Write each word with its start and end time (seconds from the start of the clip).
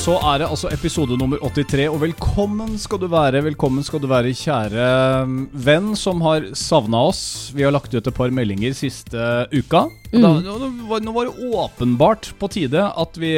Så 0.00 0.14
er 0.24 0.40
det 0.40 0.46
altså 0.48 0.70
episode 0.72 1.16
nummer 1.20 1.36
83, 1.44 1.82
og 1.92 1.98
velkommen 2.00 2.78
skal 2.80 3.00
du 3.02 3.04
være, 3.12 3.42
velkommen 3.44 3.84
skal 3.84 4.00
du 4.00 4.06
være, 4.08 4.30
kjære 4.38 4.84
um, 5.26 5.34
venn 5.52 5.90
som 5.98 6.22
har 6.24 6.46
savna 6.56 7.02
oss. 7.10 7.20
Vi 7.52 7.66
har 7.66 7.74
lagt 7.74 7.92
ut 7.92 8.00
et 8.08 8.16
par 8.16 8.32
meldinger 8.32 8.72
siste 8.78 9.26
uka. 9.52 9.84
Da, 10.14 10.30
Mm. 10.40 10.80
nå 10.88 10.98
nå 11.04 11.12
var 11.14 11.28
det 11.28 11.50
åpenbart 11.54 12.32
på 12.40 12.48
tide 12.50 12.80
at 12.82 13.18
vi 13.20 13.34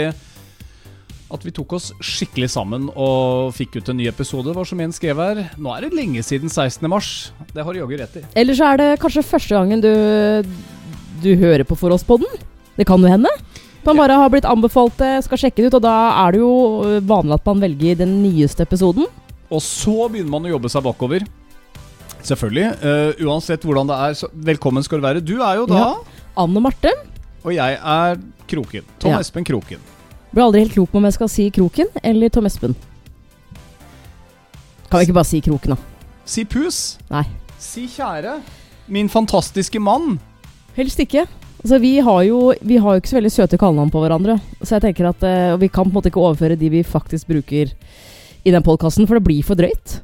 at 1.32 1.44
vi 1.46 1.52
tok 1.54 1.72
oss 1.78 1.90
skikkelig 2.04 2.50
sammen 2.52 2.90
og 2.92 3.52
fikk 3.56 3.78
ut 3.80 3.88
en 3.92 3.96
ny 4.00 4.06
episode. 4.10 4.52
Var 4.54 4.68
som 4.68 4.80
en 4.84 4.92
skrev 4.94 5.20
her. 5.22 5.40
Nå 5.56 5.72
er 5.76 5.86
det 5.86 5.96
lenge 5.96 6.22
siden 6.26 6.52
16. 6.52 6.84
mars. 6.92 7.32
Det 7.54 7.64
har 7.64 7.72
du 7.72 7.80
jaggu 7.80 7.96
rett 8.00 8.18
i. 8.20 8.24
Eller 8.38 8.58
så 8.58 8.68
er 8.72 8.82
det 8.82 8.88
kanskje 9.02 9.24
første 9.24 9.56
gangen 9.56 9.80
du, 9.84 9.92
du 11.24 11.30
hører 11.40 11.64
på 11.68 11.78
Forholdspodden. 11.78 12.28
Det 12.76 12.86
kan 12.88 13.00
jo 13.02 13.10
hende. 13.10 13.32
Man 13.82 13.98
bare 13.98 14.14
har 14.20 14.30
blitt 14.30 14.46
anbefalt 14.46 14.94
det, 15.00 15.24
skal 15.26 15.40
sjekke 15.40 15.64
det 15.64 15.72
ut, 15.72 15.78
og 15.80 15.84
da 15.84 15.94
er 16.22 16.36
det 16.36 16.42
jo 16.44 16.52
vanlig 17.08 17.34
at 17.40 17.48
man 17.50 17.62
velger 17.64 17.98
den 18.04 18.20
nyeste 18.22 18.62
episoden. 18.62 19.08
Og 19.52 19.60
så 19.64 20.06
begynner 20.08 20.30
man 20.36 20.46
å 20.46 20.52
jobbe 20.54 20.70
seg 20.72 20.84
bakover. 20.86 21.24
Selvfølgelig. 22.22 22.68
Uh, 22.78 23.24
uansett 23.26 23.64
hvordan 23.66 23.90
det 23.90 23.96
er, 24.06 24.14
så 24.22 24.30
velkommen 24.32 24.86
skal 24.86 25.02
du 25.02 25.06
være. 25.08 25.24
Du 25.24 25.34
er 25.42 25.58
jo 25.58 25.66
da 25.70 25.80
Ja. 25.80 25.90
Anne 26.38 26.62
Marte. 26.64 26.92
Og 27.42 27.50
jeg 27.56 27.74
er 27.76 28.20
Kroken. 28.48 28.86
Tom 29.02 29.10
Ja. 29.16 29.18
Espen 29.20 29.44
Kroken. 29.44 29.82
Blir 30.32 30.44
aldri 30.46 30.62
helt 30.64 30.72
klok 30.76 30.90
på 30.92 30.98
om 31.00 31.04
jeg 31.08 31.16
skal 31.18 31.28
si 31.28 31.46
Kroken 31.52 31.90
eller 32.02 32.32
Tom 32.32 32.46
Espen. 32.48 32.74
Kan 34.88 35.00
vi 35.00 35.06
ikke 35.06 35.16
bare 35.16 35.28
si 35.28 35.40
Kroken, 35.44 35.74
da? 35.74 35.78
Si 36.28 36.44
pus. 36.48 36.78
Nei. 37.12 37.24
Si 37.62 37.86
kjære. 37.90 38.38
Min 38.92 39.08
fantastiske 39.12 39.80
mann. 39.80 40.18
Helst 40.76 41.00
ikke. 41.04 41.26
Altså, 41.62 41.78
vi, 41.78 41.92
har 42.02 42.22
jo, 42.26 42.38
vi 42.66 42.76
har 42.82 42.96
jo 42.96 43.02
ikke 43.02 43.12
så 43.12 43.18
veldig 43.20 43.32
søte 43.32 43.58
kallenavn 43.60 43.92
på 43.92 44.00
hverandre. 44.02 44.38
Så 44.62 44.76
jeg 44.76 44.82
tenker 44.88 45.10
at 45.12 45.22
eh, 45.26 45.52
Og 45.54 45.60
vi 45.62 45.68
kan 45.70 45.84
på 45.86 45.92
en 45.92 45.96
måte 46.00 46.10
ikke 46.10 46.22
overføre 46.24 46.56
de 46.58 46.70
vi 46.72 46.80
faktisk 46.86 47.28
bruker 47.30 47.70
i 48.42 48.50
den 48.50 48.64
podkasten, 48.66 49.06
for 49.06 49.14
det 49.20 49.22
blir 49.28 49.44
for 49.46 49.54
drøyt. 49.60 50.00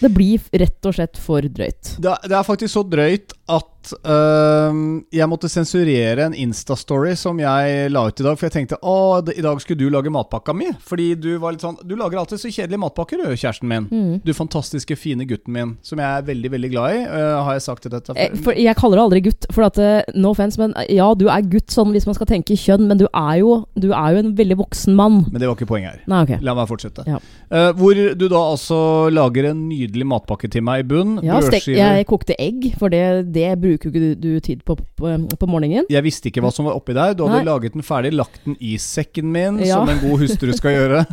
Det 0.00 0.12
blir 0.14 0.44
rett 0.60 0.86
og 0.86 0.94
slett 0.96 1.18
for 1.20 1.42
drøyt. 1.42 1.96
Det, 1.98 2.06
er- 2.12 2.28
det 2.30 2.36
er 2.38 2.46
faktisk 2.46 2.76
så 2.76 2.84
drøyt 2.86 3.34
at 3.50 3.79
øhm, 4.04 5.04
jeg 5.14 5.28
måtte 5.30 5.48
sensurere 5.50 6.26
en 6.28 6.36
Insta-story 6.36 7.14
som 7.18 7.38
jeg 7.40 7.90
la 7.92 8.04
ut 8.08 8.20
i 8.20 8.26
dag. 8.26 8.38
For 8.38 8.48
jeg 8.48 8.54
tenkte 8.54 8.78
å, 8.82 9.20
i 9.32 9.44
dag 9.44 9.60
skulle 9.62 9.80
du 9.80 9.90
lage 9.92 10.12
matpakka 10.12 10.54
mi. 10.56 10.70
Fordi 10.86 11.12
du 11.18 11.30
var 11.42 11.54
litt 11.54 11.64
sånn 11.64 11.78
Du 11.86 11.96
lager 11.98 12.20
alltid 12.20 12.42
så 12.42 12.50
kjedelige 12.52 12.82
matpakker, 12.82 13.22
du, 13.22 13.32
kjæresten 13.34 13.70
min. 13.70 13.88
Mm. 13.90 14.12
Du 14.26 14.32
fantastiske, 14.36 14.96
fine 15.00 15.26
gutten 15.28 15.54
min, 15.56 15.74
som 15.86 16.00
jeg 16.02 16.08
er 16.20 16.26
veldig, 16.28 16.52
veldig 16.56 16.70
glad 16.74 16.98
i. 16.98 17.00
Uh, 17.08 17.40
har 17.46 17.58
jeg 17.58 17.66
sagt 17.66 17.84
til 17.86 17.94
dette 17.94 18.14
Eh, 18.20 18.30
før? 18.34 18.44
For 18.48 18.60
jeg 18.60 18.76
kaller 18.78 19.00
deg 19.00 19.06
aldri 19.08 19.22
gutt, 19.28 19.48
for 19.54 19.66
at 19.66 19.80
eh, 19.80 20.12
no 20.18 20.34
offense, 20.34 20.60
men 20.60 20.74
ja, 20.92 21.08
du 21.18 21.26
er 21.32 21.46
gutt 21.50 21.72
sånn 21.72 21.94
hvis 21.94 22.06
man 22.08 22.16
skal 22.18 22.28
tenke 22.30 22.56
kjønn, 22.58 22.86
men 22.90 23.00
du 23.00 23.06
er 23.08 23.40
jo, 23.40 23.54
du 23.78 23.90
er 23.90 24.16
jo 24.16 24.24
en 24.24 24.32
veldig 24.38 24.58
voksen 24.60 24.96
mann. 24.98 25.22
Men 25.30 25.42
det 25.42 25.48
var 25.48 25.58
ikke 25.58 25.70
poenget 25.70 25.94
her. 25.94 26.04
Nei, 26.10 26.22
ok. 26.26 26.44
La 26.46 26.56
meg 26.58 26.68
fortsette. 26.70 27.06
Ja. 27.08 27.20
Uh, 27.50 27.70
hvor 27.78 27.96
du 27.96 28.26
da 28.28 28.42
altså 28.52 28.80
lager 29.12 29.50
en 29.50 29.64
nydelig 29.70 30.06
matpakke 30.10 30.50
til 30.52 30.64
meg 30.66 30.84
i 30.84 30.88
bunn. 30.90 31.18
Ja, 31.26 31.40
stek, 31.44 31.70
jeg 31.72 32.06
kokte 32.10 32.36
egg, 32.40 32.72
for 32.80 32.92
det, 32.92 33.32
det 33.34 33.48
bruker 33.60 33.69
jo 33.72 33.78
ikke 33.78 34.14
du, 34.20 34.28
tid 34.44 34.62
på, 34.66 34.76
på 34.98 35.14
på 35.40 35.48
morgenen. 35.50 35.86
Jeg 35.90 36.04
visste 36.06 36.30
ikke 36.30 36.42
hva 36.44 36.52
som 36.54 36.68
var 36.68 36.76
oppi 36.78 36.94
der. 36.96 37.14
Du 37.14 37.24
hadde 37.26 37.40
Nei. 37.44 37.48
laget 37.48 37.76
den 37.76 37.86
ferdig, 37.86 38.12
lagt 38.16 38.42
den 38.44 38.56
i 38.60 38.76
sekken 38.80 39.30
min, 39.32 39.58
Ja. 39.64 39.80
som 39.80 39.88
en 39.88 40.00
god 40.02 40.24
hustru 40.26 40.52
skal 40.56 40.76
gjøre. 40.78 41.04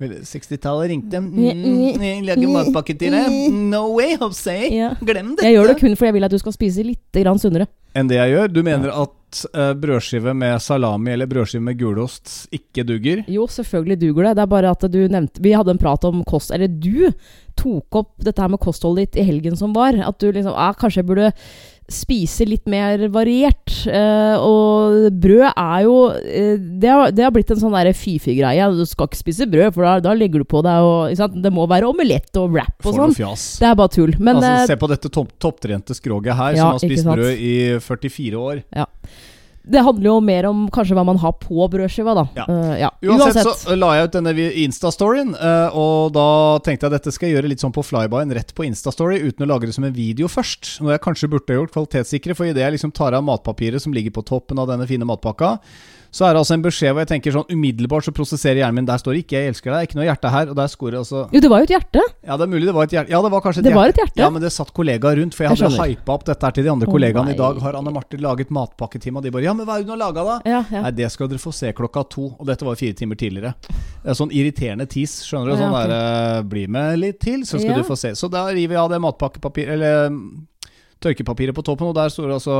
60-tallet 0.00 0.90
ringte. 0.90 1.20
Mm, 1.22 2.02
jeg 2.02 2.22
lager 2.26 2.50
matpakke 2.50 2.96
til 2.98 3.14
deg. 3.14 3.36
No 3.70 3.86
way, 3.94 4.16
Jose. 4.18 4.54
Ja. 4.74 4.92
Glem 5.00 5.34
dette. 5.34 5.46
Jeg 5.46 5.56
gjør 5.56 5.70
det 5.70 5.76
kun 5.80 5.94
fordi 5.96 6.10
jeg 6.10 6.16
vil 6.18 6.26
at 6.28 6.34
du 6.34 6.40
skal 6.42 6.54
spise 6.56 6.84
litt 6.86 7.20
grann 7.22 7.38
sunnere. 7.40 7.68
Enn 7.94 8.10
det 8.10 8.18
jeg 8.18 8.32
gjør. 8.34 8.50
Du 8.50 8.60
mener 8.66 8.90
at 8.90 9.42
uh, 9.54 9.70
brødskive 9.78 10.34
med 10.34 10.58
salami 10.62 11.12
eller 11.14 11.30
brødskive 11.30 11.62
med 11.62 11.78
gulost 11.78 12.32
ikke 12.54 12.82
duger? 12.86 13.22
Jo, 13.30 13.46
selvfølgelig 13.50 14.00
duger 14.02 14.28
det. 14.28 14.32
Det 14.40 14.44
er 14.44 14.50
bare 14.56 14.72
at 14.74 14.86
du 14.90 14.98
nevnte 15.06 15.42
Vi 15.44 15.54
hadde 15.54 15.74
en 15.76 15.80
prat 15.82 16.06
om 16.08 16.24
kost 16.26 16.50
Eller 16.54 16.66
du 16.70 17.12
tok 17.58 18.00
opp 18.02 18.10
dette 18.18 18.42
her 18.42 18.50
med 18.50 18.62
kostholdet 18.62 19.12
ditt 19.12 19.22
i 19.22 19.28
helgen 19.30 19.54
som 19.58 19.74
var. 19.76 19.94
At 19.94 20.18
du 20.18 20.32
liksom 20.34 20.54
ah, 20.58 20.74
Kanskje 20.74 21.04
jeg 21.04 21.10
burde 21.12 21.30
spise 21.90 22.46
litt 22.48 22.64
mer 22.70 23.02
variert. 23.12 23.72
Eh, 23.86 24.36
og 24.40 25.08
brød 25.20 25.46
er 25.50 25.84
jo 25.84 25.96
eh, 26.16 26.54
det, 26.58 26.90
har, 26.90 27.12
det 27.14 27.26
har 27.26 27.34
blitt 27.34 27.52
en 27.52 27.60
sånn 27.60 27.76
derre 27.76 27.92
fy-fy-greie. 27.96 28.70
Du 28.76 28.84
skal 28.88 29.10
ikke 29.10 29.20
spise 29.20 29.48
brød, 29.50 29.74
for 29.76 29.86
da, 29.86 29.96
da 30.04 30.14
legger 30.16 30.44
du 30.44 30.48
på 30.48 30.62
deg 30.64 30.88
og? 30.88 31.34
Det 31.44 31.52
må 31.54 31.66
være 31.70 31.90
omelett 31.90 32.40
og 32.40 32.56
wrap 32.56 32.88
og 32.88 32.96
sånn. 32.98 33.14
Det 33.14 33.68
er 33.68 33.78
bare 33.78 33.94
tull. 33.94 34.16
Men 34.18 34.40
altså, 34.40 34.54
eh, 34.64 34.66
se 34.72 34.80
på 34.80 34.90
dette 34.94 35.12
topp, 35.12 35.36
topptrente 35.42 35.96
skroget 35.98 36.38
her, 36.40 36.58
Ja, 36.58 36.72
som 36.72 36.76
har 36.78 36.84
spist 36.86 37.08
brød 37.10 37.44
i 37.44 37.54
44 37.84 38.44
år. 38.48 38.64
Det 39.64 39.80
handler 39.80 40.10
jo 40.10 40.14
mer 40.20 40.46
om 40.50 40.64
kanskje 40.72 40.96
hva 40.96 41.06
man 41.08 41.18
har 41.22 41.32
på 41.40 41.64
brødskiva, 41.72 42.12
da. 42.18 42.24
Ja. 42.36 42.44
Uh, 42.48 42.74
ja. 42.76 42.90
Uansett, 43.08 43.48
så 43.62 43.76
la 43.78 43.94
jeg 43.96 44.10
ut 44.10 44.18
denne 44.18 44.34
Insta-storyen, 44.64 45.32
uh, 45.38 45.76
og 45.80 46.12
da 46.12 46.26
tenkte 46.66 46.84
jeg 46.84 46.96
dette 46.98 47.14
skal 47.14 47.30
jeg 47.30 47.38
gjøre 47.38 47.52
litt 47.54 47.64
sånn 47.64 47.72
på 47.72 47.84
flybyen, 47.86 48.34
rett 48.36 48.52
på 48.56 48.66
Insta-story, 48.68 49.22
uten 49.24 49.46
å 49.46 49.50
lage 49.54 49.70
det 49.70 49.76
som 49.76 49.86
en 49.88 49.96
video 49.96 50.28
først. 50.28 50.76
Noe 50.84 50.98
jeg 50.98 51.04
kanskje 51.06 51.30
burde 51.32 51.56
gjort 51.56 51.72
kvalitetssikre, 51.72 52.36
for 52.36 52.50
idet 52.50 52.66
jeg 52.66 52.76
liksom 52.76 52.92
tar 52.92 53.16
av 53.16 53.24
matpapiret 53.24 53.80
som 53.80 53.96
ligger 53.96 54.12
på 54.12 54.26
toppen 54.28 54.60
av 54.60 54.68
denne 54.68 54.88
fine 54.90 55.08
matpakka, 55.08 55.56
så 56.14 56.28
er 56.28 56.34
det 56.34 56.42
altså 56.44 56.54
en 56.54 56.62
beskjed 56.62 56.92
hvor 56.94 57.02
jeg 57.02 57.10
tenker 57.10 57.34
sånn 57.34 57.48
umiddelbart 57.50 58.06
så 58.06 58.12
prosesserer 58.14 58.60
hjernen 58.60 58.78
min 58.78 58.86
Der 58.86 59.00
står 59.02 59.16
det 59.16 59.24
ikke 59.24 59.34
'jeg 59.34 59.50
elsker 59.50 59.72
deg', 59.74 59.88
ikke 59.88 59.98
noe 59.98 60.06
hjerte 60.06 60.30
her, 60.30 60.50
og 60.52 60.56
der 60.60 60.68
scorer 60.70 60.98
altså 61.00 61.24
Jo, 61.34 61.40
det 61.42 61.50
var 61.50 61.58
jo 61.62 61.66
et 61.66 61.74
hjerte. 61.74 62.02
Ja, 62.22 62.36
det 62.38 62.46
er 62.46 62.52
mulig 62.54 62.66
det 62.68 62.74
var 62.76 62.86
et 62.86 62.94
hjerte. 62.94 63.10
Ja, 63.10 63.22
det 63.22 63.30
var 63.34 63.40
kanskje 63.42 63.60
et 63.60 63.66
Det 63.66 63.74
var 63.74 63.88
et 63.90 63.98
hjerte. 63.98 64.20
Ja, 64.22 64.30
men 64.30 64.42
det 64.42 64.52
satt 64.54 64.70
kollegaer 64.72 65.18
rundt, 65.18 65.34
for 65.34 65.44
jeg 65.44 65.50
hadde 65.50 65.88
hypa 65.90 66.14
opp 66.14 66.24
dette 66.24 66.46
her 66.46 66.54
til 66.54 66.64
de 66.64 66.70
andre 66.70 66.86
oh, 66.86 66.94
kollegaene. 66.94 67.34
I 67.34 67.38
dag 67.38 67.58
har 67.60 67.74
Anne 67.74 67.90
Marte 67.90 68.20
laget 68.20 68.50
matpakketime, 68.54 69.18
og 69.18 69.22
de 69.24 69.34
bare 69.34 69.42
'ja, 69.42 69.54
men 69.54 69.66
hva 69.66 69.74
er 69.74 69.82
det 69.82 69.90
hun 69.90 69.98
har 69.98 70.02
laga, 70.06 70.24
da?' 70.24 70.40
Ja, 70.46 70.64
ja. 70.70 70.82
Nei, 70.86 70.90
det 70.92 71.10
skal 71.10 71.28
dere 71.28 71.42
få 71.42 71.52
se 71.52 71.72
klokka 71.72 72.08
to. 72.08 72.36
Og 72.38 72.46
dette 72.46 72.62
var 72.62 72.78
fire 72.78 72.94
timer 72.94 73.18
tidligere. 73.18 73.54
Det 74.04 74.10
er 74.10 74.14
sånn 74.14 74.30
irriterende 74.30 74.86
tis. 74.86 75.24
Skjønner 75.26 75.50
du? 75.50 75.58
Ja, 75.58 75.70
okay. 75.70 75.88
der, 75.88 76.38
eh, 76.38 76.42
Bli 76.42 76.66
med 76.68 76.98
litt 76.98 77.20
til, 77.20 77.42
så 77.42 77.58
skal 77.58 77.74
du 77.74 77.82
få 77.82 77.96
se. 77.98 78.14
Så 78.14 78.30
da 78.30 78.46
river 78.46 78.76
jeg 78.76 78.82
av 78.84 78.90
det 78.90 79.00
matpakkepapir 79.00 79.68
Eller 79.68 80.10
mm, 80.10 80.46
tørkepapiret 81.04 81.54
på 81.56 81.64
toppen, 81.66 81.90
og 81.92 81.94
der 81.98 82.08
står 82.12 82.30
det 82.32 82.38
altså 82.40 82.56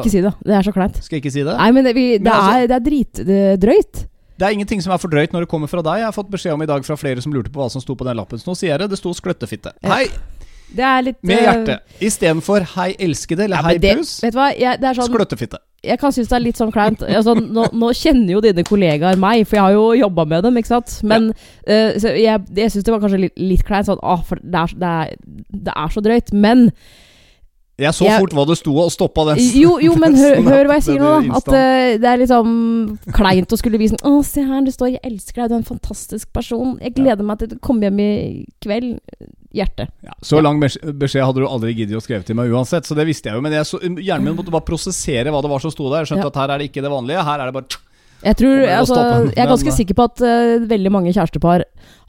Ikke 0.00 0.12
si 0.12 0.24
det. 0.24 0.32
Det 0.44 0.56
er 0.58 0.66
så 0.66 0.72
kleint. 0.74 0.98
Skal 1.04 1.18
jeg 1.18 1.24
ikke 1.24 1.34
si 1.36 1.44
det? 1.46 1.54
Nei, 1.60 1.70
men 1.76 1.86
det, 1.86 1.94
vi, 1.96 2.06
det, 2.18 2.24
Men 2.26 2.32
altså- 2.32 2.58
er, 2.64 2.66
det 2.72 2.80
er 2.80 2.84
dritdrøyt. 2.88 4.04
Det 4.34 4.42
er 4.48 4.50
ingenting 4.56 4.80
som 4.82 4.90
er 4.90 4.98
for 4.98 5.12
drøyt 5.12 5.30
når 5.30 5.44
det 5.44 5.48
kommer 5.52 5.70
fra 5.70 5.82
deg. 5.86 6.00
Jeg 6.02 6.08
har 6.08 6.14
fått 6.16 6.30
beskjed 6.32 6.56
om 6.56 6.62
i 6.64 6.66
dag 6.66 6.82
fra 6.82 6.96
flere 6.98 7.22
som 7.22 7.30
lurte 7.32 7.52
på 7.54 7.60
hva 7.62 7.68
som 7.70 7.82
sto 7.84 7.94
på 7.94 8.06
den 8.08 8.16
lappen. 8.18 8.40
Så 8.42 8.50
nå 8.50 8.56
sier 8.58 8.72
jeg 8.72 8.80
det. 8.82 8.88
Det 8.90 8.98
sto 8.98 9.12
'skløttefitte'. 9.14 9.76
Hei! 9.86 10.08
Det 10.74 10.82
er 10.82 11.04
litt 11.06 11.20
Med 11.22 11.38
eh, 11.38 11.44
hjerte. 11.44 11.76
Istedenfor 12.02 12.64
'hei, 12.74 12.88
elskede' 12.98 13.44
eller 13.44 13.60
Ja, 13.60 13.62
'hei, 13.62 13.78
det, 13.78 13.92
pus'. 14.00 14.16
vet 14.24 14.34
du 14.34 14.38
hva, 14.40 14.48
jeg, 14.58 14.80
det 14.80 14.88
er 14.90 14.98
sånn 14.98 15.06
Skløttefitte. 15.12 15.60
Jeg 15.84 16.00
kan 16.00 16.12
synes 16.16 16.28
det 16.32 16.36
er 16.36 16.42
litt 16.42 16.58
sånn 16.58 16.72
kleint. 16.72 17.02
Altså, 17.04 17.34
nå, 17.36 17.68
nå 17.76 17.92
kjenner 17.92 18.32
jo 18.32 18.40
dine 18.40 18.64
kollegaer 18.64 19.18
meg, 19.20 19.46
for 19.46 19.58
jeg 19.58 19.62
har 19.66 19.72
jo 19.76 19.84
jobba 20.00 20.24
med 20.24 20.42
dem, 20.48 20.56
ikke 20.56 20.72
sant. 20.72 20.96
Men 21.04 21.30
eh, 21.68 21.92
så 22.00 22.16
jeg, 22.16 22.40
jeg 22.56 22.72
syns 22.72 22.84
det 22.88 22.94
var 22.94 23.04
kanskje 23.04 23.20
litt, 23.28 23.38
litt 23.38 23.64
kleint 23.68 23.86
sånn 23.86 24.00
ah, 24.02 24.22
for 24.24 24.40
det 24.42 24.62
er, 24.64 24.74
det, 24.80 24.92
er, 25.04 25.16
det 25.68 25.74
er 25.76 25.92
så 25.94 26.00
drøyt. 26.00 26.32
Men 26.32 26.70
Jeg 27.76 27.90
så 27.90 28.04
Jeg- 28.06 28.20
fort 28.22 28.30
hva 28.36 28.44
det 28.46 28.56
sto, 28.60 28.70
og 28.78 28.90
stoppa 28.94 29.24
den. 29.34 29.38
Jo, 29.58 29.78
jo 29.82 29.94
men 30.02 30.14
hør, 30.14 30.36
hør 30.46 30.68
hva 30.70 30.74
jeg 30.78 30.84
sier 30.86 31.00
nå, 31.02 31.12
da. 31.26 31.38
At 31.40 31.48
eh, 31.48 31.96
det 31.98 32.06
er 32.06 32.20
liksom 32.22 32.98
kleint 33.16 33.50
å 33.50 33.58
skulle 33.58 33.80
vise 33.82 33.96
Å, 33.98 34.12
se 34.24 34.44
her, 34.46 34.60
det 34.62 34.74
står 34.76 34.92
'Jeg 34.94 35.00
elsker 35.02 35.42
deg, 35.42 35.48
du 35.50 35.54
er 35.54 35.58
en 35.58 35.66
fantastisk 35.66 36.28
person'. 36.32 36.78
Jeg 36.80 36.94
gleder 36.94 37.24
meg 37.26 37.38
til 37.40 37.48
å 37.56 37.58
komme 37.60 37.82
hjem 37.88 37.98
i 38.00 38.46
kveld. 38.62 39.00
Hjerte. 39.54 39.86
Ja, 40.02 40.10
så 40.20 40.40
lang 40.42 40.58
beskjed 40.58 41.22
hadde 41.22 41.38
du 41.38 41.46
aldri 41.46 41.74
giddet 41.74 41.94
å 41.94 42.02
skrive 42.02 42.24
til 42.26 42.34
meg 42.34 42.50
uansett, 42.50 42.86
så 42.86 42.94
det 42.98 43.06
visste 43.06 43.30
jeg 43.30 43.36
jo. 43.38 43.40
Men 43.40 43.52
jeg 43.54 43.62
så, 43.68 43.78
hjernen 43.78 44.24
min 44.24 44.34
måtte 44.34 44.50
bare 44.50 44.66
prosessere 44.66 45.30
hva 45.30 45.40
det 45.42 45.50
var 45.50 45.60
som 45.62 45.70
sto 45.70 45.86
der. 45.90 46.02
Jeg 46.02 46.10
skjønte 46.10 46.26
Ja. 46.26 46.32
at 46.34 46.40
her 46.42 46.50
er 46.54 46.58
det 46.58 46.70
ikke 46.72 46.82
det 46.82 46.90
vanlige. 46.90 47.22
Her 47.22 47.38
er 47.38 47.46
det 47.50 47.54
bare 47.54 47.70
Jeg, 48.24 48.38
tror, 48.40 48.62
altså, 48.72 49.00
jeg 49.34 49.42
er 49.42 49.50
ganske 49.50 49.72
sikker 49.76 49.96
på 49.98 50.06
at 50.08 50.22
uh, 50.24 50.64
veldig 50.70 50.92
mange 50.92 51.12
kjærestepar 51.12 51.66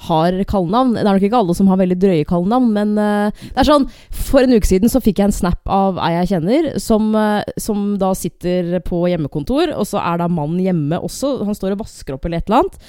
har 0.08 0.38
kallenavn. 0.48 0.94
Det 0.96 1.04
er 1.04 1.10
nok 1.10 1.26
ikke 1.28 1.42
alle 1.42 1.56
som 1.58 1.68
har 1.72 1.80
veldig 1.82 1.98
drøye 2.00 2.28
kallenavn, 2.30 2.70
men 2.76 2.94
uh, 2.96 3.44
det 3.44 3.64
er 3.64 3.68
sånn 3.68 3.88
For 4.16 4.46
en 4.46 4.56
uke 4.56 4.70
siden 4.70 4.92
så 4.92 5.02
fikk 5.04 5.20
jeg 5.20 5.30
en 5.30 5.36
snap 5.36 5.60
av 5.72 6.00
ei 6.00 6.14
jeg 6.22 6.32
kjenner, 6.36 6.70
som, 6.84 7.12
uh, 7.18 7.44
som 7.60 7.94
da 8.02 8.14
sitter 8.16 8.78
på 8.86 9.04
hjemmekontor, 9.12 9.76
og 9.76 9.90
så 9.90 10.00
er 10.04 10.24
da 10.24 10.32
mannen 10.32 10.64
hjemme 10.64 11.02
også. 11.04 11.38
Han 11.48 11.58
står 11.58 11.76
og 11.76 11.84
vasker 11.84 12.16
opp 12.16 12.28
eller 12.30 12.40
et 12.40 12.50
eller 12.50 12.64
annet. 12.64 12.80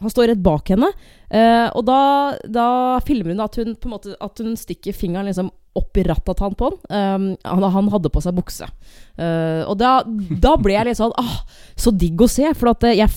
Han 0.00 0.12
står 0.12 0.32
rett 0.32 0.44
bak 0.44 0.72
henne, 0.72 0.88
eh, 1.30 1.68
og 1.74 1.84
da, 1.88 2.00
da 2.46 2.66
filmer 3.06 3.34
hun 3.34 3.44
at 3.46 3.56
hun 3.60 3.74
på 3.78 3.88
en 3.88 3.94
måte 3.96 4.14
At 4.20 4.38
hun 4.42 4.56
stikker 4.58 4.96
fingeren 4.96 5.30
liksom 5.30 5.50
opp 5.78 5.96
i 5.96 6.02
ratatan 6.02 6.54
på 6.58 6.66
han. 6.66 6.78
Um, 6.90 7.26
han. 7.46 7.66
Han 7.76 7.90
hadde 7.92 8.10
på 8.10 8.22
seg 8.24 8.34
bukse. 8.34 8.66
Uh, 9.20 9.62
og 9.70 9.76
da, 9.78 10.00
da 10.42 10.56
ble 10.58 10.74
jeg 10.74 10.88
litt 10.88 10.98
sånn 10.98 11.12
ah, 11.20 11.42
Så 11.78 11.92
digg 11.94 12.18
å 12.24 12.26
se, 12.30 12.48
for 12.56 12.72
at 12.72 12.86
eh, 12.88 12.96
jeg 13.02 13.12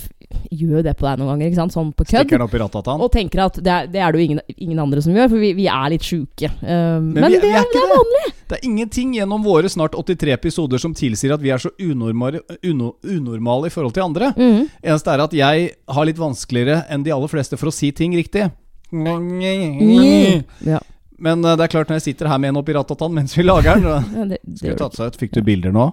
gjør 0.53 0.79
jo 0.79 0.83
det 0.85 0.93
på 0.99 1.05
deg 1.05 1.19
noen 1.21 1.29
ganger, 1.31 1.49
ikke 1.49 1.59
sant? 1.61 1.73
sånn 1.73 1.91
på 1.93 2.03
kødd. 2.05 2.25
stikker 2.25 2.37
den 2.41 2.45
opp 2.45 2.53
i 2.57 2.61
ratatan. 2.61 3.01
Og 3.05 3.09
tenker 3.13 3.43
at 3.45 3.57
det 3.63 3.73
er 3.73 3.89
det, 3.93 4.01
er 4.01 4.13
det 4.13 4.19
jo 4.19 4.25
ingen, 4.27 4.41
ingen 4.57 4.81
andre 4.83 5.01
som 5.05 5.13
gjør, 5.15 5.29
for 5.31 5.41
vi, 5.41 5.51
vi 5.57 5.67
er 5.71 5.93
litt 5.93 6.05
sjuke. 6.05 6.49
Uh, 6.61 6.99
men 6.99 7.21
vi- 7.23 7.37
det, 7.37 7.41
vi 7.45 7.53
er, 7.57 7.67
det 7.73 7.81
er 7.81 7.91
vanlig. 7.93 8.23
Det 8.49 8.57
er 8.59 8.67
ingenting 8.67 9.13
gjennom 9.17 9.45
våre 9.45 9.69
snart 9.71 9.95
83 9.97 10.33
episoder 10.35 10.81
som 10.81 10.93
tilsier 10.97 11.33
at 11.33 11.41
vi 11.41 11.49
er 11.53 11.61
så 11.63 11.71
unormale, 11.81 12.41
uno, 12.69 12.91
unormale 13.01 13.69
i 13.69 13.73
forhold 13.73 13.95
til 13.95 14.03
andre. 14.05 14.33
Mm. 14.37 14.67
Eneste 14.83 15.13
er 15.15 15.23
at 15.23 15.33
jeg 15.37 15.69
har 15.95 16.05
litt 16.09 16.19
vanskeligere 16.21 16.83
enn 16.93 17.05
de 17.07 17.13
aller 17.15 17.31
fleste 17.31 17.57
for 17.57 17.71
å 17.71 17.73
si 17.73 17.89
ting 17.95 18.02
riktig. 18.11 18.49
Mm. 18.91 20.43
Ja. 20.67 20.81
Men 21.23 21.43
eh, 21.45 21.55
det 21.55 21.65
er 21.65 21.71
klart, 21.71 21.89
når 21.89 22.01
jeg 22.01 22.07
sitter 22.09 22.29
her 22.29 22.41
med 22.41 22.53
en 22.53 22.59
oppi 22.59 22.75
ratatan 22.75 23.13
mens 23.15 23.37
vi 23.37 23.45
lager 23.45 23.79
den 23.79 24.35
gjør 24.65 24.81
tatt 24.83 24.97
seg 24.99 25.13
ut? 25.13 25.19
Fikk 25.21 25.37
du 25.37 25.41
bilder 25.45 25.73
nå? 25.75 25.87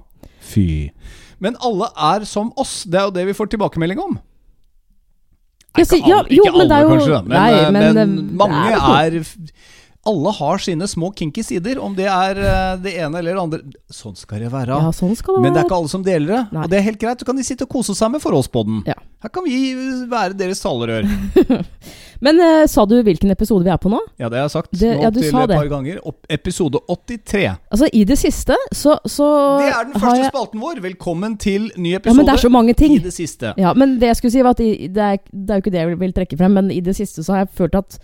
Fy. 0.51 0.91
Men 1.41 1.57
alle 1.65 1.89
er 1.95 2.27
som 2.29 2.51
oss. 2.61 2.83
Det 2.89 2.99
er 3.01 3.09
jo 3.09 3.15
det 3.15 3.29
vi 3.31 3.37
får 3.37 3.53
tilbakemelding 3.55 4.03
om. 4.03 4.19
Ikke, 5.79 6.01
alle, 6.03 6.25
ikke 6.35 6.51
men 6.51 6.67
det 6.67 6.75
er 6.75 6.83
alle, 6.83 6.95
kanskje, 6.99 7.19
men, 7.23 7.37
nei, 7.37 7.51
eh, 7.55 7.69
men, 7.71 7.85
men, 7.95 8.15
eh, 8.19 8.31
mange 8.41 8.63
er 8.75 9.21
Alle 10.09 10.31
har 10.33 10.59
sine 10.65 10.87
små 10.89 11.11
kinky 11.13 11.43
sider, 11.45 11.77
om 11.79 11.93
det 11.93 12.07
er 12.09 12.39
eh, 12.41 12.77
det 12.81 12.95
ene 13.05 13.19
eller 13.21 13.35
det 13.37 13.43
andre. 13.43 13.81
Sånn 13.93 14.15
skal 14.17 14.41
det 14.41 14.49
være. 14.49 14.79
Ja, 14.81 14.93
sånn 14.97 15.13
skal 15.19 15.37
det 15.37 15.43
Men 15.45 15.53
det 15.53 15.61
er 15.61 15.67
ikke 15.69 15.77
alle 15.77 15.93
som 15.93 16.05
deler 16.07 16.31
det, 16.33 16.39
Nei. 16.57 16.63
og 16.65 16.71
det 16.73 16.79
er 16.79 16.87
helt 16.87 17.01
greit. 17.03 17.21
Så 17.21 17.29
kan 17.29 17.37
de 17.37 17.45
sitte 17.45 17.67
og 17.69 17.75
kose 17.75 17.93
seg 17.99 18.15
med 18.15 18.23
forholdspodden. 18.25 18.79
Ja. 18.89 18.97
Her 19.21 19.33
kan 19.35 19.45
vi 19.45 19.59
være 20.09 20.39
deres 20.41 20.63
talerør. 20.65 21.05
Men 22.25 22.41
uh, 22.41 22.65
sa 22.69 22.87
du 22.89 22.95
hvilken 23.05 23.33
episode 23.33 23.65
vi 23.65 23.73
er 23.73 23.81
på 23.81 23.93
nå? 23.93 24.01
Ja, 24.21 24.31
det 24.33 24.41
har 24.41 24.47
jeg 24.47 24.55
sagt 24.55 24.73
Det- 24.73 24.95
nå 24.97 25.05
ja, 25.05 25.11
du 25.13 25.21
til 25.21 25.37
et 25.37 25.53
par 25.53 25.69
ganger. 25.75 26.01
Opp, 26.09 26.19
episode 26.33 26.81
83. 26.89 27.45
Altså, 27.69 27.93
i 27.93 28.03
det 28.09 28.17
siste 28.21 28.57
så, 28.73 28.97
så 29.05 29.29
Det 29.61 29.69
er 29.69 29.85
den 29.85 30.01
første 30.01 30.17
jeg, 30.23 30.33
spalten 30.33 30.65
vår. 30.65 30.81
Velkommen 30.89 31.37
til 31.41 31.69
ny 31.77 31.95
episode. 31.99 32.15
Ja, 32.15 32.17
men 32.17 32.29
det 32.29 32.39
er 32.39 32.45
så 32.49 32.53
mange 32.57 32.77
ting. 32.77 32.97
i 32.97 33.05
det 33.05 33.13
siste. 33.17 33.53
Ja, 33.61 33.77
men 33.77 33.99
det 34.01 34.15
jeg 34.15 34.21
skulle 34.23 34.33
si 34.33 34.45
var 34.49 34.57
at 34.57 34.65
i, 34.65 34.89
det, 34.89 35.13
er, 35.13 35.25
det 35.29 35.53
er 35.53 35.61
jo 35.61 35.67
ikke 35.67 35.77
det 35.77 35.85
jeg 35.85 36.01
vil 36.09 36.19
trekke 36.23 36.41
frem, 36.41 36.57
men 36.57 36.73
i 36.73 36.81
det 36.85 36.97
siste 36.97 37.25
så 37.25 37.37
har 37.37 37.45
jeg 37.45 37.57
følt 37.61 37.77
at 37.85 38.01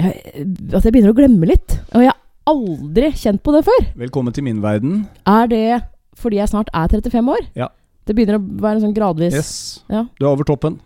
jeg, 0.00 0.46
At 0.74 0.84
jeg 0.84 0.92
begynner 0.94 1.12
å 1.14 1.16
glemme 1.18 1.48
litt. 1.48 1.76
Og 1.94 2.04
jeg 2.04 2.10
har 2.12 2.20
aldri 2.50 3.10
kjent 3.16 3.42
på 3.44 3.54
det 3.54 3.64
før. 3.66 3.86
Velkommen 4.04 4.34
til 4.36 4.44
min 4.46 4.60
verden. 4.64 5.04
Er 5.26 5.48
det 5.50 5.64
fordi 6.18 6.38
jeg 6.38 6.50
snart 6.52 6.68
er 6.76 6.88
35 6.92 7.30
år? 7.34 7.46
Ja. 7.58 7.68
Det 8.06 8.14
begynner 8.16 8.36
å 8.38 8.44
være 8.62 8.82
sånn 8.82 8.94
gradvis 8.94 9.34
Yes. 9.34 9.52
Ja. 9.90 10.04
Du 10.20 10.26
er 10.26 10.32
over 10.34 10.44
toppen. 10.46 10.76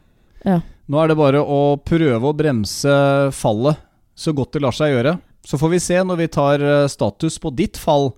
Ja. 0.47 0.61
Nå 0.89 1.01
er 1.03 1.11
det 1.11 1.19
bare 1.19 1.41
å 1.43 1.77
prøve 1.85 2.31
å 2.31 2.37
bremse 2.37 2.93
fallet 3.37 3.81
så 4.19 4.33
godt 4.35 4.55
det 4.57 4.63
lar 4.65 4.73
seg 4.75 4.95
gjøre. 4.95 5.19
Så 5.45 5.59
får 5.61 5.73
vi 5.75 5.81
se 5.83 5.99
når 6.05 6.17
vi 6.23 6.29
tar 6.33 6.63
eh, 6.65 6.87
status 6.91 7.37
på 7.43 7.53
ditt 7.57 7.77
fall 7.81 8.13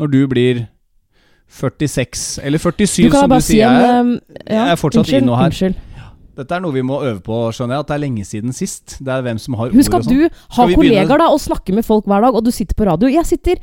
når 0.00 0.10
du 0.12 0.20
blir 0.30 0.60
46, 1.50 2.38
eller 2.46 2.58
47 2.62 3.08
Du 3.08 3.10
som 3.16 3.28
du 3.30 3.34
du 3.34 3.40
si 3.42 3.56
sier. 3.56 3.66
en 3.68 4.12
jeg 4.14 4.20
eh, 4.46 4.54
ja, 4.54 4.66
jeg 4.68 4.74
er 4.76 4.78
fortsatt 4.78 5.10
inne 5.18 5.38
her. 5.40 5.50
Unnskyld. 5.50 5.78
Dette 6.38 6.56
er 6.56 6.62
noe 6.62 6.74
vi 6.74 6.82
må 6.86 7.00
øve 7.02 7.20
på, 7.24 7.36
skjønner 7.54 7.76
jeg. 7.78 7.84
At 7.84 7.90
det 7.90 7.96
er 7.96 8.02
lenge 8.04 8.26
siden 8.28 8.56
sist. 8.56 8.98
Det 9.00 9.14
er 9.14 9.24
hvem 9.26 9.40
som 9.42 9.56
har 9.60 9.72
Husk 9.74 9.96
at 9.96 10.06
sånn. 10.06 10.20
du 10.20 10.42
har 10.56 10.74
kollegaer 10.76 11.22
da 11.24 11.30
og 11.32 11.40
snakker 11.42 11.76
med 11.76 11.86
folk 11.86 12.06
hver 12.10 12.26
dag, 12.26 12.36
og 12.36 12.44
du 12.46 12.52
sitter 12.54 12.78
på 12.78 12.86
radio. 12.88 13.10
Jeg 13.10 13.26
sitter 13.28 13.60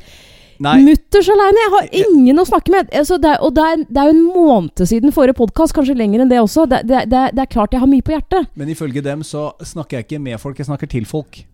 mutters 0.58 1.28
aleine. 1.32 1.64
Jeg 1.64 1.72
har 1.74 1.90
ingen 2.04 2.42
å 2.42 2.46
snakke 2.48 2.74
med. 2.74 2.90
Altså, 2.92 3.18
det 3.22 3.34
er, 3.34 3.42
og 3.44 3.54
det 3.56 3.66
er, 3.66 3.84
det 3.88 4.02
er 4.02 4.10
jo 4.10 4.16
en 4.16 4.24
måned 4.26 4.86
siden 4.90 5.14
forrige 5.14 5.38
podkast, 5.38 5.74
kanskje 5.76 5.96
lenger 5.98 6.24
enn 6.24 6.32
det 6.32 6.40
også. 6.42 6.66
Det, 6.70 6.82
det, 6.88 7.28
er 7.34 7.50
klart 7.50 7.76
jeg 7.76 7.82
har 7.84 7.90
mye 7.90 8.04
på 8.04 8.16
hjertet. 8.16 8.50
men 8.58 8.72
ifølge 8.72 9.04
dem 9.04 9.22
så 9.26 9.52
snakker 9.62 9.98
jeg 10.00 10.08
ikke 10.08 10.24
med 10.24 10.40
folk, 10.42 10.58
jeg 10.58 10.70
snakker 10.70 10.90
til 10.90 11.06
folk. 11.08 11.44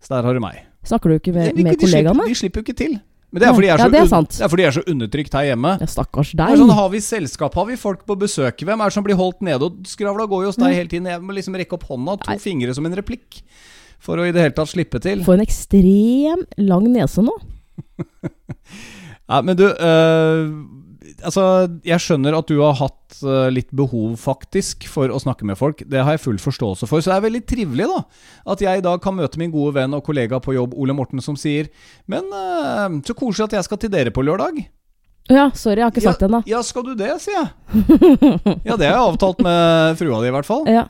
Så 0.00 0.14
der 0.14 0.26
har 0.26 0.36
du 0.36 0.42
meg. 0.44 0.64
Snakker 0.84 1.10
du 1.10 1.16
ikke 1.16 1.32
med, 1.32 1.54
med 1.56 1.74
de, 1.74 1.80
kollegaene? 1.80 2.28
de 2.28 2.36
slipper 2.36 2.60
jo 2.60 2.68
ikke 2.68 2.78
til. 2.78 2.98
Men 3.34 3.42
det 3.42 3.46
er 3.48 3.54
fordi 3.56 3.66
jeg 3.66 3.74
er, 3.74 3.80
Ja, 3.82 4.06
så, 4.06 4.18
er 4.46 4.60
er 4.62 4.68
er 4.68 4.74
så 4.76 4.82
undertrykt 4.92 5.32
her 5.34 5.46
hjemme. 5.48 5.72
Ja, 5.82 5.86
stakkars 5.90 6.28
deg. 6.38 6.52
sånn, 6.60 6.70
Har 6.70 6.90
vi 6.92 7.00
selskap, 7.02 7.56
har 7.58 7.66
vi 7.66 7.74
folk 7.80 8.04
på 8.06 8.14
besøk? 8.20 8.62
Hvem 8.62 8.78
er 8.78 8.92
det 8.92 8.94
som 8.94 9.02
blir 9.02 9.18
holdt 9.18 9.42
nede? 9.42 9.58
Og 9.66 9.80
skravla 9.90 10.28
går 10.30 10.44
jo 10.44 10.52
hos 10.52 10.58
deg 10.60 10.76
hele 10.78 10.92
tiden. 10.92 11.08
Jeg 11.10 11.18
må 11.24 11.34
liksom 11.34 11.56
rekke 11.58 11.74
opp 11.74 11.88
hånda, 11.88 12.14
to 12.22 12.30
Nei. 12.30 12.38
fingre 12.38 12.76
som 12.78 12.86
en 12.86 12.94
replikk. 12.94 13.42
For 13.98 14.22
å 14.22 14.28
i 14.28 14.30
det 14.36 14.44
hele 14.44 14.54
tatt 14.54 14.70
slippe 14.70 15.00
til. 15.02 15.24
For 15.26 15.34
en 15.34 15.42
ekstrem 15.42 16.46
lang 16.62 16.86
nese 16.94 17.24
nå. 17.26 17.34
Nei, 19.34 19.40
men 19.42 19.58
du 19.58 19.66
øh, 19.66 20.46
Altså, 21.24 21.44
jeg 21.86 22.02
skjønner 22.04 22.36
at 22.38 22.50
du 22.50 22.58
har 22.60 22.76
hatt 22.78 23.18
øh, 23.24 23.48
litt 23.54 23.70
behov, 23.74 24.14
faktisk, 24.20 24.86
for 24.90 25.10
å 25.12 25.20
snakke 25.22 25.46
med 25.48 25.58
folk. 25.60 25.82
Det 25.88 26.02
har 26.04 26.16
jeg 26.16 26.22
full 26.24 26.40
forståelse 26.42 26.88
for. 26.90 27.02
Så 27.02 27.10
det 27.12 27.16
er 27.18 27.26
veldig 27.26 27.42
trivelig, 27.48 27.88
da. 27.90 28.00
At 28.54 28.64
jeg 28.64 28.80
i 28.80 28.84
dag 28.84 29.02
kan 29.04 29.16
møte 29.16 29.40
min 29.40 29.52
gode 29.54 29.74
venn 29.78 29.96
og 29.96 30.04
kollega 30.06 30.40
på 30.44 30.56
jobb, 30.56 30.76
Ole 30.78 30.96
Morten, 30.96 31.22
som 31.24 31.38
sier 31.40 31.70
Men 32.10 32.28
øh, 32.28 33.00
så 33.06 33.16
koselig 33.16 33.48
at 33.48 33.58
jeg 33.58 33.68
skal 33.68 33.80
til 33.82 33.92
dere 33.94 34.14
på 34.14 34.24
lørdag. 34.26 34.64
Ja, 35.32 35.48
sorry, 35.56 35.80
jeg 35.80 35.86
har 35.86 35.94
ikke 35.94 36.04
sagt 36.04 36.20
det 36.20 36.28
ennå. 36.28 36.42
Ja, 36.48 36.60
skal 36.60 36.84
du 36.84 36.92
det, 36.98 37.14
sier 37.24 37.38
jeg. 37.38 37.48
Ja, 38.68 38.76
det 38.76 38.90
har 38.90 38.98
jeg 38.98 39.06
avtalt 39.06 39.40
med 39.44 39.96
frua 39.96 40.20
di, 40.20 40.28
i 40.28 40.34
hvert 40.36 40.48
fall. 40.48 40.66
Ja. 40.68 40.84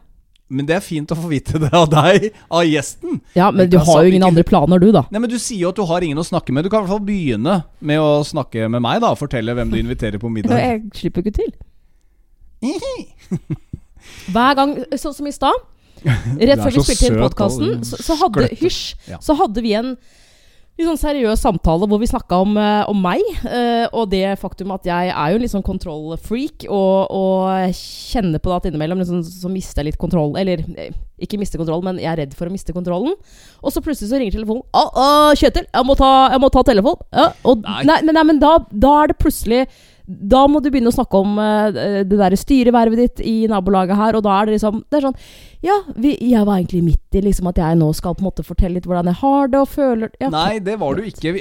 Men 0.52 0.66
det 0.68 0.74
er 0.76 0.82
fint 0.84 1.10
å 1.10 1.16
få 1.16 1.28
vite 1.30 1.58
det 1.62 1.70
av 1.72 1.86
deg, 1.88 2.26
av 2.52 2.66
gjesten. 2.68 3.20
ja, 3.34 3.48
men 3.50 3.70
du 3.72 3.78
har 3.80 4.04
jo 4.04 4.12
ingen 4.12 4.26
andre 4.26 4.44
planer, 4.46 4.78
du, 4.82 4.90
da. 4.92 5.06
Nei, 5.10 5.22
men 5.24 5.30
Du 5.32 5.38
sier 5.40 5.64
jo 5.64 5.70
at 5.72 5.78
du 5.78 5.84
har 5.88 6.04
ingen 6.04 6.20
å 6.20 6.26
snakke 6.26 6.52
med. 6.52 6.66
Du 6.66 6.70
kan 6.70 6.82
i 6.82 6.84
hvert 6.84 6.92
fall 6.92 7.06
begynne 7.06 7.62
med 7.80 8.02
å 8.02 8.20
snakke 8.28 8.68
med 8.68 8.84
meg. 8.84 9.00
da 9.04 9.14
Fortelle 9.18 9.56
hvem 9.56 9.72
du 9.72 9.78
inviterer 9.80 10.20
på 10.20 10.30
middag. 10.32 10.60
Jeg 10.64 10.82
slipper 11.00 11.24
ikke 11.24 11.38
til. 11.40 11.54
Hver 14.34 14.58
gang, 14.58 14.76
sånn 15.00 15.16
som 15.16 15.26
i 15.28 15.32
stad 15.34 15.56
Rett 16.04 16.60
før 16.60 16.74
vi 16.74 16.82
spilte 16.84 17.08
inn 17.08 17.16
podkasten, 17.22 17.78
så, 17.88 17.96
så 18.04 18.16
hadde. 18.20 18.50
Hysj! 18.60 18.82
Så 19.24 19.36
hadde 19.38 19.62
vi 19.64 19.72
en 19.78 19.94
litt 20.74 20.88
sånn 20.88 20.98
seriøs 20.98 21.42
samtale 21.44 21.86
hvor 21.86 22.00
vi 22.02 22.08
snakka 22.10 22.40
om, 22.42 22.56
eh, 22.58 22.82
om 22.90 22.98
meg, 22.98 23.22
eh, 23.46 23.84
og 23.94 24.08
det 24.10 24.34
faktum 24.40 24.72
at 24.74 24.88
jeg 24.88 25.12
er 25.12 25.30
jo 25.30 25.38
en 25.38 25.44
litt 25.44 25.52
sånn 25.52 25.66
kontrollfreak, 25.66 26.66
og, 26.66 27.14
og 27.14 27.76
kjenner 27.78 28.42
på 28.42 28.50
det 28.50 28.56
at 28.56 28.68
innimellom 28.70 29.02
liksom, 29.02 29.22
så 29.22 29.52
mister 29.52 29.82
jeg 29.82 29.92
litt 29.92 30.00
kontroll. 30.02 30.34
Eller 30.40 30.64
eh, 30.74 30.90
ikke 31.22 31.38
mister 31.38 31.62
kontroll, 31.62 31.84
men 31.86 32.02
jeg 32.02 32.10
er 32.10 32.24
redd 32.24 32.34
for 32.34 32.50
å 32.50 32.54
miste 32.54 32.74
kontrollen. 32.74 33.14
Og 33.62 33.70
så 33.70 33.82
plutselig 33.84 34.10
så 34.10 34.18
ringer 34.18 34.34
telefonen. 34.34 34.66
Å, 34.74 34.84
å, 34.90 35.08
Kjetil, 35.38 35.68
jeg 35.70 35.86
må 35.86 35.94
ta, 35.98 36.12
jeg 36.34 36.42
må 36.42 36.50
ta 36.50 36.66
telefon. 36.66 36.98
Ja, 37.14 37.30
og, 37.46 37.62
Nei. 37.62 37.82
nei. 37.86 38.00
men, 38.08 38.18
nei, 38.18 38.28
men 38.32 38.42
da, 38.42 38.56
da 38.70 38.96
er 39.04 39.12
det 39.12 39.20
plutselig 39.22 39.64
da 40.04 40.42
må 40.50 40.60
du 40.60 40.68
begynne 40.68 40.90
å 40.90 40.94
snakke 40.94 41.16
om 41.16 41.38
uh, 41.40 41.72
det 42.04 42.18
der 42.20 42.36
styrevervet 42.36 43.00
ditt 43.00 43.22
i 43.24 43.34
nabolaget 43.48 43.96
her, 43.96 44.18
og 44.18 44.24
da 44.26 44.34
er 44.36 44.48
det 44.48 44.58
liksom 44.58 44.82
Det 44.90 44.98
er 44.98 45.06
sånn 45.06 45.16
Ja, 45.64 45.78
vi, 45.96 46.12
jeg 46.20 46.44
var 46.44 46.58
egentlig 46.58 46.82
midt 46.84 47.16
i 47.16 47.22
liksom 47.24 47.48
at 47.48 47.60
jeg 47.62 47.78
nå 47.80 47.88
skal 47.96 48.16
på 48.18 48.24
en 48.24 48.28
måte 48.28 48.44
fortelle 48.44 48.76
litt 48.76 48.88
hvordan 48.88 49.08
jeg 49.08 49.20
har 49.22 49.48
det 49.52 49.62
og 49.62 49.70
føler 49.72 50.12
ja, 50.20 50.28
Nei, 50.34 50.58
det 50.64 50.76
var 50.82 50.98
du 50.98 51.06
ikke. 51.08 51.32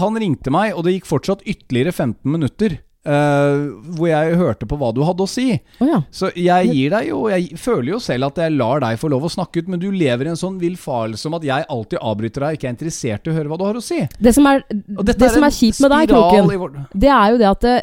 Han 0.00 0.16
ringte 0.20 0.52
meg, 0.54 0.72
og 0.72 0.86
det 0.86 0.96
gikk 0.96 1.10
fortsatt 1.10 1.44
ytterligere 1.44 1.92
15 1.92 2.32
minutter. 2.32 2.78
Eh, 3.06 3.56
hvor 3.96 4.08
jeg 4.10 4.36
hørte 4.40 4.66
på 4.68 4.76
hva 4.80 4.90
du 4.96 5.00
hadde 5.06 5.22
å 5.24 5.30
si. 5.30 5.46
Oh, 5.80 5.86
ja. 5.88 6.00
Så 6.10 6.30
jeg 6.34 6.70
gir 6.74 6.90
deg 6.96 7.08
jo 7.12 7.22
Jeg 7.30 7.56
føler 7.62 7.92
jo 7.94 8.00
selv 8.02 8.28
at 8.32 8.40
jeg 8.42 8.54
lar 8.58 8.82
deg 8.82 8.98
få 9.00 9.08
lov 9.12 9.24
å 9.28 9.32
snakke 9.32 9.62
ut, 9.62 9.68
men 9.72 9.80
du 9.82 9.88
lever 9.94 10.26
i 10.26 10.32
en 10.34 10.40
sånn 10.40 10.58
villfarelse 10.62 11.26
om 11.30 11.38
at 11.38 11.46
jeg 11.46 11.66
alltid 11.70 12.02
avbryter 12.02 12.46
deg 12.48 12.58
ikke 12.58 12.68
er 12.70 12.74
interessert 12.76 13.26
i 13.26 13.32
å 13.32 13.36
høre 13.38 13.48
hva 13.52 13.58
du 13.60 13.66
har 13.68 13.78
å 13.78 13.84
si. 13.84 14.02
Det 14.18 14.34
som 14.36 14.46
er, 14.50 14.64
det 14.70 15.16
er 15.16 15.34
som 15.36 15.46
er 15.46 15.54
kjipt 15.54 15.80
med 15.86 15.94
deg, 15.94 16.10
Kroken, 16.12 16.50
vår- 16.66 16.80
det 16.94 17.12
er 17.12 17.30
jo 17.34 17.38
det 17.42 17.48
at 17.52 17.64
uh, 17.70 17.78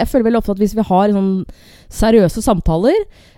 Jeg 0.00 0.08
føler 0.10 0.24
veldig 0.30 0.40
ofte 0.42 0.54
at 0.56 0.62
hvis 0.64 0.74
vi 0.78 0.86
har 0.88 1.12
sånn 1.14 1.32
seriøse 1.90 2.42
samtaler 2.42 2.96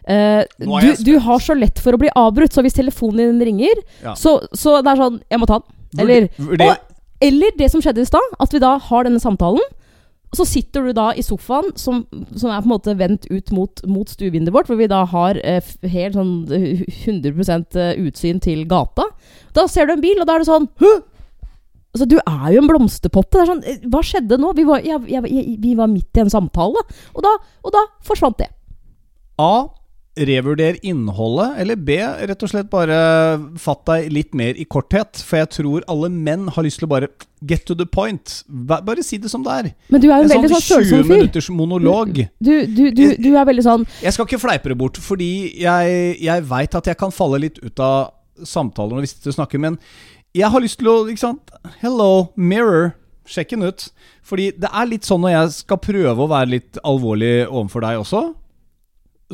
uh, 0.08 0.42
du, 0.60 0.88
du 1.04 1.12
har 1.24 1.40
så 1.44 1.56
lett 1.56 1.80
for 1.82 1.96
å 1.96 2.00
bli 2.00 2.10
avbrutt, 2.16 2.52
så 2.54 2.64
hvis 2.64 2.76
telefonen 2.78 3.38
din 3.38 3.44
ringer, 3.52 3.82
Ja. 4.04 4.14
så, 4.18 4.38
så 4.56 4.78
det 4.82 4.92
er 4.94 5.00
sånn 5.04 5.20
Jeg 5.30 5.40
må 5.42 5.48
ta 5.50 5.60
den. 5.62 6.00
Eller, 6.02 6.28
Vurder- 6.40 6.70
og, 6.72 6.88
eller 7.22 7.52
det 7.58 7.68
som 7.70 7.82
skjedde 7.84 8.00
i 8.02 8.08
stad, 8.08 8.32
at 8.40 8.54
vi 8.54 8.60
da 8.62 8.76
har 8.80 9.04
denne 9.04 9.20
samtalen. 9.20 9.60
Så 10.32 10.46
sitter 10.48 10.86
du 10.86 10.94
da 10.96 11.10
i 11.12 11.22
sofaen, 11.24 11.74
som, 11.76 12.06
som 12.32 12.48
er 12.48 12.62
på 12.62 12.68
en 12.68 12.72
måte 12.72 12.94
vendt 12.96 13.26
ut 13.28 13.50
mot, 13.52 13.82
mot 13.84 14.08
stuevinduet 14.08 14.54
vårt, 14.54 14.70
hvor 14.70 14.78
vi 14.80 14.88
da 14.88 15.02
har 15.10 15.36
eh, 15.44 15.60
helt 15.92 16.16
sånn 16.16 16.34
eh, 16.56 16.84
100% 17.04 17.76
utsyn 18.00 18.40
til 18.40 18.64
gata. 18.70 19.10
Da 19.52 19.66
ser 19.68 19.90
du 19.90 19.96
en 19.96 20.04
bil, 20.04 20.22
og 20.22 20.28
da 20.28 20.38
er 20.38 20.44
det 20.44 20.48
sånn 20.48 20.70
Hø! 20.80 20.94
Altså, 21.92 22.06
du 22.08 22.16
er 22.16 22.46
jo 22.54 22.62
en 22.62 22.70
blomsterpotte. 22.70 23.36
Det 23.36 23.42
er 23.42 23.50
sånn, 23.50 23.62
eh, 23.68 23.84
hva 23.92 24.00
skjedde 24.06 24.40
nå? 24.40 24.54
Vi 24.56 24.64
var, 24.64 24.80
jeg, 24.86 25.04
jeg, 25.12 25.44
vi 25.60 25.74
var 25.76 25.90
midt 25.92 26.16
i 26.16 26.24
en 26.24 26.32
samtale, 26.32 26.80
og 27.12 27.24
da, 27.26 27.36
og 27.60 27.74
da 27.74 27.84
forsvant 28.08 28.40
det. 28.40 28.48
A. 29.42 29.52
Revurder 30.12 30.76
innholdet, 30.84 31.54
eller 31.62 31.78
B. 31.80 31.94
Rett 32.28 32.42
og 32.44 32.50
slett 32.52 32.68
bare 32.72 32.96
fatt 33.56 33.86
deg 33.88 34.10
litt 34.12 34.34
mer 34.36 34.58
i 34.60 34.66
korthet. 34.68 35.22
For 35.24 35.40
jeg 35.40 35.48
tror 35.56 35.86
alle 35.88 36.10
menn 36.12 36.50
har 36.52 36.66
lyst 36.66 36.82
til 36.82 36.88
å 36.88 36.90
bare 36.92 37.08
get 37.48 37.64
to 37.68 37.76
the 37.78 37.86
point. 37.88 38.42
Bare 38.68 39.00
si 39.06 39.16
det 39.22 39.30
som 39.32 39.44
det 39.46 39.54
er. 39.56 39.70
Men 39.88 40.04
du 40.04 40.10
er 40.10 40.20
jo 40.20 40.28
En 40.28 40.34
veldig 40.34 40.50
sånn 40.52 40.60
sånn 40.66 40.84
20 40.84 40.90
følsom 40.90 41.06
fyr. 41.08 41.14
minutters 41.16 41.48
monolog. 41.56 42.20
Du, 42.44 42.52
du, 42.68 42.82
du, 42.92 43.04
du 43.16 43.30
er 43.32 43.48
veldig 43.48 43.64
sånn 43.64 43.86
Jeg 44.04 44.12
skal 44.12 44.28
ikke 44.28 44.42
fleipe 44.42 44.68
det 44.74 44.76
bort, 44.84 45.00
fordi 45.00 45.30
jeg, 45.62 45.96
jeg 46.20 46.44
veit 46.50 46.76
at 46.82 46.92
jeg 46.92 47.00
kan 47.00 47.14
falle 47.14 47.40
litt 47.46 47.62
ut 47.64 47.80
av 47.80 48.12
samtaler 48.48 48.98
når 48.98 49.06
vi 49.06 49.12
sitter 49.14 49.32
og 49.32 49.38
snakker, 49.40 49.60
men 49.64 49.80
jeg 50.36 50.48
har 50.48 50.62
lyst 50.64 50.78
til 50.80 50.88
å 50.88 50.94
ikke 51.12 51.20
sant? 51.24 51.50
Hello, 51.80 52.32
mirror. 52.36 52.92
Sjekk 53.28 53.52
den 53.54 53.64
ut. 53.68 53.88
Fordi 54.26 54.50
det 54.60 54.68
er 54.72 54.88
litt 54.88 55.06
sånn 55.06 55.20
når 55.24 55.34
jeg 55.36 55.50
skal 55.62 55.80
prøve 55.80 56.24
å 56.24 56.30
være 56.30 56.52
litt 56.56 56.78
alvorlig 56.84 57.34
overfor 57.48 57.84
deg 57.84 58.00
også, 58.00 58.22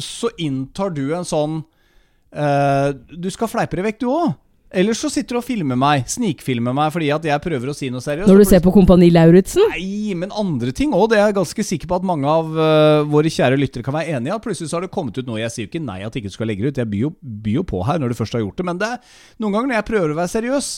så 0.05 0.31
inntar 0.41 0.93
du 0.97 1.07
en 1.17 1.27
sånn 1.27 1.63
uh, 1.63 2.91
Du 3.13 3.31
skal 3.35 3.51
fleipe 3.51 3.79
det 3.79 3.87
vekk, 3.89 4.01
du 4.03 4.11
òg. 4.13 4.37
Eller 4.69 4.93
så 4.93 5.09
sitter 5.09 5.37
du 5.37 5.41
og 5.41 5.47
filmer 5.47 5.79
meg, 5.81 6.03
snikfilmer 6.13 6.75
meg 6.77 6.91
fordi 6.93 7.07
at 7.15 7.25
jeg 7.25 7.41
prøver 7.41 7.71
å 7.71 7.75
si 7.77 7.89
noe 7.93 8.05
seriøst. 8.05 8.29
Når 8.29 8.43
du 8.43 8.49
ser 8.51 8.61
på 8.65 8.73
Kompani 8.75 9.09
Lauritzen. 9.15 9.65
Nei, 9.73 10.13
men 10.19 10.35
andre 10.37 10.75
ting 10.77 10.93
òg. 10.93 11.07
Det 11.09 11.17
er 11.17 11.31
jeg 11.31 11.39
ganske 11.39 11.65
sikker 11.71 11.89
på 11.89 11.97
at 11.97 12.09
mange 12.09 12.29
av 12.29 12.51
uh, 12.53 13.07
våre 13.09 13.33
kjære 13.33 13.57
lyttere 13.61 13.87
kan 13.87 13.97
være 13.97 14.19
enig 14.19 14.29
i. 14.29 14.35
At 14.37 14.45
plutselig 14.45 14.69
så 14.69 14.77
har 14.77 14.85
det 14.85 14.93
kommet 14.93 15.17
ut 15.17 15.25
noe. 15.29 15.41
Jeg 15.41 15.55
sier 15.55 15.65
jo 15.65 15.73
ikke 15.73 15.87
nei 15.87 16.03
at 16.05 16.21
ikke 16.21 16.29
du 16.29 16.37
skal 16.37 16.53
legge 16.53 16.67
det 16.67 16.75
ut. 16.75 16.83
Jeg 16.83 16.93
byr 16.93 17.07
jo, 17.07 17.15
byr 17.47 17.63
jo 17.63 17.65
på 17.73 17.81
her 17.89 18.03
når 18.03 18.13
du 18.13 18.19
først 18.21 18.37
har 18.37 18.45
gjort 18.45 18.61
det. 18.61 18.69
Men 18.69 18.83
det 18.83 18.93
er 18.93 19.17
noen 19.41 19.57
ganger 19.57 19.73
når 19.73 19.81
jeg 19.81 19.89
prøver 19.89 20.13
å 20.13 20.21
være 20.21 20.35
seriøs, 20.35 20.71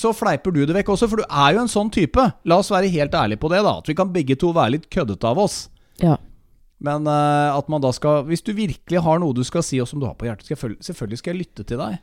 så 0.00 0.14
fleiper 0.16 0.56
du 0.56 0.62
det 0.64 0.78
vekk 0.78 0.94
også. 0.96 1.10
For 1.12 1.20
du 1.20 1.28
er 1.28 1.58
jo 1.58 1.66
en 1.66 1.74
sånn 1.74 1.92
type. 1.92 2.30
La 2.48 2.60
oss 2.62 2.72
være 2.72 2.88
helt 2.96 3.12
ærlige 3.12 3.44
på 3.44 3.52
det, 3.52 3.60
da. 3.68 3.76
At 3.82 3.92
vi 3.92 3.98
kan 3.98 4.14
begge 4.14 4.40
to 4.40 4.54
være 4.56 4.78
litt 4.78 4.88
køddete 4.92 5.28
av 5.28 5.44
oss. 5.44 5.66
Ja. 6.00 6.16
Men 6.84 7.08
uh, 7.10 7.56
at 7.56 7.66
man 7.66 7.82
da 7.82 7.90
skal 7.90 8.22
Hvis 8.28 8.44
du 8.46 8.52
virkelig 8.54 9.00
har 9.02 9.18
noe 9.18 9.34
du 9.34 9.42
skal 9.46 9.64
si, 9.66 9.80
og 9.82 9.88
som 9.90 9.98
du 9.98 10.06
har 10.06 10.14
på 10.18 10.28
hjertet, 10.28 10.46
skal 10.46 10.54
jeg 10.54 10.76
selvfølgelig 10.86 11.18
skal 11.18 11.34
jeg 11.34 11.42
lytte 11.42 11.66
til 11.66 11.80
deg. 11.80 11.98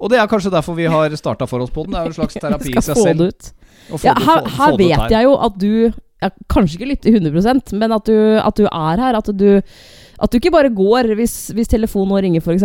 Og 0.00 0.10
det 0.10 0.18
er 0.18 0.30
kanskje 0.30 0.50
derfor 0.50 0.76
vi 0.78 0.88
har 0.90 1.14
starta 1.20 1.46
for 1.48 1.62
oss 1.62 1.70
på 1.70 1.84
den. 1.84 1.94
Det 1.94 2.00
er 2.00 2.08
jo 2.08 2.14
en 2.14 2.18
slags 2.18 2.40
terapi 2.40 2.72
i 2.72 2.82
seg 2.82 2.98
selv. 2.98 3.52
Ja, 4.02 4.16
her, 4.16 4.48
her 4.56 4.76
det 4.80 4.90
vet 4.90 5.14
jeg 5.14 5.28
jo 5.28 5.36
at 5.46 5.60
du 5.60 5.70
ja, 6.22 6.30
Kanskje 6.50 6.78
ikke 6.78 6.88
lytter 6.88 7.16
100% 7.20 7.74
men 7.76 7.92
at 7.92 8.08
du, 8.08 8.16
at 8.40 8.56
du 8.56 8.64
er 8.66 9.02
her. 9.04 9.18
At 9.18 9.28
du, 9.36 9.48
at 9.60 10.32
du 10.32 10.38
ikke 10.38 10.52
bare 10.54 10.70
går 10.72 11.12
hvis, 11.18 11.34
hvis 11.54 11.68
telefonen 11.70 12.14
nå 12.14 12.22
ringer, 12.24 12.44
f.eks. 12.44 12.64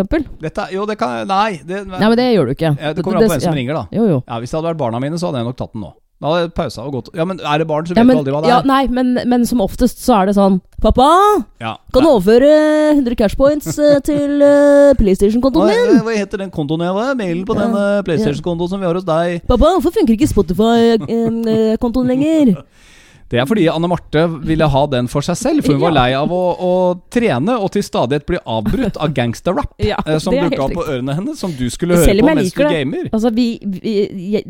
Jo, 0.71 0.85
det 0.87 0.97
kan 0.99 1.27
Nei. 1.29 1.59
Det, 1.59 1.83
Nei, 1.89 2.05
men 2.05 2.17
det 2.19 2.29
gjør 2.31 2.47
du 2.47 2.55
ikke. 2.55 2.71
ja, 2.79 2.93
det 2.95 3.03
kommer 3.03 3.19
an 3.19 3.27
på 3.27 3.35
hvem 3.35 3.43
som 3.43 3.51
ja. 3.51 3.57
ringer, 3.59 3.81
da. 3.81 3.99
Jo, 3.99 4.07
jo. 4.07 4.21
Ja, 4.23 4.39
Hvis 4.39 4.53
det 4.53 4.59
hadde 4.59 4.71
vært 4.71 4.81
barna 4.81 5.03
mine, 5.03 5.19
så 5.19 5.29
hadde 5.29 5.43
jeg 5.43 5.51
nok 5.51 5.59
tatt 5.59 5.75
den 5.75 5.83
nå. 5.83 5.91
Da 6.21 6.29
hadde 6.29 6.41
jeg 6.43 6.51
pausa 6.53 6.83
og 6.85 6.91
gått 6.93 7.07
Ja, 7.17 7.25
men 7.25 7.39
er 7.41 7.57
det 7.57 7.65
barn, 7.69 7.85
så 7.87 7.95
vet 7.95 7.97
Ja, 7.97 8.03
men, 8.05 8.19
du 8.19 8.21
aldri 8.21 8.33
hva 8.35 8.41
det 8.43 8.51
ja, 8.51 8.59
er. 8.61 8.67
nei, 8.69 8.81
men, 8.93 9.15
men 9.25 9.45
som 9.49 9.61
oftest 9.65 10.03
så 10.05 10.19
er 10.21 10.29
det 10.29 10.35
sånn 10.37 10.59
Pappa, 10.81 11.07
Ja. 11.61 11.75
kan 11.93 12.05
du 12.05 12.09
overføre 12.09 12.51
100 12.95 13.15
cash 13.17 13.35
points 13.37 13.77
eh, 13.77 13.99
til 14.09 14.41
uh, 14.41 14.93
PlayStation-kontoen 14.97 15.69
din? 15.73 15.81
min? 15.95 16.03
hva 16.05 16.15
heter 16.17 16.41
den 16.41 16.53
kontoen 16.53 16.81
jeg 16.85 16.93
var? 16.97 17.11
Mailen 17.17 17.43
på 17.45 17.57
Ja. 17.57 17.65
den 17.65 17.75
uh, 17.77 18.01
PlayStation-kontoen 18.05 18.69
som 18.69 18.81
vi 18.81 18.89
har 18.89 18.97
hos 18.97 19.05
deg. 19.05 19.41
Pappa, 19.49 19.73
hvorfor 19.75 19.93
funker 19.97 20.13
ikke 20.17 20.29
Spotify-kontoen 20.29 22.07
lenger? 22.13 22.55
Det 23.31 23.39
er 23.39 23.47
fordi 23.47 23.63
Anne 23.71 23.87
Marte 23.87 24.25
ville 24.43 24.67
ha 24.73 24.81
den 24.91 25.07
for 25.11 25.23
seg 25.23 25.37
selv, 25.39 25.63
for 25.63 25.77
hun 25.77 25.83
var 25.85 25.93
lei 25.95 26.09
av 26.19 26.31
å, 26.35 26.41
å 26.59 26.71
trene 27.13 27.55
og 27.63 27.71
til 27.71 27.85
stadighet 27.85 28.25
bli 28.27 28.41
avbrutt 28.43 28.99
av 28.99 29.13
gangsterrap. 29.15 29.71
Ja, 29.91 29.97
eh, 30.05 30.19
som 30.21 30.35
dukka 30.35 30.65
opp 30.65 30.75
på 30.75 30.83
ørene 30.83 31.15
hennes, 31.17 31.39
som 31.39 31.53
du 31.55 31.63
skulle 31.71 31.97
høre 31.99 32.17
på 32.19 32.27
mens 32.27 32.51
du 32.53 32.61
gamer. 32.61 33.07
Altså, 33.11 33.31
vi, 33.35 33.47
vi 33.63 33.95
jeg, 34.35 34.43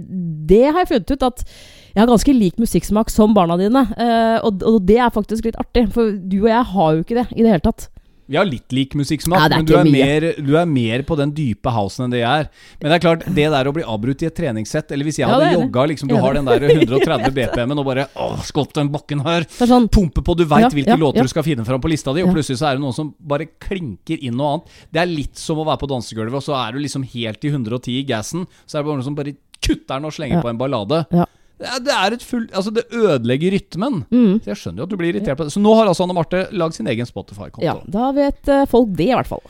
Det 0.49 0.63
har 0.65 0.81
jeg 0.81 0.91
funnet 0.95 1.13
ut 1.13 1.25
at 1.29 1.45
jeg 1.91 1.99
har 2.01 2.09
ganske 2.09 2.33
lik 2.35 2.59
musikksmak 2.61 3.09
som 3.13 3.33
barna 3.37 3.57
dine. 3.59 3.85
eh, 3.99 4.37
og, 4.41 4.63
og 4.65 4.81
det 4.87 4.97
er 5.03 5.13
faktisk 5.13 5.49
litt 5.49 5.59
artig, 5.61 5.87
for 5.93 6.13
du 6.15 6.39
og 6.43 6.51
jeg 6.51 6.69
har 6.73 6.93
jo 6.95 7.05
ikke 7.05 7.19
det 7.21 7.27
i 7.35 7.43
det 7.45 7.53
hele 7.53 7.65
tatt. 7.69 7.89
Vi 8.31 8.37
har 8.39 8.47
litt 8.47 8.71
lik 8.71 8.93
musikksmak, 8.95 9.41
Ja, 9.43 9.57
men 9.57 9.65
du 9.67 9.73
er, 9.75 9.83
mer, 9.91 10.25
du 10.39 10.53
er 10.55 10.65
mer 10.69 11.01
på 11.03 11.17
den 11.19 11.33
dype 11.35 11.69
housen 11.75 12.05
enn 12.05 12.13
det 12.15 12.21
jeg 12.21 12.45
er. 12.45 12.47
Men 12.79 12.89
det 12.93 12.95
er 12.95 13.03
klart, 13.03 13.25
det 13.27 13.47
der 13.51 13.67
å 13.69 13.73
bli 13.75 13.83
avbrutt 13.83 14.23
i 14.23 14.29
et 14.29 14.35
treningssett 14.37 14.91
Eller 14.95 15.03
hvis 15.09 15.19
jeg 15.19 15.27
Ja, 15.27 15.33
hadde 15.35 15.49
er 15.49 15.57
jogga, 15.59 15.83
liksom, 15.91 16.07
du 16.07 16.15
ja, 16.15 16.21
har 16.23 16.37
den 16.39 16.47
der 16.47 16.63
130 16.71 17.33
BPM-en 17.35 17.81
og 17.83 17.85
bare 17.89 18.07
Åh, 18.15 18.39
skott 18.47 18.71
den 18.79 18.89
bakken 18.93 19.19
her! 19.25 19.43
Er 19.59 19.67
sånn 19.73 19.89
Pumpe 19.91 20.23
på, 20.23 20.37
du 20.39 20.45
veit 20.47 20.63
Ja, 20.63 20.71
hvilke 20.71 20.95
ja, 20.95 20.99
låter 21.03 21.19
ja. 21.21 21.27
du 21.27 21.33
skal 21.33 21.43
finne 21.43 21.65
fram 21.67 21.83
på 21.83 21.91
lista 21.91 22.13
di, 22.15 22.23
og 22.23 22.31
Ja. 22.31 22.37
plutselig 22.39 22.61
så 22.63 22.69
er 22.71 22.79
det 22.79 22.85
noen 22.85 22.95
som 22.95 23.11
bare 23.19 23.49
klinker 23.59 24.23
inn 24.23 24.37
noe 24.39 24.53
annet. 24.55 24.79
Det 24.95 25.01
er 25.03 25.11
litt 25.11 25.35
som 25.37 25.59
å 25.59 25.67
være 25.67 25.83
på 25.83 25.91
dansegulvet, 25.91 26.39
og 26.39 26.45
så 26.47 26.55
er 26.55 26.71
du 26.71 26.79
liksom 26.79 27.03
helt 27.11 27.43
i 27.43 27.51
110 27.51 27.99
i 27.99 28.03
gassen. 28.07 28.47
Så 28.65 28.77
er 28.77 28.81
det 28.81 28.87
bare 28.87 28.99
noen 29.01 29.09
som 29.11 29.15
bare 29.19 29.35
kutter 29.61 29.97
den 29.99 30.05
og 30.07 30.15
slenger 30.15 30.39
Ja. 30.39 30.41
på 30.41 30.49
en 30.49 30.57
ballade. 30.57 31.03
Ja. 31.11 31.25
Det 31.61 31.93
er, 31.93 32.15
et 32.17 32.23
full 32.25 32.47
Altså, 32.51 32.73
det 32.73 32.87
ødelegger 32.89 33.53
rytmen. 33.55 34.01
mm, 34.09 34.39
Så 34.43 34.51
jeg 34.53 34.61
skjønner 34.63 34.83
jo 34.83 34.87
at 34.89 34.93
du 34.93 34.97
blir 34.99 35.13
irritert 35.13 35.37
på 35.37 35.45
det. 35.47 35.53
Så 35.53 35.61
nå 35.61 35.75
har 35.77 35.91
altså 35.91 36.07
Anne 36.07 36.17
Marte 36.17 36.47
lagd 36.51 36.73
sin 36.77 36.89
egen 36.89 37.05
Spotify-konto. 37.05 37.65
Ja, 37.65 37.77
da 37.85 38.11
vet 38.15 38.49
eh, 38.49 38.65
folk 38.71 38.89
det, 38.97 39.11
i 39.11 39.15
hvert 39.15 39.29
fall. 39.29 39.45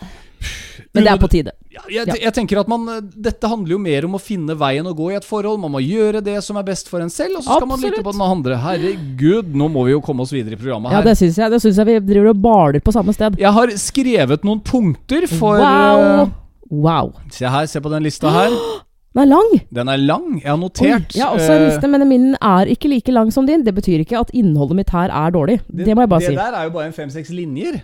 Men 0.92 1.06
det 1.06 1.12
er 1.14 1.20
på 1.22 1.30
tide. 1.32 1.52
Ja, 1.72 1.84
jeg, 1.88 2.18
jeg 2.20 2.34
tenker 2.36 2.60
at 2.60 2.68
man, 2.72 2.84
eh, 2.92 3.04
Dette 3.28 3.48
handler 3.48 3.78
jo 3.78 3.80
mer 3.80 4.08
om 4.08 4.18
å 4.18 4.20
finne 4.22 4.58
veien 4.60 4.88
å 4.90 4.92
gå 4.98 5.12
i 5.14 5.16
et 5.20 5.28
forhold. 5.28 5.62
Man 5.64 5.72
må 5.72 5.80
gjøre 5.84 6.20
det 6.26 6.36
som 6.44 6.60
er 6.60 6.66
best 6.68 6.92
for 6.92 7.04
en 7.04 7.12
selv, 7.14 7.38
og 7.40 7.46
så 7.46 7.60
skal 7.60 7.70
man 7.70 7.80
lytte 7.80 8.04
på 8.04 8.12
den 8.16 8.26
andre. 8.26 8.58
Herregud, 8.60 9.54
nå 9.56 9.70
må 9.72 9.86
vi 9.88 9.96
jo 9.96 10.02
komme 10.04 10.26
oss 10.26 10.34
videre 10.36 10.58
i 10.58 10.60
programmet 10.60 10.92
her. 10.92 11.00
Ja, 11.00 11.08
det 11.08 11.16
syns 11.22 11.40
jeg. 11.40 11.54
Det 11.54 11.62
syns 11.64 11.80
jeg 11.80 11.88
vi 11.94 11.98
driver 12.12 12.34
og 12.34 12.42
baler 12.44 12.84
på 12.84 12.96
samme 12.96 13.16
sted. 13.16 13.40
Jeg 13.40 13.56
har 13.56 13.72
skrevet 13.80 14.44
noen 14.48 14.64
punkter 14.68 15.30
for 15.32 15.64
wow! 15.64 16.06
eh, 16.26 16.38
wow. 16.72 17.14
Se 17.32 17.48
her, 17.48 17.70
se 17.72 17.80
på 17.84 17.94
den 17.94 18.04
lista 18.10 18.34
her. 18.36 18.56
Den 19.12 19.26
er 19.26 19.28
lang. 19.28 19.52
Den 19.76 19.92
er 19.92 20.00
lang. 20.00 20.28
Jeg 20.40 20.48
har 20.48 20.56
Oi, 20.56 20.62
notert. 20.62 21.16
jeg 21.16 21.26
har 21.26 21.36
også 21.36 21.52
en 21.52 21.62
eh, 21.62 21.68
liste, 21.68 21.88
men 21.92 22.08
min 22.08 22.28
er 22.40 22.72
ikke 22.72 22.88
like 22.88 23.12
lang 23.12 23.32
som 23.36 23.48
din. 23.48 23.66
Det 23.66 23.76
betyr 23.76 24.06
ikke 24.06 24.22
at 24.22 24.32
innholdet 24.34 24.78
mitt 24.80 24.94
her 24.96 25.12
er 25.12 25.34
dårlig. 25.36 25.60
Det, 25.68 25.96
må 25.96 26.06
jeg 26.06 26.10
bare 26.14 26.24
det 26.24 26.32
si. 26.32 26.36
der 26.40 26.60
er 26.60 26.70
jo 26.70 26.76
bare 26.78 26.88
en 26.88 26.96
fem-seks 26.96 27.34
linjer. 27.36 27.82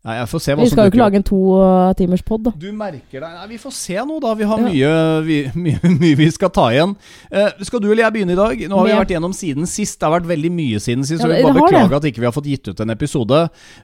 Nei, 0.00 0.14
jeg 0.16 0.28
får 0.30 0.40
se 0.40 0.54
hva 0.54 0.64
Vi 0.64 0.68
som 0.70 0.76
skal 0.78 0.86
jo 0.86 0.90
ikke 0.94 1.00
lage 1.02 1.18
en 1.20 1.24
to 1.28 1.38
uh, 1.60 1.90
timers 1.92 2.22
pod, 2.24 2.40
da. 2.46 2.52
Du 2.56 2.70
merker 2.72 3.20
deg 3.20 3.34
Nei, 3.36 3.48
vi 3.50 3.58
får 3.60 3.74
se 3.76 3.98
nå, 4.00 4.14
da. 4.24 4.30
Vi 4.38 4.46
har 4.48 4.62
mye, 4.64 4.92
vi, 5.26 5.36
mye, 5.64 5.90
mye 5.92 6.16
vi 6.16 6.28
skal 6.32 6.52
ta 6.56 6.70
igjen. 6.72 6.94
Uh, 7.28 7.50
skal 7.68 7.82
du 7.84 7.90
eller 7.90 8.06
jeg 8.06 8.14
begynne 8.14 8.32
i 8.32 8.38
dag? 8.38 8.62
Nå 8.72 8.78
har 8.80 8.88
vi 8.88 8.94
vært 8.96 9.12
gjennom 9.12 9.34
siden 9.36 9.68
sist. 9.68 9.98
Det 10.00 10.08
har 10.08 10.14
vært 10.16 10.30
veldig 10.30 10.52
mye 10.56 10.80
siden 10.80 11.04
sist, 11.04 11.20
så 11.20 11.28
Ja, 11.28 11.42
vi 11.42 11.44
bare 11.44 11.58
beklager 11.58 11.92
det. 11.92 12.00
at 12.00 12.08
ikke 12.12 12.24
vi 12.24 12.30
har 12.30 12.36
fått 12.36 12.48
gitt 12.48 12.72
ut 12.72 12.80
en 12.80 12.96
episode. 12.96 13.42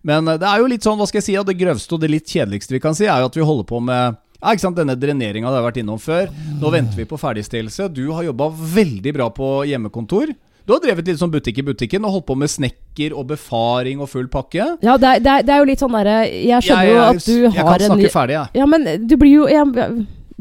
Men 0.08 0.32
eh, 0.32 0.40
det 0.40 0.48
er 0.48 0.64
jo 0.64 0.70
litt 0.72 0.88
sånn, 0.88 0.96
hva 1.00 1.08
skal 1.08 1.20
jeg 1.20 1.28
si, 1.28 1.36
og 1.40 1.48
det 1.48 1.58
grøvste 1.60 1.98
og 1.98 2.04
det 2.06 2.12
litt 2.12 2.32
kjedeligste 2.32 2.76
vi 2.78 2.84
kan 2.84 2.96
si, 2.96 3.04
er 3.08 3.20
jo 3.20 3.28
at 3.28 3.36
vi 3.36 3.44
holder 3.44 3.68
på 3.68 3.84
med 3.84 4.16
ja, 4.46 4.54
ikke 4.54 4.62
sant, 4.62 4.76
Denne 4.78 4.94
dreneringa 4.94 5.50
har 5.50 5.58
jeg 5.58 5.66
vært 5.66 5.80
innom 5.82 5.98
før. 6.00 6.30
Nå 6.62 6.70
venter 6.70 6.96
vi 7.02 7.04
på 7.10 7.18
ferdigstillelse. 7.18 7.88
Du 7.92 8.04
har 8.14 8.22
jobba 8.28 8.46
veldig 8.54 9.12
bra 9.16 9.26
på 9.34 9.48
hjemmekontor. 9.66 10.30
Du 10.66 10.72
har 10.74 10.80
drevet 10.82 11.06
litt 11.06 11.18
sånn 11.20 11.30
butikk 11.30 11.60
i 11.62 11.64
butikken 11.66 12.02
og 12.06 12.10
holdt 12.16 12.26
på 12.26 12.34
med 12.38 12.50
snekker 12.50 13.12
og 13.14 13.28
befaring 13.30 14.00
og 14.02 14.08
full 14.10 14.26
pakke. 14.30 14.64
Ja, 14.82 14.96
det 14.98 15.10
er, 15.12 15.20
det 15.22 15.30
er, 15.30 15.44
det 15.46 15.54
er 15.54 15.60
jo 15.62 15.68
litt 15.68 15.82
sånn 15.82 15.94
derre 15.94 16.16
Jeg 16.26 16.64
skjønner 16.66 16.88
jo 16.90 17.02
at 17.04 17.26
du 17.26 17.34
har 17.36 17.46
en 17.46 17.54
jeg 17.54 17.54
kan 17.54 17.66
kan 17.70 17.84
en 17.84 17.92
snakke 17.92 18.10
ferdig, 18.16 18.34
jeg. 18.38 18.50
Ja, 18.58 18.66
men 18.72 18.88
du 19.06 19.14
blir 19.20 19.30
jo 19.30 19.46
Jeg 19.46 19.68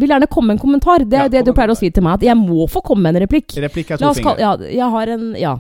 vil 0.02 0.12
gjerne 0.12 0.28
komme 0.28 0.50
med 0.50 0.58
en 0.58 0.64
kommentar. 0.64 1.06
Det 1.06 1.20
er 1.20 1.30
Ja, 1.30 1.34
det 1.38 1.46
du 1.46 1.54
pleier 1.54 1.72
å 1.72 1.78
si 1.78 1.92
til 1.94 2.04
meg, 2.04 2.18
at 2.18 2.26
jeg 2.26 2.38
må 2.42 2.66
få 2.68 2.82
komme 2.84 3.06
med 3.06 3.16
en 3.20 3.26
replikk. 3.28 3.54
Replikk 3.64 3.94
er 3.94 4.02
to 4.02 4.14
fingre. 4.18 4.34
ja, 4.42 4.56
jeg 4.82 4.90
har 4.98 5.14
en 5.14 5.28
Ja, 5.40 5.54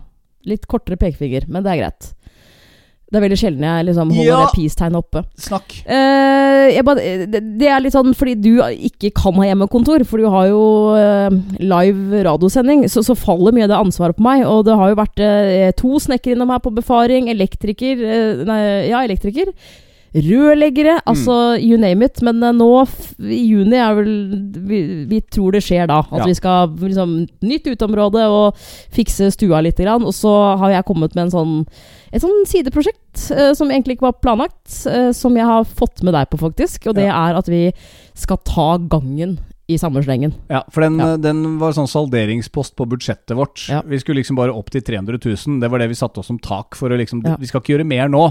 litt 0.49 0.65
kortere 0.67 0.97
pekefinger, 0.97 1.45
men 1.47 1.63
det 1.63 1.71
er 1.75 1.83
greit. 1.85 2.09
Det 3.15 3.21
er 3.21 3.23
veldig 3.29 3.37
sjelden 3.39 3.63
jeg 3.63 3.85
liksom 3.87 4.09
holder 4.11 4.27
Ja. 4.27 4.39
det 4.43 4.57
peace-tegnet 4.57 4.99
oppe. 4.99 5.21
Snakk. 5.39 5.75
Eh, 5.87 6.81
bare, 6.83 7.05
det, 7.31 7.41
det 7.61 7.69
er 7.71 7.79
litt 7.85 7.95
sånn 7.95 8.11
fordi 8.17 8.33
du 8.43 8.51
ikke 8.59 9.13
kan 9.15 9.37
ha 9.39 9.47
hjemmekontor, 9.47 10.03
for 10.09 10.19
du 10.19 10.27
har 10.33 10.49
jo 10.51 10.61
eh, 10.99 11.37
live 11.63 12.23
radiosending, 12.27 12.83
så, 12.91 13.05
så 13.05 13.15
faller 13.15 13.55
mye 13.55 13.69
av 13.69 13.71
det 13.71 13.79
ansvaret 13.79 14.19
på 14.19 14.25
meg. 14.25 14.43
Og 14.49 14.65
det 14.67 14.75
har 14.75 14.91
jo 14.91 14.99
vært 14.99 15.23
eh, 15.23 15.71
to 15.79 15.95
snekkere 16.03 16.35
innom 16.35 16.51
her 16.51 16.59
på 16.65 16.73
befaring, 16.75 17.31
elektriker 17.31 18.03
eh, 18.03 18.43
Nei, 18.45 18.59
ja, 18.91 18.99
elektriker. 19.07 19.53
Rørleggere, 20.15 21.01
altså 21.05 21.57
you 21.59 21.77
name 21.77 22.05
it. 22.07 22.21
Men 22.23 22.41
eh, 22.43 22.53
nå, 22.55 22.69
i 23.19 23.41
juni, 23.49 23.75
er 23.75 23.95
vel 23.97 24.11
vi, 24.69 24.79
vi 25.11 25.19
tror 25.33 25.51
det 25.57 25.63
skjer 25.65 25.89
da. 25.91 25.99
At 26.07 26.21
Ja. 26.23 26.25
vi 26.29 26.35
skal 26.37 26.69
liksom 26.79 27.15
Nytt 27.45 27.67
uteområde 27.67 28.23
og 28.31 28.55
fikse 28.95 29.27
stua 29.35 29.59
litt. 29.61 29.75
Grann, 29.77 30.05
og 30.07 30.13
så 30.15 30.31
har 30.57 30.71
jeg 30.71 30.85
kommet 30.87 31.15
med 31.17 31.25
en 31.27 31.33
sånn 31.35 31.55
et 32.15 32.23
sånn 32.23 32.45
sideprosjekt 32.47 33.25
eh, 33.35 33.51
som 33.57 33.67
egentlig 33.73 33.97
ikke 33.97 34.07
var 34.07 34.19
planlagt, 34.23 34.85
eh, 34.87 35.11
som 35.11 35.35
jeg 35.35 35.43
har 35.45 35.65
fått 35.67 36.01
med 36.05 36.13
deg 36.15 36.29
på, 36.31 36.39
faktisk. 36.39 36.87
Og 36.87 36.95
det 36.95 37.09
er 37.11 37.35
at 37.35 37.49
vi 37.51 37.65
skal 38.15 38.39
ta 38.47 38.77
gangen 38.79 39.35
i 39.67 39.75
samme 39.81 39.99
slengen. 40.05 40.31
Ja, 40.47 40.61
for 40.71 40.81
den, 40.85 40.97
Ja. 41.01 41.17
den 41.17 41.57
var 41.59 41.73
sånn 41.73 41.89
salderingspost 41.89 42.75
på 42.77 42.85
budsjettet 42.87 43.35
vårt. 43.35 43.67
Ja. 43.67 43.81
Vi 43.85 43.97
skulle 43.99 44.21
liksom 44.21 44.37
bare 44.37 44.53
opp 44.53 44.69
til 44.71 44.81
300 44.81 45.17
000. 45.19 45.59
Det 45.59 45.69
var 45.71 45.79
det 45.79 45.89
vi 45.89 45.95
satte 45.99 46.19
oss 46.21 46.27
som 46.27 46.39
tak 46.39 46.75
for 46.75 46.89
å 46.89 46.97
liksom 46.97 47.25
Ja. 47.25 47.35
Vi 47.35 47.47
skal 47.47 47.59
ikke 47.61 47.73
gjøre 47.75 47.85
mer 47.89 48.07
nå. 48.07 48.29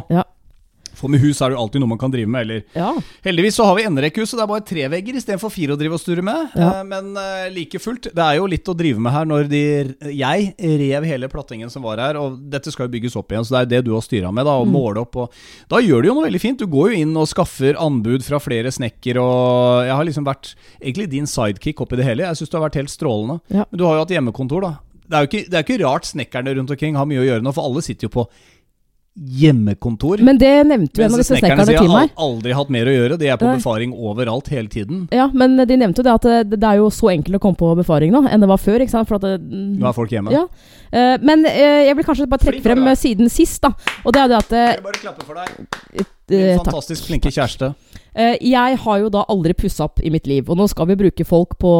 For 1.04 1.12
med 1.12 1.20
hus 1.20 1.42
er 1.44 1.52
det 1.52 1.58
jo 1.58 1.62
alltid 1.66 1.82
noe 1.84 1.90
man 1.92 2.00
kan 2.00 2.12
drive 2.14 2.30
med. 2.32 2.46
Eller 2.48 2.62
Ja. 2.74 2.90
Heldigvis 3.26 3.58
så 3.60 3.66
har 3.68 3.76
vi 3.76 3.84
enderekkehus, 3.84 4.30
så 4.32 4.38
det 4.40 4.44
er 4.46 4.50
bare 4.54 4.64
tre 4.64 4.86
vegger 4.88 5.18
istedenfor 5.20 5.52
fire 5.52 5.74
å 5.76 5.78
drive 5.80 5.98
og 5.98 6.00
sture 6.00 6.24
med. 6.24 6.50
Ja. 6.56 6.70
Eh, 6.80 6.84
men 6.88 7.10
eh, 7.20 7.50
like 7.52 7.78
fullt, 7.82 8.08
det 8.16 8.24
er 8.24 8.38
jo 8.40 8.46
litt 8.48 8.64
å 8.72 8.76
drive 8.78 8.98
med 9.04 9.12
her 9.12 9.28
når 9.28 9.48
de 9.52 9.62
Jeg 10.14 10.54
rev 10.58 11.04
hele 11.04 11.28
plattingen 11.28 11.68
som 11.70 11.84
var 11.84 12.00
her, 12.00 12.16
og 12.16 12.38
dette 12.50 12.72
skal 12.72 12.88
jo 12.88 12.94
bygges 12.96 13.16
opp 13.20 13.28
igjen, 13.34 13.44
så 13.44 13.54
det 13.58 13.60
er 13.66 13.70
det 13.76 13.82
du 13.90 13.92
har 13.94 14.00
styra 14.06 14.32
med, 14.32 14.46
da, 14.48 14.56
og 14.56 14.66
Mm. 14.66 14.72
måle 14.72 15.04
opp. 15.04 15.16
Og 15.16 15.30
da 15.68 15.76
gjør 15.84 16.00
du 16.02 16.08
jo 16.08 16.14
noe 16.14 16.26
veldig 16.30 16.40
fint. 16.40 16.58
Du 16.58 16.66
går 16.66 16.94
jo 16.94 17.00
inn 17.04 17.14
og 17.20 17.28
skaffer 17.28 17.76
anbud 17.76 18.24
fra 18.24 18.38
flere 18.40 18.72
snekker, 18.72 19.20
og 19.20 19.84
jeg 19.84 19.94
har 19.96 20.04
liksom 20.08 20.24
vært 20.24 20.54
egentlig 20.80 21.10
din 21.10 21.26
sidekick 21.28 21.80
oppi 21.84 21.96
det 22.00 22.04
hele. 22.08 22.24
Jeg 22.24 22.36
syns 22.40 22.50
du 22.50 22.56
har 22.58 22.64
vært 22.70 22.80
helt 22.80 22.88
strålende. 22.94 23.40
Ja. 23.52 23.64
Men 23.70 23.78
du 23.78 23.84
har 23.84 23.94
jo 23.98 24.04
hatt 24.06 24.14
hjemmekontor, 24.16 24.60
da. 24.62 24.72
Det 25.04 25.12
er 25.18 25.26
jo 25.26 25.28
ikke, 25.28 25.50
det 25.50 25.54
er 25.58 25.64
ikke 25.66 25.84
rart 25.84 26.06
snekkerne 26.08 26.54
rundt 26.56 26.70
omkring 26.72 26.94
har 26.96 27.04
mye 27.04 27.20
å 27.20 27.26
gjøre 27.28 27.42
nå, 27.44 27.52
for 27.52 27.66
alle 27.68 27.82
sitter 27.84 28.08
jo 28.08 28.12
på 28.14 28.22
hjemmekontor. 29.14 30.18
Men 30.26 30.38
det 30.40 30.50
nevnte 30.66 30.98
jo 31.00 31.04
en 31.06 31.14
av 31.14 31.20
disse 31.22 31.36
snekkerne 31.38 31.66
til 31.68 31.86
meg. 31.90 32.10
Har 32.16 32.24
aldri 32.26 32.54
hatt 32.58 32.70
mer 32.74 32.88
å 32.90 32.94
gjøre. 32.94 33.18
De 33.20 33.28
er 33.30 33.38
på 33.38 33.46
Nei. 33.46 33.56
befaring 33.60 33.92
overalt 33.94 34.48
hele 34.50 34.68
tiden. 34.72 35.04
Ja, 35.14 35.28
men 35.32 35.54
de 35.60 35.76
nevnte 35.78 36.02
jo 36.02 36.06
det 36.08 36.14
at 36.16 36.26
det, 36.50 36.58
det 36.58 36.70
er 36.70 36.80
jo 36.82 36.88
så 36.94 37.12
enkelt 37.12 37.38
å 37.38 37.42
komme 37.44 37.58
på 37.60 37.70
befaring 37.78 38.10
nå 38.14 38.24
enn 38.26 38.42
det 38.42 38.50
var 38.50 38.58
før. 38.58 38.82
ikke 38.82 38.94
sant? 38.96 39.08
For 39.10 39.20
at 39.20 39.26
det, 39.28 39.34
Nå 39.44 39.86
er 39.86 39.96
folk 39.96 40.10
hjemme. 40.14 40.34
Ja. 40.34 40.44
Eh, 40.90 41.16
men 41.22 41.46
eh, 41.46 41.84
jeg 41.90 41.98
vil 42.00 42.08
kanskje 42.10 42.28
bare 42.30 42.42
trekke 42.48 42.64
frem 42.66 42.82
deg. 42.82 42.90
eh, 42.96 43.00
siden 43.04 43.30
sist, 43.32 43.62
da. 43.62 43.70
Og 44.04 44.12
det 44.16 44.24
er 44.24 44.32
det 44.34 44.40
at 44.42 44.52
eh, 44.52 44.66
Jeg 44.74 44.80
vil 44.82 44.88
bare 44.90 45.02
klappe 45.06 45.28
for 45.30 45.38
deg. 45.38 46.08
Din 46.34 46.58
fantastisk 46.64 47.02
Takk. 47.02 47.08
flinke 47.12 47.30
kjæreste. 47.34 47.74
Eh, 48.16 48.36
jeg 48.46 48.76
har 48.78 48.98
jo 49.02 49.08
da 49.10 49.24
aldri 49.28 49.52
pussa 49.58 49.84
opp 49.88 49.98
i 50.06 50.10
mitt 50.14 50.26
liv, 50.30 50.48
og 50.48 50.56
nå 50.56 50.68
skal 50.70 50.86
vi 50.86 50.94
bruke 50.94 51.24
folk 51.26 51.56
på 51.58 51.70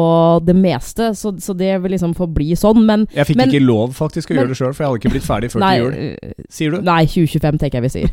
det 0.43 0.55
meste, 0.55 1.13
så, 1.15 1.31
så 1.39 1.55
det 1.55 1.81
vil 1.81 1.91
liksom 1.95 2.13
få 2.17 2.27
bli 2.27 2.49
sånn, 2.59 2.81
men 2.85 3.07
Jeg 3.15 3.27
fikk 3.29 3.37
Men- 3.37 3.49
ikke 3.53 3.63
lov 3.65 3.93
faktisk 3.95 4.27
å 4.29 4.35
men- 4.35 4.41
gjøre 4.43 4.47
det 4.51 4.57
sjøl, 4.59 4.73
for 4.75 4.83
jeg 4.83 4.89
hadde 4.91 4.99
ikke 4.99 5.13
blitt 5.15 5.29
ferdig 5.29 5.51
før 5.53 5.59
Nei, 5.63 5.75
til 5.77 5.85
jul. 5.85 5.93
eh, 5.95 6.33
Sier 6.49 6.71
du? 6.75 6.81
Nei, 6.81 7.05
2025 7.05 7.59
tenker 7.61 7.79
jeg 7.79 7.85
vi 7.87 7.93
sier. 7.95 8.09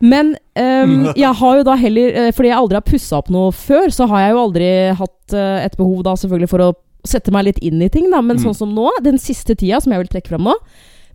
Men 0.00 0.34
um, 0.58 0.96
jeg 1.16 1.32
har 1.38 1.56
jo 1.56 1.62
da 1.64 1.76
heller 1.80 2.18
eh, 2.20 2.32
Fordi 2.36 2.50
jeg 2.50 2.58
aldri 2.58 2.76
har 2.76 2.84
pussa 2.84 3.16
opp 3.22 3.30
noe 3.32 3.52
før, 3.56 3.86
så 3.94 4.04
har 4.10 4.26
jeg 4.26 4.34
jo 4.34 4.42
aldri 4.42 4.66
hatt 4.98 5.36
et 5.38 5.76
behov 5.78 6.02
da 6.06 6.12
selvfølgelig 6.18 6.50
for 6.52 6.64
å 6.66 6.72
sette 7.06 7.30
meg 7.34 7.46
litt 7.46 7.58
inn 7.62 7.80
i 7.82 7.88
ting, 7.88 8.10
da. 8.10 8.18
Men 8.20 8.36
Mm. 8.36 8.48
sånn 8.48 8.56
som 8.58 8.74
nå, 8.74 8.90
den 9.06 9.16
siste 9.22 9.54
tida 9.54 9.78
som 9.80 9.92
jeg 9.94 10.02
vil 10.02 10.10
trekke 10.10 10.34
fram 10.34 10.42
nå, 10.50 10.54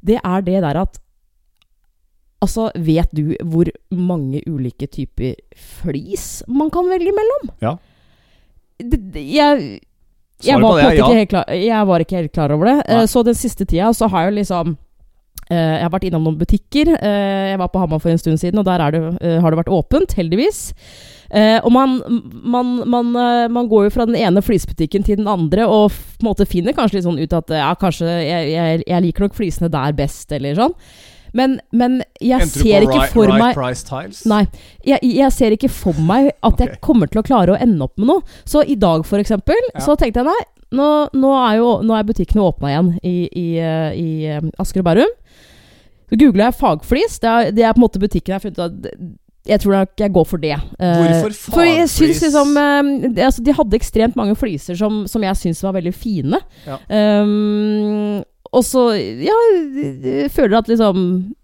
det 0.02 0.18
er 0.24 0.42
det 0.42 0.62
der 0.64 0.80
at 0.82 0.98
Altså, 2.42 2.72
vet 2.74 3.12
du 3.14 3.36
hvor 3.46 3.70
mange 3.94 4.42
ulike 4.50 4.88
typer 4.90 5.36
flis 5.54 6.42
man 6.50 6.72
kan 6.74 6.90
velge 6.90 7.14
mellom? 7.14 7.52
Ja. 7.62 7.76
Det, 8.82 8.98
det, 9.14 9.26
jeg 9.30 9.82
jeg 10.42 10.58
var, 10.58 10.80
det 10.82 10.98
ja. 10.98 11.06
ikke 11.06 11.30
klar, 11.36 11.52
jeg 11.54 11.88
var 11.88 12.02
ikke 12.02 12.18
helt 12.18 12.32
klar 12.34 12.54
over 12.56 12.66
det. 12.66 12.78
Nei. 12.82 13.04
Eh, 13.04 13.10
Så 13.10 13.22
den 13.22 13.38
siste 13.38 13.68
tida 13.70 13.92
så 13.94 14.10
har 14.10 14.30
jeg 14.30 14.42
liksom 14.42 14.78
Eh, 15.52 15.58
jeg 15.82 15.84
har 15.84 15.92
vært 15.92 16.06
innom 16.08 16.24
noen 16.24 16.40
butikker. 16.40 16.94
Eh, 16.96 17.52
jeg 17.52 17.60
var 17.60 17.72
på 17.74 17.82
Hamar 17.82 18.00
for 18.00 18.12
en 18.12 18.20
stund 18.22 18.40
siden, 18.40 18.62
og 18.62 18.68
der 18.68 18.84
er 18.86 18.94
det, 18.96 19.02
har 19.44 19.52
det 19.52 19.60
vært 19.60 19.74
åpent, 19.74 20.14
heldigvis. 20.16 20.72
Og 21.64 21.70
man, 21.72 21.94
man, 22.44 22.72
man, 22.92 23.12
man 23.56 23.68
går 23.72 23.86
jo 23.86 23.92
fra 23.96 24.04
den 24.08 24.18
ene 24.20 24.42
flisbutikken 24.44 25.06
til 25.08 25.16
den 25.22 25.30
andre 25.32 25.64
og 25.64 25.94
på 25.96 26.26
en 26.26 26.28
måte 26.28 26.44
finner 26.44 26.76
kanskje 26.76 26.98
litt 26.98 27.06
sånn 27.06 27.22
ut 27.22 27.36
at 27.38 27.54
ja, 27.56 27.70
kanskje 27.80 28.04
jeg, 28.04 28.50
jeg, 28.52 28.82
jeg 28.84 29.06
liker 29.06 29.24
nok 29.24 29.38
flisene 29.38 29.70
der 29.72 29.96
best, 29.96 30.28
eller 30.36 30.60
sånn. 30.60 30.76
Men, 31.38 31.60
men 31.72 32.02
jeg 32.20 32.44
Enter 32.44 32.66
ser 32.66 32.86
ikke 32.86 32.98
right, 32.98 33.14
for 33.14 33.30
right 33.30 33.40
meg 33.40 33.56
Price 33.56 33.86
Tiles? 33.88 34.24
Nei, 34.30 34.42
jeg, 34.88 35.00
jeg 35.08 35.32
ser 35.36 35.56
ikke 35.56 35.70
for 35.72 36.00
meg 36.08 36.32
at 36.44 36.64
jeg 36.64 36.80
kommer 36.84 37.12
til 37.12 37.22
å 37.22 37.26
klare 37.28 37.56
å 37.56 37.60
ende 37.62 37.88
opp 37.88 37.96
med 38.02 38.12
noe. 38.12 38.26
Så 38.48 38.66
i 38.68 38.76
dag, 38.80 39.06
for 39.08 39.22
eksempel, 39.22 39.60
Ja. 39.72 39.86
så 39.86 39.96
tenkte 40.00 40.24
jeg 40.24 40.32
nei, 40.32 40.42
nå, 40.78 40.90
nå, 41.16 41.32
er 41.48 41.58
jo, 41.62 41.72
nå 41.88 41.96
er 41.98 42.08
butikkene 42.08 42.44
åpna 42.48 42.72
igjen 42.74 42.92
i, 43.04 43.16
i, 43.28 43.48
eh, 43.60 43.90
i 43.96 44.12
eh, 44.36 44.52
Asker 44.60 44.84
og 44.84 44.90
Bærum. 44.92 45.18
Så 46.12 46.20
googla 46.20 46.50
jeg 46.50 46.60
fagflis. 46.60 47.20
Det 47.24 47.32
er, 47.32 47.52
det 47.56 47.64
er 47.64 47.76
på 47.76 47.80
en 47.80 47.88
måte 47.88 48.04
butikken 48.04 48.34
jeg 48.34 48.40
har 48.40 48.44
funnet 48.44 48.88
ut 48.88 49.20
jeg 49.50 49.58
tror 49.64 49.74
nok 49.74 50.02
jeg 50.04 50.14
går 50.14 50.26
for 50.30 50.38
det. 50.42 50.58
Hvorfor 50.78 51.32
Hvorfor 51.32 51.54
For 51.56 51.66
jeg 51.66 51.88
fagflis? 51.90 52.20
liksom 52.22 52.58
eh, 52.62 53.24
altså, 53.26 53.42
De 53.42 53.56
hadde 53.58 53.78
ekstremt 53.80 54.16
mange 54.20 54.36
fliser 54.38 54.78
som, 54.78 55.06
som 55.10 55.24
jeg 55.26 55.40
syns 55.40 55.64
var 55.66 55.74
veldig 55.80 55.94
fine. 55.98 56.42
Ja. 56.68 56.78
Um, 57.24 58.22
og 58.52 58.64
så 58.68 58.86
Ja, 58.98 59.36
føler 60.34 60.58
at 60.58 60.68
liksom 60.68 60.98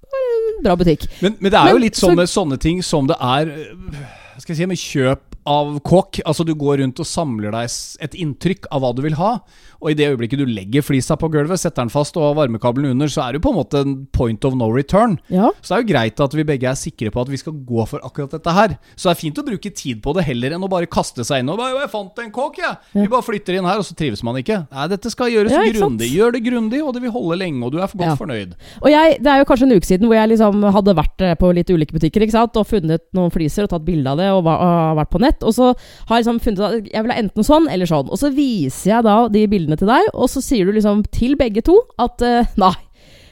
eh, 0.03 0.63
Bra 0.63 0.75
butikk. 0.75 1.05
Men, 1.21 1.35
men 1.39 1.51
det 1.51 1.59
er 1.59 1.69
jo 1.69 1.77
Men 1.79 1.81
litt 1.85 1.95
sånne, 1.99 2.25
så- 2.27 2.41
sånne 2.41 2.57
ting 2.59 2.81
som 2.83 3.07
det 3.07 3.15
er 3.21 3.47
øh, 3.47 4.01
Skal 4.39 4.53
jeg 4.53 4.57
si 4.57 4.65
med 4.65 4.77
kjøp 4.77 5.36
av 5.47 5.77
kåk. 5.87 6.21
Altså 6.27 6.45
Du 6.47 6.53
går 6.57 6.81
rundt 6.83 6.99
og 6.99 7.07
samler 7.07 7.53
deg 7.55 7.71
et 8.03 8.17
inntrykk 8.19 8.67
av 8.73 8.83
hva 8.83 8.91
du 8.97 9.01
vil 9.05 9.15
ha. 9.19 9.37
Og 9.77 9.91
i 9.91 9.97
det 9.97 10.07
øyeblikket 10.09 10.41
du 10.41 10.45
legger 10.49 10.81
flisa 10.81 11.15
på 11.19 11.29
gulvet, 11.29 11.59
setter 11.61 11.83
den 11.85 11.91
fast 11.93 12.17
og 12.17 12.23
har 12.25 12.37
varmekabelen 12.39 12.95
under, 12.95 13.09
så 13.13 13.21
er 13.27 13.33
det 13.35 13.39
jo 13.39 13.45
på 13.45 13.51
en 13.53 13.59
måte 13.59 13.81
en 13.85 13.91
point 14.15 14.47
of 14.49 14.55
no 14.57 14.69
return. 14.73 15.19
Ja. 15.29 15.51
Så 15.61 15.69
det 15.69 15.77
er 15.77 15.83
jo 15.83 15.89
greit 15.91 16.23
at 16.25 16.33
vi 16.33 16.45
begge 16.49 16.69
er 16.71 16.79
sikre 16.79 17.11
på 17.13 17.21
at 17.21 17.29
vi 17.29 17.37
skal 17.37 17.53
gå 17.67 17.85
for 17.89 18.01
akkurat 18.05 18.33
dette 18.33 18.55
her. 18.57 18.73
Så 18.95 19.07
det 19.07 19.13
er 19.15 19.21
fint 19.21 19.37
å 19.37 19.45
bruke 19.45 19.69
tid 19.77 20.01
på 20.01 20.15
det 20.17 20.25
heller 20.27 20.55
enn 20.57 20.65
å 20.65 20.71
bare 20.71 20.89
kaste 20.89 21.23
seg 21.27 21.43
inn 21.43 21.51
og 21.53 21.59
bare, 21.61 21.75
«Jo, 21.75 21.81
'Jeg 21.83 21.91
fant 21.93 22.19
en 22.23 22.31
kåk, 22.33 22.57
jeg!' 22.57 22.77
Vi 23.03 23.07
bare 23.07 23.27
flytter 23.27 23.59
inn 23.59 23.69
her, 23.69 23.77
og 23.77 23.85
så 23.85 23.93
trives 23.95 24.23
man 24.25 24.35
ikke. 24.41 24.57
Nei, 24.71 24.87
dette 24.87 25.11
skal 25.13 25.29
gjøres 25.29 25.51
Ja, 25.53 25.61
grundig. 25.77 26.09
Gjør 26.09 26.33
det 26.33 26.43
grundig, 26.43 26.81
og 26.83 26.93
det 26.97 27.01
vil 27.05 27.11
holde 27.13 27.37
lenge, 27.37 27.63
og 27.63 27.71
du 27.71 27.77
er 27.77 27.87
for 27.87 27.97
godt 28.01 28.07
Ja. 28.09 28.15
fornøyd. 28.17 28.55
Og 28.81 28.89
jeg, 28.89 29.21
det 29.21 29.29
er 29.29 29.37
jo 29.43 29.45
kanskje 29.45 29.69
en 29.69 29.77
uke 29.77 29.85
siden 29.85 30.07
hvor 30.09 30.17
jeg 30.17 30.29
liksom 30.33 30.63
hadde 30.73 30.95
vært 30.97 31.21
eh, 31.21 31.35
på 31.35 31.53
litt 31.53 31.69
ulike 31.69 31.93
butikker 31.93 32.21
ikke 32.25 32.31
sant? 32.33 32.57
og 32.57 32.65
funnet 32.65 33.01
noen 33.13 33.29
fliser 33.31 33.63
og 33.63 33.69
tatt 33.69 33.85
bilde 33.85 34.09
av 34.09 34.17
det 34.17 34.31
og, 34.33 34.43
var, 34.43 34.57
og 34.57 34.97
vært 34.97 35.11
på 35.13 35.21
nett. 35.21 35.36
Og 35.45 35.55
så 35.57 35.71
har 35.73 36.17
jeg 36.17 36.25
liksom 36.25 36.41
funnet 36.43 36.59
ut 36.59 36.65
at 36.67 36.89
jeg 36.93 37.05
vil 37.05 37.13
ha 37.13 37.19
enten 37.21 37.47
sånn 37.47 37.69
eller 37.71 37.89
sånn. 37.89 38.09
Og 38.09 38.21
så 38.21 38.31
viser 38.33 38.95
jeg 38.95 39.07
da 39.07 39.17
de 39.33 39.45
bildene 39.51 39.77
til 39.79 39.91
deg, 39.91 40.11
og 40.13 40.31
så 40.31 40.43
sier 40.43 40.67
du 40.67 40.75
liksom 40.75 41.05
til 41.13 41.37
begge 41.39 41.65
to 41.65 41.79
at 42.01 42.23
uh, 42.25 42.57
nei. 42.61 42.75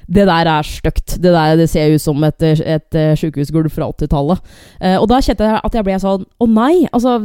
Det 0.07 0.25
der 0.27 0.49
er 0.49 0.67
stygt. 0.67 1.17
Det 1.21 1.33
der 1.33 1.55
det 1.59 1.69
ser 1.71 1.93
ut 1.93 2.01
som 2.01 2.23
et, 2.27 2.43
et, 2.43 2.95
eh, 2.95 3.13
sjukehusgulv 3.19 3.71
fra 3.73 3.89
80-tallet. 3.91 4.41
Eh, 4.81 4.97
og 4.99 5.07
da 5.09 5.21
kjente 5.23 5.47
jeg 5.47 5.61
at 5.63 5.77
jeg 5.77 5.87
ble 5.87 5.97
sånn 6.01 6.25
Å 6.25 6.47
nei! 6.49 6.85
Altså, 6.93 7.17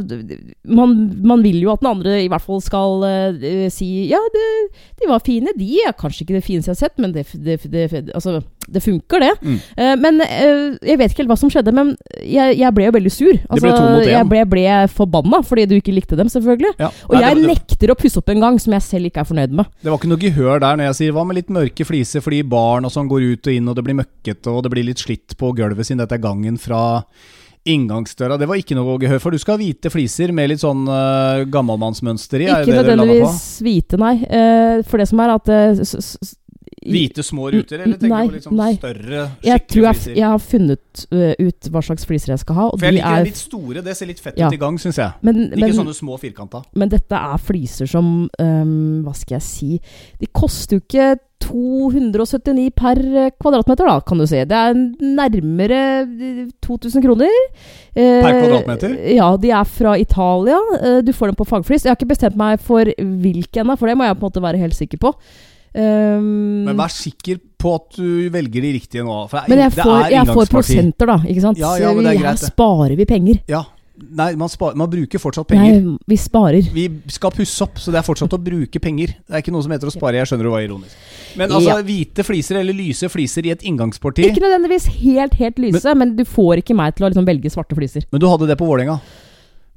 man, 0.65 0.95
man 1.25 1.43
vil 1.45 1.59
jo 1.61 1.73
at 1.73 1.83
den 1.83 1.91
andre 1.91 2.17
i 2.23 2.29
hvert 2.31 2.45
fall 2.45 2.61
skal 2.63 3.05
eh, 3.07 3.67
si 3.73 4.07
Ja, 4.11 4.21
det, 4.33 4.47
de 5.01 5.09
var 5.09 5.23
fine, 5.25 5.53
de 5.57 5.69
er 5.85 5.95
kanskje 5.97 6.25
ikke 6.25 6.39
det 6.39 6.45
fineste 6.45 6.71
jeg 6.71 6.77
har 6.77 6.81
sett, 6.87 6.97
men 7.01 7.13
det, 7.15 7.25
det, 7.33 7.59
det, 7.71 7.85
altså, 8.15 8.39
det 8.71 8.81
funker, 8.83 9.23
det. 9.23 9.31
Mm. 9.41 9.57
Eh, 9.77 9.93
men 9.99 10.21
eh, 10.23 10.77
jeg 10.91 10.99
vet 10.99 11.13
ikke 11.13 11.23
helt 11.23 11.31
hva 11.33 11.39
som 11.39 11.51
skjedde, 11.51 11.73
men 11.75 11.93
jeg, 12.21 12.57
jeg 12.59 12.75
ble 12.75 12.87
jo 12.87 12.95
veldig 12.95 13.13
sur. 13.13 13.33
Altså, 13.49 13.71
ble 13.71 14.07
jeg 14.07 14.29
ble, 14.29 14.43
ble 14.53 14.65
forbanna 14.91 15.41
fordi 15.45 15.67
du 15.69 15.75
ikke 15.77 15.95
likte 15.95 16.17
dem, 16.19 16.29
selvfølgelig. 16.31 16.73
Ja. 16.81 16.91
Og 17.09 17.17
Nei, 17.17 17.23
jeg 17.25 17.41
nekter 17.49 17.93
å 17.93 17.97
pusse 17.99 18.21
opp 18.21 18.31
en 18.31 18.43
gang 18.43 18.59
som 18.61 18.75
jeg 18.75 18.85
selv 18.85 19.09
ikke 19.09 19.23
er 19.23 19.29
fornøyd 19.29 19.55
med. 19.61 19.71
Det 19.81 19.91
var 19.91 19.99
ikke 19.99 20.11
noe 20.11 20.21
gehør 20.21 20.63
der 20.63 20.79
når 20.79 20.91
jeg 20.91 20.99
sier 21.01 21.17
hva 21.17 21.25
med 21.27 21.39
litt 21.41 21.51
mørke 21.53 21.87
fliser 21.87 22.23
fordi 22.23 22.41
barn 22.71 22.87
og 22.87 22.95
sånn 22.95 23.11
går 23.11 23.27
ut 23.35 23.51
og 23.51 23.59
inn 23.59 23.69
og 23.69 23.77
det 23.77 23.85
blir 23.85 23.99
møkkete 24.01 24.55
og 24.55 24.65
det 24.65 24.73
blir 24.73 24.87
litt 24.87 25.03
slitt 25.03 25.37
på 25.39 25.53
gulvet 25.57 25.87
siden 25.87 26.03
dette 26.03 26.17
er 26.17 26.23
gangen 26.23 26.59
fra 26.61 26.81
inngangsdøra. 27.69 28.39
Det 28.41 28.47
var 28.49 28.57
ikke 28.57 28.75
noe 28.77 28.97
gehør 29.01 29.19
for. 29.21 29.33
Du 29.33 29.41
skal 29.41 29.57
ha 29.57 29.61
hvite 29.61 29.91
fliser 29.93 30.33
med 30.33 30.49
litt 30.49 30.63
sånn 30.63 30.81
uh, 30.89 31.43
gammelmannsmønster 31.51 32.41
i. 32.41 32.47
Ikke 32.49 32.79
nødvendigvis 32.79 33.43
hvite, 33.61 33.99
nei. 34.01 34.15
Uh, 34.25 34.81
for 34.87 35.01
det 35.01 35.07
som 35.11 35.21
er 35.21 35.35
at 35.35 35.51
uh, 35.51 35.83
Hvite 36.81 37.21
små 37.23 37.49
ruter, 37.53 37.81
eller 37.83 37.97
tenker 37.99 38.09
Nei, 38.15 38.21
du 38.25 38.29
på 38.31 38.35
litt 38.37 38.45
sånn 38.47 38.55
nei. 38.57 38.69
større, 38.77 39.23
jeg 39.45 39.63
tror 39.69 39.83
jeg, 39.85 39.95
fliser? 39.99 40.15
jeg 40.17 40.25
har 40.31 40.39
funnet 40.41 41.03
eh, 41.11 41.33
ut 41.45 41.67
hva 41.69 41.81
slags 41.85 42.05
fliser 42.09 42.31
jeg 42.33 42.39
skal 42.41 42.55
ha. 42.57 42.67
For 42.73 42.85
jeg 42.87 42.95
de 42.95 42.97
liker 42.97 43.17
er, 43.19 43.25
litt 43.27 43.37
store. 43.41 43.83
Det 43.85 43.95
ser 43.99 44.09
litt 44.09 44.19
fett 44.23 44.39
Ja. 44.39 44.47
ut 44.47 44.53
i 44.53 44.61
gang, 44.61 44.79
syns 44.81 44.97
jeg. 44.97 45.11
men, 45.21 45.41
Ikke 45.51 45.59
men, 45.67 45.73
sånne 45.77 45.93
små 45.93 46.17
firkanta. 46.17 46.63
men 46.73 46.89
dette 46.89 47.11
er 47.13 47.37
fliser 47.37 47.85
som 47.91 48.29
um, 48.39 49.03
Hva 49.05 49.13
skal 49.13 49.35
jeg 49.37 49.45
si 49.45 49.69
De 50.19 50.27
koster 50.33 50.77
jo 50.79 50.81
ikke 50.81 51.19
279 51.41 52.69
per 52.77 52.99
eh, 53.01 53.29
kvadratmeter, 53.41 53.87
da, 53.89 53.99
kan 54.05 54.19
du 54.21 54.25
si. 54.29 54.41
Det 54.45 54.57
er 54.57 54.75
nærmere 55.01 55.79
eh, 56.05 56.41
2000 56.63 57.01
kroner. 57.05 57.31
Eh, 57.95 58.21
Per 58.21 58.35
kvadratmeter? 58.39 58.93
Ja, 59.15 59.31
de 59.41 59.49
er 59.53 59.63
fra 59.69 59.95
Italia. 59.99 60.59
Eh, 60.81 60.99
du 61.05 61.11
får 61.17 61.31
dem 61.31 61.39
på 61.39 61.47
fagflis. 61.49 61.85
Jeg 61.85 61.91
har 61.93 61.97
ikke 61.99 62.11
bestemt 62.13 62.37
meg 62.39 62.61
for 62.61 62.85
hvilken, 62.97 63.73
for 63.77 63.89
det 63.89 63.97
må 63.97 64.05
jeg 64.07 64.17
på 64.19 64.25
en 64.25 64.29
måte 64.29 64.45
være 64.45 64.61
helt 64.61 64.77
sikker 64.77 65.01
på. 65.01 65.13
Um, 65.71 66.65
Men 66.67 66.79
vær 66.79 66.91
sikker 66.91 67.37
på 67.61 67.75
at 67.77 67.93
du 67.95 68.29
velger 68.33 68.65
de 68.65 68.71
riktige 68.75 69.05
nå. 69.07 69.21
For 69.31 69.47
men 69.47 69.61
jeg 69.61 69.71
det 69.71 69.85
får, 69.85 70.07
jeg 70.11 70.31
får 70.31 70.49
prosenter, 70.51 71.11
da. 71.13 71.19
Ikke 71.23 71.43
sant? 71.45 71.61
Ja, 71.61 71.75
ja, 71.79 71.93
men 71.95 72.07
det 72.07 72.17
er 72.17 72.25
Her 72.31 72.41
sparer 72.41 72.97
vi 72.99 73.07
penger. 73.07 73.39
Ja. 73.51 73.63
Nei, 74.01 74.31
man, 74.39 74.49
spar, 74.49 74.73
man 74.79 74.89
bruker 74.89 75.21
fortsatt 75.21 75.49
penger. 75.51 75.77
Nei, 75.77 75.95
vi 76.09 76.17
sparer. 76.17 76.69
Vi 76.73 76.85
skal 77.13 77.33
pusse 77.35 77.61
opp, 77.63 77.77
så 77.79 77.93
det 77.93 77.99
er 77.99 78.05
fortsatt 78.07 78.33
å 78.33 78.39
bruke 78.41 78.81
penger. 78.81 79.13
Det 79.27 79.35
er 79.35 79.43
ikke 79.43 79.53
noe 79.53 79.61
som 79.65 79.73
heter 79.75 79.91
å 79.91 79.93
spare. 79.93 80.17
Jeg 80.17 80.31
skjønner 80.31 80.47
det 80.47 80.53
var 80.55 80.65
ironisk. 80.65 80.95
Men 81.37 81.53
altså, 81.53 81.75
Ja. 81.75 81.85
hvite 81.85 82.25
fliser 82.25 82.59
eller 82.59 82.75
lyse 82.75 83.07
fliser 83.11 83.45
i 83.45 83.51
et 83.53 83.61
inngangsparti 83.63 84.25
Ikke 84.27 84.41
nødvendigvis 84.43 84.87
helt, 85.03 85.35
helt 85.39 85.59
lyse, 85.61 85.95
men, 85.95 86.15
du 86.15 86.25
får 86.25 86.63
ikke 86.63 86.75
meg 86.75 86.95
til 86.95 87.05
å 87.05 87.11
liksom 87.11 87.27
velge 87.27 87.51
svarte 87.53 87.77
fliser. 87.77 88.07
Men 88.11 88.19
du 88.19 88.27
hadde 88.27 88.47
det 88.49 88.57
på 88.57 88.65
Vålerenga. 88.65 88.99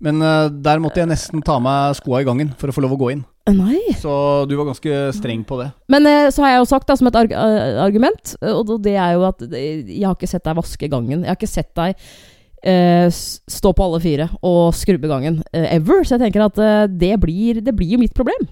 Men 0.00 0.22
uh, 0.22 0.48
der 0.48 0.80
måtte 0.83 1.02
jeg 1.02 1.09
nesten 1.09 1.44
ta 1.44 1.61
meg 1.62 1.94
skoa 2.00 2.22
i 2.22 2.26
gangen 2.26 2.54
for 2.59 2.68
å 2.68 2.74
få 2.74 2.83
lov 2.83 2.96
å 2.96 3.00
gå 3.04 3.12
inn. 3.12 3.24
Nei. 3.52 3.80
Så 4.00 4.11
du 4.48 4.54
var 4.57 4.70
ganske 4.70 4.98
streng 5.12 5.42
på 5.44 5.59
det. 5.61 5.66
Men 5.92 6.07
eh, 6.09 6.30
så 6.33 6.44
har 6.44 6.54
jeg 6.54 6.62
jo 6.62 6.68
sagt 6.70 6.88
da, 6.88 6.96
som 6.96 7.11
et 7.11 7.18
arg 7.20 7.33
eh, 7.37 7.80
argument, 7.85 8.37
eh, 8.40 8.54
og 8.57 8.70
det 8.85 8.94
er 8.96 9.18
jo 9.18 9.26
at 9.28 9.42
eh, 9.50 9.83
jeg 9.85 10.07
har 10.07 10.14
ikke 10.16 10.30
sett 10.30 10.46
deg 10.46 10.57
vaske 10.57 10.88
gangen. 10.88 11.26
Jeg 11.26 11.28
har 11.28 11.37
ikke 11.37 11.50
sett 11.52 11.74
deg 11.76 11.98
eh, 12.64 13.09
stå 13.12 13.74
på 13.76 13.85
alle 13.85 14.00
fire 14.00 14.30
og 14.40 14.72
skrubbe 14.76 15.11
gangen 15.12 15.42
eh, 15.52 15.66
ever. 15.76 16.00
Så 16.09 16.16
jeg 16.16 16.24
tenker 16.24 16.46
at 16.46 16.57
eh, 16.62 16.87
det, 16.88 17.12
blir, 17.20 17.61
det 17.61 17.76
blir 17.76 17.98
jo 17.98 18.00
mitt 18.00 18.16
problem. 18.16 18.48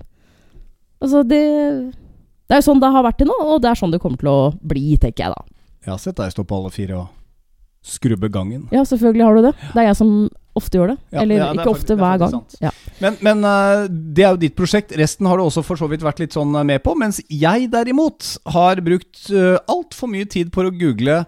Altså, 1.03 1.25
det 1.25 1.41
Det 2.47 2.59
er 2.59 2.61
jo 2.61 2.69
sånn 2.69 2.85
det 2.85 2.93
har 2.93 3.07
vært 3.09 3.17
til 3.23 3.31
nå, 3.33 3.39
og 3.49 3.63
det 3.65 3.71
er 3.73 3.79
sånn 3.81 3.95
det 3.95 4.03
kommer 4.03 4.21
til 4.21 4.29
å 4.29 4.53
bli, 4.61 4.99
tenker 5.01 5.25
jeg 5.25 5.33
da. 5.33 5.43
Jeg 5.87 5.95
har 5.95 6.01
sett 6.05 6.21
deg 6.21 6.35
stå 6.37 6.45
på 6.45 6.59
alle 6.61 6.71
fire 6.75 7.01
og 7.01 7.09
skrubbe 7.83 8.29
gangen. 8.31 8.69
Ja, 8.71 8.85
selvfølgelig 8.87 9.25
har 9.25 9.35
du 9.41 9.47
det. 9.49 9.55
Det 9.73 9.81
er 9.81 9.89
jeg 9.89 9.97
som 9.99 10.13
ofte 10.59 10.79
gjør 10.79 10.93
det. 10.93 10.99
Ja, 11.13 11.23
Eller 11.23 11.37
ja, 11.39 11.45
det 11.49 11.59
ikke 11.59 11.65
faktisk- 11.65 11.83
ofte, 11.83 11.93
er 11.93 12.01
hver 12.03 12.23
gang. 12.23 12.39
Ja. 12.61 12.73
Men, 13.01 13.19
men 13.25 13.45
uh, 13.45 13.85
det 13.89 14.25
er 14.25 14.35
jo 14.35 14.41
ditt 14.45 14.57
prosjekt. 14.59 14.95
Resten 14.99 15.29
har 15.29 15.41
du 15.41 15.45
også 15.47 15.65
for 15.65 15.81
så 15.81 15.89
vidt 15.91 16.05
vært 16.05 16.21
litt 16.23 16.37
sånn 16.37 16.55
eh, 16.59 16.67
med 16.69 16.83
på. 16.85 16.95
Mens 16.99 17.23
jeg 17.29 17.71
derimot 17.73 18.35
har 18.55 18.83
brukt 18.85 19.31
uh, 19.33 19.57
altfor 19.73 20.13
mye 20.13 20.29
tid 20.29 20.53
på 20.53 20.67
å 20.67 20.75
google 20.75 21.23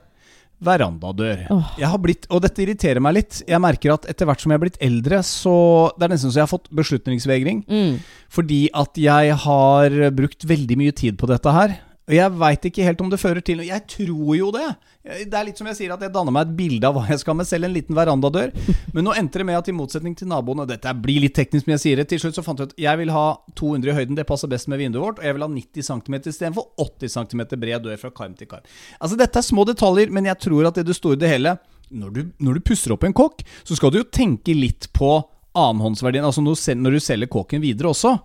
verandadør. 0.64 1.46
Oh. 1.52 1.72
Jeg 1.76 1.90
har 1.90 2.00
blitt, 2.00 2.28
og 2.32 2.40
dette 2.44 2.62
irriterer 2.64 3.02
meg 3.02 3.18
litt. 3.18 3.40
Jeg 3.48 3.60
merker 3.60 3.96
at 3.96 4.06
etter 4.08 4.28
hvert 4.28 4.40
som 4.40 4.52
jeg 4.52 4.60
er 4.60 4.64
blitt 4.64 4.78
eldre, 4.84 5.18
så 5.26 5.56
Det 5.98 6.06
er 6.06 6.14
nesten 6.14 6.32
så 6.32 6.40
jeg 6.40 6.46
har 6.46 6.52
fått 6.52 6.70
beslutningsvegring. 6.72 7.64
Mm. 7.68 7.98
Fordi 8.32 8.60
at 8.72 9.00
jeg 9.00 9.34
har 9.44 9.98
brukt 10.14 10.46
veldig 10.48 10.78
mye 10.80 10.94
tid 10.96 11.18
på 11.20 11.28
dette 11.28 11.52
her. 11.52 11.76
Og 12.04 12.12
jeg 12.12 12.32
veit 12.36 12.66
ikke 12.68 12.84
helt 12.84 13.00
om 13.00 13.08
det 13.12 13.18
fører 13.20 13.40
til 13.44 13.56
noe. 13.56 13.64
Jeg 13.64 13.84
tror 13.88 14.34
jo 14.36 14.50
det. 14.52 14.66
Det 15.04 15.36
er 15.38 15.46
litt 15.48 15.60
som 15.60 15.68
jeg 15.70 15.78
sier 15.78 15.94
at 15.94 16.02
jeg 16.04 16.12
danner 16.12 16.34
meg 16.34 16.46
et 16.46 16.56
bilde 16.58 16.88
av 16.88 16.98
hva 16.98 17.04
jeg 17.08 17.22
skal 17.22 17.36
med, 17.38 17.48
selv 17.48 17.68
en 17.68 17.72
liten 17.72 17.96
verandadør. 17.96 18.52
Men 18.92 19.08
nå 19.08 19.14
endte 19.16 19.40
det 19.40 19.46
med 19.48 19.56
at 19.56 19.70
i 19.72 19.76
motsetning 19.76 20.16
til 20.18 20.28
naboene 20.28 20.66
Dette 20.68 20.92
blir 21.00 21.24
litt 21.24 21.36
teknisk, 21.36 21.64
men 21.66 21.78
jeg 21.78 21.84
sier 21.84 22.00
det. 22.00 22.08
Til 22.12 22.20
slutt 22.20 22.36
så 22.36 22.44
fant 22.44 22.60
jeg 22.60 22.72
ut 22.72 22.82
jeg 22.84 23.00
vil 23.00 23.12
ha 23.14 23.26
200 23.56 23.92
i 23.92 23.96
høyden, 23.96 24.18
det 24.18 24.26
passer 24.28 24.52
best 24.52 24.68
med 24.68 24.82
vinduet 24.82 25.04
vårt. 25.06 25.22
Og 25.22 25.28
jeg 25.28 25.38
vil 25.38 25.46
ha 25.46 25.50
90 25.54 25.88
cm 25.88 26.18
istedenfor 26.20 26.68
80 26.84 27.16
cm 27.16 27.44
bred 27.54 27.88
dør 27.88 28.02
fra 28.04 28.12
karm 28.20 28.36
til 28.36 28.52
karm. 28.52 28.68
Altså 29.00 29.20
Dette 29.20 29.40
er 29.40 29.48
små 29.48 29.64
detaljer, 29.68 30.12
men 30.12 30.28
jeg 30.28 30.40
tror 30.44 30.68
at 30.68 30.82
i 30.82 30.84
det 30.84 30.98
store 30.98 31.16
og 31.16 31.24
det 31.24 31.32
hele 31.32 31.56
når 31.94 32.12
du, 32.12 32.20
når 32.42 32.58
du 32.58 32.66
pusser 32.68 32.92
opp 32.94 33.04
en 33.06 33.16
kokk, 33.16 33.44
så 33.64 33.76
skal 33.78 33.92
du 33.92 34.00
jo 34.00 34.08
tenke 34.12 34.54
litt 34.56 34.88
på 34.96 35.16
annenhåndsverdien. 35.54 36.24
Altså 36.26 36.42
når 36.42 36.96
du 36.96 37.00
selger 37.02 37.30
kåken 37.30 37.62
videre 37.64 37.92
også. 37.92 38.16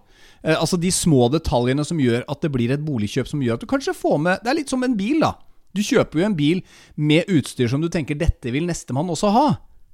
Eh, 0.43 0.56
altså 0.56 0.80
de 0.80 0.91
små 0.93 1.28
detaljene 1.34 1.86
som 1.88 1.99
gjør 1.99 2.25
at 2.30 2.43
det 2.43 2.52
blir 2.54 2.73
et 2.73 2.84
boligkjøp 2.84 3.30
som 3.30 3.41
gjør 3.43 3.60
at 3.60 3.63
du 3.63 3.69
kanskje 3.69 3.95
får 3.97 4.19
med 4.23 4.43
Det 4.43 4.52
er 4.52 4.60
litt 4.62 4.71
som 4.71 4.84
en 4.86 4.97
bil, 4.97 5.19
da. 5.23 5.36
Du 5.75 5.82
kjøper 5.86 6.21
jo 6.21 6.28
en 6.30 6.38
bil 6.38 6.62
med 6.97 7.30
utstyr 7.30 7.69
som 7.69 7.82
du 7.82 7.89
tenker 7.93 8.17
dette 8.17 8.54
vil 8.54 8.65
nestemann 8.69 9.12
også 9.12 9.34
ha. 9.36 9.49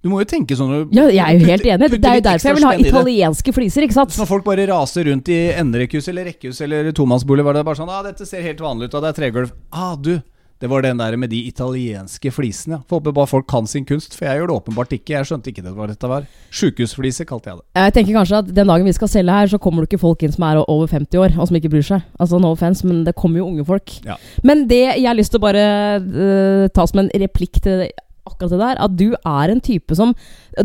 Du 0.06 0.12
må 0.12 0.20
jo 0.22 0.28
tenke 0.30 0.54
sånn 0.54 0.70
du 0.70 0.94
Ja, 0.94 1.08
jeg 1.10 1.24
er 1.24 1.40
jo 1.40 1.50
helt 1.50 1.66
enig. 1.66 1.90
Det 1.98 2.06
er 2.06 2.20
jo 2.20 2.26
derfor 2.28 2.52
jeg 2.52 2.58
vil 2.60 2.68
ha 2.68 2.74
italienske 2.78 3.54
fliser, 3.56 3.88
ikke 3.88 3.98
sant? 3.98 4.14
Så 4.14 4.22
når 4.22 4.30
folk 4.30 4.46
bare 4.46 4.68
raser 4.70 5.08
rundt 5.10 5.32
i 5.34 5.40
enderekkehus 5.58 6.12
eller 6.12 6.30
rekkehus 6.30 6.62
eller 6.62 6.92
tomannsbolig, 6.96 7.46
var 7.48 7.58
det 7.58 7.66
bare 7.66 7.80
sånn 7.80 7.90
ah, 7.90 8.04
'Dette 8.06 8.28
ser 8.30 8.46
helt 8.46 8.62
vanlig 8.62 8.92
ut, 8.92 9.00
og 9.00 9.02
det 9.02 9.12
er 9.12 9.18
tregulv'. 9.18 9.56
Ah, 9.74 9.96
du, 9.98 10.20
Det 10.62 10.70
var 10.72 10.86
den 10.86 11.00
der 11.02 11.18
med 11.20 11.30
de 11.30 11.42
italienske 11.50 12.32
flisene. 12.32 12.80
Får 12.88 13.02
håpe 13.02 13.12
bare 13.16 13.28
folk 13.28 13.48
kan 13.52 13.68
sin 13.68 13.84
kunst, 13.86 14.14
for 14.16 14.26
jeg 14.26 14.40
gjør 14.40 14.48
det 14.48 14.56
åpenbart 14.56 14.94
ikke. 14.96 15.18
Jeg 15.18 15.28
skjønte 15.28 15.52
ikke 15.52 15.66
det 15.66 15.74
var 15.76 15.92
dette 15.92 16.08
var. 16.08 16.30
Sjukehusfliser 16.56 17.28
kalte 17.28 17.52
jeg 17.52 17.60
det. 17.60 17.66
Jeg 17.82 17.96
tenker 17.98 18.16
kanskje 18.16 18.40
at 18.40 18.54
Den 18.56 18.72
dagen 18.72 18.88
vi 18.88 18.96
skal 18.96 19.12
selge 19.12 19.36
her, 19.36 19.52
så 19.52 19.60
kommer 19.60 19.84
det 19.84 19.92
ikke 19.92 20.06
folk 20.06 20.24
inn 20.24 20.32
som 20.32 20.48
er 20.48 20.62
over 20.64 20.88
50 20.88 21.20
år, 21.20 21.36
og 21.36 21.50
som 21.50 21.60
ikke 21.60 21.74
bryr 21.74 21.84
seg. 21.84 22.08
Altså 22.20 22.40
No 22.40 22.54
offense, 22.56 22.88
men 22.88 23.04
det 23.04 23.18
kommer 23.20 23.44
jo 23.44 23.50
unge 23.50 23.68
folk. 23.68 23.98
Ja. 24.08 24.16
Men 24.48 24.66
det 24.72 24.82
jeg 24.86 25.08
har 25.10 25.20
lyst 25.20 25.36
til 25.36 25.44
å 25.44 25.46
bare 25.46 25.68
uh, 26.00 26.66
ta 26.72 26.88
som 26.88 27.04
en 27.04 27.12
replikk 27.12 27.60
til 27.60 27.84
det, 27.84 27.92
akkurat 28.26 28.56
det 28.56 28.64
der, 28.64 28.82
at 28.82 28.98
du 28.98 29.10
er 29.14 29.52
en 29.52 29.62
type 29.62 29.94
som 29.94 30.16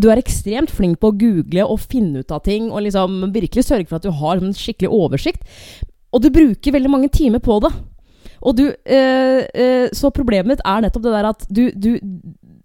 Du 0.01 0.09
er 0.09 0.21
ekstremt 0.23 0.71
flink 0.73 1.01
på 1.03 1.11
å 1.11 1.19
google 1.19 1.67
og 1.67 1.83
finne 1.83 2.23
ut 2.23 2.33
av 2.33 2.45
ting, 2.47 2.71
og 2.71 2.87
liksom 2.87 3.25
virkelig 3.35 3.67
sørge 3.67 3.91
for 3.91 3.99
at 3.99 4.07
du 4.07 4.15
har 4.23 4.39
en 4.39 4.55
skikkelig 4.55 4.89
oversikt. 4.89 5.43
Og 6.15 6.23
du 6.23 6.31
bruker 6.31 6.75
veldig 6.75 6.91
mange 6.91 7.11
timer 7.13 7.43
på 7.43 7.59
det. 7.63 7.75
Og 8.41 8.57
du 8.57 8.67
eh, 8.69 9.43
eh, 9.53 9.89
Så 9.97 10.13
problemet 10.15 10.49
mitt 10.55 10.63
er 10.65 10.85
nettopp 10.85 11.05
det 11.07 11.17
der 11.17 11.29
at 11.33 11.45
du, 11.49 11.65
du 11.77 11.91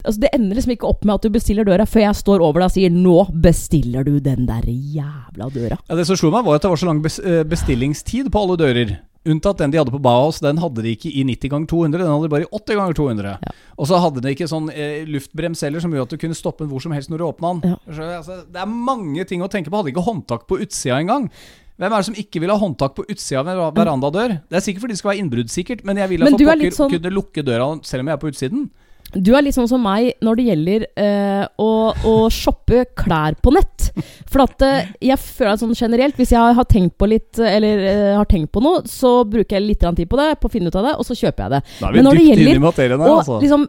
Altså 0.06 0.22
Det 0.22 0.32
ender 0.38 0.60
liksom 0.60 0.76
ikke 0.76 0.90
opp 0.90 1.06
med 1.08 1.18
at 1.18 1.26
du 1.26 1.34
bestiller 1.34 1.66
døra 1.68 1.88
før 1.90 2.06
jeg 2.06 2.20
står 2.22 2.44
over 2.46 2.62
deg 2.62 2.70
og 2.70 2.76
sier 2.76 2.94
'Nå 2.94 3.18
bestiller 3.42 4.06
du 4.06 4.20
den 4.22 4.46
der 4.46 4.62
jævla 4.70 5.50
døra'. 5.50 5.80
Ja, 5.90 5.96
det 5.98 6.06
som 6.06 6.20
slo 6.20 6.30
meg, 6.30 6.46
var 6.46 6.60
at 6.60 6.62
det 6.62 6.70
var 6.70 6.78
så 6.78 6.86
lang 6.86 7.02
eh, 7.02 7.42
bestillingstid 7.42 8.30
på 8.30 8.44
alle 8.44 8.58
dører. 8.62 9.00
Unntatt 9.26 9.58
den 9.58 9.72
de 9.74 9.80
hadde 9.82 9.90
på 9.90 10.02
Bauhaus. 10.02 10.40
Den 10.40 10.62
hadde 10.62 10.84
de 10.86 10.94
ikke 10.94 11.10
i 11.10 11.24
90 11.26 11.50
ganger 11.50 11.68
200, 11.68 12.04
den 12.04 12.12
hadde 12.14 12.28
de 12.28 12.34
bare 12.36 12.46
i 12.46 12.52
80 12.54 12.78
ganger 12.78 12.94
200. 12.94 13.34
Ja. 13.42 13.52
Og 13.82 13.90
så 13.90 13.98
hadde 13.98 14.22
de 14.22 14.34
ikke 14.36 14.48
sånn 14.52 14.70
eh, 14.70 15.02
luftbrems 15.10 15.66
heller 15.66 15.82
som 15.82 15.90
gjorde 15.90 16.06
at 16.06 16.14
du 16.14 16.22
kunne 16.22 16.38
stoppe 16.38 16.62
den 16.64 16.70
hvor 16.70 16.86
som 16.86 16.94
helst 16.94 17.10
når 17.10 17.18
du 17.18 17.26
åpna 17.26 17.54
den. 17.56 17.74
Ja. 17.74 17.80
Så, 17.90 18.10
altså, 18.22 18.40
det 18.46 18.62
er 18.62 18.70
mange 18.70 19.26
ting 19.26 19.42
å 19.42 19.50
tenke 19.50 19.74
på. 19.74 19.82
Hadde 19.82 19.90
ikke 19.96 20.06
håndtak 20.06 20.46
på 20.46 20.62
utsida 20.62 21.02
engang. 21.02 21.32
Hvem 21.76 21.92
er 21.92 22.00
det 22.00 22.08
som 22.08 22.16
ikke 22.16 22.40
vil 22.40 22.52
ha 22.54 22.56
håndtak 22.62 22.96
på 22.96 23.04
utsida 23.12 23.42
av 23.42 23.50
en 23.52 23.62
verandadør? 23.76 24.38
Det 24.48 24.56
er 24.60 24.64
sikkert 24.64 24.86
fordi 24.86 24.96
det 24.96 25.02
skal 25.02 25.12
være 25.12 25.22
innbruddssikkert, 25.26 25.84
men 25.84 25.98
jeg 26.00 26.10
vil 26.14 26.24
at 26.24 26.32
folk 26.40 26.66
sånn- 26.78 26.94
kunne 26.96 27.12
lukke 27.12 27.44
døra 27.44 27.68
selv 27.84 28.06
om 28.06 28.08
jeg 28.12 28.16
er 28.16 28.22
på 28.24 28.32
utsiden. 28.32 28.70
Du 29.14 29.36
er 29.38 29.44
litt 29.46 29.54
sånn 29.56 29.68
som 29.70 29.84
meg 29.86 30.16
når 30.26 30.40
det 30.40 30.46
gjelder 30.48 30.86
eh, 30.98 31.44
å, 31.62 31.68
å 32.10 32.14
shoppe 32.34 32.82
klær 32.98 33.36
på 33.44 33.54
nett. 33.54 33.92
For 34.32 34.44
at 34.44 34.64
eh, 34.66 34.90
jeg 35.12 35.20
føler 35.22 35.54
at 35.54 35.62
sånn 35.62 35.76
generelt, 35.78 36.18
hvis 36.20 36.34
jeg 36.34 36.56
har 36.58 36.68
tenkt 36.68 36.98
på 37.00 37.08
litt 37.08 37.38
Eller 37.40 37.84
eh, 37.86 38.16
har 38.18 38.26
tenkt 38.32 38.52
på 38.56 38.64
noe, 38.66 38.82
så 38.90 39.20
bruker 39.30 39.60
jeg 39.60 39.68
litt 39.68 39.86
tid 39.86 40.10
på 40.10 40.20
det, 40.20 40.32
på 40.42 40.50
å 40.50 40.52
finne 40.52 40.72
ut 40.72 40.80
av 40.80 40.90
det, 40.90 40.96
og 40.98 41.06
så 41.08 41.16
kjøper 41.16 41.46
jeg 41.46 41.54
det. 41.54 41.62
Da 41.80 41.92
er 41.92 42.00
Men 42.00 42.08
når 42.10 42.20
det 42.20 42.26
gjelder- 42.32 42.66
materien 42.66 43.06
altså. 43.06 43.40
liksom 43.44 43.68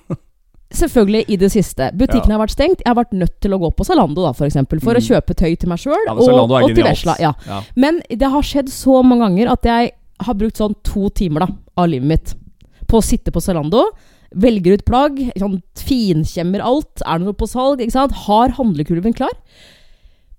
Selvfølgelig 0.70 1.24
i 1.28 1.36
det 1.40 1.48
siste. 1.50 1.88
Butikkene 1.98 2.36
har 2.36 2.42
vært 2.44 2.54
stengt. 2.54 2.82
Jeg 2.84 2.86
har 2.92 2.98
vært 3.00 3.14
nødt 3.18 3.40
til 3.42 3.54
å 3.56 3.58
gå 3.58 3.70
på 3.74 3.84
Zalando 3.88 4.22
da, 4.22 4.30
for, 4.32 4.46
eksempel, 4.46 4.78
for 4.82 4.94
å 4.94 5.00
Mm. 5.02 5.06
kjøpe 5.08 5.34
tøy 5.34 5.56
til 5.58 5.68
meg 5.68 5.78
sjøl 5.82 6.04
Ja, 6.06 6.12
og, 6.14 6.50
og 6.50 6.68
til 6.74 6.84
vesla. 6.84 7.16
Ja. 7.18 7.32
Ja. 7.46 7.62
Men 7.74 7.98
det 8.08 8.28
har 8.30 8.42
skjedd 8.42 8.68
så 8.70 9.02
mange 9.02 9.26
ganger 9.26 9.50
at 9.50 9.62
jeg 9.66 9.90
har 10.20 10.34
brukt 10.34 10.56
sånn 10.60 10.76
to 10.84 11.08
timer 11.10 11.40
da, 11.40 11.48
av 11.76 11.88
livet 11.88 12.06
mitt 12.06 12.34
på 12.86 12.98
å 13.00 13.02
sitte 13.02 13.32
på 13.32 13.40
Zalando. 13.42 13.88
Velger 14.30 14.74
ut 14.78 14.84
plagg, 14.86 15.18
sånn, 15.36 15.60
finkjemmer 15.74 16.62
alt. 16.62 17.02
Er 17.04 17.18
det 17.18 17.26
noe 17.26 17.34
på 17.34 17.48
salg? 17.50 17.82
Har 18.28 18.48
handlekurven 18.50 19.12
klar. 19.16 19.34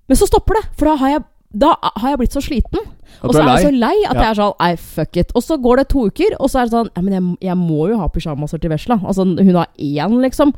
Men 0.08 0.16
så 0.18 0.28
stopper 0.28 0.56
det, 0.60 0.64
for 0.78 0.86
da 0.86 0.96
har 0.96 1.10
jeg, 1.10 1.24
da 1.54 1.76
har 1.82 2.10
jeg 2.14 2.20
blitt 2.22 2.36
så 2.38 2.42
sliten. 2.44 2.80
Og 3.22 3.34
så 3.36 3.42
er 3.44 3.50
jeg 3.58 3.66
så 3.68 3.72
lei. 3.76 3.96
at 4.08 4.16
Ja. 4.16 4.22
jeg 4.22 4.30
er 4.32 4.40
sånn 4.40 4.54
Nei, 4.60 4.76
fuck 4.78 5.18
it. 5.18 5.32
Og 5.36 5.44
så 5.44 5.58
går 5.62 5.78
det 5.78 5.90
to 5.90 6.06
uker, 6.08 6.38
og 6.40 6.50
så 6.50 6.62
er 6.62 6.70
det 6.70 6.72
sånn 6.72 6.90
men 7.04 7.14
jeg, 7.14 7.38
jeg 7.50 7.58
må 7.58 7.90
jo 7.92 7.98
ha 8.00 8.08
pysjamaser 8.08 8.60
til 8.62 8.70
vesla. 8.72 9.02
Altså, 9.04 9.26
hun 9.26 9.56
har 9.56 9.68
én, 9.78 10.22
liksom. 10.22 10.54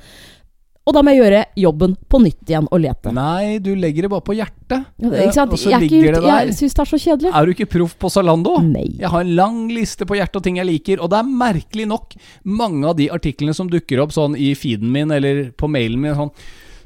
Og 0.86 0.92
da 0.94 1.00
må 1.02 1.14
jeg 1.16 1.22
gjøre 1.24 1.46
jobben 1.56 1.94
på 2.12 2.20
nytt 2.20 2.44
igjen 2.44 2.66
og 2.70 2.82
lete. 2.84 3.12
Nei, 3.16 3.58
du 3.64 3.70
legger 3.74 4.04
det 4.04 4.10
bare 4.12 4.22
på 4.28 4.36
hjertet. 4.36 4.84
Ja, 5.00 5.10
ikke 5.24 5.34
sant? 5.34 5.54
Og 5.56 5.58
så 5.62 5.70
Jeg, 5.72 5.80
ligger 5.86 5.98
ikke, 6.04 6.14
det 6.18 6.24
der. 6.24 6.46
jeg 6.46 6.56
syns 6.58 6.74
det 6.76 6.82
er 6.84 6.90
så 6.92 7.00
kjedelig. 7.00 7.32
Er 7.34 7.46
du 7.46 7.52
ikke 7.54 7.70
proff 7.72 7.94
på 7.98 8.10
Zalando? 8.12 8.58
Nei. 8.62 8.90
Jeg 9.00 9.08
har 9.10 9.22
en 9.24 9.32
lang 9.36 9.62
liste 9.72 10.04
på 10.06 10.18
hjertet 10.20 10.36
og 10.36 10.44
ting 10.44 10.58
jeg 10.60 10.68
liker, 10.68 11.00
og 11.02 11.10
det 11.10 11.20
er 11.20 11.24
merkelig 11.24 11.88
nok 11.88 12.14
mange 12.44 12.86
av 12.86 12.98
de 13.00 13.08
artiklene 13.10 13.56
som 13.56 13.70
dukker 13.72 14.04
opp 14.04 14.12
sånn 14.12 14.36
i 14.36 14.54
feeden 14.60 14.92
min 14.92 15.10
eller 15.16 15.52
på 15.56 15.70
mailen 15.72 16.02
min 16.04 16.16
sånn 16.20 16.32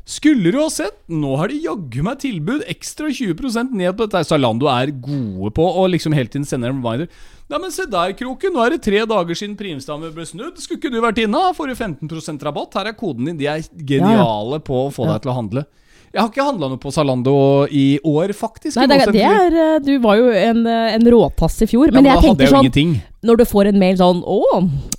Skulle 0.07 0.53
du 0.53 0.57
ha 0.61 0.69
sett? 0.71 0.95
Nå 1.11 1.33
har 1.35 1.51
de 1.51 1.57
jaggu 1.65 1.99
meg 2.05 2.21
tilbud 2.23 2.61
ekstra 2.71 3.09
20% 3.11 3.73
ned 3.75 3.91
på 3.97 4.05
dette. 4.07 4.21
Zalando 4.29 4.69
er 4.71 4.93
gode 5.03 5.51
på 5.57 5.65
å 5.67 5.83
liksom 5.91 6.15
hele 6.15 6.31
tiden 6.31 6.47
sende 6.47 6.69
en 6.69 6.77
reminder. 6.77 7.09
Nei, 7.51 7.59
men 7.63 7.73
se 7.75 7.83
der, 7.91 8.13
Kroken. 8.15 8.55
Nå 8.55 8.63
er 8.63 8.75
det 8.75 8.81
tre 8.87 9.01
dager 9.07 9.35
siden 9.35 9.57
primstammen 9.59 10.13
ble 10.15 10.23
snudd. 10.27 10.55
Skulle 10.63 10.79
ikke 10.79 10.93
du 10.95 11.01
vært 11.03 11.19
inne? 11.23 11.41
Får 11.55 11.71
du 11.71 11.75
15% 11.75 12.47
rabatt. 12.47 12.79
Her 12.79 12.89
er 12.93 12.95
koden 12.95 13.27
din. 13.27 13.37
De 13.39 13.49
er 13.51 13.67
geniale 13.87 14.61
på 14.63 14.85
å 14.87 14.93
få 14.95 15.05
Ja. 15.07 15.13
deg 15.17 15.23
til 15.27 15.31
å 15.31 15.37
handle. 15.41 15.65
Jeg 16.13 16.21
har 16.23 16.29
ikke 16.31 16.45
handla 16.47 16.69
noe 16.71 16.79
på 16.81 16.91
Zalando 16.95 17.33
i 17.69 17.99
år, 18.07 18.31
faktisk. 18.37 18.77
Nei, 18.79 18.87
det, 18.89 19.11
det 19.13 19.23
er 19.27 19.57
eh, 19.63 19.75
Du 19.83 19.91
var 20.03 20.17
jo 20.19 20.31
en, 20.31 20.63
eh, 20.65 20.95
en 20.95 21.05
råtass 21.13 21.59
i 21.65 21.67
fjor. 21.69 21.91
Ja, 21.91 21.97
Men 21.97 22.07
jeg 22.09 22.23
tenker 22.23 22.45
jeg 22.45 22.53
sånn 22.53 22.65
ingenting. 22.65 22.93
Når 23.27 23.39
du 23.41 23.43
får 23.49 23.69
en 23.71 23.79
mail 23.81 23.97
sånn 23.99 24.21
'Å, 24.23 24.39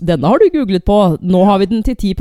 denne 0.04 0.28
har 0.28 0.42
du 0.42 0.48
googlet 0.52 0.84
på. 0.84 0.98
Nå 1.22 1.44
har 1.48 1.58
vi 1.62 1.66
den 1.70 1.82
til 1.82 1.94
10 1.96 2.14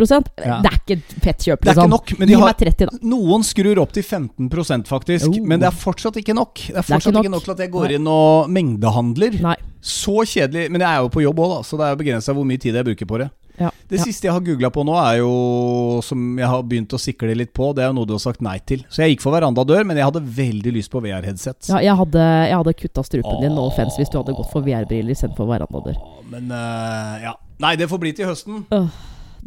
Ja. 0.45 0.62
Det 0.63 0.71
er 0.71 0.78
ikke 0.80 0.97
fett 1.21 1.43
kjøp, 1.43 1.62
Det 1.62 1.69
er 1.69 1.73
ikke 1.73 1.84
liksom. 1.84 1.89
nok, 1.89 2.19
men 2.19 2.28
de 2.28 2.34
har 2.36 2.54
30. 2.54 3.00
Noen 3.04 3.43
skrur 3.43 3.82
opp 3.82 3.91
til 3.91 4.04
15 4.04 4.86
faktisk, 4.88 5.28
Oh. 5.28 5.45
men 5.45 5.60
det 5.60 5.67
er 5.67 5.76
fortsatt 5.76 6.15
ikke 6.15 6.34
nok. 6.36 6.56
Det 6.56 6.78
er 6.78 6.82
fortsatt 6.82 7.12
ikke 7.13 7.23
ikke, 7.26 7.32
nok. 7.32 7.32
nok 7.32 7.43
til 7.43 7.52
at 7.52 7.58
jeg 7.60 7.71
går 7.71 7.88
Nei. 7.88 7.95
inn 7.95 8.08
og 8.08 8.50
mengdehandler. 8.50 9.41
Nei. 9.41 9.56
Så 9.82 10.23
kjedelig. 10.26 10.69
Men 10.71 10.82
jeg 10.82 10.89
er 10.89 11.02
jo 11.02 11.10
på 11.10 11.21
jobb 11.23 11.38
òg, 11.39 11.50
da, 11.58 11.62
så 11.63 11.78
det 11.78 11.86
er 11.91 11.95
begrensa 12.04 12.34
hvor 12.34 12.45
mye 12.45 12.58
tid 12.60 12.73
jeg 12.76 12.86
bruker 12.86 13.06
på 13.06 13.17
det. 13.19 13.30
Ja. 13.58 13.72
Det 13.89 13.98
ja. 14.00 14.06
siste 14.06 14.28
jeg 14.28 14.36
har 14.36 14.43
googla 14.46 14.70
på 14.74 14.84
nå, 14.86 14.93
er 15.02 15.20
jo 15.22 15.32
som 16.06 16.38
jeg 16.38 16.50
har 16.52 16.63
begynt 16.67 16.93
å 16.93 17.00
sikle 17.02 17.34
litt 17.38 17.54
på. 17.58 17.72
Det 17.74 17.86
er 17.86 17.91
jo 17.91 17.98
noe 17.98 18.10
du 18.10 18.13
har 18.17 18.24
sagt 18.24 18.43
nei 18.46 18.58
til. 18.70 18.84
Så 18.93 19.04
jeg 19.04 19.15
gikk 19.15 19.26
for 19.26 19.36
verandadør, 19.38 19.84
men 19.88 20.00
jeg 20.00 20.10
hadde 20.10 20.24
veldig 20.38 20.76
lyst 20.78 20.93
på 20.93 21.02
VR-headset. 21.04 21.72
Ja, 21.72 21.82
jeg 21.89 21.98
hadde, 22.04 22.30
jeg 22.52 22.58
hadde 22.62 22.78
kutta 22.84 23.06
strupen 23.08 23.43
din, 23.43 23.58
no 23.58 23.67
offense, 23.72 23.98
hvis 24.00 24.13
du 24.13 24.20
hadde 24.22 24.38
gått 24.38 24.54
for 24.54 24.65
VR-briller 24.65 25.17
istedenfor 25.17 25.50
verandadør. 25.50 26.00
Men 26.32 26.50
uh, 26.54 27.17
ja. 27.24 27.38
Nei, 27.63 27.74
det 27.80 27.89
får 27.89 28.02
bli 28.04 28.13
til 28.13 28.30
høsten. 28.30 28.65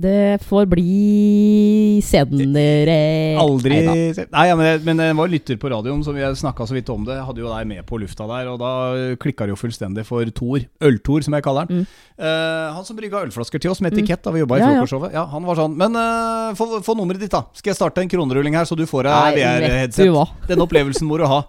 Det 0.01 0.41
får 0.49 0.69
bli 0.71 2.01
senere. 2.05 2.97
Aldri 3.41 3.83
Neida. 3.83 4.25
Nei, 4.33 4.45
ja, 4.49 4.57
men, 4.57 4.69
jeg, 4.71 4.81
men 4.87 5.03
jeg 5.05 5.17
var 5.19 5.33
lytter 5.33 5.59
på 5.61 5.71
radioen, 5.73 6.01
så 6.07 6.15
vi 6.17 6.25
snakka 6.41 6.65
så 6.69 6.77
vidt 6.77 6.89
om 6.93 7.05
det. 7.05 7.19
Jeg 7.19 7.27
hadde 7.29 7.43
jo 7.43 7.51
deg 7.53 7.69
med 7.69 7.85
på 7.89 8.01
lufta 8.01 8.29
der, 8.31 8.49
og 8.49 8.61
da 8.63 8.73
klikka 9.21 9.45
det 9.45 9.55
jo 9.55 9.61
fullstendig 9.61 10.07
for 10.09 10.25
Thor. 10.37 10.65
Øl-Thor, 10.89 11.27
som 11.27 11.37
jeg 11.37 11.45
kaller 11.45 11.69
han. 11.69 11.83
Mm. 11.83 11.99
Uh, 12.21 12.67
han 12.79 12.87
som 12.89 12.97
brygga 12.97 13.25
ølflasker 13.27 13.61
til 13.61 13.73
oss 13.73 13.83
med 13.85 13.97
etikett 13.97 14.25
da 14.25 14.33
vi 14.33 14.43
jobba 14.43 14.57
i 14.59 14.63
Ja, 14.63 14.73
frokostshowet. 14.73 15.17
Ja, 15.17 15.25
han 15.33 15.47
var 15.49 15.57
sånn 15.57 15.77
Men 15.81 15.97
uh, 15.97 16.57
få, 16.57 16.69
få 16.85 16.97
nummeret 16.97 17.21
ditt, 17.23 17.33
da. 17.33 17.45
Skal 17.57 17.75
jeg 17.75 17.81
starte 17.81 18.05
en 18.05 18.13
kronerulling 18.13 18.57
her, 18.57 18.69
så 18.69 18.79
du 18.79 18.87
får 18.89 19.09
deg 19.11 19.41
VR-headset. 19.41 20.49
Den 20.49 20.65
opplevelsen 20.65 21.09
må 21.09 21.21
du 21.21 21.29
ha. 21.29 21.45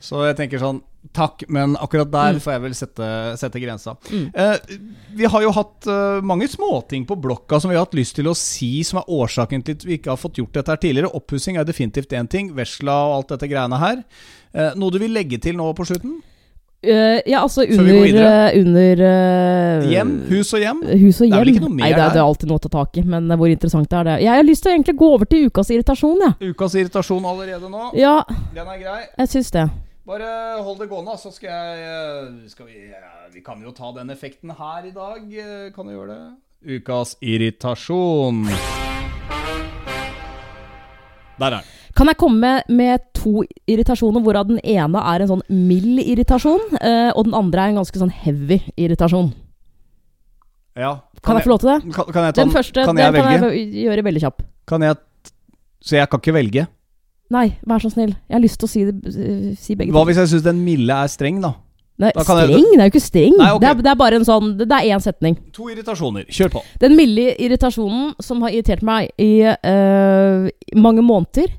Så 0.00 0.22
jeg 0.28 0.36
tenker 0.38 0.62
sånn 0.62 0.82
Takk, 1.14 1.44
men 1.48 1.76
akkurat 1.78 2.10
der 2.10 2.32
Mm. 2.34 2.40
får 2.42 2.52
jeg 2.52 2.60
vel 2.60 2.74
sette, 2.74 3.06
sette 3.38 3.60
grensa. 3.62 3.94
Mm. 4.10 4.30
Eh, 4.34 4.56
vi 5.16 5.24
har 5.30 5.42
jo 5.42 5.52
hatt 5.54 5.86
eh, 5.86 6.20
mange 6.20 6.48
småting 6.50 7.06
på 7.06 7.16
blokka 7.16 7.60
som 7.62 7.70
vi 7.70 7.76
har 7.78 7.86
hatt 7.86 7.94
lyst 7.94 8.16
til 8.18 8.26
å 8.26 8.34
si 8.36 8.82
som 8.84 8.98
er 8.98 9.06
årsaken 9.08 9.62
til 9.64 9.74
at 9.78 9.84
vi 9.86 9.96
ikke 9.96 10.10
har 10.10 10.18
fått 10.20 10.36
gjort 10.42 10.52
dette 10.58 10.68
her 10.74 10.76
tidligere. 10.82 11.14
Oppussing 11.14 11.56
er 11.56 11.64
definitivt 11.64 12.12
én 12.12 12.28
ting. 12.28 12.50
Vesla 12.52 12.92
og 13.06 13.14
alt 13.22 13.28
dette 13.28 13.48
greiene 13.48 13.78
her. 13.78 14.02
Eh, 14.52 14.74
noe 14.76 14.90
du 14.90 14.98
vil 14.98 15.14
legge 15.14 15.40
til 15.40 15.56
nå 15.56 15.70
på 15.78 15.86
slutten? 15.86 16.18
Uh, 16.84 17.18
ja, 17.26 17.40
altså 17.42 17.64
under, 17.66 18.04
eh, 18.04 18.60
under 18.60 19.00
uh, 19.82 19.88
Hjem? 19.90 20.12
Hus 20.28 20.52
og 20.54 20.60
hjem? 20.62 20.82
Hus 21.00 21.18
og 21.20 21.26
hjem. 21.26 21.32
Det 21.32 21.34
er 21.34 21.42
vel 21.42 21.50
ikke 21.54 21.64
noe 21.64 21.74
mer 21.74 21.82
Nei, 21.82 21.90
det 21.90 22.04
er, 22.04 22.12
det 22.14 22.20
er 22.20 22.26
alltid 22.26 22.48
noe 22.52 22.60
å 22.60 22.62
ta 22.62 22.70
tak 22.76 23.00
i, 23.00 23.02
men 23.02 23.26
hvor 23.34 23.50
interessant 23.50 23.96
er 23.98 24.04
det? 24.06 24.14
Jeg 24.22 24.30
har 24.30 24.46
lyst 24.46 24.62
til 24.62 24.70
å 24.70 24.76
egentlig 24.76 24.94
gå 25.00 25.08
over 25.16 25.26
til 25.26 25.48
ukas 25.48 25.72
irritasjon, 25.74 26.22
jeg. 26.22 26.52
Ukas 26.52 26.76
irritasjon 26.78 27.24
allerede 27.26 27.70
nå. 27.72 27.88
Ja. 27.98 28.20
Den 28.54 28.66
er 28.70 28.78
grei. 28.78 29.00
jeg 29.18 29.28
syns 29.34 29.50
det. 29.56 29.66
Bare 30.08 30.28
hold 30.64 30.78
det 30.80 30.88
gående, 30.88 31.14
så 31.20 31.28
skal 31.34 31.50
jeg 31.52 31.80
eh, 31.84 32.28
skal 32.48 32.68
vi, 32.70 32.78
eh, 32.88 33.24
vi 33.34 33.42
kan 33.44 33.60
jo 33.60 33.74
ta 33.76 33.90
den 33.92 34.08
effekten 34.14 34.54
her 34.56 34.86
i 34.88 34.92
dag. 34.94 35.26
eh, 35.36 35.66
Kan 35.74 35.84
du 35.88 35.92
gjøre 35.92 36.14
det? 36.14 36.78
Ukas 36.78 37.12
irritasjon. 37.20 38.46
Der 41.38 41.46
er 41.46 41.58
den. 41.58 41.66
Kan 41.98 42.08
jeg 42.08 42.18
komme 42.18 42.52
med, 42.70 43.04
to 43.18 43.42
irritasjoner, 43.68 44.22
hvorav 44.24 44.48
den 44.48 44.62
ene 44.62 45.02
er 45.12 45.22
en 45.24 45.30
sånn 45.34 45.44
mild 45.50 46.00
irritasjon, 46.00 46.64
eh, 46.80 47.10
og 47.12 47.28
den 47.28 47.36
andre 47.36 47.66
er 47.66 47.74
en 47.74 47.80
ganske 47.82 48.00
sånn 48.00 48.14
heavy 48.14 48.60
irritasjon. 48.78 49.28
Ja. 50.78 50.94
Kan, 51.20 51.36
jeg 51.36 51.44
få 51.44 51.52
lov 51.52 51.60
til 51.62 51.72
det? 51.74 51.78
Kan, 51.94 52.10
kan 52.14 52.28
jeg 52.28 52.34
ta 52.34 52.42
Den 52.46 52.54
første 52.54 52.84
Kan 52.86 52.96
den 52.96 53.04
jeg 53.04 53.12
velge? 53.18 53.38
kan 53.42 53.50
jeg 53.50 53.70
gjøre 53.84 54.08
veldig 54.08 54.24
kjapp. 54.24 54.42
Kan 54.70 54.84
jeg 54.86 54.96
Så 55.82 55.96
jeg 55.98 56.08
kan 56.10 56.20
ikke 56.22 56.34
velge? 56.38 56.66
Nei, 57.34 57.46
vær 57.68 57.82
så 57.84 57.90
snill. 57.92 58.14
Jeg 58.28 58.36
har 58.38 58.40
lyst 58.40 58.58
til 58.60 58.68
å 58.68 58.72
si, 58.72 58.84
det, 58.88 59.16
si 59.60 59.74
begge 59.76 59.92
Hva 59.92 60.04
hvis 60.08 60.16
jeg 60.22 60.30
syns 60.30 60.44
den 60.46 60.62
milde 60.64 60.94
er 60.96 61.10
streng, 61.12 61.42
da? 61.44 61.52
Nei, 61.98 62.12
da 62.14 62.22
streng? 62.24 62.52
jeg-? 62.54 62.64
Det 62.72 62.78
er 62.78 62.86
jo 62.86 62.92
ikke 62.94 63.02
streng. 63.04 63.34
Nei, 63.36 63.48
okay. 63.52 63.62
det, 63.64 63.70
er, 63.70 63.82
det 63.84 63.90
er 63.92 63.98
bare 64.00 64.18
en 64.20 64.26
sånn 64.28 64.52
Det 64.60 64.68
er 64.70 64.86
én 64.94 65.02
setning. 65.02 65.36
To 65.56 65.66
irritasjoner. 65.68 66.28
Kjør 66.32 66.52
på. 66.56 66.62
Den 66.80 66.94
milde 66.98 67.32
irritasjonen 67.42 68.12
som 68.22 68.44
har 68.46 68.54
irritert 68.54 68.84
meg 68.86 69.10
i 69.20 69.32
uh, 69.44 70.46
mange 70.78 71.04
måneder, 71.04 71.50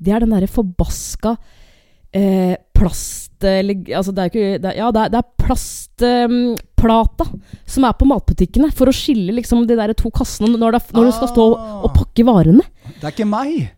det 0.00 0.14
er 0.16 0.24
den 0.24 0.34
derre 0.34 0.50
forbaska 0.50 1.36
uh, 1.36 2.54
plast... 2.74 3.30
Eller, 3.44 3.76
altså 3.92 4.14
det 4.16 4.22
er 4.22 4.28
jo 4.30 4.32
ikke 4.32 4.58
det 4.62 4.68
er, 4.70 4.76
Ja, 4.78 4.86
det 4.94 5.02
er, 5.04 5.16
er 5.20 5.26
plastplata 5.44 7.26
som 7.68 7.84
er 7.84 7.96
på 7.98 8.06
matbutikkene 8.08 8.70
for 8.72 8.88
å 8.88 8.94
skille 8.96 9.34
liksom 9.36 9.66
de 9.68 9.76
der 9.76 9.92
to 9.98 10.08
kassene 10.14 10.54
når, 10.54 10.78
når 10.96 11.10
du 11.10 11.12
skal 11.12 11.28
stå 11.28 11.44
Ah. 11.60 11.82
og 11.84 11.92
pakke 11.92 12.24
varene. 12.24 12.64
Det 12.88 13.04
er 13.04 13.12
ikke 13.12 13.28
meg. 13.28 13.73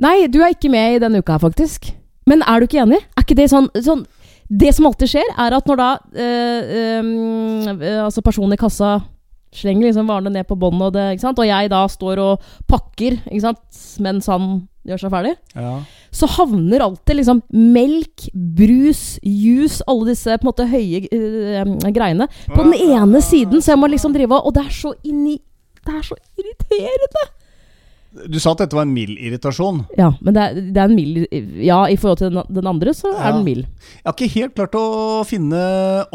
Nei, 0.00 0.26
du 0.32 0.40
er 0.42 0.54
ikke 0.54 0.70
med 0.72 0.96
i 0.96 1.02
denne 1.02 1.20
uka 1.20 1.36
faktisk. 1.42 1.90
Men 2.30 2.42
er 2.46 2.60
du 2.60 2.66
ikke 2.68 2.82
enig? 2.84 3.00
Er 3.18 3.24
ikke 3.24 3.36
det 3.38 3.48
sånn, 3.52 3.68
sånn 3.84 4.04
Det 4.50 4.72
som 4.76 4.86
alltid 4.88 5.08
skjer, 5.12 5.28
er 5.40 5.54
at 5.56 5.66
når 5.68 5.78
da 5.80 5.88
øh, 6.24 6.74
eh, 7.80 8.04
Altså 8.04 8.22
personen 8.24 8.54
i 8.54 8.60
kassa 8.60 9.00
Slenger 9.52 9.88
liksom 9.88 10.06
varene 10.06 10.30
ned 10.30 10.46
på 10.46 10.54
båndet, 10.54 10.84
og, 10.86 10.92
det- 10.94 11.08
ikke 11.16 11.24
sant? 11.24 11.38
og 11.42 11.46
jeg 11.48 11.70
da 11.72 11.80
står 11.90 12.20
og 12.22 12.44
pakker 12.70 13.16
ikke 13.26 13.40
sant? 13.42 13.80
mens 13.98 14.28
han 14.30 14.44
gjør 14.86 15.00
seg 15.02 15.10
ferdig. 15.10 15.32
Ja. 15.58 15.72
Så 16.14 16.28
havner 16.36 16.84
alltid 16.84 17.18
liksom 17.18 17.40
melk, 17.50 18.28
brus, 18.32 19.18
juice, 19.26 19.82
alle 19.90 20.12
disse 20.12 20.38
på 20.38 20.46
en 20.46 20.50
måte 20.52 20.68
høye 20.70 21.02
øh, 21.10 21.74
greiene 21.90 22.28
på 22.46 22.62
den 22.62 22.76
ene 22.78 23.20
siden. 23.26 23.58
Så 23.58 23.72
jeg 23.74 23.82
må 23.82 23.90
liksom 23.90 24.14
drive 24.14 24.38
og 24.38 24.46
Og 24.46 24.54
det 24.54 24.62
er 24.68 24.70
så 24.78 24.94
inni 25.02 25.36
Det 25.82 25.98
er 25.98 26.02
så 26.06 26.14
irriterende! 26.38 27.26
Du 28.26 28.40
sa 28.42 28.50
at 28.56 28.58
dette 28.64 28.74
var 28.74 28.82
en 28.88 28.92
mild 28.94 29.14
irritasjon. 29.22 29.84
Ja, 29.98 30.08
men 30.20 30.34
det 30.34 30.42
er, 30.42 30.54
det 30.74 30.80
er 30.82 30.88
en 30.90 30.96
mild 30.98 31.28
Ja, 31.62 31.84
i 31.86 31.94
forhold 32.00 32.18
til 32.18 32.32
den, 32.34 32.42
den 32.56 32.66
andre, 32.66 32.90
så 32.96 33.12
er 33.12 33.20
Ja. 33.28 33.32
den 33.36 33.44
mild. 33.46 33.66
Jeg 34.00 34.06
har 34.08 34.16
ikke 34.16 34.34
helt 34.34 34.54
klart 34.58 34.74
å 34.74 35.22
finne 35.28 35.60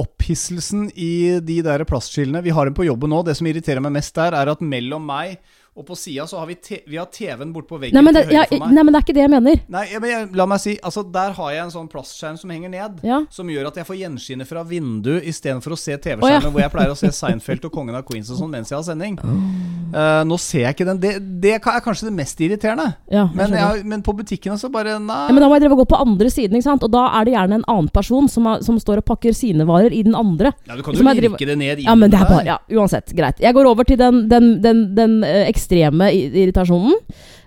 opphisselsen 0.02 0.90
i 0.96 1.40
de 1.40 1.62
der 1.66 1.86
plastskillene. 1.88 2.44
Vi 2.44 2.52
har 2.56 2.66
dem 2.68 2.76
på 2.76 2.86
jobben 2.88 3.10
nå. 3.16 3.24
Det 3.26 3.38
som 3.40 3.48
irriterer 3.48 3.80
meg 3.86 3.96
mest 3.96 4.14
der, 4.18 4.36
er 4.36 4.52
at 4.52 4.60
mellom 4.62 5.06
meg 5.08 5.38
og 5.76 5.84
på 5.84 5.96
sida 6.00 6.24
så 6.24 6.40
har 6.40 6.48
vi, 6.48 6.56
vi 6.88 6.96
har 6.96 7.08
TV-en 7.12 7.50
bortpå 7.52 7.76
veggen 7.82 7.98
Nei 7.98 8.04
men, 8.06 8.16
det, 8.16 8.22
til 8.30 8.38
høyre 8.38 8.48
for 8.48 8.62
meg. 8.64 8.76
nei, 8.78 8.84
men 8.88 8.94
det 8.94 9.00
er 9.00 9.04
ikke 9.04 9.16
det 9.18 9.24
jeg 9.26 9.32
mener. 9.34 9.58
Nei, 9.76 9.84
men 10.00 10.08
jeg, 10.08 10.28
la 10.40 10.46
meg 10.48 10.62
si 10.64 10.76
Altså, 10.80 11.02
der 11.12 11.34
har 11.36 11.50
jeg 11.52 11.64
en 11.66 11.74
sånn 11.74 11.90
plastskjerm 11.92 12.38
som 12.40 12.54
henger 12.54 12.72
ned. 12.72 13.02
Ja. 13.04 13.18
Som 13.34 13.50
gjør 13.52 13.68
at 13.68 13.80
jeg 13.82 13.88
får 13.90 13.98
gjenskinnet 14.00 14.48
fra 14.48 14.64
vinduet 14.70 15.28
istedenfor 15.28 15.76
å 15.76 15.80
se 15.80 15.98
TV-skjermen 16.00 16.48
ja. 16.48 16.52
hvor 16.54 16.64
jeg 16.64 16.74
pleier 16.78 16.94
å 16.94 16.96
se 17.00 17.12
Seinfeld 17.12 17.68
og 17.68 17.76
Kongen 17.76 17.98
av 18.00 18.06
Queens 18.08 18.32
og 18.32 18.40
sånn 18.40 18.54
mens 18.56 18.72
jeg 18.72 18.78
har 18.78 18.86
sending. 18.88 19.18
Uh, 19.20 20.24
nå 20.28 20.38
ser 20.40 20.64
jeg 20.64 20.78
ikke 20.78 20.88
den. 20.88 21.02
Det, 21.04 21.12
det 21.44 21.54
er 21.58 21.84
kanskje 21.84 22.08
det 22.08 22.16
mest 22.22 22.40
irriterende. 22.48 22.88
Ja, 23.12 23.26
jeg 23.26 23.36
Men, 23.36 23.58
jeg, 23.60 23.84
men 23.92 24.06
på 24.06 24.16
butikkene 24.16 24.56
så 24.62 24.72
bare 24.72 24.96
Nei. 24.96 25.20
Ja, 25.28 25.36
men 25.36 25.44
da 25.44 25.52
må 25.52 25.60
jeg 25.60 25.66
drive 25.66 25.76
og 25.76 25.84
gå 25.84 25.90
på 25.92 26.00
andre 26.06 26.32
siden, 26.32 26.56
ikke 26.56 26.70
sant? 26.70 26.88
og 26.88 26.96
da 26.96 27.04
er 27.20 27.28
det 27.28 27.36
gjerne 27.36 27.60
en 27.60 27.68
annen 27.76 27.92
person 27.92 28.32
som, 28.32 28.48
er, 28.54 28.64
som 28.64 28.80
står 28.80 29.04
og 29.04 29.10
pakker 29.12 29.36
sine 29.36 29.68
varer 29.68 29.92
i 29.92 30.06
den 30.08 30.16
andre. 30.16 30.56
Ja, 30.70 30.80
du 30.80 30.86
kan 30.88 30.96
jo 30.96 31.04
driver- 31.04 31.44
det 31.46 31.60
ned 31.60 31.84
Ja, 31.84 32.00
men 32.00 32.14
det 32.14 32.22
er 32.22 32.32
bare, 32.32 32.48
ja, 32.48 32.58
uansett, 32.80 33.12
greit. 33.18 33.44
Jeg 33.44 33.54
går 33.54 33.68
over 33.68 33.84
til 33.84 34.00
den, 34.00 34.24
den, 34.32 34.54
den, 34.64 34.86
den 34.96 35.20
eh, 35.28 35.50
ekstreme 35.66 36.12
irritasjonen. 36.14 36.96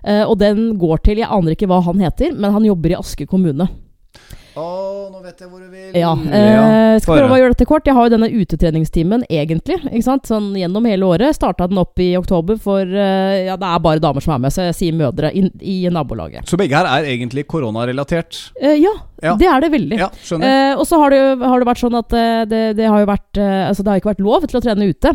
eh, 0.03 0.23
og 0.27 0.37
den 0.39 0.77
går 0.79 1.01
til 1.03 1.17
Jeg 1.23 1.27
aner 1.31 1.55
ikke 1.55 1.67
hva 1.67 1.81
han 1.83 1.99
heter, 1.99 2.33
men 2.35 2.51
han 2.51 2.63
jobber 2.65 2.91
i 2.91 2.99
Aske 2.99 3.25
kommune. 3.27 3.67
Å, 4.59 4.63
nå 5.13 5.19
vet 5.23 5.39
jeg 5.39 5.47
hvor 5.47 5.61
du 5.61 5.69
vil. 5.71 5.93
Ja, 5.95 6.09
Ja, 6.17 6.63
eh, 6.95 6.99
Skal 6.99 7.19
prøve 7.21 7.35
å 7.35 7.37
gjøre 7.39 7.53
dette 7.53 7.67
kort. 7.69 7.85
Jeg 7.87 7.95
har 7.95 8.07
jo 8.09 8.11
denne 8.17 8.27
utetreningstimen 8.33 9.21
egentlig. 9.29 9.77
ikke 9.85 10.03
sant? 10.03 10.25
Sånn 10.27 10.49
Gjennom 10.57 10.83
hele 10.89 11.05
året. 11.07 11.35
Starta 11.37 11.67
den 11.69 11.77
opp 11.79 12.01
i 12.01 12.09
oktober 12.17 12.57
for 12.59 12.81
eh, 12.81 13.45
Ja, 13.45 13.55
det 13.55 13.69
er 13.69 13.79
bare 13.79 14.01
damer 14.03 14.19
som 14.25 14.33
er 14.35 14.41
med, 14.43 14.51
så 14.51 14.65
jeg 14.67 14.75
sier 14.75 14.97
mødre 14.99 15.31
i, 15.31 15.45
i 15.61 15.77
nabolaget. 15.93 16.49
Så 16.49 16.57
begge 16.59 16.75
her 16.75 16.89
er 16.89 17.07
egentlig 17.13 17.45
koronarelatert? 17.47 18.49
Eh, 18.59 18.75
ja, 18.81 18.95
Ja. 19.23 19.35
det 19.39 19.47
er 19.47 19.61
det 19.61 19.71
veldig. 19.71 19.97
Ja. 20.01 20.09
Eh, 20.41 20.73
og 20.75 20.85
så 20.89 20.97
har 20.99 21.09
det, 21.13 21.19
jo- 21.21 21.45
har 21.47 21.59
det 21.59 21.67
vært 21.69 21.83
sånn 21.85 21.97
at 22.01 22.13
eh, 22.13 22.43
det, 22.49 22.63
det 22.81 22.87
har 22.89 22.99
jo 23.05 23.05
vært 23.13 23.39
Altså 23.39 23.83
det 23.83 23.91
har 23.93 23.99
ikke 24.01 24.11
vært 24.15 24.25
lov 24.25 24.47
til 24.49 24.59
å 24.59 24.63
trene 24.65 24.89
ute 24.89 25.13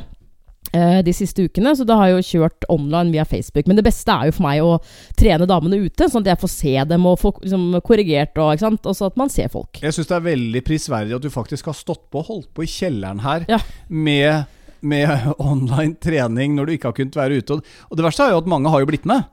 de 0.73 1.13
siste 1.15 1.45
ukene, 1.47 1.71
så 1.77 1.85
da 1.87 1.95
har 2.01 2.09
jeg 2.11 2.17
jo 2.17 2.25
kjørt 2.41 2.65
online 2.73 3.13
via 3.15 3.25
Facebook. 3.25 3.67
Men 3.71 3.77
det 3.79 3.85
beste 3.87 4.11
er 4.11 4.27
jo 4.31 4.33
for 4.39 4.47
meg 4.47 4.63
å 4.65 4.73
trene 5.19 5.47
damene 5.47 5.79
ute, 5.85 6.09
sånn 6.11 6.25
at 6.25 6.33
jeg 6.33 6.41
får 6.41 6.51
se 6.55 6.73
dem 6.91 7.07
og 7.07 7.21
få 7.21 7.31
liksom, 7.45 7.69
korrigert, 7.87 8.35
og, 8.43 8.65
og 8.83 8.97
så 8.97 9.07
at 9.07 9.17
man 9.21 9.31
ser 9.31 9.53
folk. 9.53 9.79
Jeg 9.85 9.95
syns 9.95 10.11
det 10.11 10.17
er 10.19 10.27
veldig 10.31 10.65
prisverdig 10.67 11.15
at 11.15 11.23
du 11.23 11.31
faktisk 11.31 11.71
har 11.71 11.77
stått 11.79 12.07
på 12.11 12.25
og 12.25 12.27
holdt 12.33 12.51
på 12.57 12.65
i 12.67 12.71
kjelleren 12.71 13.23
her 13.23 13.47
Ja. 13.53 13.61
med, 13.89 14.45
med 14.83 15.29
online 15.39 15.95
trening 16.03 16.57
når 16.59 16.67
du 16.67 16.75
ikke 16.79 16.91
har 16.91 16.99
kunnet 16.99 17.17
være 17.23 17.39
ute. 17.45 17.61
Og 17.91 17.97
det 18.01 18.05
verste 18.09 18.27
er 18.27 18.35
jo 18.35 18.43
at 18.43 18.51
mange 18.57 18.73
har 18.75 18.83
jo 18.83 18.91
blitt 18.91 19.07
med. 19.07 19.31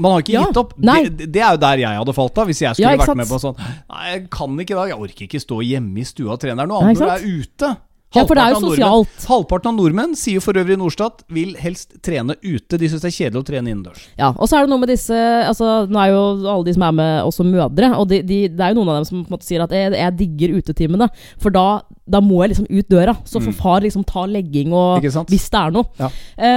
Man 0.00 0.14
har 0.14 0.22
ikke 0.22 0.32
Ja, 0.32 0.46
gitt 0.48 0.56
opp. 0.62 0.70
Det, 0.80 1.26
det 1.34 1.42
er 1.42 1.50
jo 1.58 1.60
der 1.60 1.82
jeg 1.82 1.98
hadde 1.98 2.12
falt 2.16 2.38
av, 2.40 2.46
hvis 2.48 2.62
jeg 2.62 2.78
skulle 2.78 2.94
Ja, 2.94 3.00
vært 3.02 3.18
med 3.20 3.28
på 3.28 3.36
sånn 3.42 3.58
Nei, 3.60 4.04
jeg 4.14 4.22
kan 4.32 4.54
ikke 4.62 4.72
i 4.72 4.78
dag. 4.78 4.92
Jeg 4.94 5.02
orker 5.04 5.26
ikke 5.26 5.40
stå 5.42 5.58
hjemme 5.66 6.00
i 6.00 6.06
stua 6.08 6.36
og 6.38 6.40
trene. 6.40 6.56
Det 6.56 6.64
er 6.64 6.70
noe 6.70 6.84
annet 6.86 7.02
når 7.02 7.10
du 7.10 7.16
er 7.18 7.42
ute. 7.42 7.72
Ja, 8.10 8.24
for 8.26 8.34
det 8.34 8.42
er 8.42 8.54
jo 8.56 8.60
sosialt. 8.64 9.06
Nordmenn, 9.06 9.28
halvparten 9.30 9.70
av 9.70 9.76
nordmenn, 9.76 10.14
sier 10.18 10.42
for 10.42 10.58
øvrig 10.58 10.76
Norstat, 10.80 11.22
vil 11.30 11.52
helst 11.60 11.94
trene 12.02 12.34
ute. 12.42 12.78
De 12.80 12.88
syns 12.90 13.04
det 13.04 13.10
er 13.12 13.14
kjedelig 13.14 13.38
å 13.38 13.46
trene 13.46 13.70
innendørs. 13.70 14.08
Ja, 14.18 14.32
og 14.34 14.50
så 14.50 14.58
er 14.58 14.66
det 14.66 14.72
noe 14.72 14.82
med 14.82 14.90
disse 14.90 15.14
altså, 15.46 15.84
Nå 15.86 16.00
er 16.02 16.10
jo 16.10 16.24
alle 16.42 16.66
de 16.66 16.74
som 16.74 16.86
er 16.88 16.96
med, 16.98 17.12
også 17.28 17.46
mødre. 17.46 17.92
Og 18.00 18.10
de, 18.10 18.20
de, 18.26 18.40
det 18.50 18.66
er 18.66 18.74
jo 18.74 18.80
noen 18.80 18.90
av 18.90 18.98
dem 18.98 19.08
som 19.08 19.22
måte 19.30 19.46
sier 19.46 19.62
at 19.62 19.74
jeg, 19.76 19.94
jeg 19.94 20.16
digger 20.18 20.56
utetimene. 20.58 21.10
For 21.42 21.54
da, 21.54 21.66
da 22.10 22.22
må 22.24 22.42
jeg 22.42 22.56
liksom 22.56 22.70
ut 22.70 22.90
døra. 22.90 23.14
Så 23.30 23.42
får 23.44 23.58
far 23.60 23.86
liksom 23.86 24.06
ta 24.08 24.26
legging 24.26 24.74
og 24.74 24.88
Mm. 25.00 25.26
Hvis 25.30 25.46
det 25.52 25.58
er 25.58 25.72
noe. 25.72 25.86
Ja. 25.98 26.08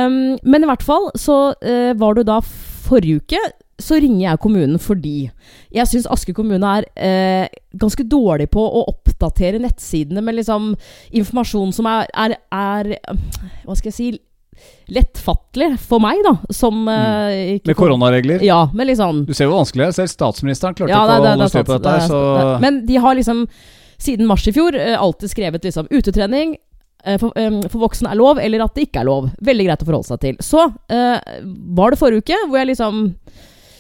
Um, 0.07 0.35
men 0.43 0.65
i 0.65 0.67
hvert 0.67 0.83
fall 0.85 1.05
så 1.19 1.37
uh, 1.53 1.91
var 1.99 2.17
du 2.17 2.23
da 2.27 2.39
forrige 2.43 3.21
uke 3.21 3.39
så 3.81 3.97
ringer 4.01 4.23
jeg 4.27 4.41
kommunen 4.43 4.81
fordi 4.81 5.17
jeg 5.73 5.89
syns 5.89 6.07
Aske 6.13 6.33
kommune 6.35 6.73
er 6.77 6.85
eh, 6.93 7.61
ganske 7.79 8.05
dårlig 8.05 8.49
på 8.53 8.61
å 8.61 8.83
oppdatere 9.23 9.61
nettsidene 9.63 10.23
med 10.23 10.35
liksom 10.39 10.73
informasjon 11.11 11.73
som 11.75 11.89
er, 11.89 12.07
er, 12.13 12.37
er 12.51 12.93
Hva 13.63 13.75
skal 13.77 13.91
jeg 13.91 13.97
si 13.97 14.11
lettfattelig 14.93 15.79
for 15.81 15.99
meg, 16.03 16.19
da. 16.23 16.35
Som 16.53 16.83
mm. 16.85 17.55
ikke 17.57 17.71
Med 17.71 17.77
koronaregler. 17.79 18.43
Ja, 18.45 18.69
men 18.73 18.87
liksom 18.87 19.23
Du 19.27 19.33
ser 19.33 19.49
hvor 19.49 19.63
vanskelig 19.63 19.85
det 19.85 19.87
er. 19.89 19.95
Selv 20.03 20.11
statsministeren 20.13 20.77
klarte 20.77 20.93
ja, 20.93 21.01
ikke 21.03 21.15
det- 21.15 21.31
å 21.31 21.31
holde 21.31 21.49
styr 21.49 21.63
på 21.63 21.77
dette. 21.77 21.95
Det, 21.95 22.01
Det 22.01 22.11
Så 22.11 22.19
det- 22.37 22.61
Men 22.61 22.85
de 22.85 22.95
har 22.95 23.15
liksom 23.15 23.47
siden 23.97 24.27
mars 24.27 24.47
i 24.47 24.51
fjor 24.53 24.75
eh, 24.75 24.99
alltid 24.99 25.29
skrevet 25.29 25.63
liksom 25.63 25.87
utetrening. 25.89 26.57
eh, 27.05 27.17
For, 27.17 27.31
eh, 27.35 27.61
for 27.67 27.79
voksne 27.79 28.11
er 28.11 28.15
lov, 28.15 28.39
eller 28.39 28.63
at 28.63 28.75
det 28.75 28.89
ikke 28.89 29.01
er 29.01 29.05
lov. 29.05 29.31
Veldig 29.41 29.65
greit 29.65 29.81
å 29.81 29.85
forholde 29.85 30.07
seg 30.07 30.19
til. 30.19 30.37
Så 30.39 30.67
uh, 30.91 31.19
var 31.75 31.91
det 31.91 31.99
forrige 31.99 32.23
uke 32.23 32.37
hvor 32.47 32.59
jeg 32.59 32.67
liksom 32.67 33.15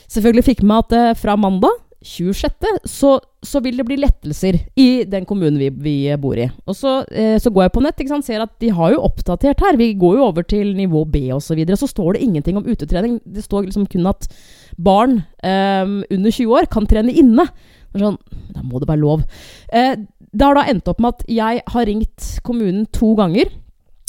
selvfølgelig 0.09 0.43
fikk 0.43 0.63
med 0.63 0.85
at 0.85 0.93
eh, 0.93 1.13
fra 1.19 1.35
mandag 1.35 1.71
26. 2.03 2.67
Så, 2.89 3.15
så 3.43 3.61
vil 3.63 3.77
det 3.79 3.85
bli 3.87 3.97
lettelser 4.01 4.59
i 4.79 5.03
den 5.09 5.25
kommunen 5.27 5.57
vi, 5.59 5.69
vi 5.71 5.95
bor 6.19 6.39
i. 6.39 6.49
Og 6.67 6.77
så, 6.77 6.99
eh, 7.11 7.37
så 7.41 7.51
går 7.53 7.67
jeg 7.67 7.73
på 7.75 7.83
nett 7.85 8.03
sant, 8.09 8.27
ser 8.27 8.43
at 8.43 8.53
de 8.61 8.71
har 8.75 8.93
jo 8.93 9.03
oppdatert 9.07 9.63
her. 9.63 9.79
Vi 9.79 9.93
går 9.99 10.19
jo 10.19 10.27
over 10.27 10.45
til 10.47 10.73
nivå 10.77 11.05
B 11.09 11.25
osv. 11.33 11.53
Så, 11.53 11.57
videre, 11.59 11.77
så 11.79 11.89
står 11.89 12.15
det 12.15 12.23
ingenting 12.25 12.57
om 12.59 12.67
utetrening. 12.67 13.19
Det 13.25 13.45
står 13.45 13.67
liksom 13.67 13.87
kun 13.91 14.09
at 14.09 14.27
barn 14.77 15.21
eh, 15.43 15.85
under 16.09 16.31
20 16.31 16.57
år 16.59 16.69
kan 16.71 16.87
trene 16.89 17.13
inne. 17.13 17.47
Sånn, 17.93 18.17
da 18.55 18.63
må 18.65 18.81
det 18.81 18.89
være 18.89 19.03
lov. 19.03 19.25
Eh, 19.69 19.95
det 20.33 20.47
har 20.47 20.57
da 20.57 20.65
endt 20.69 20.89
opp 20.89 21.01
med 21.03 21.13
at 21.13 21.27
jeg 21.29 21.61
har 21.75 21.87
ringt 21.89 22.29
kommunen 22.45 22.87
to 22.95 23.13
ganger. 23.19 23.51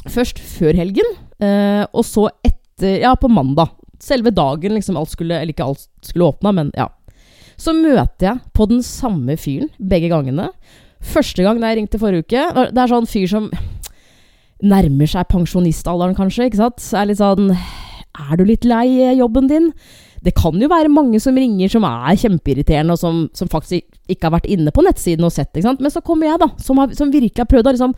Først 0.08 0.40
før 0.40 0.76
helgen, 0.76 1.16
eh, 1.40 1.84
og 1.92 2.04
så 2.08 2.28
etter 2.44 2.98
Ja, 2.98 3.12
på 3.14 3.28
mandag. 3.30 3.70
Selve 4.02 4.32
dagen 4.34 4.74
liksom 4.74 4.96
alt 4.98 5.12
skulle 5.12 5.36
Eller 5.38 5.54
ikke 5.54 5.64
alt 5.64 5.84
skulle 6.02 6.26
åpna, 6.32 6.50
men 6.52 6.72
ja. 6.74 6.88
Så 7.60 7.74
møter 7.76 8.28
jeg 8.28 8.54
på 8.56 8.66
den 8.70 8.82
samme 8.84 9.36
fyren 9.40 9.70
begge 9.78 10.10
gangene. 10.12 10.50
Første 11.04 11.44
gang 11.44 11.60
da 11.60 11.70
jeg 11.70 11.82
ringte 11.82 12.00
forrige 12.00 12.24
uke 12.24 12.70
Det 12.72 12.80
er 12.80 12.88
sånn 12.88 13.08
fyr 13.08 13.26
som 13.28 13.50
nærmer 14.64 15.10
seg 15.10 15.28
pensjonistalderen, 15.28 16.16
kanskje. 16.16 16.48
ikke 16.48 16.62
sant? 16.62 16.80
Er 16.96 17.10
litt 17.10 17.20
sånn 17.20 17.50
Er 17.52 18.38
du 18.38 18.44
litt 18.48 18.64
lei 18.64 19.12
jobben 19.18 19.50
din? 19.50 19.72
Det 20.24 20.32
kan 20.38 20.56
jo 20.56 20.70
være 20.72 20.88
mange 20.88 21.18
som 21.20 21.36
ringer 21.36 21.68
som 21.68 21.84
er 21.84 22.16
kjempeirriterende, 22.16 22.94
og 22.94 23.00
som, 23.00 23.16
som 23.36 23.50
faktisk 23.50 23.84
ikke 24.08 24.30
har 24.30 24.38
vært 24.38 24.48
inne 24.48 24.72
på 24.72 24.84
nettsiden 24.86 25.26
og 25.26 25.34
sett. 25.34 25.50
ikke 25.52 25.66
sant? 25.66 25.82
Men 25.84 25.92
så 25.92 26.00
kommer 26.00 26.30
jeg, 26.30 26.40
da, 26.40 26.48
som, 26.64 26.80
har, 26.80 26.94
som 26.96 27.12
virkelig 27.12 27.42
har 27.42 27.50
prøvd 27.50 27.68
å 27.68 27.74
liksom 27.76 27.92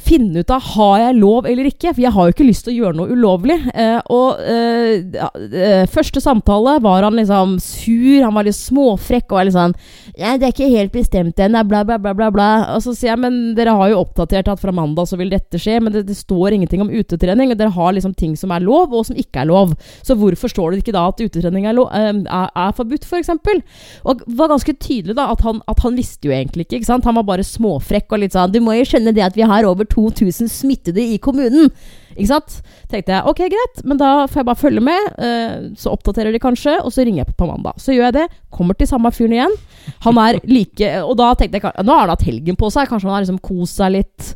finne 0.00 0.42
ut 0.42 0.52
av 0.52 0.64
har 0.74 0.96
jeg 1.04 1.18
lov 1.18 1.48
eller 1.48 1.68
ikke. 1.70 1.92
For 1.94 2.02
jeg 2.04 2.14
har 2.14 2.28
jo 2.28 2.34
ikke 2.34 2.48
lyst 2.48 2.66
til 2.66 2.74
å 2.74 2.78
gjøre 2.84 2.98
noe 3.00 3.14
ulovlig. 3.14 3.56
Eh, 3.74 3.98
og 4.12 4.40
eh, 4.42 5.04
eh, 5.50 5.84
første 5.90 6.22
samtale 6.22 6.78
var 6.84 7.06
han 7.06 7.18
liksom 7.18 7.56
sur, 7.62 8.20
han 8.24 8.36
var 8.36 8.48
litt 8.48 8.58
småfrekk 8.58 9.30
og 9.30 9.40
var 9.40 9.48
litt 9.48 9.58
sånn 9.58 9.76
Nei, 10.20 10.34
'Det 10.36 10.46
er 10.46 10.52
ikke 10.52 10.74
helt 10.74 10.92
bestemt 10.92 11.38
ennå, 11.40 11.62
bla, 11.64 11.80
bla, 11.86 11.96
bla, 11.96 12.12
bla, 12.12 12.28
bla'. 12.34 12.74
Og 12.74 12.82
så 12.84 12.92
sier 12.92 13.14
jeg 13.14 13.20
'Men 13.22 13.54
dere 13.56 13.72
har 13.76 13.88
jo 13.88 14.02
oppdatert 14.02 14.50
at 14.52 14.60
fra 14.60 14.72
mandag 14.72 15.08
så 15.08 15.16
vil 15.16 15.30
dette 15.30 15.56
skje', 15.56 15.80
men 15.80 15.92
det, 15.92 16.04
det 16.06 16.16
står 16.16 16.58
ingenting 16.58 16.82
om 16.82 16.90
utetrening. 16.90 17.52
Og 17.52 17.58
dere 17.58 17.72
har 17.72 17.92
liksom 17.94 18.14
ting 18.16 18.36
som 18.36 18.50
er 18.52 18.60
lov, 18.60 18.92
og 18.92 19.06
som 19.06 19.16
ikke 19.16 19.40
er 19.44 19.48
lov. 19.48 19.72
Så 20.02 20.16
hvorfor 20.18 20.50
står 20.50 20.72
det 20.72 20.82
ikke 20.82 20.96
da 20.96 21.06
at 21.08 21.20
utetrening 21.20 21.66
er, 21.66 21.76
lov, 21.78 21.88
eh, 21.94 22.12
er, 22.12 22.50
er 22.52 22.76
forbudt, 22.76 23.04
f.eks.? 23.04 23.10
For 23.10 23.18
eksempel? 23.20 23.60
og 24.04 24.22
var 24.26 24.50
ganske 24.52 24.72
tydelig 24.80 25.16
da 25.18 25.28
at 25.32 25.42
han, 25.44 25.60
at 25.70 25.82
han 25.84 25.96
visste 25.98 26.28
jo 26.28 26.34
egentlig 26.34 26.66
ikke. 26.66 26.80
ikke 26.80 26.90
sant? 26.90 27.06
Han 27.08 27.18
var 27.20 27.26
bare 27.28 27.46
småfrekk 27.46 28.14
og 28.14 28.22
litt 28.22 28.36
sånn 28.36 28.52
'Du 28.52 28.60
må 28.64 28.76
jo 28.78 28.86
skjønne 28.88 29.14
det 29.14 29.24
at 29.24 29.36
vi 29.36 29.46
har 29.46 29.66
over 29.68 29.84
2000 29.92 30.50
smittede 30.50 31.02
i 31.02 31.18
kommunen'. 31.22 31.70
Ikke 32.16 32.26
sant? 32.26 32.56
Tenkte 32.90 33.14
jeg 33.14 33.26
ok, 33.30 33.38
greit, 33.52 33.82
men 33.86 33.96
da 34.00 34.26
får 34.26 34.40
jeg 34.40 34.48
bare 34.48 34.60
følge 34.60 34.82
med. 34.82 35.00
eh, 35.18 35.70
så 35.78 35.92
oppdaterer 35.94 36.32
de 36.32 36.42
kanskje, 36.42 36.76
og 36.84 36.92
så 36.92 37.04
ringer 37.06 37.22
jeg 37.24 37.30
på 37.30 37.38
på 37.40 37.46
mandag. 37.48 37.78
Så 37.78 37.94
gjør 37.94 38.10
jeg 38.10 38.16
det. 38.18 38.28
Kommer 38.50 38.74
til 38.76 38.86
samme 38.90 39.12
fyren 39.14 39.32
igjen. 39.32 39.56
Han 40.04 40.18
er 40.18 40.40
like 40.56 40.90
Og 41.04 41.16
da 41.16 41.34
tenkte 41.34 41.60
jeg 41.60 41.84
nå 41.86 41.92
har 41.92 42.06
han 42.08 42.14
hatt 42.14 42.26
helgen 42.26 42.56
på 42.56 42.70
seg, 42.70 42.88
kanskje 42.90 43.08
han 43.08 43.16
har 43.16 43.24
liksom 43.24 43.40
kost 43.40 43.78
seg 43.80 43.92
litt. 43.92 44.34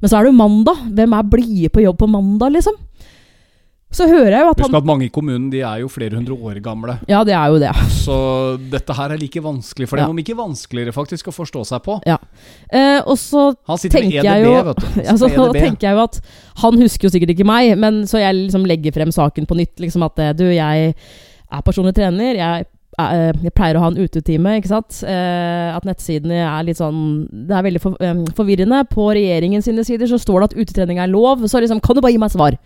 Men 0.00 0.08
så 0.08 0.18
er 0.18 0.24
det 0.24 0.32
jo 0.32 0.40
mandag. 0.40 0.76
Hvem 0.96 1.12
er 1.18 1.30
blide 1.34 1.72
på 1.74 1.84
jobb 1.84 1.98
på 1.98 2.08
mandag, 2.10 2.54
liksom? 2.56 2.76
Så 3.96 4.04
hører 4.10 4.34
jeg 4.34 4.44
jo 4.44 4.50
at 4.52 4.60
Husk 4.60 4.68
han 4.68 4.76
at 4.82 4.88
mange 4.88 5.06
i 5.06 5.12
kommunen 5.12 5.46
de 5.52 5.62
er 5.64 5.80
jo 5.80 5.88
flere 5.88 6.18
hundre 6.18 6.36
år 6.36 6.58
gamle. 6.64 6.98
Ja, 7.08 7.22
det 7.24 7.32
er 7.36 7.52
jo 7.52 7.60
det. 7.62 7.70
Så 7.96 8.16
dette 8.72 8.96
her 8.98 9.14
er 9.14 9.20
like 9.20 9.40
vanskelig 9.42 9.88
for 9.88 9.96
dem, 9.96 10.04
Ja. 10.04 10.12
om 10.12 10.20
ikke 10.20 10.36
vanskeligere 10.36 10.92
faktisk, 10.92 11.30
å 11.30 11.34
forstå 11.36 11.64
seg 11.70 11.82
på. 11.86 11.96
Eh, 12.04 13.00
og 13.06 13.16
så 13.16 13.46
tenker 13.88 14.20
EDB, 14.20 14.28
jeg 14.28 14.44
jo 14.44 14.54
vet 14.68 14.82
du. 14.82 14.86
Altså, 15.06 15.28
sitter 15.30 15.40
Nå 15.40 15.52
tenker 15.66 15.88
jeg 15.88 15.96
jo 15.96 16.04
at 16.04 16.20
han 16.62 16.80
husker 16.82 17.08
jo 17.08 17.14
sikkert 17.16 17.32
ikke 17.36 17.48
meg, 17.48 17.72
men 17.80 18.02
så 18.10 18.20
jeg 18.20 18.36
liksom 18.44 18.66
legger 18.68 18.92
frem 18.96 19.12
saken 19.14 19.48
på 19.48 19.56
nytt. 19.58 19.76
Liksom 19.80 20.04
at 20.06 20.18
eh, 20.24 20.32
du, 20.36 20.44
jeg 20.52 20.92
er 20.96 21.62
personlig 21.64 21.94
trener. 21.96 22.36
Jeg 22.36 22.66
eh, 23.00 23.32
jeg 23.46 23.52
pleier 23.56 23.76
å 23.76 23.84
ha 23.86 23.90
en 23.92 24.00
utetime, 24.00 24.58
ikke 24.60 24.72
sant. 24.74 25.00
Eh, 25.08 25.70
at 25.72 25.88
nettsidene 25.88 26.42
er 26.44 26.68
litt 26.68 26.80
sånn 26.80 27.00
Det 27.48 27.56
er 27.56 27.64
veldig 27.70 27.82
forvirrende. 28.36 28.84
På 28.92 29.08
regjeringen 29.16 29.64
sine 29.64 29.84
sider 29.88 30.08
så 30.10 30.20
står 30.20 30.42
det 30.44 30.50
at 30.52 30.60
utetrening 30.60 31.00
er 31.00 31.12
lov. 31.12 31.44
Så 31.48 31.60
liksom, 31.64 31.80
kan 31.80 31.96
du 31.96 32.04
bare 32.04 32.12
gi 32.12 32.20
meg 32.20 32.32
et 32.32 32.36
svar? 32.38 32.60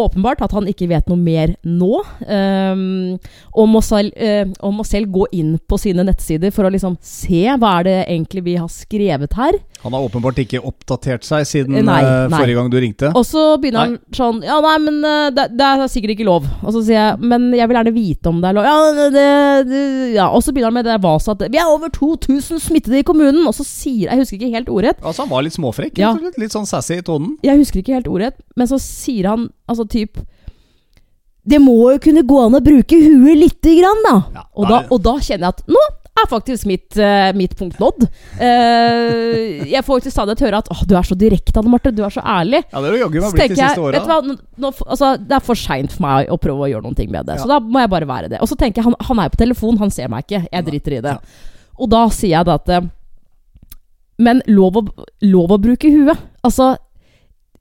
Åpenbart 0.00 0.40
at 0.44 0.54
han 0.56 0.68
ikke 0.70 0.88
vet 0.88 1.08
noe 1.10 1.20
mer 1.20 1.52
nå. 1.68 2.00
Um, 2.24 3.18
og, 3.52 3.66
må 3.68 3.82
selv, 3.84 4.14
uh, 4.16 4.72
må 4.72 4.86
selv 4.88 5.12
gå 5.12 5.26
inn 5.36 5.58
på 5.68 5.78
sine 5.80 6.06
nettsider 6.08 6.54
for 6.54 6.64
å 6.64 6.72
liksom 6.72 6.96
se 7.04 7.44
hva 7.60 7.74
er 7.80 7.88
det 7.88 7.98
egentlig 8.06 8.46
vi 8.46 8.56
har 8.56 8.70
skrevet 8.72 9.36
her. 9.36 9.60
Han 9.82 9.94
har 9.96 10.04
åpenbart 10.06 10.38
ikke 10.38 10.60
oppdatert 10.62 11.24
seg 11.26 11.46
siden 11.48 11.74
Nei, 11.82 11.98
eh, 12.06 12.28
nei. 12.30 12.38
forrige 12.38 12.58
gang 12.60 12.68
du 12.70 12.76
ringte. 12.78 13.08
Og 13.18 13.24
så 13.26 13.42
begynner 13.58 13.82
han 13.88 13.96
sånn 14.14 14.38
Ja, 14.46 14.60
nei, 14.62 14.74
men 14.84 14.98
eh, 15.02 15.30
det, 15.34 15.48
det 15.58 15.68
er 15.68 15.82
sikkert 15.90 16.14
ikke 16.14 16.26
lov. 16.28 16.46
Og 16.62 16.76
så 16.76 16.82
sier 16.86 16.98
jeg 17.00 17.30
Men 17.32 17.48
jeg 17.56 17.66
vil 17.66 17.78
gjerne 17.80 17.94
vite 17.96 18.30
om 18.30 18.38
det 18.42 18.52
er 18.52 18.58
lov. 18.58 18.68
Ja, 18.68 19.06
det, 19.16 19.24
det, 19.72 19.80
ja. 20.14 20.28
Og 20.30 20.44
så 20.46 20.54
begynner 20.54 20.70
han 20.70 20.78
med 20.78 20.86
det 20.86 20.98
vaset 21.02 21.34
at 21.34 21.50
vi 21.50 21.58
er 21.58 21.70
over 21.72 21.90
2000 21.94 22.62
smittede 22.62 23.00
i 23.00 23.06
kommunen. 23.06 23.42
Og 23.50 23.56
så 23.58 23.66
sier 23.66 24.12
Jeg 24.12 24.22
husker 24.22 24.38
ikke 24.38 24.52
helt 24.54 24.70
ordrett. 24.70 25.00
Altså, 25.02 25.24
han 25.24 25.32
var 25.32 25.46
litt 25.46 25.56
småfrekk. 25.58 25.98
Ja. 25.98 26.12
Litt. 26.18 26.38
Litt 26.38 26.54
sånn 26.54 26.68
sassy 26.68 27.00
i 27.00 27.06
tonen. 27.06 27.34
Jeg 27.42 27.58
husker 27.58 27.82
ikke 27.82 27.96
helt 27.98 28.10
ordrett, 28.10 28.38
men 28.54 28.70
så 28.70 28.78
sier 28.82 29.32
han 29.32 29.48
altså 29.70 29.86
typ 29.90 30.20
Det 31.42 31.58
må 31.58 31.74
jo 31.90 31.98
kunne 32.02 32.22
gå 32.22 32.38
an 32.44 32.54
å 32.54 32.62
bruke 32.62 32.98
huet 33.02 33.40
lite 33.40 33.74
grann, 33.80 34.06
da. 34.06 34.14
Ja, 34.38 34.44
og, 34.54 34.70
da 34.70 34.78
og 34.86 35.02
da 35.02 35.16
kjenner 35.18 35.48
jeg 35.50 35.56
at 35.56 35.66
nå 35.74 35.82
er 36.20 36.28
faktisk 36.28 36.66
mitt, 36.68 36.96
eh, 36.96 37.32
mitt 37.36 37.54
punkt 37.56 37.78
nådd. 37.80 38.04
Uh, 38.36 39.64
jeg 39.68 39.82
får 39.86 40.04
til 40.04 40.12
stadighet 40.12 40.44
høre 40.44 40.60
at 40.60 40.68
oh, 40.72 40.82
du 40.88 40.94
er 40.98 41.06
så 41.08 41.16
direkte, 41.18 41.54
Anne 41.58 41.72
Marte. 41.72 41.92
Du 41.94 42.02
er 42.04 42.12
så 42.12 42.20
ærlig. 42.20 42.62
Ja, 42.68 42.82
det 42.82 42.90
er 42.90 42.96
jo 42.96 43.02
jaggu 43.06 43.18
meg 43.22 43.36
blitt 43.36 43.54
de 43.54 43.60
siste 43.60 43.84
åra. 43.86 44.02
altså, 44.86 45.12
Det 45.22 45.38
er 45.38 45.46
for 45.46 45.58
seint 45.58 45.94
for 45.94 46.04
meg 46.04 46.32
å 46.32 46.38
prøve 46.40 46.66
å 46.66 46.70
gjøre 46.72 46.84
noe 46.84 47.08
med 47.08 47.30
det. 47.30 47.38
Ja. 47.38 47.44
Så 47.44 47.48
da 47.50 47.60
må 47.60 47.80
jeg 47.82 47.92
bare 47.94 48.10
være 48.10 48.32
det. 48.34 48.42
Og 48.44 48.50
så 48.50 48.58
tenker 48.60 48.82
jeg, 48.82 48.90
han, 48.90 48.98
han 49.08 49.24
er 49.24 49.32
på 49.32 49.40
telefon, 49.40 49.80
han 49.80 49.94
ser 49.94 50.12
meg 50.12 50.26
ikke. 50.26 50.44
Jeg 50.52 50.68
driter 50.68 50.98
i 50.98 51.00
det. 51.08 51.16
Og 51.80 51.90
da 51.92 52.04
sier 52.12 52.36
jeg 52.36 52.46
da 52.46 52.58
at 52.60 52.68
eh, 52.68 52.84
Men 54.22 54.44
lov 54.46 54.76
å, 54.78 54.84
lov 55.24 55.56
å 55.56 55.60
bruke 55.62 55.90
huet. 55.90 56.28
Altså, 56.44 56.74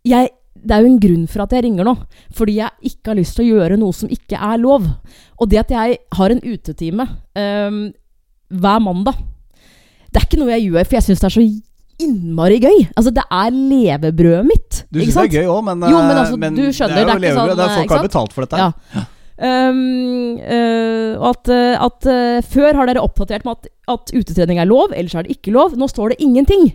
jeg 0.03 0.35
det 0.61 0.75
er 0.75 0.83
jo 0.83 0.91
en 0.91 0.99
grunn 1.01 1.23
for 1.31 1.41
at 1.41 1.53
jeg 1.55 1.63
ringer 1.65 1.87
nå. 1.87 1.95
Fordi 2.37 2.59
jeg 2.59 2.91
ikke 2.91 3.09
har 3.09 3.17
lyst 3.17 3.33
til 3.33 3.47
å 3.47 3.55
gjøre 3.55 3.79
noe 3.81 3.95
som 3.97 4.11
ikke 4.13 4.37
er 4.37 4.59
lov. 4.61 4.85
Og 5.41 5.49
det 5.49 5.57
at 5.63 5.71
jeg 5.73 5.97
har 6.19 6.33
en 6.33 6.43
utetime 6.43 7.07
eh, 7.33 7.79
hver 8.51 8.81
mandag 8.83 9.19
Det 10.11 10.19
er 10.19 10.25
ikke 10.27 10.39
noe 10.41 10.51
jeg 10.53 10.67
gjør, 10.67 10.87
for 10.87 10.97
jeg 10.97 11.07
syns 11.07 11.21
det 11.23 11.29
er 11.29 11.35
så 11.37 11.43
innmari 12.01 12.57
gøy. 12.61 12.77
Altså, 12.97 13.13
det 13.15 13.23
er 13.23 13.55
levebrødet 13.55 14.45
mitt. 14.47 14.83
Du 14.91 14.99
syns 14.99 15.15
det 15.15 15.23
er 15.23 15.41
gøy 15.41 15.49
òg, 15.53 15.63
men, 15.69 15.85
Jo, 15.85 15.97
men 16.01 16.13
eh, 16.15 16.21
altså, 16.23 16.37
du 16.41 16.63
skjønner, 16.73 16.95
det 16.97 17.01
er 17.01 17.07
det 17.07 17.13
er 17.13 17.19
jo 17.19 17.25
levebrød. 17.25 17.51
sånn, 17.51 17.59
det 17.59 17.65
er 17.65 17.71
eh, 17.71 17.81
folk 17.81 17.95
har 17.95 18.07
betalt 18.07 18.35
for 18.35 18.47
dette. 18.47 18.61
Ja. 18.61 19.03
Um, 19.41 20.37
uh, 20.37 21.29
at, 21.31 21.49
eh, 21.49 21.73
at 21.81 22.05
uh, 22.05 22.41
før 22.45 22.77
har 22.77 22.89
dere 22.89 23.01
oppdatert 23.01 23.45
med 23.47 23.57
at, 23.57 23.71
at 23.89 24.11
utetrening 24.13 24.59
er 24.61 24.69
lov, 24.69 24.93
ellers 24.93 25.15
er 25.17 25.25
det 25.25 25.37
ikke 25.37 25.53
lov. 25.55 25.73
Nå 25.79 25.89
står 25.89 26.13
det 26.13 26.21
ingenting. 26.21 26.67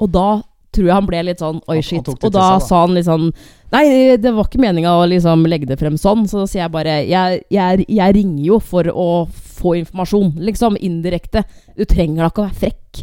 Og 0.00 0.12
da 0.14 0.28
tror 0.74 0.86
jeg 0.86 0.94
han 0.94 1.06
ble 1.08 1.22
litt 1.26 1.40
sånn 1.42 1.60
oi, 1.68 1.80
shit. 1.82 2.06
Og 2.08 2.18
da 2.30 2.30
seg, 2.30 2.60
da. 2.60 2.66
sa 2.66 2.80
han 2.84 2.94
litt 2.94 3.08
sånn 3.08 3.30
Nei, 3.70 4.16
det 4.18 4.32
var 4.34 4.48
ikke 4.48 4.58
meninga 4.62 4.96
å 4.98 5.04
liksom 5.06 5.44
legge 5.46 5.68
det 5.70 5.76
frem 5.78 5.94
sånn. 5.98 6.24
Så 6.26 6.40
da 6.40 6.46
sier 6.50 6.64
jeg 6.64 6.72
bare 6.74 6.96
jeg, 7.06 7.42
jeg, 7.54 7.84
jeg 7.86 8.14
ringer 8.16 8.42
jo 8.48 8.56
for 8.58 8.88
å 8.90 9.04
få 9.30 9.76
informasjon, 9.78 10.32
liksom. 10.42 10.74
Indirekte. 10.82 11.44
Du 11.78 11.84
trenger 11.86 12.24
da 12.24 12.30
ikke 12.32 12.42
å 12.42 12.48
være 12.48 12.58
frekk. 12.64 13.02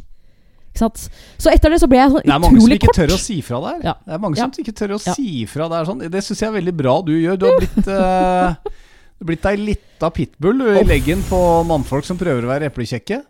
Ikke 0.73 0.82
sant? 0.82 1.06
Så 1.39 1.53
etter 1.53 1.71
det 1.71 1.80
så 1.80 1.88
ble 1.88 2.01
jeg 2.01 2.12
sånn 2.12 2.25
Det 2.25 2.34
er 2.36 2.41
mange 2.43 2.51
som 2.51 2.60
utrolig 2.60 2.80
ikke 2.82 2.89
kort. 2.91 2.99
tør 2.99 3.13
å 3.15 3.21
si 3.21 3.38
fra 3.47 3.62
der. 3.63 3.80
Ja. 3.88 3.93
Det 4.03 4.17
er 4.17 4.21
mange 4.25 4.41
som 4.41 4.51
ikke 4.65 4.75
tør 4.82 4.95
å 4.97 4.99
Ja. 5.08 5.15
si 5.15 5.45
fra 5.53 5.69
der 5.71 5.88
sånn. 5.88 6.03
Det 6.12 6.23
syns 6.27 6.43
jeg 6.43 6.49
er 6.51 6.58
veldig 6.60 6.75
bra 6.84 6.97
du 7.08 7.13
gjør. 7.15 7.39
Du 7.39 7.45
har 7.47 7.58
blitt 7.63 7.88
uh, 7.88 8.73
Du 9.17 9.23
har 9.23 9.30
blitt 9.32 9.47
ei 9.49 9.56
lita 9.58 10.12
pitbull 10.13 10.60
du, 10.62 10.67
i 10.77 10.84
leggen 10.86 11.23
på 11.25 11.39
mannfolk 11.65 12.06
som 12.06 12.19
prøver 12.19 12.43
å 12.45 12.51
være 12.51 12.67
eplekjekke. 12.69 13.23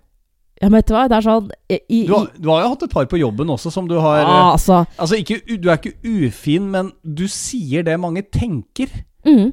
Ja, 0.61 0.69
men 0.69 0.79
vet 0.79 0.87
du 0.89 0.93
hva, 0.95 1.03
det 1.11 1.17
er 1.19 1.25
sånn 1.25 1.49
i, 1.69 1.77
i, 1.93 1.99
Du, 2.07 2.13
har- 2.15 2.31
du 2.41 2.47
har 2.49 2.63
jo 2.63 2.69
hatt 2.73 2.83
et 2.87 2.93
par 2.95 3.05
på 3.11 3.19
jobben 3.21 3.51
også 3.53 3.69
som 3.71 3.85
du 3.87 3.95
har 4.01 4.23
ah, 4.25 4.51
Altså 4.55 4.79
Altså, 4.97 5.19
ikke, 5.21 5.37
du 5.61 5.69
er 5.69 5.77
ikke 5.77 5.93
ufin, 6.03 6.71
men 6.73 6.91
du 7.03 7.27
sier 7.29 7.83
det 7.85 7.99
mange 8.01 8.23
tenker. 8.33 8.89
mm, 9.27 9.51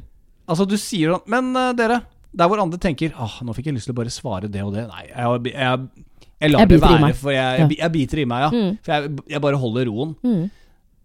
Altså, 0.48 0.64
du 0.68 0.76
sier 0.80 1.12
sånn 1.12 1.28
Men 1.28 1.52
uh, 1.56 1.72
dere, 1.76 2.00
der 2.34 2.48
hvor 2.48 2.62
andre 2.64 2.80
tenker 2.80 3.12
ah, 3.20 3.36
nå 3.44 3.52
fikk 3.56 3.68
jeg 3.70 3.76
lyst 3.76 3.90
til 3.90 3.94
å 3.96 4.00
bare 4.00 4.10
svare 4.12 4.48
det 4.50 4.64
og 4.64 4.72
det. 4.74 4.88
Nei, 4.88 5.04
jeg, 5.12 5.52
jeg, 5.54 6.08
jeg 6.40 6.50
lar 6.54 6.66
det 6.72 6.80
være, 6.82 7.12
for 7.20 7.30
jeg, 7.36 7.68
jeg, 7.78 7.92
biter 7.94 8.20
i 8.24 8.24
meg, 8.28 8.42
ja. 8.48 8.50
Mm. 8.50 8.74
For 8.84 8.92
jeg, 9.30 9.40
bare 9.44 9.60
holder 9.60 9.86
roen. 9.92 10.16
mm. 10.24 10.44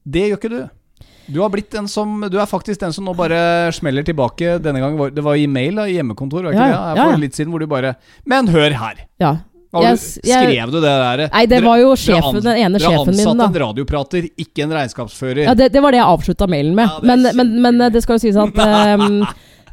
Det 0.10 0.24
gjør 0.30 0.40
ikke 0.40 0.50
du. 0.56 0.62
Du 1.30 1.38
har 1.44 1.52
blitt 1.54 1.76
en 1.78 1.86
som 1.92 2.24
Du 2.32 2.40
er 2.42 2.48
faktisk 2.50 2.80
den 2.82 2.94
som 2.96 3.06
nå 3.06 3.14
bare 3.14 3.70
smeller 3.76 4.02
tilbake. 4.08 4.56
Denne 4.64 4.80
gangen 4.82 4.98
var, 4.98 5.12
Det 5.14 5.22
var 5.24 5.38
i 5.38 5.46
mail 5.46 5.76
da, 5.78 5.86
i 5.86 5.94
hjemmekontor, 6.00 6.48
var 6.48 6.56
ikke 6.56 6.66
Ja, 6.66 6.72
det? 6.72 6.98
ja, 6.98 7.04
For 7.06 7.14
ja. 7.14 7.20
litt 7.22 7.38
siden 7.38 7.52
hvor 7.54 7.62
du 7.62 7.68
bare 7.70 7.92
Men 8.26 8.48
hør 8.50 8.74
her! 8.80 9.04
Ja. 9.22 9.36
Hva, 9.70 9.84
Jeg 9.86 10.00
skrev 10.02 10.72
du 10.74 10.80
det 10.82 10.90
der? 10.90 11.22
Nei, 11.30 11.44
det 11.50 11.60
var 11.62 11.78
jo 11.78 11.92
sjefen, 12.00 12.40
den 12.42 12.58
ene 12.58 12.80
sjefen 12.82 13.12
min, 13.14 13.20
ansatte 13.22 13.38
da. 13.38 13.50
en 13.52 13.60
radioprater, 13.68 14.26
ikke 14.42 14.66
en 14.66 14.74
regnskapsfører. 14.74 15.44
Ja, 15.46 15.54
det, 15.58 15.70
det 15.76 15.84
var 15.86 15.94
det 15.94 16.02
jeg 16.02 16.10
avslutta 16.10 16.48
mailen 16.50 16.74
med. 16.80 16.90
Ja, 16.90 17.06
men, 17.06 17.28
men, 17.38 17.54
men 17.62 17.86
eh, 17.86 17.92
det 17.94 18.02
skal 18.02 18.18
jo 18.18 18.24
sies 18.24 18.40
at 18.40 18.58
um, 18.98 19.22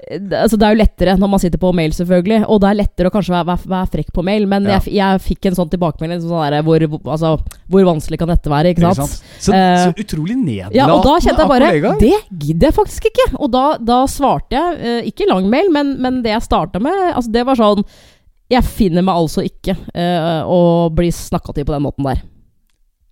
altså 0.07 0.59
det 0.61 0.67
er 0.67 0.75
jo 0.75 0.79
lettere 0.83 1.15
når 1.19 1.31
man 1.33 1.41
sitter 1.43 1.61
på 1.63 1.71
mail, 1.75 1.95
selvfølgelig. 1.97 2.43
Og 2.53 2.61
det 2.63 2.69
er 2.69 2.79
lettere 2.83 3.11
å 3.11 3.15
kanskje 3.15 3.35
være, 3.35 3.49
være, 3.49 3.71
være 3.73 3.91
frekk 3.95 4.11
på 4.15 4.25
mail. 4.27 4.45
Men 4.51 4.69
Ja. 4.69 4.77
jeg, 4.77 4.95
jeg 4.99 5.23
fikk 5.25 5.49
en 5.49 5.57
sånn 5.59 5.71
tilbakemelding 5.73 6.21
sånn 6.23 6.45
der, 6.45 6.67
hvor, 6.67 6.85
altså, 7.15 7.33
hvor 7.73 7.87
vanskelig 7.89 8.21
kan 8.21 8.31
dette 8.31 8.53
være? 8.53 8.75
Ikke 8.75 8.85
Ikke 8.85 8.99
sant? 9.01 9.15
sant? 9.17 9.39
Så, 9.49 9.55
uh, 9.55 9.87
så 9.87 10.05
utrolig 10.05 10.37
nedlatende 10.37 10.77
Ja, 10.77 10.91
og 10.93 11.07
da 11.07 11.17
kjente 11.25 11.41
jeg 11.41 11.53
bare 11.55 11.71
kollegaer. 11.73 12.03
Det 12.05 12.45
gidder 12.45 12.69
jeg 12.69 12.79
faktisk 12.83 13.09
ikke. 13.11 13.31
Og 13.41 13.49
da, 13.57 13.65
da 13.81 14.03
svarte 14.11 14.61
jeg, 14.61 14.77
uh, 14.85 15.09
ikke 15.09 15.31
lang 15.33 15.49
mail, 15.53 15.73
men, 15.73 15.97
men 16.05 16.21
det 16.27 16.37
jeg 16.37 16.45
starta 16.47 16.83
med, 16.83 17.01
altså 17.15 17.33
det 17.33 17.47
var 17.49 17.59
sånn 17.59 17.87
Jeg 18.53 18.63
finner 18.63 19.03
meg 19.03 19.19
altså 19.19 19.43
ikke 19.47 19.75
eh, 19.75 20.43
å 20.47 20.89
bli 20.95 21.11
snakka 21.15 21.57
til 21.57 21.67
på 21.67 21.75
den 21.75 21.87
måten 21.87 22.07
der. 22.07 22.25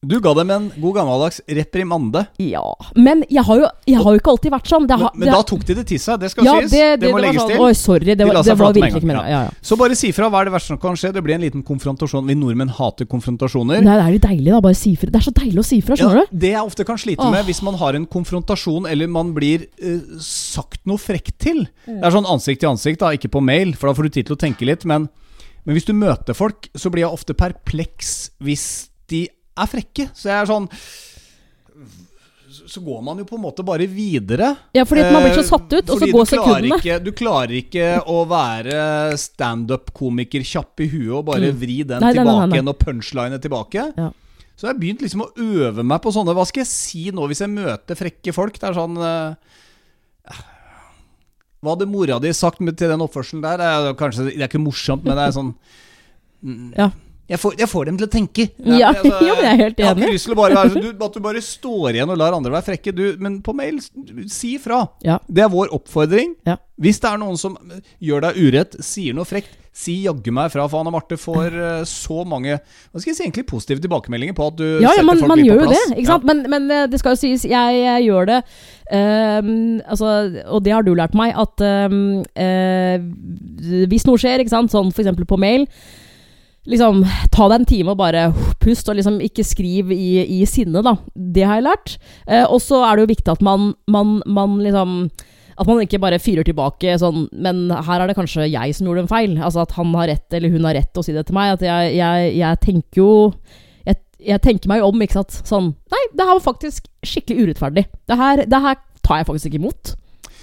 Du 0.04 0.18
ga 0.20 0.34
dem 0.36 0.50
en 0.52 0.66
god 0.76 0.94
gammeldags 0.98 1.40
reprimande. 1.48 2.26
Ja. 2.42 2.62
Men 2.96 3.22
jeg 3.32 3.44
har 3.46 3.60
jo, 3.60 3.68
jeg 3.88 4.00
har 4.04 4.16
jo 4.16 4.20
ikke 4.20 4.32
alltid 4.34 4.52
vært 4.52 4.68
sånn. 4.68 4.88
Det 4.88 4.98
har, 5.00 5.14
Men, 5.14 5.24
men 5.24 5.32
da 5.32 5.40
tok 5.48 5.64
de 5.66 5.76
det 5.78 5.84
til 5.88 6.00
seg. 6.02 6.20
Det 6.20 6.30
skal 6.32 6.48
ja, 6.48 6.56
sies. 6.60 6.74
det, 6.74 6.82
Det, 6.82 6.98
det, 7.06 7.12
må 7.12 7.20
det 7.20 7.24
legges 7.28 7.40
sånn, 7.40 7.52
til. 7.54 7.62
Oi, 7.64 7.78
sorry. 7.78 8.08
Det 8.10 8.16
De 8.20 8.28
var, 8.28 8.40
det 8.44 8.56
var 8.60 8.74
virkelig 8.76 9.00
ikke 9.00 9.10
meningen. 9.10 9.30
Ja, 9.32 9.40
ja. 9.48 9.64
Så 9.64 9.78
bare 9.80 9.96
si 9.98 10.10
fra. 10.16 10.28
Hva 10.32 10.42
er 10.42 10.50
det 10.50 10.54
verste 10.58 10.74
som 10.74 10.80
kan 10.82 10.98
skje? 11.00 11.12
Det 11.16 11.24
blir 11.24 11.38
en 11.38 11.46
liten 11.46 11.64
konfrontasjon. 11.66 12.28
Vi 12.28 12.36
nordmenn 12.36 12.74
hater 12.76 13.08
konfrontasjoner. 13.08 13.80
Nei, 13.80 13.96
det 13.96 14.04
er 14.04 14.16
litt 14.18 14.26
deilig, 14.26 14.50
da. 14.52 14.60
Bare 14.68 14.78
si 14.78 14.94
fra. 15.00 15.12
Det 15.14 15.22
er 15.22 15.26
så 15.30 15.34
deilig 15.40 15.64
å 15.64 15.66
si 15.70 15.80
fra, 15.84 15.98
skjønner 16.00 16.28
du? 16.28 16.36
det 16.44 16.52
jeg 16.52 16.68
ofte 16.68 16.84
kan 16.86 17.00
slite 17.00 17.30
med 17.32 17.48
hvis 17.48 17.62
man 17.64 17.78
har 17.80 17.96
en 17.96 18.04
konfrontasjon 18.10 18.88
eller 18.90 19.08
man 19.10 19.32
blir 19.36 19.64
uh, 19.80 20.20
sagt 20.24 20.82
noe 20.88 21.00
frekt 21.00 21.38
til 21.40 21.64
Mm. 21.84 21.98
Det 22.00 22.06
er 22.08 22.14
sånn 22.14 22.26
ansikt 22.28 22.60
til 22.62 22.70
ansikt, 22.70 23.00
da, 23.02 23.10
ikke 23.12 23.28
på 23.32 23.40
mail, 23.44 23.74
for 23.76 23.90
da 23.90 23.94
får 23.96 24.06
du 24.06 24.14
tid 24.14 24.28
til 24.28 24.36
å 24.36 24.40
tenke 24.40 24.64
litt. 24.64 24.86
Men, 24.88 25.06
men 25.64 25.74
hvis 25.76 25.86
du 25.88 25.92
møter 25.96 26.34
folk, 26.36 26.68
så 26.76 26.90
blir 26.92 27.04
jeg 27.06 27.12
ofte 27.16 27.34
perpleks 27.34 28.30
hvis 28.44 28.88
de 29.10 29.26
er 29.56 29.66
frekke. 29.70 30.08
Så 30.16 30.28
jeg 30.30 30.36
er 30.42 30.48
sånn 30.50 30.68
Så 32.54 32.78
går 32.84 33.00
man 33.02 33.18
jo 33.18 33.24
på 33.26 33.34
en 33.34 33.42
måte 33.42 33.64
bare 33.66 33.86
videre. 33.90 34.52
Ja, 34.76 34.84
fordi 34.86 35.02
man 35.10 35.24
blir 35.24 35.34
så 35.34 35.42
Eh, 35.42 35.48
satt 35.48 35.72
ut, 35.74 35.88
og 35.90 35.98
så 35.98 36.06
går 36.12 36.28
sekundene. 36.30 36.76
Ikke, 36.78 36.98
du 37.02 37.10
klarer 37.12 37.50
ikke 37.58 37.86
å 38.06 38.20
være 38.30 39.16
standup-komiker 39.18 40.44
kjapp 40.46 40.80
i 40.84 40.86
huet 40.92 41.10
og 41.18 41.24
bare 41.32 41.50
Mm. 41.50 41.58
vri 41.58 41.78
den 41.84 42.00
Nei, 42.00 42.12
tilbake 42.14 42.52
igjen 42.54 42.68
og 42.70 42.78
punchline 42.78 43.40
tilbake. 43.42 43.92
Ja. 43.98 44.12
Så 44.56 44.68
jeg 44.68 44.70
har 44.74 44.78
begynt 44.80 45.02
liksom 45.02 45.22
å 45.26 45.32
øve 45.34 45.82
meg 45.82 46.00
på 46.00 46.12
sånne 46.14 46.32
Hva 46.32 46.46
skal 46.46 46.60
jeg 46.62 46.68
si 46.70 47.10
nå 47.10 47.26
hvis 47.26 47.40
jeg 47.42 47.50
møter 47.50 47.96
frekke 47.98 48.32
folk? 48.32 48.54
Det 48.54 48.68
er 48.70 48.72
sånn 48.78 48.96
eh, 49.02 49.34
Hva 51.64 51.72
hadde 51.74 51.88
mora 51.90 52.18
di 52.22 52.30
sagt 52.36 52.60
med, 52.60 52.76
til 52.78 52.92
den 52.92 53.02
oppførselen 53.04 53.40
der? 53.44 53.56
Det 53.62 53.70
er, 53.72 53.96
kanskje, 53.98 54.28
det 54.30 54.36
er 54.42 54.50
ikke 54.50 54.60
morsomt, 54.62 55.02
men 55.08 55.16
det 55.18 55.24
er 55.30 55.34
sånn 55.38 55.50
mm, 56.44 56.68
Ja. 56.76 56.90
jeg, 57.32 57.40
får, 57.40 57.56
jeg 57.62 57.70
får 57.72 57.88
dem 57.88 57.98
til 58.00 58.06
å 58.06 58.10
tenke. 58.12 58.46
Ja, 58.68 58.90
altså, 58.92 59.12
jo, 59.28 59.34
men 59.38 59.46
jeg 59.48 59.52
er 59.54 59.62
helt 59.62 59.80
Jeg 59.80 59.88
har 59.88 59.96
enig. 59.96 60.04
ikke 60.10 60.16
lyst 60.18 60.28
til 60.28 60.36
å 60.36 60.38
bare 60.42 60.58
være 60.60 60.74
sånn 60.74 60.84
du, 60.84 61.04
At 61.08 61.16
du 61.18 61.24
bare 61.24 61.42
står 61.48 61.88
igjen 61.96 62.12
og 62.14 62.20
lar 62.20 62.36
andre 62.36 62.52
være 62.58 62.68
frekke. 62.68 62.94
Du, 62.94 63.04
men 63.24 63.40
på 63.46 63.56
mail, 63.56 63.80
si 64.28 64.54
ifra. 64.58 64.82
Ja. 65.06 65.18
Det 65.26 65.46
er 65.46 65.52
vår 65.52 65.72
oppfordring. 65.80 66.36
Ja. 66.48 66.58
Hvis 66.76 67.00
det 67.00 67.10
er 67.14 67.20
noen 67.24 67.40
som 67.40 67.56
gjør 68.04 68.28
deg 68.28 68.40
urett, 68.44 68.76
sier 68.84 69.16
noe 69.16 69.24
frekt, 69.28 69.56
si 69.74 69.96
jaggu 70.04 70.30
meg 70.34 70.52
fra. 70.54 70.68
For 70.70 70.80
Anne 70.80 70.92
Marte 70.94 71.18
får 71.18 71.56
eh, 71.58 71.80
så 71.88 72.22
mange 72.28 72.54
Hva 72.60 73.00
skal 73.00 73.10
jeg 73.10 73.18
si, 73.18 73.24
egentlig 73.26 73.46
positive 73.50 73.82
tilbakemeldinger 73.82 74.36
på 74.38 74.46
at 74.52 74.60
du 74.60 74.66
Ja, 74.68 74.86
ja, 74.86 74.92
setter 74.94 75.08
man, 75.08 75.22
folk 75.22 75.32
man 75.32 75.42
litt 75.42 75.50
gjør 75.50 75.58
på 75.58 75.66
jo 75.66 75.72
det, 75.72 75.80
plass. 75.82 75.98
ikke 75.98 76.12
sant? 76.12 76.28
Men, 76.30 76.44
men 76.52 76.70
eh, 76.70 76.86
det 76.92 77.00
skal 77.02 77.16
jo 77.16 77.22
sies, 77.24 77.48
jeg, 77.50 77.80
jeg 77.82 78.06
gjør 78.06 78.30
det 78.30 78.38
um, 78.94 79.50
altså, 79.82 80.14
Og 80.46 80.64
det 80.64 80.76
har 80.76 80.86
du 80.86 80.94
lært 80.94 81.18
meg, 81.18 81.34
at 81.34 81.66
um, 81.90 82.22
uh, 82.22 83.84
hvis 83.90 84.06
noe 84.08 84.20
skjer, 84.20 84.44
ikke 84.44 84.54
sant, 84.54 84.72
sånn 84.74 84.94
f.eks. 84.94 85.12
på 85.26 85.40
mail 85.42 85.68
Liksom, 86.64 87.02
Ta 87.34 87.48
deg 87.50 87.60
en 87.60 87.66
time 87.68 87.92
og 87.92 88.00
bare 88.00 88.28
pust, 88.62 88.88
og 88.88 88.96
liksom 88.96 89.18
ikke 89.24 89.44
skriv 89.44 89.90
i, 89.92 90.22
i 90.38 90.40
sinne, 90.48 90.80
da. 90.84 90.94
Det 91.12 91.44
har 91.44 91.58
jeg 91.58 91.66
lært. 91.66 91.96
Eh, 92.24 92.46
og 92.46 92.62
så 92.64 92.80
er 92.86 92.96
det 92.96 93.04
jo 93.04 93.10
viktig 93.10 93.32
at 93.34 93.42
man, 93.44 93.74
man, 93.90 94.14
man 94.24 94.56
liksom 94.64 94.94
At 95.54 95.68
man 95.68 95.82
ikke 95.84 96.00
bare 96.02 96.18
fyrer 96.22 96.46
tilbake 96.46 96.96
sånn 96.98 97.28
Men 97.30 97.68
her 97.70 98.02
er 98.02 98.10
det 98.10 98.16
kanskje 98.18 98.48
jeg 98.48 98.74
som 98.74 98.88
gjorde 98.88 99.04
en 99.04 99.10
feil. 99.10 99.36
Altså 99.38 99.62
at 99.62 99.76
han 99.78 99.92
har 99.94 100.10
rett, 100.10 100.26
eller 100.34 100.50
hun 100.54 100.66
har 100.66 100.74
rett 100.78 100.90
til 100.92 101.04
å 101.04 101.06
si 101.06 101.14
det 101.14 101.26
til 101.28 101.38
meg. 101.38 101.54
At 101.58 101.62
jeg, 101.66 101.94
jeg, 101.98 102.32
jeg 102.40 102.60
tenker 102.64 103.02
jo 103.02 103.12
jeg, 103.86 104.00
jeg 104.32 104.42
tenker 104.44 104.72
meg 104.72 104.84
om, 104.86 105.06
ikke 105.06 105.20
sant. 105.20 105.38
Sånn 105.46 105.72
Nei, 105.94 106.02
det 106.12 106.26
her 106.26 106.36
var 106.38 106.44
faktisk 106.48 106.90
skikkelig 107.06 107.48
urettferdig. 107.48 107.86
Det 108.10 108.18
her, 108.18 108.44
det 108.50 108.62
her 108.66 108.82
tar 109.04 109.22
jeg 109.22 109.30
faktisk 109.30 109.50
ikke 109.50 109.62
imot. 109.62 109.94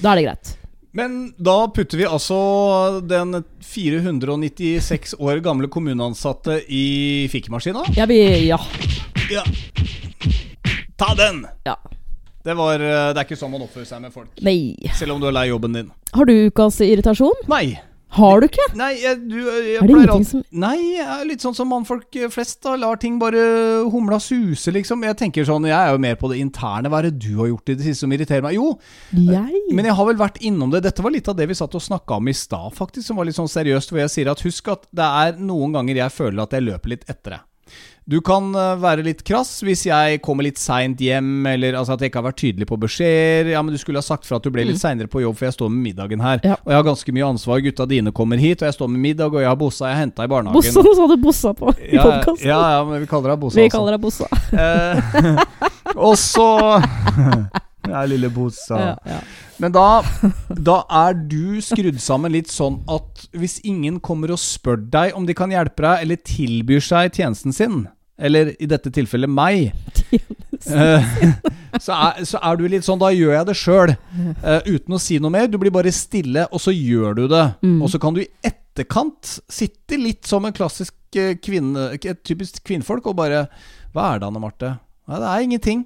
Da 0.02 0.14
er 0.14 0.22
det 0.22 0.28
greit. 0.30 0.56
Men 0.92 1.14
da 1.40 1.70
putter 1.72 2.02
vi 2.02 2.08
altså 2.08 2.38
den 3.08 3.38
496 3.64 5.16
år 5.24 5.40
gamle 5.44 5.70
kommuneansatte 5.72 6.58
i 6.68 7.28
fikkemaskina. 7.32 7.86
Ja, 7.96 8.08
vi 8.12 8.20
Ja. 8.50 8.60
Ja. 9.32 9.46
Ta 11.00 11.16
den! 11.16 11.46
ja. 11.66 11.78
Det, 12.44 12.56
var, 12.58 12.82
eh, 12.82 13.12
det 13.14 13.22
er 13.22 13.28
ikke 13.28 13.40
sånn 13.40 13.54
man 13.54 13.68
oppfører 13.68 13.88
seg 13.92 14.02
med 14.02 14.14
folk. 14.16 14.32
Nei. 14.42 14.74
Selv 14.98 15.16
om 15.16 15.22
du 15.22 15.30
er 15.30 15.36
lei 15.38 15.48
jobben 15.52 15.78
din. 15.78 15.94
Har 16.16 16.28
du 16.28 16.34
ukas 16.50 16.82
irritasjon? 16.86 17.48
Nei. 17.52 17.78
Har 18.12 18.42
du 18.42 18.48
ikke? 18.50 18.64
Nei, 18.76 18.90
jeg, 19.00 19.22
du, 19.24 19.38
jeg 19.40 19.78
Er 19.80 19.88
det 19.88 19.94
ingenting 19.96 20.26
som 20.28 20.42
Nei, 20.60 20.98
jeg 20.98 21.06
er 21.08 21.22
litt 21.30 21.44
sånn 21.46 21.56
som 21.56 21.70
mannfolk 21.72 22.18
flest. 22.34 22.58
da 22.66 22.74
Lar 22.76 23.00
ting 23.00 23.16
bare 23.22 23.40
humla 23.88 24.18
suse, 24.20 24.74
liksom. 24.76 25.06
Jeg 25.08 25.16
tenker 25.22 25.48
sånn, 25.48 25.70
jeg 25.70 25.78
er 25.78 25.94
jo 25.96 26.02
mer 26.04 26.18
på 26.20 26.28
det 26.28 26.42
interne. 26.44 26.92
Hva 26.92 27.00
er 27.00 27.08
det 27.08 27.22
du 27.24 27.38
har 27.40 27.48
gjort 27.54 27.72
i 27.72 27.78
det 27.80 27.86
siste 27.88 28.04
som 28.04 28.12
irriterer 28.12 28.44
meg? 28.44 28.58
Jo, 28.58 28.74
Jeg? 29.16 29.62
men 29.72 29.88
jeg 29.88 29.96
har 29.96 30.10
vel 30.10 30.20
vært 30.20 30.42
innom 30.44 30.74
det. 30.76 30.84
Dette 30.84 31.06
var 31.06 31.16
litt 31.16 31.30
av 31.32 31.38
det 31.40 31.48
vi 31.48 31.56
satt 31.56 31.78
og 31.80 31.86
snakka 31.88 32.20
om 32.20 32.28
i 32.28 32.36
stad, 32.36 32.76
faktisk. 32.76 33.08
Som 33.08 33.22
var 33.22 33.30
litt 33.30 33.40
sånn 33.40 33.48
seriøst. 33.48 33.96
Hvor 33.96 34.04
jeg 34.04 34.12
sier 34.18 34.34
at 34.34 34.44
husk 34.44 34.68
at 34.76 34.84
det 34.92 35.08
er 35.08 35.40
noen 35.40 35.72
ganger 35.80 36.04
jeg 36.04 36.18
føler 36.18 36.44
at 36.44 36.58
jeg 36.58 36.68
løper 36.68 36.96
litt 36.98 37.08
etter 37.08 37.38
deg. 37.38 37.48
Du 38.10 38.18
kan 38.26 38.48
eh, 38.58 38.72
være 38.82 39.04
litt 39.06 39.20
krass 39.24 39.60
hvis 39.64 39.84
jeg 39.86 40.20
kommer 40.26 40.44
litt 40.48 40.58
seint 40.60 41.00
hjem, 41.00 41.46
eller 41.48 41.76
altså 41.78 41.94
at 41.94 42.02
jeg 42.02 42.10
ikke 42.10 42.20
har 42.20 42.26
vært 42.32 42.40
tydelig 42.42 42.68
på 42.68 42.78
beskjeder. 42.82 43.52
Ja, 43.54 43.62
men 43.62 43.76
du 43.76 43.80
skulle 43.80 44.02
ha 44.02 44.06
sagt 44.06 44.26
fra 44.28 44.40
at 44.40 44.44
du 44.48 44.50
ble 44.52 44.66
litt 44.68 44.82
seinere 44.82 45.08
på 45.12 45.22
jobb, 45.22 45.38
for 45.38 45.48
jeg 45.48 45.56
står 45.56 45.70
med 45.70 45.86
middagen 45.86 46.24
her. 46.26 46.42
Ja. 46.44 46.58
Og 46.66 46.74
jeg 46.74 46.80
har 46.80 46.88
ganske 46.90 47.14
mye 47.16 47.30
ansvar. 47.30 47.62
Gutta 47.64 47.86
dine 47.88 48.12
kommer 48.18 48.42
hit, 48.42 48.64
og 48.66 48.72
jeg 48.72 48.78
står 48.80 48.90
med 48.92 49.06
middag, 49.06 49.30
og 49.32 49.40
jeg 49.46 49.52
har 49.52 49.60
bossa, 49.62 49.86
jeg 49.92 50.00
har 50.00 50.04
henta 50.08 50.26
i 50.26 50.32
barnehagen. 50.34 50.58
Bossa, 50.58 50.84
nå 50.84 50.96
sa 50.98 51.08
du 51.14 51.18
Bossa 51.22 51.54
på 51.62 51.76
i 51.78 51.94
Ja, 51.96 52.08
podkasten. 52.10 52.48
ja, 52.50 52.62
ja, 52.76 52.84
men 52.90 53.06
vi 53.06 53.12
kaller 53.14 53.36
deg 53.36 53.44
Bossa. 53.46 53.62
Vi 53.62 53.68
altså. 53.70 53.78
kaller 53.78 53.92
deg 53.96 54.02
Bossa. 54.02 54.26
Eh, 54.52 55.96
og 56.10 56.18
så 56.20 56.50
Ja, 57.90 58.04
lille 58.06 58.30
Bosa. 58.30 58.80
Ja, 58.80 58.92
ja. 59.06 59.22
Men 59.62 59.74
da, 59.74 60.02
da 60.50 60.82
er 61.06 61.16
du 61.16 61.62
skrudd 61.64 62.00
sammen 62.02 62.34
litt 62.34 62.52
sånn 62.52 62.80
at 62.92 63.26
hvis 63.38 63.60
ingen 63.68 64.00
kommer 64.04 64.34
og 64.34 64.42
spør 64.42 64.80
deg 64.94 65.18
om 65.18 65.26
de 65.28 65.36
kan 65.38 65.54
hjelpe 65.54 65.86
deg, 65.86 66.06
eller 66.06 66.22
tilbyr 66.26 66.84
seg 66.86 67.18
tjenesten 67.18 67.56
sin, 67.56 67.84
eller 68.22 68.54
i 68.62 68.70
dette 68.70 68.92
tilfellet 68.94 69.32
meg, 69.32 69.72
eh, 70.14 71.12
så, 71.86 71.96
er, 71.96 72.22
så 72.28 72.42
er 72.42 72.60
du 72.60 72.68
litt 72.70 72.86
sånn 72.86 73.02
Da 73.02 73.10
gjør 73.16 73.34
jeg 73.34 73.48
det 73.50 73.58
sjøl, 73.58 73.94
uten 74.68 74.98
å 74.98 75.02
si 75.02 75.18
noe 75.22 75.34
mer. 75.34 75.50
Du 75.50 75.58
blir 75.62 75.74
bare 75.74 75.94
stille, 75.96 76.46
og 76.52 76.62
så 76.62 76.74
gjør 76.76 77.18
du 77.18 77.24
det. 77.32 77.46
Mm. 77.66 77.80
Og 77.82 77.90
så 77.94 78.02
kan 78.02 78.18
du 78.18 78.22
i 78.24 78.30
etterkant 78.46 79.38
sitte 79.52 79.98
litt 80.00 80.30
som 80.30 80.46
en 80.46 80.56
klassisk 80.56 80.96
eh, 81.18 81.34
kvinne, 81.42 81.92
et 81.98 82.22
typisk 82.28 82.62
kvinnfolk, 82.68 83.10
og 83.10 83.18
bare 83.20 83.48
Hva 83.92 84.14
er 84.14 84.22
det, 84.22 84.30
Anne 84.30 84.44
Marte? 84.44 84.76
Nei, 85.10 85.18
det 85.18 85.32
er 85.32 85.48
ingenting. 85.50 85.82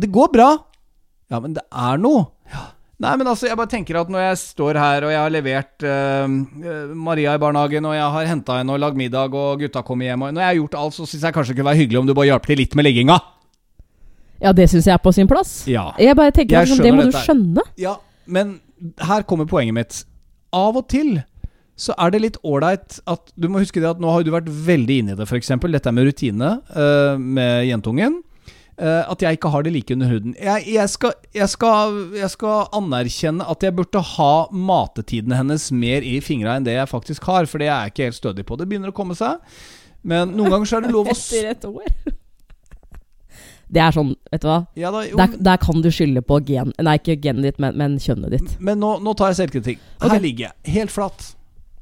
Det 0.00 0.10
går 0.12 0.34
bra. 0.34 0.50
Ja, 1.30 1.40
men 1.40 1.54
det 1.56 1.62
er 1.70 2.00
noe. 2.02 2.26
Nei, 3.00 3.14
men 3.16 3.28
altså, 3.30 3.46
jeg 3.48 3.56
bare 3.56 3.70
tenker 3.72 3.96
at 3.96 4.10
når 4.12 4.24
jeg 4.26 4.38
står 4.42 4.76
her 4.76 5.04
og 5.06 5.12
jeg 5.14 5.20
har 5.22 5.32
levert 5.32 5.84
eh, 5.88 6.32
Maria 6.92 7.32
i 7.32 7.40
barnehagen, 7.40 7.86
og 7.88 7.94
jeg 7.96 8.08
har 8.16 8.28
henta 8.28 8.58
henne 8.58 8.74
og 8.74 8.82
lagd 8.82 8.98
middag, 9.00 9.32
og 9.32 9.62
gutta 9.62 9.80
kommer 9.86 10.10
hjem, 10.10 10.26
og 10.26 10.34
når 10.36 10.44
jeg 10.44 10.50
har 10.50 10.58
gjort 10.58 10.76
alt, 10.82 10.96
så 10.98 11.06
syns 11.08 11.24
jeg 11.24 11.36
kanskje 11.36 11.54
det 11.54 11.60
kunne 11.60 11.70
være 11.70 11.80
hyggelig 11.80 12.00
om 12.02 12.10
du 12.10 12.14
bare 12.18 12.28
hjalp 12.28 12.50
til 12.50 12.60
litt 12.60 12.76
med 12.76 12.84
legginga. 12.84 13.16
ja, 14.42 14.52
det 14.52 14.68
syns 14.72 14.90
jeg 14.90 14.94
er 14.98 15.02
på 15.04 15.14
sin 15.16 15.30
plass. 15.30 15.54
Ja. 15.70 15.90
Jeg 15.96 16.18
bare 16.18 16.34
tenker 16.36 16.58
Jeg 16.58 16.74
sånn, 16.74 16.84
Det 16.84 16.92
må 16.94 17.08
du 17.08 17.16
skjønne. 17.16 17.66
ja. 17.80 17.96
Men 18.30 18.60
her 19.02 19.24
kommer 19.26 19.48
poenget 19.48 19.74
mitt. 19.74 20.04
Av 20.54 20.76
og 20.76 20.86
til 20.92 21.22
så 21.80 21.94
er 21.98 22.12
det 22.12 22.20
litt 22.20 22.36
ålreit 22.44 23.00
at 23.08 23.32
Du 23.34 23.48
må 23.48 23.62
huske 23.62 23.80
det 23.80 23.88
at 23.88 24.00
nå 24.02 24.10
har 24.12 24.22
du 24.22 24.30
vært 24.30 24.50
veldig 24.50 24.98
inne 25.00 25.14
i 25.14 25.18
det, 25.18 25.26
f.eks. 25.26 25.48
Dette 25.48 25.92
med 25.96 26.06
rutine 26.06 26.50
uh, 26.76 27.16
med 27.16 27.64
jentungen. 27.70 28.20
Eh, 28.80 29.02
at 29.12 29.20
jeg 29.20 29.36
ikke 29.36 29.50
har 29.52 29.64
det 29.66 29.74
like 29.74 29.92
under 29.92 30.08
huden. 30.08 30.32
Jeg, 30.40 30.64
jeg, 30.72 30.88
skal, 30.88 31.12
jeg, 31.36 31.48
skal, 31.52 31.98
jeg 32.16 32.32
skal 32.32 32.70
anerkjenne 32.78 33.44
at 33.52 33.66
jeg 33.66 33.76
burde 33.76 34.00
ha 34.14 34.30
matetidene 34.56 35.36
hennes 35.36 35.66
mer 35.76 36.06
i 36.06 36.14
fingra 36.24 36.56
enn 36.56 36.64
det 36.64 36.78
jeg 36.78 36.88
faktisk 36.88 37.28
har, 37.28 37.48
for 37.50 37.60
det 37.60 37.68
er 37.68 37.74
jeg 37.74 37.92
ikke 37.92 38.08
helt 38.08 38.20
stødig 38.20 38.46
på. 38.48 38.56
Det 38.56 38.68
begynner 38.70 38.94
å 38.94 38.96
komme 38.96 39.16
seg. 39.18 39.42
Men 40.00 40.32
noen 40.32 40.54
ganger 40.54 40.70
så 40.70 40.78
er 40.78 40.86
det 40.86 40.94
lov 40.94 41.10
å 41.12 41.12
Etter 41.16 41.50
et 41.52 41.68
år. 41.68 42.16
Det 43.70 43.84
er 43.84 43.94
sånn, 43.94 44.14
vet 44.32 44.42
du 44.42 44.48
hva. 44.48 44.56
ja, 44.80 44.88
da, 44.90 45.04
Der, 45.20 45.36
der 45.52 45.60
kan 45.62 45.84
du 45.84 45.90
skylde 45.94 46.24
på 46.26 46.40
gen... 46.48 46.72
Nei, 46.80 46.96
ikke 46.98 47.20
genet 47.20 47.50
ditt, 47.50 47.60
men, 47.62 47.76
men 47.78 48.00
kjønnet 48.02 48.32
ditt. 48.32 48.56
Men 48.64 48.80
nå, 48.82 48.96
nå 49.04 49.14
tar 49.18 49.34
jeg 49.34 49.42
selvkritikk. 49.44 49.84
Her 50.02 50.24
ligger 50.24 50.48
jeg, 50.48 50.72
helt 50.80 50.94
flatt. 50.96 51.34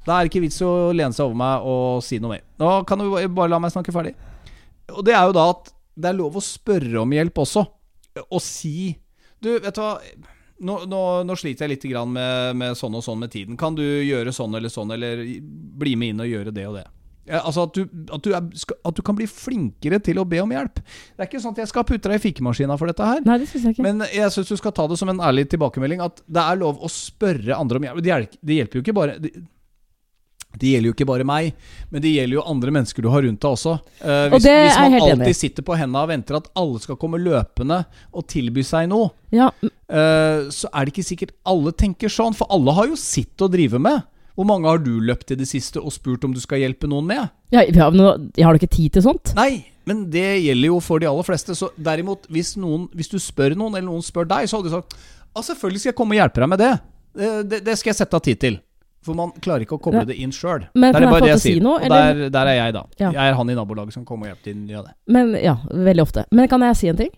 Da 0.03 0.19
er 0.19 0.27
det 0.27 0.33
ikke 0.35 0.43
vits 0.49 0.59
å 0.67 0.91
lene 0.91 1.15
seg 1.15 1.31
over 1.31 1.39
meg 1.39 1.71
og 1.71 2.03
si 2.05 2.19
noe 2.19 2.35
mer. 2.35 2.45
Nå 2.59 2.75
kan 2.91 3.01
du 3.01 3.07
bare 3.15 3.53
la 3.55 3.63
meg 3.63 3.73
snakke 3.73 3.95
ferdig. 3.95 4.17
Og 4.91 5.05
det 5.07 5.15
er 5.15 5.31
jo 5.31 5.37
da 5.37 5.51
at 5.55 5.73
det 5.99 6.11
er 6.13 6.19
lov 6.19 6.39
å 6.39 6.45
spørre 6.45 7.03
om 7.03 7.15
hjelp 7.17 7.41
også. 7.45 7.65
Og 8.29 8.43
si 8.43 8.97
Du, 9.43 9.53
vet 9.63 9.75
du 9.75 9.81
hva 9.83 9.93
nå, 10.59 10.75
nå, 10.91 11.01
nå 11.23 11.35
sliter 11.39 11.69
jeg 11.69 11.77
litt 11.77 11.85
med, 12.11 12.57
med 12.59 12.75
sånn 12.79 12.97
og 12.99 13.05
sånn 13.07 13.21
med 13.23 13.31
tiden. 13.31 13.55
Kan 13.61 13.77
du 13.79 13.85
gjøre 13.85 14.33
sånn 14.35 14.55
eller 14.59 14.73
sånn, 14.75 14.91
eller 14.91 15.21
bli 15.79 15.93
med 15.95 16.15
inn 16.17 16.23
og 16.25 16.27
gjøre 16.31 16.55
det 16.55 16.65
og 16.67 16.75
det? 16.81 16.87
Altså 17.29 17.67
at 17.69 17.77
du, 17.77 17.83
at, 18.11 18.25
du 18.25 18.33
er, 18.33 18.47
at 18.89 18.97
du 18.97 19.03
kan 19.05 19.15
bli 19.19 19.27
flinkere 19.29 19.99
til 20.03 20.19
å 20.19 20.25
be 20.27 20.41
om 20.43 20.51
hjelp. 20.51 20.81
Det 20.81 21.21
er 21.23 21.29
ikke 21.29 21.43
sånn 21.45 21.55
at 21.55 21.61
jeg 21.63 21.71
skal 21.71 21.85
putte 21.87 22.09
deg 22.09 22.19
i 22.19 22.25
fikkemaskina 22.25 22.79
for 22.81 22.91
dette 22.91 23.05
her. 23.07 23.21
Nei, 23.27 23.37
det 23.43 23.51
synes 23.51 23.69
jeg 23.69 23.77
ikke. 23.77 23.85
Men 23.87 24.01
jeg 24.09 24.33
syns 24.35 24.51
du 24.51 24.57
skal 24.59 24.75
ta 24.75 24.87
det 24.91 24.99
som 24.99 25.13
en 25.13 25.21
ærlig 25.29 25.45
tilbakemelding 25.53 26.03
at 26.03 26.23
det 26.27 26.43
er 26.43 26.59
lov 26.63 26.81
å 26.83 26.91
spørre 26.91 27.55
andre 27.59 27.79
om 27.83 27.87
hjelp. 27.91 28.03
Det 28.03 28.11
hjel- 28.15 28.29
Det 28.41 28.59
hjelper 28.59 28.81
jo 28.81 28.85
ikke 28.87 28.97
bare 28.99 29.19
det, 30.61 30.73
gjelder 30.75 30.91
jo 30.91 30.95
ikke 30.97 31.07
bare 31.09 31.27
meg, 31.29 31.53
men 31.91 32.03
det 32.05 32.13
gjelder 32.17 32.39
jo 32.41 32.45
andre 32.51 32.75
mennesker 32.75 33.03
du 33.05 33.09
har 33.13 33.23
rundt 33.27 33.41
deg 33.45 33.51
også. 33.55 33.75
Eh, 34.03 34.27
Og 34.29 34.37
hvis, 34.37 34.45
det 34.47 34.53
er 34.57 34.65
hvis 34.67 34.79
man 34.83 34.99
alltid 35.01 35.25
enig 35.27 35.37
sitter 35.39 35.67
på 35.69 35.77
hendene 35.79 36.03
og 36.05 36.13
venter 36.13 36.39
at 36.41 36.51
alle 36.59 36.83
skal 36.85 36.99
komme 37.01 37.21
løpende 37.23 37.81
og 38.13 38.27
tilby 38.31 38.65
seg 38.67 38.89
noe, 38.93 39.11
Ja, 39.35 39.51
eh, 39.63 40.47
så 40.55 40.71
er 40.73 40.85
det 40.87 40.95
ikke 40.95 41.07
sikkert 41.09 41.35
alle 41.49 41.73
tenker 41.77 42.09
sånn. 42.13 42.37
For 42.37 42.49
alle 42.55 42.75
har 42.77 42.89
jo 42.91 42.97
sitt 43.01 43.41
å 43.45 43.49
drive 43.53 43.79
med. 43.83 44.03
Hvor 44.39 44.47
mange 44.47 44.69
har 44.71 44.79
du 44.79 44.93
løpt 45.03 45.33
i 45.35 45.37
det 45.41 45.49
siste 45.51 45.81
og 45.83 45.91
spurt 45.91 46.23
om 46.25 46.35
du 46.35 46.39
skal 46.41 46.61
hjelpe 46.63 46.87
noen 46.91 47.09
med? 47.09 47.29
ja, 47.51 47.65
men 47.91 48.31
jeg 48.37 48.45
har 48.47 48.55
du 48.55 48.61
ikke 48.61 48.71
tid 48.77 48.93
til 48.95 49.03
sånt? 49.03 49.33
Nei, 49.35 49.65
men 49.89 50.05
det 50.13 50.43
gjelder 50.45 50.69
jo 50.71 50.79
for 50.85 51.01
de 51.03 51.09
aller 51.11 51.27
fleste. 51.27 51.57
Så 51.59 51.71
derimot, 51.75 52.29
hvis, 52.31 52.53
noen, 52.61 52.87
hvis 52.95 53.11
du 53.11 53.17
spør 53.19 53.57
noen, 53.59 53.75
eller 53.75 53.89
noen 53.89 54.05
spør 54.05 54.29
deg, 54.31 54.47
så 54.47 54.61
hadde 54.61 54.71
du 54.71 54.77
sagt 54.77 54.95
Ja, 55.35 55.43
selvfølgelig 55.43 55.81
skal 55.83 55.91
jeg 55.93 55.99
komme 55.99 56.15
og 56.15 56.21
hjelpe 56.23 56.45
deg 56.45 56.49
med 56.55 56.63
det. 56.63 56.71
Eh, 57.19 57.43
Det, 57.51 57.61
det 57.67 57.75
skal 57.81 57.91
jeg 57.91 57.99
sette 58.03 58.15
av 58.21 58.23
tid 58.23 58.39
til. 58.47 58.61
For 59.01 59.15
man 59.15 59.31
klarer 59.41 59.63
ikke 59.65 59.79
å 59.79 59.81
koble 59.81 60.05
det 60.07 60.17
inn 60.19 60.31
sjøl. 60.35 60.67
Det 60.75 60.89
er 60.95 61.01
jeg 61.01 61.11
bare 61.11 61.21
det 61.21 61.29
jeg 61.31 61.41
sier. 61.41 61.61
noe, 61.63 61.79
Og 61.81 61.89
der, 61.89 62.29
der 62.31 62.47
er 62.47 62.55
jeg, 62.59 62.73
da. 62.75 62.83
Ja. 62.99 63.11
Jeg 63.13 63.31
er 63.31 63.35
han 63.39 63.51
i 63.51 63.55
nabolaget 63.55 63.93
som 63.93 64.05
kommer 64.05 64.27
og 64.29 64.35
hjelper 64.37 64.43
til. 64.53 64.67
Ja, 64.69 64.83
det. 64.83 64.93
Men 65.07 65.33
ja, 65.43 65.57
veldig 65.71 66.03
ofte. 66.03 66.25
Men 66.33 66.49
kan 66.49 66.61
jeg 66.61 66.77
si 66.77 66.89
en 66.89 66.97
ting 66.97 67.11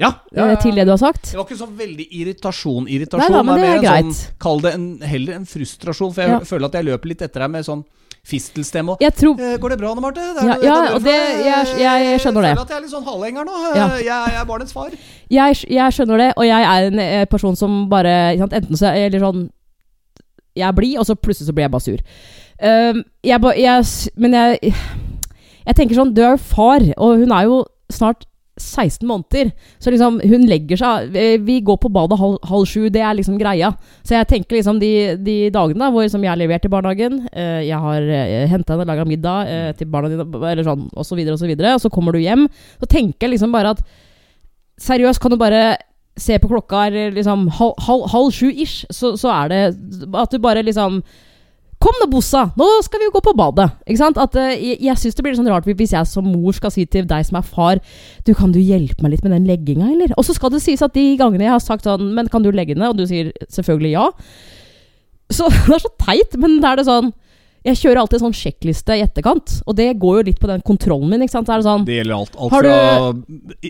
Ja, 0.00 0.10
ja, 0.32 0.44
eh, 0.46 0.50
ja. 0.54 0.56
til 0.56 0.74
det 0.74 0.84
du 0.86 0.90
har 0.90 0.98
sagt? 0.98 1.30
Det 1.30 1.36
var 1.38 1.44
ikke 1.46 1.58
så 1.60 1.68
veldig 1.70 2.06
irritasjon. 2.10 2.88
Irritasjon 2.88 3.30
Nei 3.30 3.36
da, 3.36 3.42
det 3.54 3.60
mer 3.60 3.70
er 3.70 3.76
en 3.76 3.82
greit. 3.84 4.14
sånn 4.16 4.38
Kall 4.40 4.60
det 4.60 4.74
en, 4.74 4.98
heller 5.00 5.34
en 5.34 5.44
frustrasjon. 5.46 6.12
For 6.14 6.22
jeg 6.22 6.30
Ja. 6.30 6.38
føler 6.40 6.64
at 6.66 6.72
jeg 6.72 6.84
løper 6.84 7.06
litt 7.08 7.22
etter 7.22 7.40
deg 7.40 7.50
med 7.50 7.64
sånn 7.64 7.84
fistelstemme. 8.24 8.90
og, 8.92 8.98
Jeg 9.00 9.14
tror 9.14 9.38
Eh, 9.40 9.56
Går 9.58 9.68
det 9.70 9.78
bra 9.78 9.94
nå, 9.94 10.00
Marte? 10.00 10.20
Ja, 10.20 10.56
ja, 10.60 10.82
det 10.82 10.94
og 10.94 11.02
det- 11.02 11.44
jeg- 11.44 11.78
jeg 11.78 12.20
skjønner 12.20 12.42
det. 12.42 12.48
Jeg 12.50 12.56
føler 12.56 12.62
at 12.62 12.68
jeg 12.68 12.76
er 12.76 12.80
litt 12.80 12.90
sånn 12.90 13.04
halvhenger 13.04 13.44
nå. 13.46 13.74
Ja. 13.76 13.86
Eh, 13.86 13.98
Jeg, 13.98 14.04
jeg 14.04 14.40
er 14.40 14.44
barnets 14.44 14.72
far. 14.72 14.90
jeg, 15.30 15.56
jeg 15.68 15.92
skjønner 15.92 16.18
det, 16.18 16.32
og 16.36 16.44
jeg 16.44 16.62
er 16.64 16.86
en 16.86 16.98
eh, 16.98 17.24
person 17.26 17.56
som 17.56 17.88
bare 17.88 18.36
sant, 18.38 18.52
Enten 18.52 18.76
så 18.76 18.92
er 18.94 19.10
litt 19.10 19.22
sånn 19.22 19.50
Jeg 20.60 20.76
blir, 20.78 20.96
og 21.00 21.08
så 21.08 21.16
plutselig 21.18 21.50
så 21.50 21.56
blir 21.56 21.66
jeg 21.66 21.74
bare 21.74 21.86
sur. 21.86 22.02
Uh, 22.60 23.02
jeg, 23.24 23.40
ba- 23.40 23.56
jeg, 23.56 24.10
men 24.20 24.36
jeg 24.36 24.74
Jeg 25.64 25.76
tenker 25.78 25.96
sånn 25.96 26.10
Du 26.12 26.20
er 26.20 26.34
jo 26.34 26.42
far, 26.50 26.84
og 27.00 27.22
hun 27.22 27.32
er 27.32 27.46
jo 27.48 27.62
snart 27.92 28.26
16 28.60 29.06
måneder. 29.08 29.50
Så 29.80 29.90
liksom, 29.92 30.18
hun 30.20 30.44
legger 30.48 30.76
seg 30.80 31.16
eh, 31.16 31.36
Vi 31.42 31.60
går 31.64 31.78
på 31.80 31.90
badet 31.92 32.18
halv, 32.20 32.36
halv 32.50 32.66
sju, 32.68 32.88
det 32.92 33.02
er 33.02 33.16
liksom 33.16 33.38
greia. 33.40 33.72
Så 34.04 34.16
jeg 34.18 34.28
tenker 34.30 34.58
liksom 34.58 34.80
de, 34.82 34.90
de 35.16 35.36
dagene 35.54 35.80
da, 35.80 35.90
hvor 35.92 36.04
jeg 36.04 36.28
har 36.28 36.38
levert 36.40 36.64
til 36.64 36.72
barnehagen, 36.72 37.22
eh, 37.32 37.62
jeg 37.68 37.80
har 37.80 38.10
uh, 38.10 38.46
henta 38.52 38.76
henne, 38.76 38.88
laga 38.88 39.06
middag 39.08 39.50
eh, 39.54 39.70
til 39.78 39.88
barna 39.90 40.12
dine, 40.12 40.26
eller 40.52 40.66
sånn, 40.66 40.86
så 41.06 41.18
videre 41.18 41.36
og 41.38 41.42
så 41.42 41.48
videre, 41.50 41.74
og 41.76 41.82
så 41.82 41.92
kommer 41.92 42.16
du 42.16 42.20
hjem, 42.22 42.46
så 42.82 42.90
tenker 42.90 43.28
jeg 43.28 43.38
liksom 43.38 43.56
bare 43.56 43.76
at 43.76 43.84
Seriøst, 44.80 45.20
kan 45.20 45.28
du 45.28 45.36
bare 45.36 45.74
se 46.22 46.38
på 46.40 46.50
klokka 46.50 46.86
er 46.88 47.16
liksom 47.16 47.48
halv, 47.58 47.74
halv, 47.86 48.06
halv 48.12 48.30
sju 48.34 48.50
ish, 48.50 48.84
så, 48.92 49.14
så 49.20 49.32
er 49.34 49.50
det 49.52 49.64
at 50.14 50.32
du 50.32 50.40
bare 50.42 50.64
liksom 50.66 51.02
Kom 51.80 51.96
da, 51.96 52.04
Bossa! 52.12 52.42
Nå 52.60 52.66
skal 52.84 53.00
vi 53.00 53.06
jo 53.06 53.12
gå 53.14 53.22
på 53.24 53.32
badet. 53.32 53.70
Ikke 53.88 54.02
sant? 54.02 54.18
At, 54.20 54.34
uh, 54.36 54.50
jeg 54.52 54.76
jeg 54.84 55.00
syns 55.00 55.16
det 55.16 55.22
blir 55.24 55.36
sånn 55.38 55.48
rart 55.48 55.64
hvis 55.64 55.94
jeg 55.94 56.08
som 56.10 56.26
mor 56.28 56.52
skal 56.52 56.72
si 56.74 56.84
til 56.84 57.06
deg 57.08 57.24
som 57.24 57.38
er 57.40 57.46
far 57.46 57.80
Du, 58.26 58.34
kan 58.36 58.52
du 58.52 58.58
hjelpe 58.60 59.00
meg 59.00 59.14
litt 59.14 59.24
med 59.24 59.32
den 59.32 59.48
legginga, 59.48 59.88
eller? 59.94 60.12
Og 60.20 60.26
så 60.28 60.36
skal 60.36 60.52
det 60.52 60.60
sies 60.60 60.84
at 60.84 60.92
de 60.92 61.06
gangene 61.16 61.46
jeg 61.46 61.54
har 61.54 61.64
sagt 61.64 61.88
sånn 61.88 62.12
Men 62.18 62.28
kan 62.28 62.44
du 62.44 62.50
legge 62.52 62.76
ned? 62.76 62.92
Og 62.92 63.00
du 63.00 63.06
sier 63.08 63.32
selvfølgelig 63.48 63.94
ja. 63.94 64.04
Så 65.32 65.48
det 65.70 65.78
er 65.78 65.84
så 65.86 65.92
teit, 66.04 66.36
men 66.42 66.60
da 66.60 66.74
er 66.74 66.82
det 66.82 66.88
sånn 66.90 67.14
Jeg 67.64 67.76
kjører 67.76 68.00
alltid 68.00 68.22
sånn 68.22 68.32
sjekkliste 68.32 68.94
i 68.96 69.02
etterkant, 69.04 69.58
og 69.68 69.74
det 69.76 69.90
går 70.00 70.20
jo 70.20 70.22
litt 70.30 70.38
på 70.40 70.48
den 70.48 70.62
kontrollen 70.64 71.10
min, 71.10 71.20
det 71.20 71.28
sånn 71.28 71.84
Det 71.84 71.98
gjelder 71.98 72.14
alt. 72.16 72.36
Alt 72.40 72.50
du- 72.50 72.56
fra, 72.56 72.76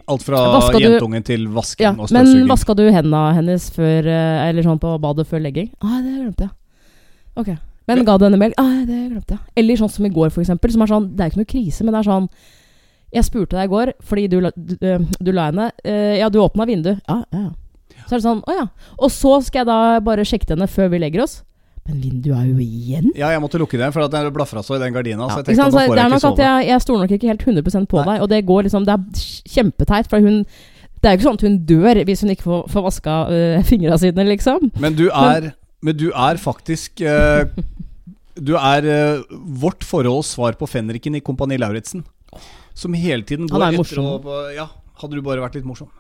alt 0.07 0.23
fra 0.23 0.43
du- 0.79 0.85
jentungen 0.85 1.25
til 1.27 1.49
vasking 1.49 1.85
Ja, 1.85 1.91
og 1.99 2.13
men 2.13 2.47
vaska 2.47 2.77
du 2.77 2.85
hendene 2.87 3.35
hennes 3.35 3.71
før 3.75 4.07
eh, 4.07 4.49
Eller 4.49 4.63
sånn 4.63 4.79
på 4.79 4.95
badet 5.01 5.27
før 5.27 5.43
legging? 5.43 5.73
Ah, 5.83 6.01
det 6.03 6.15
glemte 6.15 6.47
jeg. 6.47 6.51
Ok. 7.37 7.51
Men 7.89 8.05
ga 8.05 8.17
du 8.19 8.25
henne 8.29 8.39
melk? 8.39 8.55
Ah, 8.59 8.85
det 8.87 9.11
glemte 9.11 9.35
jeg. 9.35 9.41
Eller 9.57 9.77
sånn 9.81 9.91
som 9.91 10.07
i 10.07 10.09
går, 10.15 10.31
for 10.31 10.43
eksempel. 10.45 10.71
Som 10.71 10.83
er 10.83 10.87
sånn, 10.87 11.11
det 11.17 11.25
er 11.25 11.31
ikke 11.33 11.43
noe 11.43 11.51
krise, 11.51 11.83
men 11.83 11.95
det 11.95 12.01
er 12.07 12.11
sånn 12.13 12.29
Jeg 13.13 13.25
spurte 13.27 13.57
deg 13.59 13.67
i 13.67 13.73
går, 13.75 13.93
fordi 14.07 14.29
du, 14.31 14.39
du, 14.55 14.77
eh, 14.87 14.99
du 15.19 15.33
la 15.33 15.49
henne 15.51 15.73
uh, 15.85 16.15
Ja, 16.17 16.29
du 16.31 16.39
åpna 16.39 16.65
vinduet. 16.65 17.01
Ja, 17.09 17.25
ja. 17.33 17.51
ja. 17.51 18.05
Så 18.07 18.15
er 18.15 18.21
det 18.21 18.27
sånn, 18.27 18.43
å 18.47 18.55
ja. 18.55 18.69
Og 18.99 19.11
så 19.11 19.43
skal 19.43 19.65
jeg 19.65 19.67
da 19.67 20.01
bare 20.01 20.23
sjekke 20.23 20.55
henne 20.55 20.69
før 20.71 20.91
vi 20.91 21.01
legger 21.03 21.25
oss. 21.25 21.41
Men 21.91 22.03
vinduet 22.05 22.37
er 22.39 22.49
jo 22.49 22.59
igjen. 22.63 23.09
Ja, 23.19 23.31
jeg 23.35 23.43
måtte 23.43 23.59
lukke 23.61 23.79
det, 23.81 23.89
for 23.95 24.07
at 24.07 24.13
det 24.15 24.33
blafra 24.35 24.63
så 24.63 24.77
i 24.79 24.83
den 24.83 24.95
gardina. 24.95 25.27
Ja, 25.27 25.31
så 25.33 25.41
jeg 25.41 25.49
tenkte 25.51 25.65
sant? 25.65 25.75
at 25.75 25.75
nå 25.75 25.81
får 25.91 25.97
det 25.97 26.03
jeg 26.03 26.13
ikke 26.13 26.23
sove. 26.25 26.45
jeg, 26.47 26.69
jeg 26.71 26.85
stoler 26.85 27.03
nok 27.05 27.15
ikke 27.17 27.31
helt 27.33 27.47
100% 27.47 27.89
på 27.91 27.99
Nei. 27.99 28.05
deg. 28.11 28.23
Og 28.25 28.31
det 28.31 28.41
går 28.51 28.69
liksom 28.69 28.87
Det 28.87 28.95
er 28.95 29.25
kjempeteit, 29.57 30.11
for 30.13 30.27
hun 30.27 30.45
Det 31.01 31.09
er 31.09 31.15
jo 31.15 31.19
ikke 31.19 31.29
sånn 31.29 31.41
at 31.41 31.47
hun 31.49 31.59
dør 31.69 32.03
hvis 32.05 32.23
hun 32.25 32.33
ikke 32.35 32.47
får, 32.47 32.65
får 32.71 32.87
vaska 32.87 33.17
øh, 33.33 33.59
fingra 33.71 33.99
sine, 33.99 34.27
liksom. 34.29 34.71
Men 34.81 34.99
du 34.99 35.07
er, 35.09 35.53
men 35.83 35.97
du 35.97 36.11
er 36.13 36.41
faktisk 36.41 37.01
øh, 37.01 37.47
Du 38.37 38.55
er 38.61 38.87
øh, 38.87 39.25
vårt 39.65 39.85
forholds 39.85 40.35
svar 40.37 40.59
på 40.61 40.69
fenriken 40.71 41.17
i 41.19 41.25
Kompani 41.25 41.59
Lauritzen. 41.59 42.05
Som 42.77 42.95
hele 42.95 43.27
tiden 43.27 43.49
går 43.51 43.67
er 43.67 43.81
etter 43.81 43.99
å 44.05 44.45
Ja, 44.55 44.69
hadde 45.03 45.19
du 45.19 45.25
bare 45.25 45.43
vært 45.43 45.59
litt 45.59 45.67
morsom. 45.67 45.91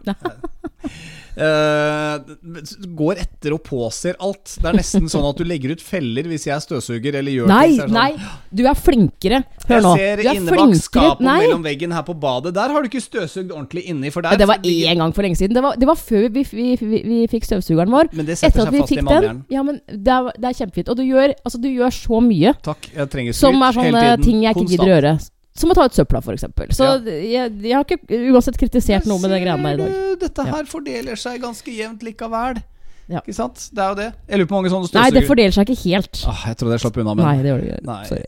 Eh, 1.37 2.81
går 2.97 3.21
etter 3.23 3.55
og 3.55 3.63
påser 3.67 4.17
alt. 4.21 4.57
Det 4.61 4.67
er 4.71 4.77
nesten 4.81 5.07
sånn 5.11 5.27
at 5.29 5.39
du 5.39 5.45
legger 5.47 5.75
ut 5.77 5.83
feller 5.85 6.27
hvis 6.31 6.47
jeg 6.49 6.65
støvsuger 6.65 7.19
eller 7.21 7.33
gjør 7.33 7.51
Nei, 7.51 7.67
ting. 7.71 7.81
sånn, 7.85 7.95
nei! 7.95 8.11
Du 8.51 8.65
er 8.67 8.75
flinkere. 8.79 9.43
Hør 9.69 9.85
nå. 9.87 9.95
Jeg 9.97 10.11
ser 10.11 10.23
Du 10.23 10.29
er 10.29 10.41
inne 10.41 10.59
bak 10.59 10.75
skapet 10.81 11.25
mellom 11.27 11.65
veggen 11.67 11.95
her 11.95 12.05
på 12.07 12.17
badet. 12.21 12.55
Der 12.57 12.75
har 12.75 12.83
du 12.83 12.91
ikke 12.91 13.03
støvsugd 13.05 13.55
ordentlig 13.55 13.87
inni. 13.91 14.11
For 14.11 14.27
der, 14.27 14.35
Ja, 14.35 14.43
det 14.43 14.49
var 14.51 14.59
én 14.67 14.99
gang 15.05 15.15
for 15.15 15.23
lenge 15.27 15.39
siden. 15.39 15.55
Det 15.55 15.63
var, 15.63 15.77
det 15.81 15.87
var 15.87 15.99
før 16.01 16.29
vi, 16.31 16.45
vi, 16.51 16.69
vi, 16.81 17.03
vi 17.07 17.21
fikk 17.31 17.47
støvsugeren 17.49 17.91
vår. 17.95 18.13
Men 18.13 18.27
det 18.27 18.39
setter 18.41 18.67
seg 18.67 18.81
fast 18.81 18.93
i 18.93 19.01
mannhjernen. 19.01 19.45
Ja, 19.51 19.63
men 19.67 19.81
det 19.87 20.15
er, 20.17 20.33
det 20.37 20.51
er 20.53 20.59
kjempefint. 20.65 20.89
Og 20.91 20.97
du 20.99 21.05
gjør, 21.07 21.35
altså, 21.45 21.61
du 21.63 21.69
gjør 21.71 21.95
så 21.95 22.21
mye 22.25 22.55
Takk, 22.65 22.91
jeg 22.95 23.11
trenger 23.13 23.33
skryt 23.37 23.47
som 23.47 23.63
er 23.63 23.77
sånne 23.77 24.07
ting 24.25 24.43
jeg 24.43 24.51
ikke 24.55 24.65
Konstant. 24.65 24.73
gidder 24.75 24.91
å 24.91 24.95
gjøre. 24.97 25.19
Som 25.61 25.73
å 25.73 25.77
ta 25.77 25.85
ut 25.91 25.97
søpla, 25.97 26.23
f.eks. 26.25 26.49
Så 26.77 26.91
jeg, 27.05 27.53
jeg 27.61 27.77
har 27.77 27.85
ikke 27.87 28.21
uansett 28.33 28.57
kritisert 28.61 29.09
noe 29.11 29.21
med 29.21 29.35
det 29.35 29.43
greiene 29.45 29.73
der 29.77 29.81
i 29.81 29.87
dag. 29.87 30.19
Dette 30.27 30.51
her 30.51 30.63
Ja. 30.65 30.69
fordeler 30.69 31.21
seg 31.21 31.41
ganske 31.45 31.75
jevnt 31.75 32.05
likevel. 32.07 32.63
Ja. 33.11 33.19
Ikke 33.25 33.35
sant? 33.35 33.65
Det 33.75 33.83
er 33.83 33.89
jo 33.91 33.97
det. 33.99 34.05
Jeg 34.31 34.39
lurer 34.39 34.49
på 34.53 34.55
mange 34.55 34.71
sånne 34.71 34.87
Nei, 34.95 35.09
det 35.11 35.25
fordeler 35.27 35.55
seg 35.57 35.67
ikke 35.67 35.83
helt. 35.83 36.21
ah, 36.31 36.45
Jeg 36.47 36.59
trodde 36.61 36.77
jeg 36.77 36.83
slapp 36.85 36.99
unna, 37.03 37.15
men 37.19 37.27
Nei, 37.27 37.43
det 37.43 37.51
gjør 37.51 37.65
det 37.65 37.73
ikke. 37.81 38.07
Sorry. 38.07 38.27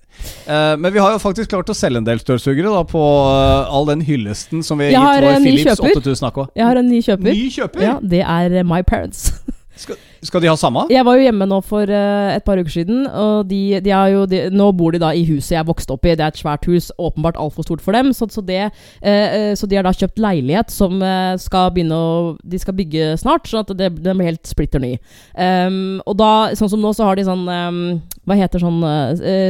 Uh, 0.48 0.76
Men 0.82 0.92
vi 0.96 0.98
har 1.04 1.12
jo 1.14 1.20
faktisk 1.22 1.52
klart 1.52 1.70
å 1.70 1.76
selge 1.78 2.02
en 2.02 2.08
del 2.08 2.18
støvsugere 2.18 2.72
da, 2.74 2.82
på 2.90 2.98
uh, 2.98 3.70
all 3.70 3.86
den 3.86 4.02
hyllesten 4.02 4.64
som 4.66 4.82
vi 4.82 4.90
har 4.90 4.96
gitt 4.96 5.06
har 5.06 5.22
vår 5.22 5.36
en 5.36 5.46
ny 5.46 5.52
Philips 5.54 5.78
kjøper. 5.78 6.02
8000 6.02 6.28
AK. 6.32 6.40
Jeg 6.58 6.66
har 6.66 6.82
en 6.82 6.90
ny 6.90 7.00
kjøper. 7.06 7.38
Ny 7.38 7.46
kjøper? 7.54 7.86
Ja, 7.86 7.94
det 8.02 8.24
er 8.26 8.58
My 8.66 8.82
Parents. 8.82 9.30
Skal, 9.82 9.98
skal 10.22 10.42
de 10.44 10.48
ha 10.50 10.54
samme? 10.58 10.84
Jeg 10.92 11.04
var 11.06 11.18
jo 11.18 11.24
hjemme 11.26 11.46
nå 11.50 11.58
for 11.66 11.90
uh, 11.90 12.30
et 12.34 12.44
par 12.46 12.60
uker 12.60 12.70
siden, 12.72 13.04
og 13.08 13.48
de, 13.50 13.80
de 13.82 13.92
jo 14.12 14.24
de, 14.30 14.42
Nå 14.54 14.68
bor 14.78 14.94
de 14.94 15.00
da 15.02 15.10
i 15.16 15.24
huset 15.26 15.56
jeg 15.56 15.66
vokste 15.68 15.96
opp 15.96 16.06
i. 16.06 16.14
Det 16.18 16.24
er 16.24 16.32
et 16.34 16.40
svært 16.40 16.68
hus, 16.70 16.90
åpenbart 17.02 17.38
altfor 17.40 17.66
stort 17.66 17.82
for 17.84 17.96
dem. 17.96 18.12
Så, 18.16 18.28
så, 18.32 18.44
det, 18.46 18.60
eh, 19.02 19.52
så 19.58 19.68
de 19.68 19.78
har 19.78 19.86
da 19.86 19.94
kjøpt 19.96 20.22
leilighet 20.22 20.72
som 20.72 21.00
uh, 21.02 21.34
skal 21.42 21.72
begynne 21.74 21.98
å 21.98 22.12
De 22.46 22.60
skal 22.60 22.76
bygge 22.78 23.16
snart, 23.20 23.50
sånn 23.50 23.64
at 23.64 23.74
det, 23.78 23.90
den 24.04 24.20
blir 24.20 24.30
helt 24.30 24.46
splitter 24.48 24.82
ny. 24.82 24.94
Um, 25.34 25.98
og 26.06 26.16
da, 26.20 26.30
sånn 26.58 26.70
som 26.72 26.82
nå, 26.82 26.94
så 26.96 27.08
har 27.08 27.18
de 27.18 27.26
sånn 27.26 27.44
um, 27.48 27.82
Hva 28.28 28.38
heter 28.38 28.62
sånn 28.62 28.80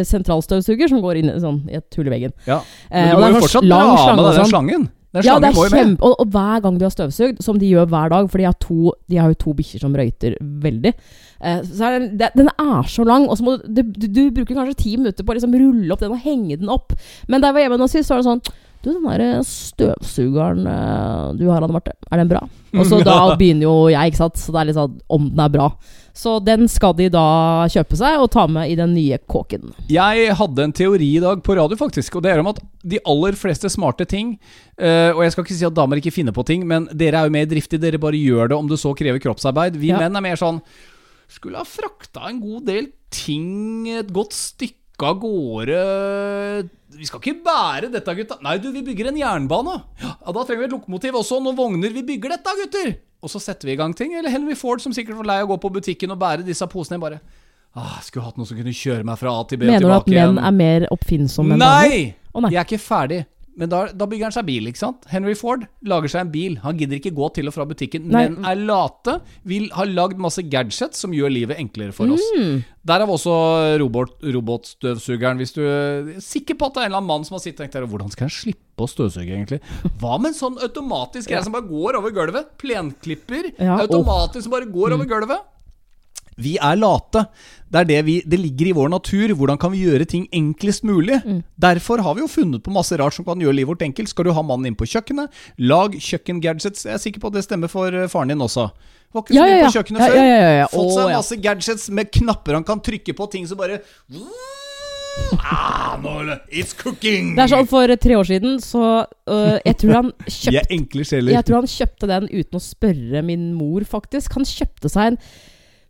sentralstøvsuger 0.09 0.89
som 0.89 1.03
går 1.05 1.21
inn 1.21 1.31
i- 1.33 1.39
sånn, 1.43 1.63
i 1.69 1.77
et 1.77 1.99
hull 1.99 2.09
i 2.09 2.15
veggen. 2.15 2.33
Ja. 2.49 2.63
Men 2.91 3.13
du 3.13 3.21
må 3.21 3.31
jo 3.35 3.45
fortsatt 3.45 3.69
dra 3.69 3.85
med 4.17 4.25
deg 4.25 4.41
den 4.41 4.53
sånn. 4.53 4.91
Slangen. 5.21 5.27
Den 5.27 5.29
Ja, 5.29 5.37
det 5.43 5.51
er 5.53 5.77
kjempe 5.77 6.09
og, 6.09 6.15
og 6.23 6.31
hver 6.33 6.63
gang 6.65 6.79
du 6.81 6.87
har 6.87 6.95
støvsugd, 6.95 7.43
som 7.45 7.59
de 7.61 7.69
gjør 7.69 7.91
hver 7.93 8.09
dag 8.15 8.31
For 8.33 8.41
de 8.41 8.47
har, 8.49 8.57
to, 8.63 8.95
de 9.13 9.21
har 9.21 9.29
jo 9.29 9.39
to 9.43 9.53
bikkjer 9.59 9.85
som 9.85 9.95
røyter 9.99 10.39
veldig. 10.41 10.95
Eh, 11.43 11.61
så 11.69 11.85
er 11.85 11.99
den, 11.99 12.09
det, 12.21 12.31
den 12.39 12.49
er 12.55 12.89
så 12.89 13.05
lang, 13.05 13.29
og 13.29 13.37
så 13.37 13.45
må 13.45 13.57
du, 13.61 13.83
du, 13.83 14.07
du 14.09 14.23
bruker 14.33 14.57
kanskje 14.57 14.79
ti 14.85 14.97
minutter 14.97 15.27
på 15.27 15.35
å 15.35 15.37
liksom 15.37 15.57
rulle 15.59 15.93
opp 15.93 16.01
den 16.01 16.15
og 16.17 16.25
henge 16.25 16.57
den 16.63 16.73
opp. 16.73 16.95
Men 17.29 17.43
da 17.43 17.51
jeg 17.51 17.59
var 17.59 17.67
hjemme 17.67 17.81
nå 17.83 17.91
sist, 17.93 18.09
så 18.09 18.17
var 18.17 18.23
det 18.23 18.31
sånn 18.31 18.45
Du, 18.83 18.89
den 18.91 19.05
der 19.07 19.43
støvsugeren 19.47 20.65
eh, 20.67 21.27
du 21.39 21.45
har, 21.51 21.63
Anne 21.63 21.77
Marte, 21.77 21.93
er 22.11 22.23
den 22.23 22.31
bra? 22.33 22.41
Og 22.73 22.87
så 22.89 23.03
da 23.05 23.19
begynner 23.41 23.69
jo 23.69 23.75
jeg, 23.93 24.13
ikke 24.13 24.25
sant. 24.25 24.41
Så 24.41 24.55
det 24.55 24.63
er 24.63 24.71
litt 24.71 24.79
sånn 24.81 24.97
om 25.13 25.29
den 25.29 25.45
er 25.45 25.53
bra. 25.53 25.69
Så 26.15 26.35
den 26.45 26.67
skal 26.69 26.93
de 26.99 27.07
da 27.09 27.23
kjøpe 27.73 27.97
seg 27.97 28.21
og 28.21 28.29
ta 28.35 28.45
med 28.51 28.69
i 28.69 28.75
den 28.77 28.93
nye 28.93 29.17
kåken. 29.33 29.71
Jeg 29.89 30.35
hadde 30.37 30.67
en 30.67 30.75
teori 30.77 31.07
i 31.17 31.23
dag 31.25 31.41
på 31.45 31.57
radio, 31.57 31.79
faktisk. 31.81 32.19
Og 32.19 32.23
det 32.27 32.35
er 32.35 32.43
om 32.43 32.51
at 32.53 32.61
de 32.85 33.01
aller 33.09 33.33
fleste 33.39 33.71
smarte 33.73 34.05
ting 34.11 34.35
eh, 34.77 35.09
Og 35.15 35.23
jeg 35.25 35.33
skal 35.33 35.45
ikke 35.47 35.57
si 35.57 35.65
at 35.69 35.77
damer 35.77 35.97
ikke 36.03 36.13
finner 36.13 36.35
på 36.37 36.45
ting, 36.45 36.67
men 36.69 36.85
dere 36.93 37.23
er 37.23 37.31
jo 37.31 37.35
mer 37.39 37.49
driftige. 37.49 37.81
Dere 37.81 38.01
bare 38.03 38.21
gjør 38.21 38.53
det 38.53 38.59
om 38.59 38.69
det 38.69 38.81
så 38.83 38.93
krever 38.99 39.23
kroppsarbeid. 39.25 39.79
Vi 39.81 39.89
Ja. 39.95 39.99
menn 40.03 40.17
er 40.17 40.21
mer 40.29 40.37
sånn 40.37 40.61
Skulle 41.33 41.57
ha 41.63 41.65
frakta 41.65 42.29
en 42.29 42.41
god 42.43 42.67
del 42.69 42.91
ting 43.11 43.89
et 43.89 44.13
godt 44.13 44.33
stykke 44.37 45.09
av 45.09 45.17
gårde 45.23 46.69
Vi 46.99 47.09
skal 47.09 47.23
ikke 47.23 47.41
bære 47.47 47.89
dette, 47.93 48.15
gutta. 48.19 48.37
Nei, 48.45 48.59
du, 48.63 48.69
vi 48.75 48.83
bygger 48.85 49.11
en 49.11 49.19
jernbane. 49.21 49.79
Ja, 50.03 50.13
da 50.27 50.45
trenger 50.45 50.65
vi 50.65 50.69
et 50.69 50.75
lokomotiv 50.75 51.17
også. 51.23 51.41
Noen 51.43 51.57
vogner. 51.59 51.95
Vi 51.95 52.05
bygger 52.13 52.37
dette, 52.37 52.55
gutter! 52.59 52.93
Og 53.23 53.31
så 53.31 53.41
setter 53.43 53.71
vi 53.71 53.77
i 53.77 53.79
gang 53.79 53.95
ting. 53.97 54.17
Eller 54.19 54.33
Henry 54.35 54.57
Ford, 54.59 54.83
som 54.83 54.95
sikkert 54.95 55.21
var 55.21 55.31
lei 55.31 55.39
av 55.43 55.49
å 55.49 55.53
gå 55.55 55.61
på 55.63 55.71
butikken 55.79 56.13
og 56.13 56.21
bære 56.21 56.47
disse 56.47 56.67
posene. 56.71 57.01
Bare 57.03 57.21
ah, 57.79 58.01
Skulle 58.05 58.27
hatt 58.27 58.41
noen 58.41 58.49
som 58.51 58.59
kunne 58.59 58.75
kjøre 58.77 59.07
meg 59.09 59.21
fra 59.21 59.35
A 59.39 59.45
til 59.49 59.63
B 59.63 59.69
og 59.69 59.73
Mener 59.73 59.87
du 59.87 59.95
at 59.95 60.11
menn 60.11 60.41
er 60.43 60.57
mer 60.59 60.89
oppfinnsomme 60.93 61.57
enn 61.57 61.63
damer? 61.63 61.95
Nei! 61.95 62.11
Å, 62.33 62.43
nei. 62.43 62.53
De 62.53 62.59
er 62.59 62.67
ikke 62.67 62.83
ferdig. 62.83 63.23
Men 63.59 63.69
da, 63.69 63.83
da 63.93 64.07
bygger 64.09 64.31
han 64.31 64.35
seg 64.35 64.47
bil, 64.49 64.69
ikke 64.71 64.81
sant? 64.81 65.05
Henry 65.13 65.35
Ford 65.37 65.67
lager 65.89 66.13
seg 66.13 66.25
en 66.25 66.33
bil. 66.33 66.55
Han 66.63 66.79
gidder 66.81 66.97
ikke 66.99 67.13
gå 67.17 67.29
til 67.37 67.51
og 67.51 67.55
fra 67.57 67.67
butikken, 67.69 68.07
Nei. 68.09 68.25
men 68.31 68.47
er 68.49 68.61
late. 68.63 69.19
Vil 69.49 69.67
ha 69.77 69.85
lagd 69.89 70.21
masse 70.23 70.45
gadgets 70.49 71.03
som 71.03 71.13
gjør 71.17 71.35
livet 71.35 71.61
enklere 71.61 71.93
for 71.97 72.15
oss. 72.15 72.25
Mm. 72.39 72.63
Derav 72.89 73.13
også 73.13 73.35
robot, 73.83 74.17
robotstøvsugeren. 74.25 75.43
Hvis 75.43 75.55
du 75.57 75.61
er 75.67 76.15
sikker 76.25 76.57
på 76.59 76.71
at 76.71 76.79
det 76.79 76.83
er 76.83 76.89
en 76.89 76.93
eller 76.95 77.03
annen 77.03 77.13
mann 77.13 77.29
som 77.29 77.37
har 77.37 77.45
sittet 77.45 77.61
og 77.61 77.67
tenkt 77.67 77.77
der, 77.77 77.89
Hvordan 77.93 78.13
skal 78.15 78.31
jeg 78.31 78.39
slippe 78.39 78.87
å 78.87 78.89
støvsuge, 78.89 79.29
egentlig? 79.29 79.61
Hva 80.01 80.17
med 80.17 80.33
en 80.33 80.39
sånn 80.39 80.61
automatisk 80.65 81.29
greie 81.29 81.45
som 81.45 81.55
bare 81.55 81.69
går 81.69 82.01
over 82.01 82.15
gulvet? 82.17 82.55
Plenklipper. 82.63 83.53
Ja, 83.59 83.83
automatisk 83.85 84.49
som 84.49 84.57
bare 84.57 84.71
går 84.73 84.97
over 84.97 85.09
gulvet. 85.11 85.49
Vi 86.41 86.55
er 86.57 86.79
late. 86.79 87.27
Det, 87.73 87.81
er 87.81 87.89
det, 87.89 87.99
vi, 88.07 88.15
det 88.29 88.39
ligger 88.41 88.71
i 88.71 88.75
vår 88.77 88.91
natur. 88.93 89.35
Hvordan 89.37 89.61
kan 89.61 89.73
vi 89.73 89.85
gjøre 89.87 90.07
ting 90.09 90.27
enklest 90.33 90.85
mulig? 90.89 91.21
Mm. 91.25 91.43
Derfor 91.61 92.03
har 92.05 92.17
vi 92.17 92.25
jo 92.25 92.31
funnet 92.31 92.65
på 92.65 92.73
masse 92.75 92.97
rart 93.01 93.17
som 93.17 93.27
kan 93.27 93.41
gjøre 93.41 93.57
livet 93.57 93.73
vårt 93.75 93.85
enkelt. 93.87 94.13
Skal 94.13 94.29
du 94.29 94.33
ha 94.37 94.45
mannen 94.45 94.71
inn 94.71 94.79
på 94.79 94.89
kjøkkenet, 94.89 95.33
lag 95.59 95.97
kjøkkengadgets. 95.97 96.87
Jeg 96.89 96.97
er 96.97 97.03
sikker 97.03 97.23
på 97.23 97.33
at 97.33 97.39
det 97.39 97.47
stemmer 97.47 97.73
for 97.73 97.93
eh, 97.93 98.09
faren 98.13 98.33
din 98.35 98.45
også. 98.45 98.69
Var 99.13 99.25
ikke 99.25 99.35
så 99.35 99.39
Ja, 99.39 99.45
mye 99.45 99.53
ja, 99.53 99.61
ja. 99.61 99.69
på 99.69 99.77
kjøkkenet 99.79 100.03
før. 100.03 100.73
Fått 100.73 100.97
seg 100.97 101.15
masse 101.17 101.41
gadgets 101.45 101.87
med 101.93 102.13
knapper 102.17 102.59
han 102.61 102.67
kan 102.69 102.83
trykke 102.85 103.17
på, 103.17 103.29
ting 103.33 103.49
som 103.49 103.61
bare 103.61 103.83
ah, 105.43 105.99
It's 106.49 106.73
cooking! 106.77 107.35
Det 107.37 107.45
er 107.45 107.53
sånn 107.53 107.69
For 107.71 107.93
tre 108.01 108.17
år 108.17 108.29
siden 108.29 108.59
så 108.65 108.83
uh, 109.05 109.57
Jeg 109.61 109.79
tror 109.83 109.97
han 109.99 110.13
kjøpt. 110.41 110.73
Jeg 110.73 111.47
tror 111.49 111.59
han 111.61 111.71
kjøpte 111.71 112.11
den 112.11 112.29
uten 112.33 112.59
å 112.59 112.63
spørre 112.63 113.25
min 113.27 113.51
mor, 113.57 113.85
faktisk. 113.89 114.39
Han 114.39 114.49
kjøpte 114.49 114.93
seg 114.93 115.13
en 115.13 115.21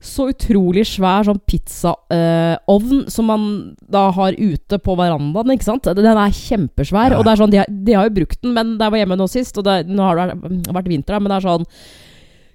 så 0.02 0.26
utrolig 0.32 0.82
svær 0.90 1.28
sånn 1.28 1.40
pizzaovn 1.46 3.04
som 3.12 3.28
man 3.30 3.42
da 3.78 4.08
har 4.16 4.34
ute 4.34 4.78
på 4.82 4.96
verandaen. 4.98 5.54
ikke 5.54 5.68
sant? 5.68 5.86
Den 5.86 6.08
er 6.10 6.38
kjempesvær. 6.38 7.14
Ja. 7.14 7.20
Og 7.20 7.26
det 7.26 7.34
er 7.34 7.42
sånn, 7.42 7.52
de 7.54 7.60
har, 7.62 7.70
de 7.70 7.98
har 7.98 8.08
jo 8.08 8.16
brukt 8.18 8.40
den, 8.42 8.56
men 8.56 8.74
jeg 8.74 8.94
var 8.94 9.02
hjemme 9.02 9.20
nå 9.20 9.28
sist, 9.30 9.58
og 9.62 9.68
det, 9.68 9.84
nå 9.86 10.08
har 10.08 10.18
det 10.18 10.72
vært 10.74 10.90
vinter, 10.90 11.22
men 11.22 11.30
det 11.30 11.38
er 11.38 11.46
sånn 11.52 11.68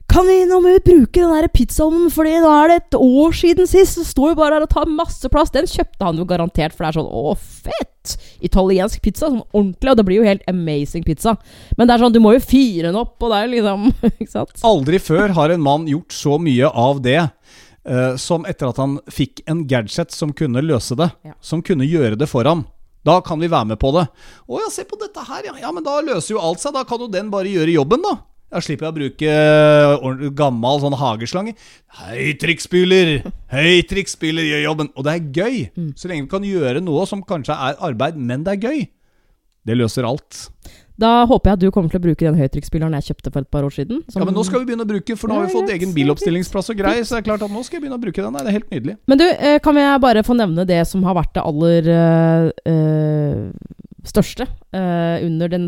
kan 0.07 0.23
vi, 0.23 0.37
nå 0.47 0.61
må 0.63 0.71
vi 0.77 0.85
bruke 0.85 1.19
den 1.19 1.33
der 1.35 1.49
pizzaovnen, 1.51 2.07
Fordi 2.13 2.37
nå 2.39 2.47
er 2.47 2.71
det 2.71 2.77
et 2.79 2.95
år 2.95 3.35
siden 3.35 3.67
sist. 3.67 3.97
Så 3.97 4.05
står 4.07 4.31
jo 4.31 4.37
bare 4.39 4.55
her 4.55 4.63
og 4.63 4.71
tar 4.71 4.87
masse 4.87 5.27
plass. 5.27 5.51
Den 5.51 5.67
kjøpte 5.67 6.07
han 6.07 6.21
jo 6.21 6.27
garantert, 6.29 6.71
for 6.75 6.85
det 6.85 6.93
er 6.93 6.99
sånn 7.01 7.11
Å, 7.11 7.35
fett! 7.35 7.96
Italiensk 8.45 9.01
pizza. 9.03 9.27
Sånn 9.27 9.43
ordentlig. 9.51 9.91
Og 9.91 9.99
det 9.99 10.07
blir 10.07 10.21
jo 10.21 10.27
helt 10.27 10.45
amazing 10.49 11.05
pizza. 11.07 11.35
Men 11.77 11.87
det 11.87 11.95
er 11.95 12.05
sånn, 12.05 12.15
du 12.15 12.21
må 12.23 12.35
jo 12.37 12.43
fyre 12.43 12.89
den 12.89 12.99
opp, 12.99 13.17
og 13.19 13.33
det 13.33 13.41
er 13.41 13.53
liksom 13.55 13.87
Ikke 14.13 14.31
sant? 14.31 14.59
Aldri 14.67 15.01
før 15.03 15.35
har 15.37 15.53
en 15.53 15.63
mann 15.63 15.87
gjort 15.89 16.15
så 16.15 16.37
mye 16.41 16.71
av 16.73 17.01
det 17.05 17.21
Uh, 17.87 18.17
som 18.19 18.43
etter 18.43 18.67
at 18.67 18.79
han 18.81 18.97
fikk 19.07 19.45
en 19.47 19.61
gadget 19.63 20.11
som 20.11 20.33
kunne 20.35 20.59
løse 20.59 20.91
det. 20.99 21.05
Ja. 21.23 21.37
Som 21.39 21.61
kunne 21.63 21.87
gjøre 21.87 22.17
det 22.19 22.27
for 22.27 22.43
ham. 22.43 22.65
Da 23.07 23.21
kan 23.23 23.39
vi 23.39 23.47
være 23.47 23.69
med 23.69 23.79
på 23.79 23.93
det. 23.95 24.03
Å 24.43 24.59
ja, 24.59 24.67
se 24.73 24.83
på 24.83 24.99
dette 24.99 25.23
her, 25.23 25.45
ja. 25.47 25.53
ja. 25.61 25.71
Men 25.71 25.85
da 25.85 26.01
løser 26.03 26.33
jo 26.33 26.41
alt 26.43 26.59
seg. 26.59 26.75
Da 26.75 26.83
kan 26.87 26.99
jo 26.99 27.07
den 27.07 27.29
bare 27.31 27.47
gjøre 27.47 27.77
jobben, 27.77 28.03
da. 28.03 28.17
Da 28.47 28.61
slipper 28.63 28.87
jeg 28.87 28.93
å 28.93 28.95
bruke 28.95 29.31
eh, 29.31 30.27
gammel 30.39 30.79
sånn 30.79 30.95
hageslange. 30.95 31.55
Høytrykksspyler! 31.99 33.17
Høytrykksspyler 33.51 34.47
gjør 34.47 34.63
jobben. 34.63 34.91
Og 34.95 35.07
det 35.07 35.15
er 35.15 35.25
gøy. 35.35 35.57
Så 35.99 36.07
lenge 36.07 36.27
vi 36.27 36.31
kan 36.31 36.47
gjøre 36.47 36.83
noe 36.83 37.03
som 37.09 37.25
kanskje 37.27 37.57
er 37.57 37.81
arbeid, 37.89 38.15
men 38.15 38.45
det 38.47 38.55
er 38.55 38.69
gøy. 38.69 38.85
Det 39.67 39.75
løser 39.75 40.07
alt. 40.07 40.45
Da 40.97 41.11
håper 41.29 41.51
jeg 41.51 41.57
at 41.59 41.61
du 41.61 41.69
kommer 41.73 41.93
til 41.93 41.99
å 41.99 42.05
bruke 42.07 42.25
den 42.25 42.37
høytrykksspilleren 42.39 42.95
jeg 42.97 43.11
kjøpte 43.11 43.31
for 43.33 43.45
et 43.45 43.51
par 43.53 43.65
år 43.67 43.73
siden. 43.75 44.01
Ja, 44.15 44.25
men 44.25 44.33
nå 44.33 44.43
skal 44.47 44.63
vi 44.63 44.71
begynne 44.71 44.85
å 44.87 44.89
bruke, 44.89 45.17
for 45.19 45.29
nå 45.29 45.37
har 45.37 45.45
vi 45.45 45.53
fått 45.53 45.73
egen 45.75 45.93
biloppstillingsplass 45.93 46.71
og 46.73 46.79
grei, 46.79 46.95
så 47.05 47.17
det 47.17 47.19
er 47.21 47.27
klart 47.29 47.43
at 47.45 47.53
nå 47.53 47.61
skal 47.65 47.77
jeg 47.77 47.83
begynne 47.85 47.99
å 47.99 48.01
bruke 48.01 48.23
den. 48.23 48.33
Det 48.33 48.49
er 48.49 48.57
helt 48.57 48.71
nydelig. 48.73 48.95
Men 49.11 49.21
du, 49.21 49.25
eh, 49.29 49.57
kan 49.61 49.77
jeg 49.77 50.01
bare 50.01 50.23
få 50.25 50.37
nevne 50.39 50.65
det 50.65 50.79
som 50.89 51.05
har 51.05 51.19
vært 51.19 51.35
det 51.37 51.43
aller 51.45 51.91
eh, 51.93 53.43
største 54.07 54.47
eh, 54.47 55.27
under 55.27 55.53
den, 55.53 55.67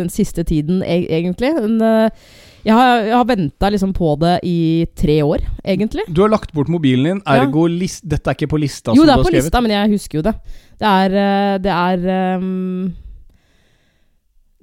den 0.00 0.10
siste 0.10 0.42
tiden, 0.48 0.82
e 0.82 1.04
egentlig? 1.20 1.52
Den, 1.54 1.78
eh, 1.78 2.26
jeg 2.66 2.74
har, 2.74 3.04
jeg 3.04 3.14
har 3.14 3.30
venta 3.30 3.70
liksom 3.70 3.94
på 3.94 4.16
det 4.24 4.34
i 4.42 4.58
tre 4.98 5.20
år, 5.22 5.46
egentlig. 5.62 6.08
Du 6.10 6.24
har 6.24 6.34
lagt 6.34 6.50
bort 6.56 6.72
mobilen 6.72 7.20
din, 7.20 7.22
Ja. 7.28 7.46
list, 7.46 7.78
lis 7.78 7.96
dette 8.00 8.26
er 8.26 8.34
ikke 8.34 8.50
på 8.56 8.58
lista 8.58 8.96
Jo, 8.96 9.06
det 9.06 9.14
er 9.14 9.22
på 9.22 9.36
lista, 9.36 9.62
men 9.62 9.70
jeg 9.76 9.94
husker 9.94 10.18
jo 10.18 10.26
det. 10.26 10.34
Det 10.80 10.88
er, 10.90 11.58
det 11.62 11.70
er 11.70 12.10
ehm, 12.18 13.03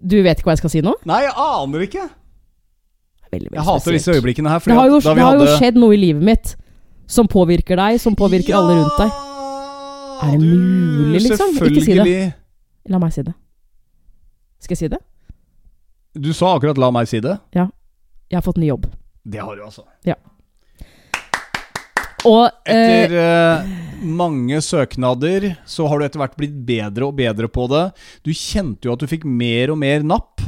Du 0.02 0.18
vet 0.26 0.40
ikke 0.40 0.50
hva 0.50 0.56
jeg 0.56 0.64
skal 0.64 0.74
si 0.74 0.82
nå? 0.82 0.94
Nei, 1.06 1.22
jeg 1.28 1.34
aner 1.38 1.86
ikke. 1.86 2.06
veldig, 3.32 3.50
veldig 3.52 3.58
Jeg 3.60 3.66
hater 3.68 3.92
disse 3.98 4.16
øyeblikkene 4.16 4.50
her. 4.50 4.60
Det 4.66 4.76
har, 4.76 4.88
jo, 4.90 5.00
det 5.00 5.24
har 5.24 5.38
jo 5.40 5.48
skjedd 5.58 5.78
noe 5.80 5.94
i 5.96 6.00
livet 6.02 6.24
mitt 6.24 6.56
som 7.12 7.28
påvirker 7.28 7.78
deg, 7.80 8.00
som 8.02 8.16
påvirker 8.16 8.56
alle 8.58 8.80
rundt 8.82 8.98
deg. 9.00 9.12
Er 10.22 10.32
det 10.38 10.42
mulig, 10.42 11.22
liksom? 11.28 11.56
Ikke 11.68 11.84
si 11.86 11.96
det. 11.98 12.18
La 12.90 13.00
meg 13.02 13.14
si 13.14 13.24
det. 13.26 13.34
Skal 14.62 14.76
jeg 14.76 14.82
si 14.84 14.92
det? 14.94 15.00
Du 16.18 16.34
sa 16.34 16.56
akkurat 16.58 16.78
'la 16.78 16.92
meg 16.92 17.08
si 17.08 17.20
det'. 17.20 17.38
Ja. 17.56 17.70
Jeg 18.30 18.38
har 18.38 18.42
fått 18.42 18.58
ny 18.58 18.68
jobb. 18.68 18.86
Det 19.24 19.40
har 19.40 19.56
du, 19.56 19.64
altså. 19.64 19.84
Og 22.28 22.70
eh, 22.70 22.76
Etter 22.76 23.18
eh, 23.22 23.72
mange 24.06 24.62
søknader 24.62 25.52
så 25.70 25.88
har 25.90 26.00
du 26.00 26.06
etter 26.06 26.22
hvert 26.22 26.38
blitt 26.40 26.56
bedre 26.68 27.08
og 27.10 27.18
bedre 27.18 27.50
på 27.52 27.68
det. 27.72 27.88
Du 28.26 28.32
kjente 28.34 28.88
jo 28.90 28.96
at 28.96 29.02
du 29.02 29.10
fikk 29.10 29.26
mer 29.26 29.74
og 29.74 29.80
mer 29.82 30.06
napp, 30.06 30.44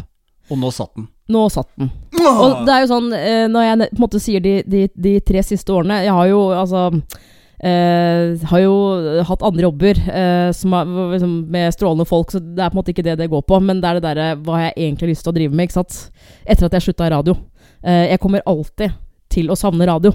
og 0.51 0.59
nå 0.59 0.71
satt 0.75 0.91
den. 0.97 1.07
nå 1.33 1.43
satt 1.53 1.69
den. 1.79 1.91
Og 2.23 2.63
det 2.67 2.73
er 2.73 2.83
jo 2.83 2.91
sånn, 2.91 3.11
eh, 3.17 3.45
når 3.51 3.67
jeg 3.67 3.91
på 3.93 3.99
en 3.99 4.05
måte 4.05 4.21
sier 4.21 4.43
de, 4.43 4.57
de, 4.69 4.87
de 4.93 5.15
tre 5.25 5.41
siste 5.43 5.73
årene 5.73 6.01
Jeg 6.05 6.13
har 6.15 6.27
jo 6.29 6.41
altså 6.55 6.83
eh, 7.63 8.43
har 8.49 8.63
jo 8.63 8.75
hatt 9.27 9.45
andre 9.45 9.67
jobber 9.67 10.01
eh, 10.11 10.49
som 10.55 10.75
er, 10.77 10.91
liksom, 11.13 11.33
med 11.53 11.73
strålende 11.75 12.07
folk, 12.09 12.33
så 12.33 12.41
det 12.43 12.59
er 12.59 12.69
på 12.71 12.77
en 12.77 12.81
måte 12.81 12.93
ikke 12.93 13.05
det 13.05 13.17
det 13.21 13.31
går 13.31 13.45
på. 13.47 13.59
Men 13.63 13.81
det 13.81 13.89
er 13.89 13.99
det 13.99 14.05
derre 14.07 14.27
hva 14.43 14.59
har 14.59 14.69
jeg 14.69 14.77
egentlig 14.89 15.13
lyst 15.13 15.25
til 15.27 15.33
å 15.33 15.37
drive 15.39 15.55
med, 15.55 15.69
ikke 15.69 15.79
sant. 15.79 15.97
Etter 16.43 16.67
at 16.67 16.77
jeg 16.77 16.87
slutta 16.89 17.07
i 17.07 17.15
radio. 17.15 17.37
Eh, 17.83 18.05
jeg 18.13 18.21
kommer 18.23 18.45
alltid 18.49 18.95
til 19.33 19.49
å 19.51 19.59
savne 19.59 19.87
radio. 19.89 20.13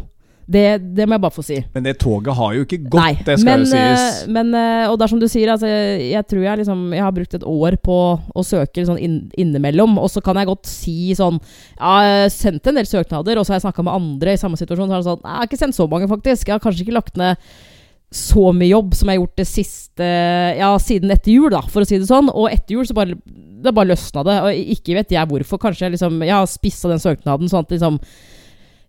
Det, 0.48 0.62
det 0.96 1.04
må 1.04 1.12
jeg 1.18 1.20
bare 1.20 1.34
få 1.36 1.42
si. 1.44 1.58
Men 1.74 1.84
det 1.84 1.92
toget 2.00 2.32
har 2.38 2.54
jo 2.56 2.62
ikke 2.64 2.78
gått, 2.86 2.96
Nei, 3.02 3.10
det 3.20 3.34
skal 3.36 3.44
men, 3.50 3.64
jo 3.66 3.68
sies. 3.68 4.04
eh, 4.22 4.30
men, 4.32 4.54
eh, 4.56 4.84
og 4.88 4.94
det 4.96 5.04
er 5.04 5.12
som 5.12 5.20
du 5.20 5.26
sier, 5.28 5.50
altså, 5.52 5.68
jeg 5.68 6.24
tror 6.30 6.40
jeg 6.46 6.60
liksom 6.62 6.86
Jeg 6.96 7.04
har 7.04 7.12
brukt 7.12 7.34
et 7.36 7.44
år 7.44 7.76
på 7.84 7.96
å 8.32 8.44
søke 8.48 8.84
sånn 8.88 9.00
inn, 9.04 9.18
innimellom, 9.36 9.98
og 10.00 10.08
så 10.08 10.22
kan 10.24 10.40
jeg 10.40 10.48
godt 10.48 10.64
si 10.70 10.94
sånn 11.18 11.36
Ja, 11.76 11.98
jeg 12.06 12.22
har 12.24 12.32
sendt 12.32 12.70
en 12.72 12.80
del 12.80 12.88
søknader, 12.88 13.36
og 13.36 13.44
så 13.44 13.52
har 13.52 13.60
jeg 13.60 13.66
snakka 13.68 13.84
med 13.84 13.98
andre 14.00 14.32
i 14.32 14.40
samme 14.40 14.56
situasjon, 14.56 14.88
så 14.88 14.96
har 14.96 15.02
jeg 15.04 15.10
sånn 15.10 15.26
Jeg 15.26 15.36
har 15.42 15.50
ikke 15.50 15.60
sendt 15.60 15.76
så 15.76 15.88
mange, 15.92 16.08
faktisk. 16.08 16.48
Jeg 16.48 16.56
har 16.56 16.64
kanskje 16.64 16.86
ikke 16.86 16.96
lagt 16.96 17.20
ned 17.20 17.36
så 18.08 18.54
mye 18.56 18.70
jobb 18.70 18.94
som 18.96 19.10
jeg 19.10 19.18
har 19.18 19.20
gjort 19.20 19.36
det 19.36 19.48
siste 19.50 20.06
Ja, 20.56 20.70
siden 20.80 21.12
etter 21.12 21.34
jul, 21.34 21.50
da, 21.52 21.60
for 21.68 21.84
å 21.84 21.88
si 21.90 21.98
det 22.00 22.08
sånn. 22.08 22.30
Og 22.32 22.48
etter 22.48 22.78
jul 22.78 22.88
så 22.88 22.96
bare 22.96 23.18
Det 23.28 23.74
bare 23.76 23.90
løsna 23.92 24.24
det. 24.24 24.38
Og 24.48 24.72
ikke 24.78 24.96
vet 24.96 25.12
jeg 25.12 25.28
hvorfor. 25.28 25.60
Kanskje 25.60 25.84
jeg 25.90 25.98
liksom 25.98 26.22
Jeg 26.24 26.32
har 26.32 26.48
spissa 26.48 26.88
den 26.88 27.02
søknaden 27.04 27.52
sånn 27.52 27.66
at 27.66 27.76
liksom 27.76 28.00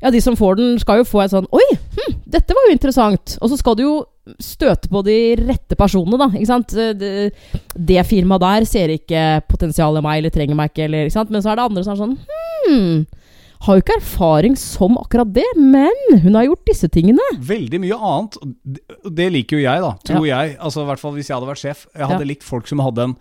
ja, 0.02 0.10
de 0.12 0.22
som 0.24 0.36
får 0.40 0.56
den, 0.60 0.80
skal 0.80 1.02
jo 1.02 1.08
få 1.08 1.22
et 1.26 1.32
sånn 1.34 1.48
Oi, 1.52 1.66
hm, 1.98 2.14
dette 2.26 2.56
var 2.56 2.68
jo 2.70 2.76
interessant. 2.78 3.38
Og 3.42 3.50
så 3.52 3.58
skal 3.60 3.76
du 3.76 3.84
jo 3.84 3.96
støte 4.40 4.88
på 4.92 5.02
de 5.04 5.16
rette 5.42 5.76
personene, 5.76 6.18
da. 6.22 6.28
Ikke 6.38 6.48
sant? 6.52 6.72
Det, 6.72 7.32
det 7.76 8.04
firmaet 8.08 8.44
der 8.44 8.68
ser 8.70 8.94
ikke 8.94 9.24
potensialet 9.50 10.00
i 10.00 10.06
meg, 10.06 10.20
eller 10.22 10.30
trenger 10.36 10.56
meg 10.60 10.70
ikke, 10.72 10.86
eller 10.86 11.08
ikke 11.10 11.18
sant. 11.18 11.32
Men 11.34 11.42
så 11.44 11.52
er 11.52 11.60
det 11.60 11.66
andre 11.70 11.84
som 11.88 11.96
er 11.96 12.04
sånn 12.04 12.20
Hm, 12.70 13.06
har 13.66 13.76
jo 13.76 13.82
ikke 13.84 13.96
erfaring 14.00 14.54
som 14.60 14.96
akkurat 15.02 15.34
det, 15.36 15.44
men 15.60 16.20
hun 16.24 16.36
har 16.38 16.46
gjort 16.48 16.64
disse 16.70 16.88
tingene. 16.92 17.24
Veldig 17.44 17.80
mye 17.84 17.98
annet. 17.98 18.38
det- 19.16 19.32
liker 19.34 19.58
jo 19.58 19.64
jeg, 19.66 19.82
da. 19.84 19.92
Tror 20.08 20.28
jeg. 20.28 20.56
Altså 20.60 20.84
I 20.84 20.88
hvert 20.92 21.00
fall 21.02 21.12
hvis 21.18 21.28
jeg 21.28 21.36
hadde 21.36 21.50
vært 21.50 21.64
sjef. 21.66 21.88
Jeg 21.96 22.08
hadde 22.08 22.24
Ja. 22.24 22.30
likt 22.32 22.44
folk 22.48 22.68
som 22.72 22.80
hadde 22.80 23.04
en, 23.10 23.16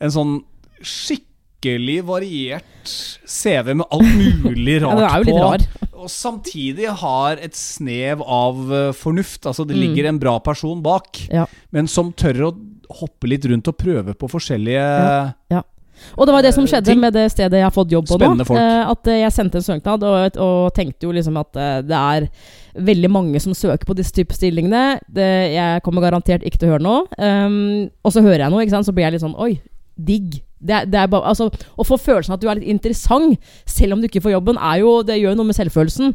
en 0.00 0.10
sånn 0.14 0.36
skikkelig 0.82 2.02
variert 2.06 2.92
CV 3.26 3.74
med 3.74 3.86
alt 3.90 4.12
mulig 4.44 4.78
Ja, 4.82 4.86
rart 4.86 4.98
den 4.98 5.08
er 5.08 5.18
jo 5.18 5.24
litt 5.24 5.34
på. 5.34 5.42
rar. 5.42 5.87
Og 5.98 6.08
samtidig 6.12 6.86
har 7.00 7.40
et 7.42 7.54
snev 7.58 8.22
av 8.22 8.60
eh, 8.72 8.92
fornuft. 8.96 9.42
Altså 9.50 9.66
det 9.66 9.76
Mm. 9.76 9.82
ligger 9.82 10.08
en 10.08 10.18
bra 10.18 10.38
person 10.40 10.80
bak, 10.82 11.18
Ja. 11.30 11.46
men 11.72 11.86
som 11.88 12.12
tør 12.12 12.52
å 12.52 12.52
hoppe 13.00 13.28
litt 13.28 13.44
rundt 13.44 13.68
og 13.68 13.76
prøve 13.76 14.14
på 14.14 14.28
forskjellige 14.30 15.34
Ja. 15.50 15.62
Og 16.16 16.26
det 16.26 16.32
var 16.32 16.42
det 16.42 16.54
som 16.54 16.62
Eh, 16.62 16.68
skjedde 16.70 16.84
ting. 16.86 17.00
med 17.00 17.12
det 17.12 17.24
stedet 17.32 17.58
jeg 17.58 17.62
har 17.64 17.72
fått 17.74 17.90
jobb 17.90 18.06
på 18.06 18.14
Spennende 18.18 18.44
nå. 18.44 18.46
folk. 18.46 18.60
Eh, 18.60 18.90
at 18.90 19.04
jeg 19.04 19.32
sendte 19.32 19.56
en 19.56 19.62
søknad 19.66 20.02
og, 20.04 20.36
og 20.38 20.72
tenkte 20.72 21.02
jo 21.02 21.10
liksom 21.12 21.36
at 21.40 21.52
det 21.52 21.90
er 21.90 22.28
veldig 22.78 23.10
mange 23.10 23.40
som 23.40 23.52
søker 23.52 23.84
på 23.84 23.96
disse 23.96 24.12
type 24.14 24.30
stillingene. 24.32 25.00
Det, 25.12 25.52
jeg 25.54 25.82
kommer 25.82 26.00
garantert 26.00 26.44
ikke 26.46 26.58
til 26.58 26.68
å 26.68 26.78
høre 26.78 26.82
noe. 26.86 27.06
Um, 27.18 27.90
og 28.04 28.12
så 28.12 28.22
hører 28.22 28.38
jeg 28.46 28.50
noe, 28.50 28.62
ikke 28.62 28.70
sant? 28.70 28.86
så 28.86 28.94
blir 28.94 29.10
jeg 29.10 29.12
litt 29.14 29.22
sånn 29.26 29.34
Oi, 29.36 29.60
digg. 29.98 30.42
Det, 30.58 30.84
det 30.90 31.06
bare, 31.10 31.30
altså, 31.30 31.48
å 31.50 31.86
få 31.86 31.98
følelsen 32.02 32.34
at 32.34 32.42
du 32.42 32.48
er 32.50 32.58
litt 32.58 32.70
interessant, 32.70 33.38
selv 33.68 33.94
om 33.94 34.02
du 34.02 34.08
ikke 34.08 34.24
får 34.24 34.36
jobben, 34.36 34.60
jo, 34.80 35.00
det 35.06 35.20
gjør 35.20 35.34
jo 35.34 35.38
noe 35.40 35.50
med 35.50 35.58
selvfølelsen. 35.58 36.14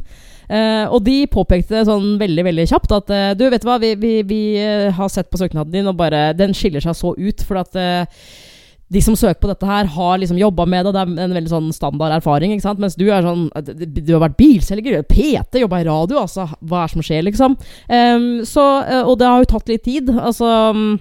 Eh, 0.51 0.85
og 0.91 1.05
de 1.05 1.21
påpekte 1.31 1.85
sånn 1.87 2.17
veldig 2.19 2.43
veldig 2.49 2.65
kjapt 2.67 2.91
at 2.97 3.11
eh, 3.15 3.29
du, 3.39 3.45
vet 3.47 3.63
du 3.63 3.69
hva, 3.69 3.77
vi, 3.79 3.93
vi, 3.95 4.15
vi 4.27 4.41
eh, 4.59 4.89
har 4.91 5.11
sett 5.11 5.31
på 5.31 5.39
søknaden 5.39 5.71
din, 5.71 5.87
og 5.87 5.95
bare 5.99 6.33
den 6.35 6.55
skiller 6.57 6.83
seg 6.83 6.97
så 6.99 7.13
ut. 7.15 7.45
For 7.47 7.61
at 7.61 7.79
eh, 7.79 8.25
de 8.93 9.01
som 9.01 9.15
søker 9.17 9.39
på 9.41 9.49
dette 9.49 9.67
her, 9.67 9.87
har 9.95 10.19
liksom 10.21 10.37
jobba 10.37 10.65
med 10.69 10.85
det. 10.85 10.93
Det 10.93 11.01
er 11.01 11.25
en 11.25 11.37
veldig 11.37 11.51
sånn 11.51 11.71
standard 11.75 12.13
erfaring. 12.17 12.53
ikke 12.53 12.65
sant? 12.65 12.81
Mens 12.83 12.97
du 12.99 13.07
er 13.09 13.25
sånn 13.25 13.47
Du 13.95 14.13
har 14.13 14.21
vært 14.27 14.37
bilselger, 14.37 15.01
PT, 15.09 15.63
jobba 15.63 15.81
i 15.81 15.87
radio. 15.87 16.19
Altså, 16.21 16.47
hva 16.61 16.83
er 16.83 16.91
det 16.91 16.95
som 16.95 17.05
skjer, 17.07 17.23
liksom? 17.29 17.57
Ehm, 17.89 18.29
så, 18.49 18.67
eh, 18.83 19.01
og 19.01 19.17
det 19.21 19.29
har 19.29 19.41
jo 19.41 19.51
tatt 19.55 19.71
litt 19.71 19.85
tid. 19.87 20.11
Altså 20.13 20.51
mm, 20.75 20.91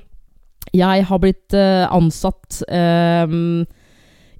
Jeg 0.72 1.06
har 1.08 1.20
blitt 1.20 1.54
eh, 1.56 1.84
ansatt 1.92 2.62
ehm, 2.72 3.64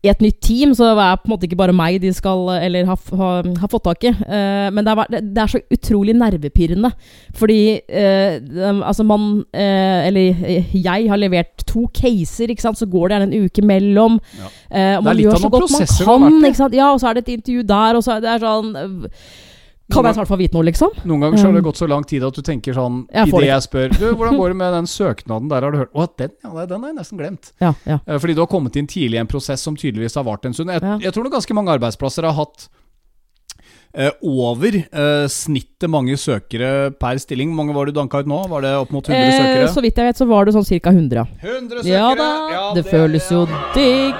i 0.02 0.10
et 0.10 0.22
nytt 0.24 0.40
team, 0.42 0.72
så 0.74 0.88
det 0.96 1.02
er 1.04 1.18
på 1.20 1.28
en 1.28 1.32
måte 1.36 1.46
ikke 1.46 1.58
bare 1.60 1.74
meg 1.76 2.00
de 2.02 2.10
skal 2.10 2.48
Eller 2.56 2.88
har, 2.88 2.98
har, 3.20 3.46
har 3.60 3.70
fått 3.70 3.84
tak 3.86 4.06
i. 4.08 4.10
Eh, 4.10 4.70
men 4.74 4.82
det 4.82 4.94
er, 4.96 5.20
det 5.22 5.42
er 5.44 5.52
så 5.52 5.60
utrolig 5.76 6.16
nervepirrende. 6.18 6.90
Fordi 7.38 7.60
eh, 7.86 8.40
altså 8.82 9.06
man 9.06 9.44
eh, 9.54 10.08
Eller 10.08 10.42
eh, 10.42 10.74
jeg 10.74 11.06
har 11.12 11.22
levert 11.22 11.62
to 11.68 11.84
caser, 11.94 12.50
ikke 12.50 12.64
sant. 12.64 12.80
Så 12.80 12.90
går 12.90 13.08
det 13.12 13.18
gjerne 13.18 13.30
en 13.30 13.46
uke 13.46 13.62
mellom. 13.62 14.18
Ja. 14.40 14.50
Eh, 14.72 14.96
og 14.98 15.06
man 15.06 15.22
gjør 15.22 15.38
så 15.44 15.52
godt 15.54 15.70
man 15.70 15.86
kan. 15.86 16.44
Ikke 16.50 16.62
sant? 16.64 16.74
Ja, 16.80 16.90
og 16.90 17.00
så 17.00 17.12
er 17.12 17.20
det 17.20 17.28
et 17.28 17.34
intervju 17.38 17.62
der, 17.70 18.00
og 18.00 18.02
så 18.02 18.18
er 18.18 18.26
det 18.26 18.38
sånn 18.42 18.74
eh, 18.82 19.16
Kan 19.92 20.04
jeg 20.08 20.14
snart 20.16 20.28
få 20.30 20.38
vite 20.40 20.56
noe, 20.56 20.64
liksom? 20.66 20.90
Noen 21.04 21.20
ganger 21.26 21.38
så 21.38 21.46
har 21.48 21.52
det 21.56 21.62
Um, 21.62 21.68
gått 21.70 21.80
så 21.82 21.88
lang 21.88 22.04
tid 22.08 22.24
at 22.24 22.34
du 22.34 22.42
tenker 22.42 22.72
sånn 22.76 23.06
Jeg 23.12 23.28
Idet 23.28 23.40
det 23.44 23.48
jeg 23.50 23.62
spør 23.68 23.88
Du, 23.98 24.04
hvordan 24.16 24.36
går 24.40 24.48
det 24.54 24.56
med 24.56 24.72
den 24.78 24.86
søknaden 24.90 25.48
der, 25.52 25.62
har 25.62 25.70
du 25.74 25.78
hørt 25.82 25.92
Å, 25.94 26.06
den, 26.18 26.30
ja, 26.44 26.66
den 26.66 26.80
har 26.82 26.88
jeg 26.92 26.96
nesten 26.98 27.18
glemt. 27.20 27.52
Ja, 27.60 27.72
ja. 27.86 27.98
Eh, 28.06 28.18
Fordi 28.18 28.34
du 28.34 28.40
har 28.40 28.50
kommet 28.50 28.76
inn 28.80 28.86
tidlig 28.90 29.18
i 29.20 29.22
en 29.22 29.30
prosess 29.30 29.60
som 29.62 29.76
tydeligvis 29.76 30.14
har 30.16 30.24
vart 30.24 30.44
en 30.48 30.54
stund. 30.56 30.70
Jeg, 30.70 30.82
Ja. 30.82 30.98
jeg 30.98 31.12
tror 31.12 31.24
nok 31.28 31.32
ganske 31.38 31.54
mange 31.54 31.70
arbeidsplasser 31.78 32.24
har 32.24 32.32
hatt 32.38 32.68
eh, 33.94 34.10
over 34.24 34.72
eh, 34.80 35.26
snittet 35.28 35.90
mange 35.92 36.16
søkere 36.16 36.90
per 36.96 37.18
stilling. 37.20 37.50
Hvor 37.52 37.60
mange 37.64 37.74
var 37.76 37.84
det 37.86 37.92
du 37.94 38.00
danka 38.00 38.22
ut 38.24 38.26
nå? 38.30 38.38
Var 38.48 38.60
det 38.64 38.72
opp 38.80 38.90
mot 38.96 39.04
100 39.04 39.18
Eh, 39.20 39.36
søkere? 39.36 39.68
så 39.74 39.82
vidt 39.84 39.96
jeg 40.00 40.06
vet, 40.08 40.16
så 40.22 40.26
var 40.26 40.44
det 40.48 40.54
sånn 40.56 40.64
ca. 40.64 40.90
100. 40.90 41.26
100 41.42 41.82
søkere! 41.82 41.92
Ja 41.92 42.14
da, 42.14 42.72
det 42.74 42.86
føles 42.88 43.28
jo 43.30 43.44
digg. 43.76 44.16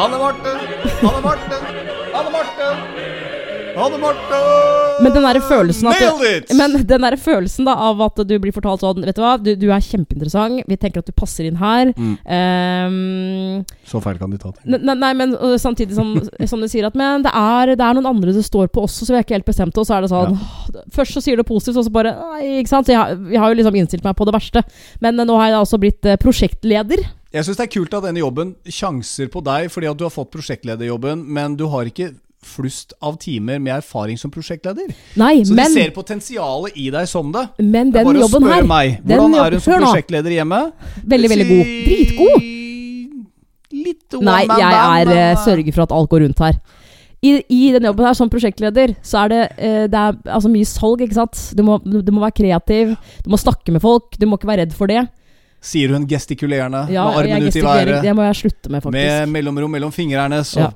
Anne 0.00 0.18
Marte! 0.18 0.56
Anne 1.04 1.20
Marte! 1.22 1.79
Anne 3.80 3.96
det, 3.96 4.00
Marte! 4.02 4.38
Men 5.00 5.14
den 5.14 5.24
derre 5.24 5.40
følelsen 5.40 5.88
at 5.88 6.00
du! 6.20 6.56
Men 6.58 6.74
den 6.84 7.04
der 7.06 7.14
følelsen 7.16 7.64
da 7.64 7.72
av 7.88 8.00
at 8.04 8.18
du 8.28 8.34
blir 8.42 8.52
fortalt 8.52 8.82
sånn 8.84 9.00
Vet 9.06 9.16
du 9.16 9.22
hva, 9.24 9.30
du, 9.40 9.54
du 9.56 9.66
er 9.72 9.80
kjempeinteressant. 9.80 10.66
Vi 10.68 10.76
tenker 10.76 11.00
at 11.00 11.08
du 11.08 11.14
passer 11.16 11.46
inn 11.48 11.56
her. 11.56 11.92
Mm. 11.96 12.10
Um, 12.28 13.64
Så 13.88 14.00
feil 14.04 14.18
kan 14.20 14.30
de 14.34 14.38
ta 14.42 14.50
ting. 14.52 14.66
ne- 14.74 14.80
ne- 14.84 14.96
nei, 15.00 15.12
men 15.16 15.32
samtidig 15.62 15.96
som, 15.96 16.12
som 16.46 16.60
du 16.60 16.68
sier 16.68 16.84
at 16.90 16.94
Men 17.00 17.24
det 17.24 17.32
er, 17.32 17.72
det 17.76 17.86
er 17.86 17.96
noen 17.96 18.10
andre 18.12 18.34
det 18.36 18.44
står 18.44 18.68
på 18.74 18.84
også, 18.84 19.06
så 19.08 19.14
vi 19.14 19.18
er 19.20 19.24
ikke 19.24 19.38
helt 19.38 19.48
bestemte. 19.48 19.80
Og 19.80 19.88
så 19.88 19.96
er 19.96 20.04
det 20.06 20.12
sånn 20.12 20.36
ja. 20.36 20.84
Først 20.92 21.16
så 21.16 21.22
sier 21.24 21.40
du 21.40 21.44
positivt, 21.48 21.80
og 21.80 21.86
så 21.88 21.94
bare 21.94 22.12
Nei, 22.20 22.60
ikke 22.60 22.72
sant. 22.74 22.86
Så 22.86 22.92
jeg, 22.94 23.00
har- 23.00 23.16
jeg 23.32 23.40
har 23.40 23.48
jo 23.54 23.58
liksom 23.62 23.80
innstilt 23.80 24.04
meg 24.04 24.16
på 24.18 24.26
det 24.28 24.34
verste. 24.36 24.64
Men 25.00 25.16
nå 25.16 25.36
har 25.40 25.48
jeg 25.54 25.60
altså 25.64 25.80
blitt 25.80 26.04
øh, 26.04 26.16
prosjektleder. 26.20 27.06
Jeg 27.32 27.46
syns 27.46 27.56
det 27.60 27.68
er 27.68 27.72
kult 27.78 27.94
at 27.94 28.02
denne 28.08 28.20
jobben 28.20 28.56
sjanser 28.66 29.28
på 29.30 29.40
deg 29.46 29.68
fordi 29.70 29.86
at 29.88 29.96
du 30.00 30.02
har 30.04 30.10
fått 30.12 30.32
prosjektlederjobben, 30.34 31.22
men 31.30 31.54
du 31.56 31.68
har 31.70 31.86
ikke 31.88 32.10
flust 32.42 32.94
av 33.04 33.18
timer 33.20 33.58
med 33.60 33.74
erfaring 33.76 34.16
som 34.18 34.30
prosjektleder. 34.32 34.88
Nei, 35.20 35.42
Så 35.44 35.54
men, 35.54 35.66
de 35.74 35.82
ser 35.82 35.90
potensialet 35.92 36.72
i 36.80 36.88
deg 36.90 37.08
som 37.08 37.30
det. 37.34 37.46
men 37.58 37.90
Det 37.92 38.00
er 38.00 38.04
den 38.04 38.08
bare 38.08 38.18
å 38.18 38.24
jobben 38.26 38.42
spørre 38.46 38.54
her 38.54 38.68
meg. 38.70 39.00
Hvordan 39.04 39.34
er 39.36 39.56
hun 39.56 39.60
som 39.60 39.84
prosjektleder 39.84 40.36
hjemme? 40.38 40.60
Veldig, 41.04 41.30
veldig 41.34 41.48
god. 41.50 41.70
Dritgod. 41.90 42.48
Litt 43.70 44.16
one 44.18 44.26
Nei, 44.26 44.40
jeg 44.48 44.72
man, 44.72 44.98
er, 44.98 45.10
da. 45.34 45.42
sørger 45.44 45.72
for 45.76 45.84
at 45.86 45.92
alt 45.94 46.10
går 46.10 46.24
rundt 46.26 46.40
her. 46.42 46.56
I, 47.22 47.34
I 47.52 47.60
den 47.76 47.84
jobben 47.84 48.06
her 48.08 48.16
som 48.16 48.30
prosjektleder, 48.32 48.94
så 49.04 49.26
er 49.26 49.28
det, 49.34 49.40
eh, 49.60 49.84
det 49.92 50.00
er, 50.00 50.16
altså 50.32 50.48
mye 50.50 50.66
salg, 50.66 51.02
ikke 51.04 51.18
sant. 51.18 51.36
Du 51.54 51.62
må, 51.66 51.76
du 51.84 52.10
må 52.16 52.22
være 52.24 52.38
kreativ, 52.40 52.94
du 53.22 53.30
må 53.30 53.38
snakke 53.40 53.70
med 53.74 53.82
folk, 53.84 54.16
du 54.18 54.24
må 54.26 54.38
ikke 54.40 54.48
være 54.48 54.64
redd 54.64 54.72
for 54.76 54.90
det. 54.90 55.04
Sier 55.60 55.92
hun 55.92 56.06
gestikulerende, 56.08 56.86
Ja, 56.88 57.04
med 57.12 57.18
armen 57.20 57.46
ut 57.50 57.56
i 57.60 57.62
været, 57.62 57.98
det 58.02 58.14
må 58.16 58.24
jeg 58.24 58.38
slutte 58.40 58.72
med, 58.72 58.80
faktisk. 58.80 58.96
med 58.96 59.34
mellomrom 59.36 59.70
mellom 59.76 59.92
fingrene. 59.92 60.40
Så 60.48 60.64
Ja. 60.64 60.70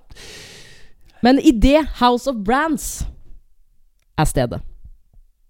Men 1.25 1.41
i 1.41 1.55
det 1.57 1.81
House 2.01 2.31
of 2.31 2.37
Brands 2.45 3.07
er 4.19 4.29
stedet. 4.29 4.61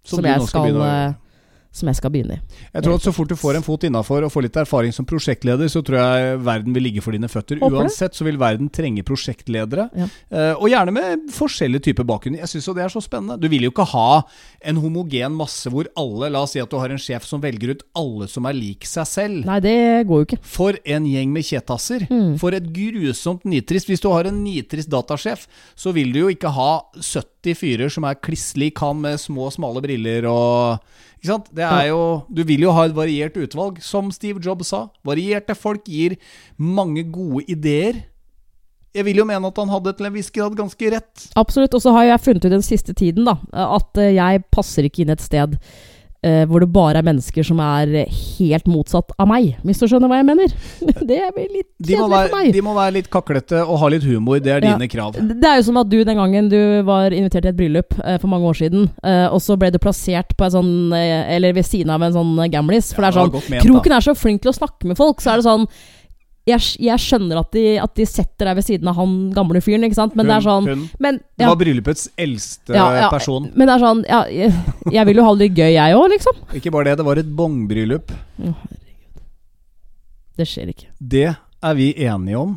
Som 0.05 0.17
som, 0.17 0.25
jeg 0.25 0.43
skal, 0.43 0.71
skal, 0.71 1.15
som 1.75 1.91
jeg 1.91 1.99
skal 1.99 2.13
begynne 2.15 2.39
i. 2.39 2.61
Jeg 2.77 2.87
tror 2.87 2.97
at 2.97 3.05
Så 3.05 3.13
fort 3.15 3.31
du 3.31 3.37
får 3.39 3.59
en 3.59 3.67
fot 3.67 3.85
innafor 3.87 4.25
og 4.27 4.33
får 4.33 4.47
litt 4.47 4.59
erfaring 4.63 4.95
som 4.95 5.07
prosjektleder, 5.09 5.69
så 5.71 5.83
tror 5.85 5.99
jeg 5.99 6.39
verden 6.47 6.77
vil 6.77 6.87
ligge 6.87 7.03
for 7.03 7.17
dine 7.17 7.31
føtter. 7.31 7.59
Håper. 7.59 7.83
Uansett 7.83 8.15
så 8.15 8.27
vil 8.27 8.39
verden 8.41 8.71
trenge 8.73 9.03
prosjektledere. 9.07 9.89
Ja. 9.99 10.09
Eh, 10.31 10.53
og 10.55 10.71
gjerne 10.71 10.95
med 10.95 11.27
forskjellige 11.35 11.89
typer 11.91 12.07
bakgrunn. 12.07 12.39
Jeg 12.39 12.53
syns 12.53 12.71
jo 12.71 12.77
det 12.79 12.87
er 12.87 12.95
så 12.95 13.03
spennende. 13.03 13.41
Du 13.43 13.49
vil 13.51 13.67
jo 13.67 13.73
ikke 13.75 13.89
ha 13.91 14.23
en 14.65 14.81
homogen 14.81 15.35
masse 15.37 15.71
hvor 15.73 15.91
alle 15.99 16.31
La 16.35 16.45
oss 16.47 16.55
si 16.55 16.63
at 16.63 16.71
du 16.71 16.79
har 16.81 16.95
en 16.95 17.01
sjef 17.01 17.27
som 17.27 17.43
velger 17.43 17.75
ut 17.75 17.85
alle 17.99 18.31
som 18.31 18.47
er 18.49 18.57
lik 18.57 18.87
seg 18.89 19.11
selv. 19.11 19.45
Nei, 19.49 19.61
det 19.65 19.77
går 20.09 20.23
jo 20.23 20.29
ikke. 20.31 20.41
For 20.55 20.79
en 20.97 21.11
gjeng 21.11 21.35
med 21.35 21.47
kjetasser. 21.47 22.07
Mm. 22.11 22.35
For 22.41 22.55
et 22.57 22.71
grusomt 22.75 23.45
nitrist. 23.49 23.91
Hvis 23.91 24.03
du 24.03 24.11
har 24.15 24.31
en 24.31 24.43
nitrist 24.47 24.93
datasjef, 24.93 25.49
så 25.75 25.95
vil 25.97 26.15
du 26.15 26.25
jo 26.25 26.33
ikke 26.33 26.55
ha 26.55 26.73
70 26.95 27.34
fyrer 27.53 27.93
som 27.93 28.07
er 28.09 28.17
kliss 28.17 28.55
lik 28.57 28.81
han 28.81 29.03
med 29.05 29.21
små, 29.21 29.51
smale 29.53 29.83
briller 29.85 30.25
og 30.31 30.81
Ikke 31.19 31.29
sant? 31.29 31.53
Det 31.53 31.67
er 31.69 31.91
jo 31.91 32.25
Du 32.33 32.41
vil 32.49 32.65
jo 32.65 32.73
ha 32.73 32.87
et 32.89 32.97
variert 32.97 33.37
utvalg, 33.37 33.83
som 33.85 34.09
Steve 34.11 34.41
Jobs 34.41 34.73
sa. 34.73 34.87
Varierte 35.05 35.55
folk 35.55 35.85
gir 35.85 36.17
mange 36.57 37.05
gode 37.05 37.45
ideer. 37.53 38.01
Jeg 38.95 39.05
vil 39.05 39.21
jo 39.21 39.27
mene 39.27 39.49
at 39.51 39.59
han 39.59 39.73
hadde 39.73 39.93
til 39.99 40.07
en 40.07 40.15
viss 40.15 40.31
grad 40.31 40.55
ganske 40.57 40.91
rett. 40.95 41.25
Absolutt. 41.37 41.75
Og 41.75 41.83
så 41.83 41.93
har 41.97 42.05
jeg 42.09 42.25
funnet 42.25 42.45
ut 42.47 42.55
den 42.55 42.65
siste 42.65 42.95
tiden 42.95 43.27
da, 43.27 43.37
at 43.53 43.99
jeg 43.99 44.45
passer 44.55 44.87
ikke 44.87 45.03
inn 45.03 45.13
et 45.13 45.25
sted 45.25 45.59
eh, 46.25 46.45
hvor 46.49 46.65
det 46.65 46.71
bare 46.73 47.01
er 47.01 47.07
mennesker 47.07 47.45
som 47.47 47.61
er 47.63 47.93
helt 48.09 48.69
motsatt 48.71 49.13
av 49.21 49.29
meg. 49.31 49.53
Hvis 49.67 49.83
du 49.83 49.87
skjønner 49.91 50.11
hva 50.11 50.21
jeg 50.23 50.29
mener? 50.31 50.55
Det 51.11 51.21
blir 51.37 51.51
litt 51.53 51.71
kjedelig 51.85 52.21
for 52.31 52.37
meg. 52.37 52.51
de 52.57 52.63
må 52.65 52.75
være 52.77 52.97
litt 52.99 53.11
kaklete 53.13 53.61
og 53.63 53.79
ha 53.83 53.91
litt 53.93 54.07
humor. 54.09 54.41
Det 54.43 54.55
er 54.55 54.65
Ja. 54.65 54.75
dine 54.75 54.89
krav. 54.91 55.19
Det 55.21 55.49
er 55.51 55.59
jo 55.61 55.67
som 55.69 55.81
at 55.83 55.91
du 55.93 55.99
den 56.05 56.17
gangen 56.21 56.49
du 56.53 56.61
var 56.89 57.13
invitert 57.13 57.45
til 57.45 57.53
et 57.53 57.59
bryllup 57.59 57.99
uh, 58.01 58.17
for 58.23 58.29
mange 58.33 58.49
år 58.49 58.57
siden, 58.63 58.89
uh, 59.05 59.29
og 59.35 59.41
så 59.45 59.59
ble 59.61 59.71
du 59.75 59.79
plassert 59.83 60.33
på 60.39 60.47
en 60.47 60.55
sånn 60.55 60.73
Eller 60.95 61.53
ved 61.53 61.67
siden 61.67 61.91
av 61.93 62.03
en 62.03 62.13
sånn 62.15 62.33
gamlis. 62.51 62.93
For 62.95 63.05
Ja, 63.05 63.11
det 63.11 63.21
er 63.21 63.29
sånn 63.29 63.51
ment. 63.53 63.67
Kroken 63.67 63.93
er 63.97 64.01
så 64.07 64.15
flink 64.17 64.43
til 64.43 64.53
å 64.53 64.57
snakke 64.57 64.89
med 64.89 64.97
folk, 64.97 65.21
så 65.21 65.35
er 65.35 65.43
det 65.43 65.47
sånn 65.49 65.69
jeg, 66.47 66.61
jeg 66.85 67.01
skjønner 67.01 67.39
at 67.41 67.53
de, 67.57 67.63
at 67.81 67.95
de 67.97 68.05
setter 68.09 68.51
deg 68.51 68.59
ved 68.59 68.67
siden 68.67 68.89
av 68.91 68.99
han 69.01 69.15
gamle 69.33 69.63
fyren, 69.65 69.87
ikke 69.89 69.97
sant, 69.97 70.17
men 70.19 70.29
det 70.29 70.35
er 70.37 70.45
sånn 70.45 70.67
hun, 70.69 70.83
hun. 70.85 70.89
Men, 71.01 71.21
ja, 71.41 71.49
var 71.49 71.57
bryllupets 71.63 72.09
eldste 72.21 72.77
Ja, 72.77 72.85
ja. 72.99 73.09
person. 73.13 73.47
men 73.55 73.71
det 73.71 73.75
er 73.79 73.85
sånn 73.87 74.03
ja, 74.09 74.21
jeg, 74.29 74.53
jeg 74.93 75.09
vil 75.09 75.21
jo 75.23 75.25
ha 75.29 75.35
det 75.41 75.49
gøy, 75.57 75.71
jeg 75.79 75.97
òg, 75.97 76.07
liksom. 76.13 76.43
Ikke 76.61 76.73
bare 76.75 76.91
det, 76.91 76.99
det 77.01 77.07
var 77.09 77.23
et 77.23 77.31
bongbryllup. 77.41 78.13
Det 80.37 80.47
skjer 80.51 80.73
ikke. 80.75 80.91
Det 80.99 81.29
er 81.31 81.79
vi 81.79 81.93
enige 82.05 82.41
om. 82.41 82.57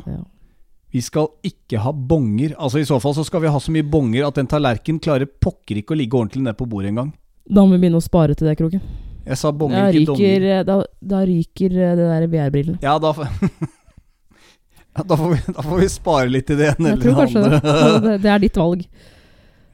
Vi 0.92 1.00
skal 1.04 1.28
ikke 1.44 1.80
ha 1.84 1.92
bonger. 1.92 2.54
Altså 2.58 2.80
I 2.80 2.86
så 2.88 2.96
fall 3.00 3.14
så 3.16 3.24
skal 3.26 3.42
vi 3.44 3.50
ha 3.52 3.60
så 3.60 3.72
mye 3.74 3.84
bonger 3.86 4.26
at 4.26 4.38
en 4.40 4.48
tallerken 4.50 4.98
klarer 5.04 5.28
pokker 5.28 5.80
ikke 5.82 5.94
å 5.94 5.98
ligge 6.00 6.16
ordentlig 6.18 6.42
ned 6.46 6.56
på 6.58 6.66
bordet 6.68 6.90
engang. 6.94 7.12
Da 7.48 7.62
må 7.64 7.76
vi 7.76 7.82
begynne 7.84 8.00
å 8.00 8.04
spare 8.04 8.34
til 8.36 8.48
det, 8.48 8.56
Kroken. 8.60 8.82
Jeg 9.28 9.36
sa 9.36 9.50
bonger, 9.52 9.92
ikke 9.92 10.08
donger. 10.14 10.46
da, 10.64 10.78
da 11.12 11.18
ryker 11.28 11.74
eh, 11.76 11.94
det 11.98 12.06
der 12.08 12.26
VR-brillene. 12.32 12.78
Ja, 12.80 12.94
da, 13.00 13.12
da, 15.08 15.16
får 15.16 15.30
vi, 15.34 15.40
da 15.54 15.64
får 15.64 15.80
vi 15.84 15.88
spare 15.92 16.28
litt 16.32 16.50
i 16.50 16.58
det 16.58 16.72
ene 16.74 16.94
eller 16.96 17.04
det 17.04 17.14
det. 17.14 17.24
andre. 17.26 17.62
Altså, 17.62 18.02
det. 18.04 18.18
Det 18.24 18.34
er 18.34 18.44
ditt 18.44 18.60
valg. 18.60 18.84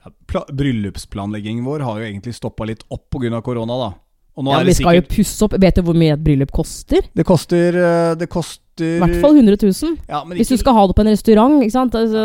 Ja, 0.04 0.44
Bryllupsplanleggingen 0.52 1.64
vår 1.64 1.84
har 1.86 2.00
jo 2.00 2.08
egentlig 2.08 2.34
stoppa 2.36 2.66
litt 2.68 2.84
opp 2.92 3.08
pga. 3.14 3.40
korona, 3.42 3.78
da. 3.80 3.92
Og 4.34 4.48
Ja, 4.50 4.60
er 4.60 4.66
vi 4.66 4.74
skal 4.74 4.88
skal 4.88 4.96
jo 4.98 5.02
pusse 5.08 5.46
opp. 5.46 5.52
Vet 5.62 5.76
du 5.78 5.84
hvor 5.86 5.96
mye 5.98 6.14
et 6.16 6.22
bryllup 6.22 6.50
koster? 6.54 7.06
Det 7.14 7.24
koster 7.26 7.76
eh, 7.78 8.14
Det 8.18 8.26
koster 8.26 8.96
I 8.96 8.98
hvert 8.98 9.20
fall 9.22 9.36
100 9.38 9.58
000. 9.62 9.92
ja, 10.08 10.22
ikke... 10.24 10.38
Hvis 10.40 10.50
du 10.50 10.56
skal 10.58 10.74
ha 10.74 10.86
det 10.90 10.96
på 10.98 11.04
en 11.04 11.12
restaurant. 11.12 11.60
Ikke 11.62 11.76
sant? 11.76 11.94
Altså, 11.94 12.24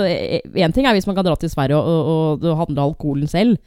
en 0.66 0.74
ting 0.74 0.90
er 0.90 0.98
hvis 0.98 1.06
man 1.06 1.20
kan 1.20 1.28
dra 1.28 1.36
til 1.38 1.52
Sverige 1.52 1.78
og, 1.78 1.86
og, 1.86 2.42
og, 2.42 2.58
handle 2.64 2.88
alkoholen 2.90 3.30
selv. 3.30 3.60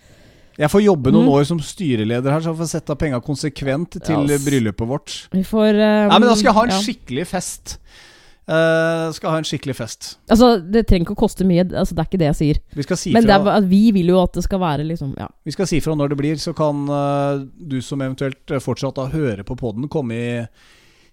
Jeg 0.59 0.69
får 0.69 0.83
jobbe 0.85 1.13
noen 1.15 1.25
mm. 1.31 1.33
år 1.33 1.45
som 1.49 1.61
styreleder 1.65 2.35
her, 2.35 2.43
så 2.43 2.51
jeg 2.51 2.59
får 2.59 2.69
sette 2.75 2.93
av 2.93 2.99
penga 3.01 3.23
konsekvent 3.25 3.97
til 4.05 4.27
yes. 4.29 4.43
bryllupet 4.45 4.91
vårt. 4.91 5.15
Vi 5.33 5.45
får 5.49 5.79
um, 5.79 6.11
Nei, 6.11 6.19
men 6.19 6.27
da 6.29 6.35
skal 6.37 6.51
jeg 6.51 6.59
ha 6.59 6.65
en 6.67 6.75
ja. 6.75 6.81
skikkelig 6.83 7.25
fest. 7.31 7.79
Eh, 8.43 9.13
skal 9.15 9.31
ha 9.31 9.39
en 9.39 9.47
skikkelig 9.47 9.77
fest. 9.79 10.17
Altså, 10.27 10.57
Det 10.59 10.83
trenger 10.89 11.07
ikke 11.07 11.15
å 11.15 11.21
koste 11.23 11.47
mye. 11.47 11.63
Altså, 11.63 11.95
det 11.95 12.03
er 12.03 12.09
ikke 12.11 12.19
det 12.19 12.29
jeg 12.33 12.39
sier. 12.41 12.61
Vi 12.75 12.83
skal 12.83 12.99
si 12.99 13.13
Men 13.15 13.23
det 13.29 13.37
fra, 13.39 13.55
er, 13.57 13.69
vi 13.71 13.93
vil 13.95 14.11
jo 14.11 14.19
at 14.23 14.35
det 14.35 14.43
skal 14.43 14.59
være 14.59 14.87
liksom 14.89 15.15
Ja. 15.17 15.29
vi 15.45 15.53
skal 15.53 15.67
si 15.67 15.79
fra 15.81 15.95
når 15.95 16.11
det 16.11 16.19
blir, 16.19 16.35
så 16.37 16.55
kan 16.55 16.89
uh, 16.91 17.47
du 17.57 17.81
som 17.81 18.01
eventuelt 18.03 18.51
eh, 18.51 18.59
fortsatt 18.59 18.97
da 18.97 19.07
hører 19.07 19.45
på 19.45 19.57
poden, 19.57 19.89
komme 19.89 20.13
i 20.13 20.47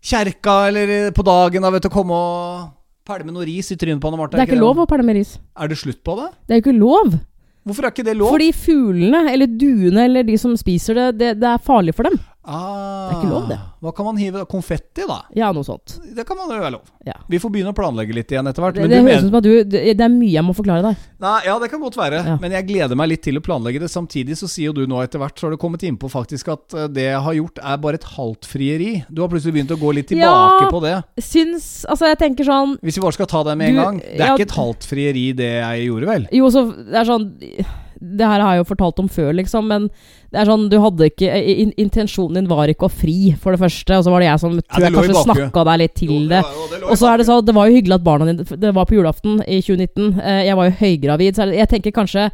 kjerka 0.02 0.70
eller 0.70 1.12
på 1.12 1.24
dagen 1.24 1.62
da, 1.62 1.70
vet 1.70 1.84
du, 1.84 1.90
komme 1.90 2.14
og 2.14 2.70
pælme 3.06 3.32
noe 3.32 3.46
ris 3.46 3.72
i 3.72 3.78
trynet 3.78 4.02
på 4.02 4.10
Anne 4.10 4.18
Marte. 4.18 4.38
Det 4.38 4.46
er 4.46 4.50
ikke 4.50 4.64
lov 4.64 4.80
å 4.80 4.88
pælme 4.90 5.14
ris. 5.14 5.38
Er 5.60 5.68
det 5.68 5.78
slutt 5.78 6.02
på 6.04 6.16
det? 6.18 6.32
Det 6.48 6.56
er 6.56 6.62
jo 6.62 6.66
ikke 6.66 6.80
lov. 6.80 7.20
Hvorfor 7.68 7.86
er 7.86 7.94
ikke 7.94 8.06
det 8.08 8.18
lov? 8.18 8.34
Fordi 8.34 8.50
fuglene, 8.56 9.26
eller 9.30 9.46
duene, 9.46 10.06
eller 10.08 10.24
de 10.26 10.38
som 10.40 10.56
spiser 10.58 10.98
det, 10.98 11.08
det, 11.20 11.32
det 11.42 11.50
er 11.52 11.62
farlig 11.62 11.94
for 11.94 12.10
dem. 12.10 12.18
Ah, 12.50 13.10
Det 13.10 13.14
er 13.14 13.20
ikke 13.22 13.32
lov, 13.32 13.46
det. 13.52 13.58
Hva 13.86 13.94
kan 13.96 14.08
man 14.10 14.18
hive? 14.20 14.44
Konfetti, 14.50 15.06
da? 15.08 15.20
Ja, 15.38 15.52
noe 15.56 15.64
sånt. 15.68 15.96
Det 16.16 16.26
kan 16.28 16.38
man 16.40 16.50
jo 16.52 16.58
være 16.60 16.74
lov. 16.76 16.90
Ja. 17.08 17.16
Vi 17.30 17.40
får 17.40 17.54
begynne 17.54 17.72
å 17.74 17.78
planlegge 17.78 18.16
litt 18.18 18.34
igjen 18.34 18.50
etter 18.50 18.66
hvert. 18.66 18.76
Det, 18.80 18.90
det 18.92 19.02
mener- 19.06 19.42
du 19.46 19.50
det, 19.64 19.94
er 19.96 20.12
mye 20.12 20.34
jeg 20.34 20.44
må 20.46 20.56
forklare 20.58 20.84
deg. 20.90 21.06
Nei, 21.24 21.36
ja, 21.46 21.56
det 21.62 21.70
kan 21.72 21.82
godt 21.84 21.98
være. 22.00 22.22
Ja. 22.26 22.38
Men 22.42 22.52
jeg 22.58 22.68
gleder 22.68 23.00
meg 23.00 23.12
litt 23.14 23.24
til 23.24 23.38
å 23.40 23.44
planlegge 23.46 23.80
det. 23.84 23.90
Samtidig 23.94 24.38
så 24.40 24.50
sier 24.52 24.72
jo 24.72 24.74
du 24.82 24.84
nå 24.90 25.00
etter 25.04 25.22
hvert, 25.22 25.38
så 25.40 25.48
har 25.48 25.56
du 25.56 25.62
kommet 25.62 25.84
innpå 25.88 26.10
faktisk 26.12 26.52
at 26.54 26.76
eh, 26.76 26.88
det 26.92 27.08
jeg 27.10 27.24
har 27.26 27.38
gjort, 27.40 27.60
er 27.64 27.78
bare 27.86 28.00
et 28.02 28.08
halvt 28.18 28.50
frieri. 28.50 28.92
Du 29.10 29.22
har 29.24 29.32
plutselig 29.32 29.56
begynt 29.60 29.76
å 29.76 29.80
gå 29.80 29.94
litt 29.96 30.10
tilbake 30.12 30.66
Ja. 30.66 30.72
på 30.74 30.82
det. 30.84 30.96
Syns 31.24 31.86
Altså, 31.90 32.08
jeg 32.10 32.18
tenker 32.20 32.44
sånn 32.48 32.78
Hvis 32.84 32.98
vi 32.98 33.02
bare 33.04 33.16
skal 33.16 33.30
ta 33.30 33.44
det 33.48 33.58
med 33.58 33.70
en 33.70 33.76
Du, 33.76 33.82
gang. 33.82 34.00
Det 34.00 34.20
er 34.20 34.26
ja, 34.28 34.36
ikke 34.36 34.48
et 34.50 34.58
halvt 34.58 34.88
frieri, 34.90 35.28
det 35.38 35.52
jeg 35.62 35.88
gjorde, 35.90 36.10
vel? 36.10 36.28
Jo, 36.36 36.50
så 36.54 36.66
det 36.74 36.98
er 37.00 37.08
sånn 37.08 37.30
Det 38.02 38.24
her 38.26 38.40
har 38.40 38.56
jeg 38.56 38.62
jo 38.64 38.68
fortalt 38.70 39.00
om 39.04 39.08
før, 39.12 39.34
liksom, 39.36 39.66
men 39.68 39.90
det 40.32 40.40
er 40.40 40.46
sånn 40.48 40.70
Du 40.72 40.78
hadde 40.80 41.10
ikke 41.10 41.28
in, 41.36 41.74
Intensjonen 41.78 42.36
din 42.40 42.48
var 42.48 42.68
ikke 42.72 42.88
å 42.88 42.92
fri, 42.94 43.34
for 43.40 43.52
det 43.52 43.60
første, 43.60 43.98
og 43.98 44.06
så 44.06 44.14
var 44.14 44.20
det 44.24 44.30
jeg 44.30 44.40
som 44.40 44.56
tror 44.56 44.80
det 44.80 44.88
jeg 44.88 44.96
kanskje 44.96 45.24
snakka 45.26 45.66
deg 45.70 45.80
litt 45.84 45.96
til 46.00 46.28
det. 46.30 46.42
var- 46.44 46.70
det 46.80 46.84
Og 46.92 46.98
så 47.02 47.10
er 47.14 47.18
det 47.18 47.26
sånn, 47.28 47.46
Det 47.46 47.56
var 47.56 47.68
jo 47.68 47.76
hyggelig 47.76 47.96
at 48.00 48.04
barna 48.04 48.26
dine 48.26 48.44
Det 48.46 48.74
var 48.74 48.86
på 48.86 48.96
julaften 48.96 49.42
i 49.48 49.60
2019. 49.62 50.20
Eh, 50.22 50.44
Jeg 50.46 50.56
var 50.56 50.70
jo 50.70 50.78
høygravid, 50.80 51.36
så 51.36 51.50
jeg 51.54 51.68
tenker 51.70 51.92
kanskje 51.92 52.32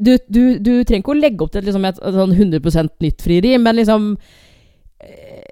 du, 0.00 0.16
du, 0.30 0.58
du 0.58 0.84
trenger 0.84 1.02
ikke 1.02 1.12
å 1.16 1.20
legge 1.20 1.42
opp 1.44 1.50
til 1.52 1.60
et, 1.60 1.68
et, 1.68 1.74
et, 1.76 1.98
et 2.00 2.14
sånn 2.14 2.32
100 2.32 2.88
nytt 3.02 3.20
frieri, 3.20 3.58
men 3.60 3.76
liksom 3.76 4.16
eh, 5.00 5.49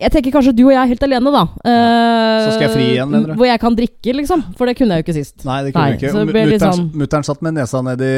jeg 0.00 0.12
tenker 0.14 0.32
kanskje 0.32 0.52
du 0.56 0.62
og 0.64 0.72
jeg 0.72 0.80
er 0.80 0.90
helt 0.94 1.02
alene, 1.04 1.32
da. 1.34 1.42
Uh, 1.60 2.46
Så 2.46 2.54
skal 2.54 2.64
jeg 2.66 2.72
fri 2.72 2.86
igjen, 2.94 3.10
mener 3.12 3.32
du? 3.32 3.34
Hvor 3.40 3.48
jeg 3.50 3.60
kan 3.60 3.76
drikke, 3.76 4.14
liksom. 4.16 4.44
For 4.56 4.70
det 4.70 4.76
kunne 4.78 4.96
jeg 4.96 5.02
jo 5.02 5.06
ikke 5.06 5.16
sist. 5.18 5.44
Nei, 5.44 5.58
det 5.66 5.74
kunne 5.74 5.86
Nei, 5.90 5.98
ikke. 5.98 6.12
Mutteren 6.14 6.86
Mutter'n 6.94 7.20
sånn- 7.20 7.28
satt 7.30 7.42
med 7.44 7.58
nesa 7.58 7.82
ned 7.84 8.04
i 8.06 8.14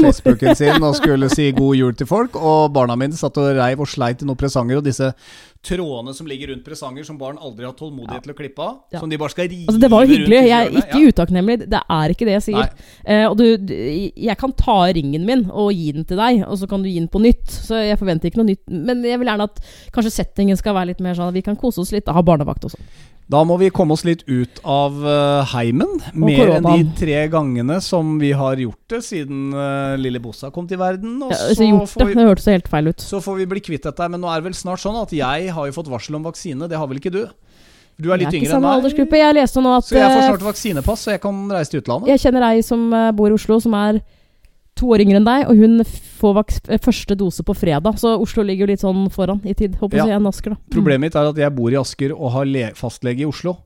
Facebooken 0.00 0.58
sin 0.58 0.82
og 0.84 0.98
skulle 0.98 1.30
si 1.32 1.48
god 1.56 1.78
jul 1.78 1.94
til 1.96 2.10
folk, 2.10 2.36
og 2.36 2.72
barna 2.76 2.96
mine 3.00 3.16
satt 3.16 3.40
og 3.40 3.56
reiv 3.56 3.80
og 3.80 3.88
sleit 3.88 4.22
i 4.22 4.28
noen 4.28 4.38
presanger, 4.38 4.82
og 4.82 4.84
disse 4.84 5.12
trådene 5.62 6.12
som 6.14 6.26
ligger 6.26 6.50
rundt 6.50 6.64
presanger 6.66 7.04
som 7.06 7.18
barn 7.20 7.36
aldri 7.38 7.64
har 7.68 7.74
tålmodighet 7.78 8.24
til 8.26 8.32
å 8.32 8.36
klippe 8.38 8.62
av, 8.64 8.78
Ja. 8.90 8.98
som 8.98 9.08
de 9.10 9.16
bare 9.20 9.30
skal 9.30 9.46
rive 9.46 9.68
Altså, 9.70 9.80
det 9.80 9.90
var 9.92 10.04
jo 10.04 10.10
hyggelig. 10.10 10.40
Jeg 10.48 10.50
er 10.50 10.70
ikke 10.70 10.98
ikke 10.98 11.12
utakknemlig. 11.12 11.56
Det 11.70 11.80
er 11.88 12.14
ikke 12.14 12.26
det 12.26 12.34
jeg 12.34 12.42
sier. 12.48 12.72
Eh, 13.06 13.26
og 13.30 13.36
du, 13.38 13.44
du, 13.56 13.72
jeg 14.16 14.36
kan 14.38 14.52
ta 14.58 14.78
ringen 14.92 15.24
min 15.28 15.44
og 15.50 15.70
gi 15.72 15.92
den 15.92 16.04
til 16.04 16.18
deg, 16.18 16.42
og 16.48 16.58
så 16.58 16.66
kan 16.68 16.82
du 16.82 16.88
gi 16.90 16.98
den 16.98 17.08
på 17.08 17.22
nytt. 17.22 17.46
Så 17.46 17.78
jeg 17.78 17.98
forventer 18.00 18.26
ikke 18.30 18.42
noe 18.42 18.50
nytt. 18.50 18.62
Men 18.68 19.04
jeg 19.06 19.18
vil 19.22 19.30
gjerne 19.30 19.46
at 19.46 19.62
kanskje 19.94 20.10
settingen 20.18 20.58
skal 20.58 20.74
være 20.74 20.90
litt 20.92 21.00
mer 21.00 21.14
sånn 21.14 21.30
at 21.30 21.34
vi 21.38 21.42
kan 21.46 21.56
kose 21.56 21.78
oss 21.80 21.92
litt. 21.94 22.10
Ha 22.10 22.22
barnevakt 22.26 22.66
også. 22.66 22.78
Da 23.30 23.40
må 23.46 23.56
vi 23.60 23.70
komme 23.72 23.94
oss 23.94 24.02
litt 24.04 24.24
ut 24.26 24.58
av 24.68 24.96
eh, 25.08 25.52
heimen. 25.54 26.00
Mer 26.12 26.56
enn 26.58 26.66
de 26.66 26.88
tre 26.98 27.20
gangene 27.32 27.78
som 27.84 28.16
vi 28.20 28.32
har 28.36 28.60
gjort 28.60 28.82
det 28.92 29.00
siden 29.06 29.54
uh, 29.54 29.94
lille 30.00 30.20
Bossa 30.20 30.50
kom 30.52 30.66
til 30.68 30.80
verden. 30.80 31.20
Ja, 31.30 31.38
så, 31.38 31.54
så 31.56 31.68
gjort 31.68 31.92
får 31.94 32.02
det. 32.02 32.08
vi, 32.10 32.18
Det 32.18 32.26
hørtes 32.28 32.48
så 32.48 32.56
helt 32.56 32.68
feil 32.72 32.90
ut. 32.90 33.06
så 33.06 33.22
får 33.24 33.38
vi 33.40 33.48
bli 33.54 33.62
kvitt 33.64 33.86
dette. 33.88 34.10
Men 34.12 34.20
nå 34.24 34.28
er 34.32 34.42
det 34.42 34.50
vel 34.50 34.58
snart 34.58 34.82
sånn 34.82 34.98
at 35.00 35.14
jeg 35.16 35.54
har 35.54 35.70
jo 35.70 35.76
fått 35.78 35.88
varsel 35.92 36.18
om 36.18 36.26
vaksine. 36.26 36.68
Det 36.68 36.80
har 36.80 36.90
vel 36.90 37.00
ikke 37.00 37.14
du? 37.14 37.22
Du 38.00 38.08
er 38.10 38.16
Jeg 38.16 38.24
litt 38.24 38.28
er 38.28 38.32
ikke 38.32 38.46
yngre 38.46 38.58
enn 38.58 38.64
meg. 38.64 39.20
Jeg 39.20 39.36
leste 39.36 39.62
nå 39.62 39.76
at 39.76 39.86
Så 39.86 39.96
jeg 39.96 40.08
får 40.08 40.18
eh, 40.18 40.28
snart 40.32 40.44
vaksinepass, 40.46 41.04
så 41.06 41.14
jeg 41.14 41.22
kan 41.22 41.40
reise 41.52 41.72
til 41.72 41.82
utlandet. 41.82 42.10
Jeg 42.12 42.22
kjenner 42.24 42.48
ei 42.48 42.64
som 42.66 42.86
eh, 42.96 43.10
bor 43.16 43.30
i 43.30 43.36
Oslo, 43.36 43.58
som 43.62 43.76
er 43.78 44.00
to 44.82 44.92
år 44.92 45.06
yngre 45.06 45.20
enn 45.22 45.28
deg, 45.30 45.46
og 45.48 45.62
hun 45.62 45.80
får 45.86 46.36
vaks 46.42 46.60
eh, 46.68 46.82
første 46.82 47.16
dose 47.18 47.46
på 47.46 47.54
fredag. 47.56 47.98
Så 48.02 48.16
Oslo 48.20 48.44
ligger 48.46 48.66
jo 48.66 48.72
litt 48.74 48.84
sånn 48.84 49.06
foran 49.14 49.40
i 49.48 49.54
tid, 49.58 49.78
håper 49.80 50.02
jeg, 50.02 50.12
Ja. 50.12 50.18
enn 50.20 50.28
Asker, 50.30 50.56
da. 50.56 50.60
Mm. 50.60 50.70
Problemet 50.76 51.06
mitt 51.08 51.16
er 51.18 51.30
at 51.32 51.38
jeg 51.46 51.54
bor 51.56 51.70
i 51.72 51.78
Asker 51.80 52.12
og 52.18 52.32
har 52.36 52.48
le 52.50 52.70
fastlege 52.78 53.24
i 53.24 53.30
Oslo. 53.30 53.56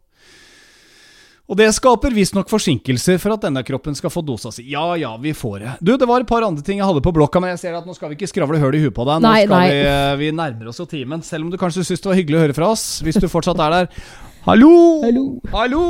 Og 1.46 1.54
det 1.54 1.68
skaper 1.76 2.10
visstnok 2.10 2.48
forsinkelser 2.50 3.20
for 3.22 3.36
at 3.36 3.44
denne 3.44 3.60
kroppen 3.62 3.94
skal 3.94 4.10
få 4.10 4.18
dosa 4.26 4.50
si. 4.50 4.64
Ja 4.72 4.96
ja, 4.98 5.12
vi 5.22 5.30
får 5.30 5.60
det. 5.62 5.74
Du, 5.78 5.92
det 5.94 6.08
var 6.10 6.24
et 6.24 6.26
par 6.26 6.42
andre 6.42 6.64
ting 6.66 6.80
jeg 6.80 6.86
hadde 6.88 7.02
på 7.04 7.12
blokka, 7.14 7.38
men 7.38 7.52
jeg 7.52 7.60
ser 7.62 7.76
at 7.78 7.86
nå 7.86 7.94
skal 7.94 8.10
vi 8.10 8.16
ikke 8.18 8.26
skravle 8.32 8.58
høl 8.58 8.74
i 8.74 8.80
huet 8.82 8.94
på 8.96 9.06
deg. 9.06 9.20
Nå 9.22 9.30
Nei, 9.30 9.44
skal 9.44 9.54
nei. 9.54 9.68
Vi, 9.70 9.84
eh, 9.86 10.14
vi 10.24 10.30
nærmer 10.34 10.72
oss 10.72 10.82
jo 10.82 10.88
timen, 10.90 11.22
selv 11.22 11.46
om 11.46 11.52
du 11.52 11.58
kanskje 11.60 11.84
syns 11.86 12.02
det 12.02 12.10
var 12.10 12.18
hyggelig 12.18 12.40
å 12.40 12.42
høre 12.48 12.56
fra 12.58 12.72
oss. 12.74 12.82
Hvis 13.06 13.20
du 13.22 13.28
fortsatt 13.30 13.62
er 13.62 13.76
der. 13.76 14.02
Hallo! 14.48 14.72
Hallo. 15.06 15.22
Hallo! 15.54 15.84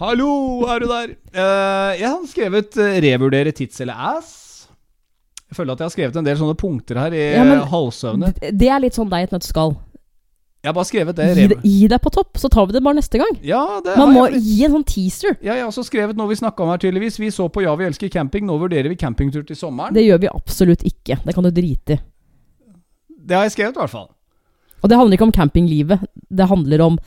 Hallo, 0.00 0.30
er 0.72 0.80
du 0.80 0.88
der? 0.88 1.12
Uh, 1.36 1.92
jeg 2.00 2.08
har 2.08 2.24
skrevet 2.32 2.80
'revurdere 3.04 3.52
tits 3.52 3.84
eller 3.84 4.00
ass'. 4.16 4.43
Jeg 5.54 5.60
føler 5.62 5.76
at 5.76 5.82
jeg 5.84 5.86
har 5.86 5.94
skrevet 5.94 6.16
en 6.18 6.26
del 6.26 6.38
sånne 6.40 6.56
punkter 6.58 6.98
her 6.98 7.14
i 7.14 7.24
Ja, 7.36 7.42
eh, 7.46 7.66
halvsøvne. 7.70 8.32
Det 8.42 8.68
er 8.74 8.80
litt 8.82 8.96
sånn 8.98 9.06
deg 9.12 9.22
i 9.22 9.28
et 9.28 9.34
nøtteskall. 9.36 9.76
Jeg 10.64 10.70
har 10.72 10.74
bare 10.78 10.88
skrevet 10.88 11.14
det. 11.18 11.24
Gi, 11.36 11.46
gi 11.68 11.88
deg 11.92 12.00
på 12.00 12.10
topp, 12.10 12.38
så 12.40 12.48
tar 12.50 12.66
vi 12.66 12.72
det 12.72 12.80
bare 12.82 12.96
neste 12.96 13.18
gang. 13.20 13.34
Ja, 13.44 13.80
det 13.84 13.98
Man 14.00 14.14
må 14.16 14.24
jeg. 14.32 14.40
gi 14.42 14.64
en 14.64 14.72
sånn 14.78 14.86
teaser. 14.88 15.36
Ja, 15.44 15.52
jeg 15.58 15.62
har 15.62 15.68
også 15.68 15.84
skrevet 15.84 16.16
noe 16.16 16.26
vi 16.30 16.38
snakka 16.40 16.64
om 16.64 16.70
her, 16.72 16.80
tydeligvis. 16.80 17.18
Vi 17.20 17.28
så 17.30 17.50
på 17.52 17.62
Ja, 17.62 17.74
vi 17.76 17.84
elsker 17.84 18.08
camping. 18.08 18.46
Nå 18.48 18.56
vurderer 18.58 18.88
vi 18.88 18.96
campingtur 18.96 19.44
til 19.46 19.54
sommeren. 19.60 19.92
Det, 19.92 20.00
Det 20.00 20.06
gjør 20.08 20.22
vi 20.24 20.30
absolutt 20.32 20.82
ikke. 20.88 21.18
Det 21.22 21.34
kan 21.36 21.44
du 21.44 21.50
drite 21.52 21.98
i. 21.98 22.00
Det 23.28 23.36
har 23.36 23.44
jeg 23.44 23.52
skrevet, 23.52 23.76
i 23.76 23.80
hvert 23.84 23.92
fall. 23.92 24.08
Og 24.82 24.88
det 24.88 24.96
handler 24.98 25.16
ikke 25.18 25.28
om 25.28 25.32
campinglivet. 25.36 26.00
Det 26.32 26.48
handler 26.48 26.80
om 26.80 26.98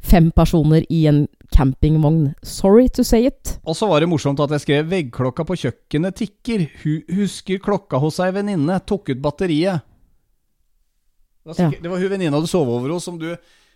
fem 0.00 0.30
personer 0.30 0.86
i 0.88 1.06
en 1.10 1.26
campingvogn. 1.54 2.34
Sorry 2.42 2.88
to 2.96 3.04
say 3.04 3.26
it. 3.26 3.58
Og 3.64 3.76
så 3.76 3.88
var 3.90 4.00
det 4.00 4.08
morsomt 4.10 4.40
at 4.40 4.50
jeg 4.56 4.64
skrev 4.64 4.90
'Veggklokka 4.90 5.44
på 5.44 5.58
kjøkkenet 5.64 6.16
tikker'. 6.20 6.66
Hu 6.82 7.00
husker 7.20 7.58
klokka 7.58 7.98
hos 7.98 8.20
ei 8.20 8.32
venninne. 8.32 8.80
Tok 8.86 9.10
ut 9.10 9.22
batteriet. 9.22 9.82
Det 11.40 11.48
var, 11.48 11.54
sikkert, 11.54 11.82
det 11.82 11.90
var 11.90 11.98
hun 11.98 12.10
venninna 12.12 12.40
du 12.40 12.46
sov 12.46 12.68
over 12.68 12.90
hos, 12.92 13.04
som 13.04 13.18
du 13.18 13.30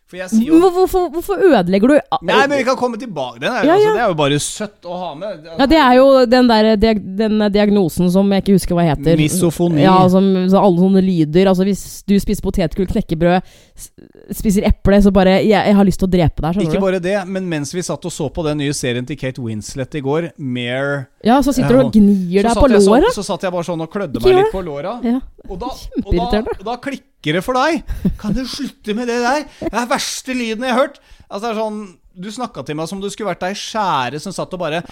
For 0.06 0.18
jeg 0.20 0.28
sier 0.28 0.50
jo 0.50 0.58
Hvor- 0.60 0.72
Hvorfor, 0.74 1.06
hvorfor 1.14 1.40
ødelegger 1.40 1.88
du 1.88 1.94
Nei, 2.28 2.46
men 2.46 2.58
vi 2.58 2.64
kan 2.66 2.76
komme 2.76 2.98
tilbake. 3.00 3.38
Den 3.40 3.48
er, 3.50 3.64
Ja, 3.64 3.72
Altså, 3.74 3.92
det 3.94 4.02
er 4.02 4.08
jo 4.10 4.16
bare 4.18 4.38
søtt 4.38 4.84
å 4.84 4.98
ha 5.00 5.14
med. 5.16 5.46
Ja, 5.58 5.66
det 5.66 5.78
er 5.80 5.94
jo 5.96 6.26
den 6.26 6.46
der 6.50 6.68
diag 6.76 7.00
den 7.16 7.38
diagnosen 7.54 8.10
som 8.12 8.28
jeg 8.30 8.42
ikke 8.44 8.52
husker 8.58 8.74
hva 8.76 8.84
heter. 8.90 9.16
Misofoni. 9.16 9.80
Ja, 9.82 9.96
som, 10.12 10.28
så 10.52 10.60
alle 10.60 10.78
sånne 10.84 11.00
lyder. 11.02 11.48
Altså 11.48 11.64
Hvis 11.64 12.02
du 12.06 12.14
spiser 12.20 12.42
potetgull, 12.44 12.86
knekkebrød, 12.86 13.40
s- 13.76 13.90
spiser 14.36 14.68
eple, 14.68 15.00
så 15.02 15.10
bare 15.10 15.38
jeg, 15.40 15.48
jeg 15.64 15.74
har 15.74 15.84
lyst 15.88 15.98
til 16.04 16.08
å 16.08 16.12
drepe 16.12 16.42
deg. 16.44 16.52
Ikke 16.60 16.60
Skjønner 16.68 16.80
du? 16.80 16.86
bare 16.86 17.00
det, 17.00 17.16
men 17.28 17.48
mens 17.48 17.72
vi 17.74 17.80
satt 17.82 18.04
og 18.04 18.12
så 18.12 18.28
på 18.30 18.44
den 18.44 18.58
nye 18.58 18.72
serien 18.76 19.06
til 19.08 19.16
Kate 19.16 19.40
Winslet 19.40 19.94
i 19.96 20.00
går, 20.04 20.30
Mare 20.38 21.06
Ja, 21.24 21.38
så 21.42 21.54
sitter 21.56 21.72
du 21.72 21.80
og 21.86 21.92
gnir 21.94 22.42
deg 22.44 22.52
på 22.56 22.68
låra. 22.68 22.80
sånn- 22.84 23.14
Så 23.16 23.24
satt 23.24 23.42
jeg 23.46 23.52
bare 23.52 23.64
sånn 23.64 23.80
og 23.80 23.90
klødde 23.92 24.20
meg 24.22 24.36
litt 24.36 24.52
på 24.52 24.62
låra. 24.64 24.94
Ja. 25.04 25.20
Og 25.48 25.58
da, 25.58 25.66
og, 26.04 26.14
da, 26.14 26.42
da 26.70 26.76
klikker 26.76 27.32
det 27.38 27.42
for 27.44 27.54
deg. 27.54 27.82
Kan 28.20 28.32
du 28.36 28.44
slutte 28.44 28.94
med 28.94 29.08
det 29.08 29.20
der? 29.24 29.44
Det 29.60 29.72
er 29.72 29.86
verste 29.86 30.34
lyden 30.36 30.64
jeg 30.68 30.72
har 30.74 30.80
hørt. 30.86 30.98
Altså 31.30 31.40
det 31.48 31.50
er 31.56 31.60
sånn 31.62 31.84
Du 32.14 32.28
snakka 32.30 32.62
til 32.64 32.76
meg 32.78 32.86
som 32.86 33.00
du 33.00 33.08
skulle 33.10 33.32
vært 33.34 33.42
ei 33.42 33.54
skjære 33.58 34.20
som 34.22 34.30
satt 34.32 34.52
og 34.54 34.60
bare 34.60 34.84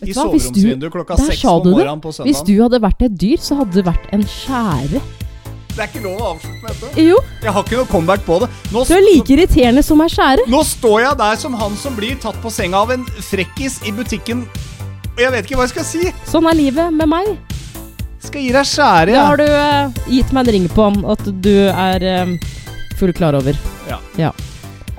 I 0.00 0.12
soveromsvinduet 0.14 0.92
klokka 0.94 1.16
seks 1.18 1.42
på 1.42 1.64
morgenen 1.64 2.00
på 2.00 2.12
Hvis 2.24 2.44
du 2.46 2.54
hadde 2.62 2.78
vært 2.80 3.02
et 3.02 3.16
dyr, 3.18 3.36
så 3.42 3.56
hadde 3.60 3.72
du 3.74 3.82
vært 3.82 4.06
en 4.14 4.22
skjære. 4.22 5.00
Det 5.70 5.84
er 5.84 5.88
ikke 5.88 6.02
lov 6.04 6.18
å 6.20 6.30
avslutte 6.34 6.62
med 6.62 6.80
dette. 6.80 7.04
Jo, 7.06 7.18
Jeg 7.42 7.52
har 7.56 7.62
ikke 7.64 7.76
noe 7.78 7.88
comeback 7.90 8.24
på 8.26 8.38
det. 8.42 8.48
Nå, 8.74 8.82
du 8.88 8.94
er 8.96 9.04
like 9.04 9.32
irriterende 9.36 9.82
som 9.86 10.00
ei 10.04 10.08
skjære. 10.12 10.48
nå 10.50 10.62
står 10.66 10.98
jeg 11.06 11.18
der 11.22 11.36
som 11.40 11.54
han 11.54 11.76
som 11.80 11.94
blir 11.96 12.18
tatt 12.20 12.36
på 12.42 12.50
senga 12.52 12.82
av 12.82 12.90
en 12.96 13.04
frekkis 13.30 13.78
i 13.88 13.92
butikken, 13.96 14.42
og 15.14 15.22
jeg 15.22 15.32
vet 15.32 15.46
ikke 15.46 15.56
hva 15.60 15.66
jeg 15.68 15.74
skal 15.76 15.86
si. 15.88 16.12
Sånn 16.28 16.46
er 16.50 16.58
livet 16.58 16.92
med 16.92 17.08
meg. 17.10 17.32
Skal 18.20 18.42
gi 18.44 18.52
deg 18.52 18.66
skjære, 18.68 19.06
Det 19.08 19.14
jeg. 19.16 19.24
har 19.24 19.36
du 19.40 19.46
uh, 19.48 20.04
gitt 20.12 20.32
meg 20.36 20.46
en 20.48 20.52
ring 20.58 20.68
på 20.68 20.86
at 21.14 21.22
du 21.40 21.54
er 21.72 22.04
eh, 22.04 22.34
full 23.00 23.12
klar 23.16 23.38
over. 23.38 23.56
Ja. 23.88 23.96
Ja. 24.20 24.32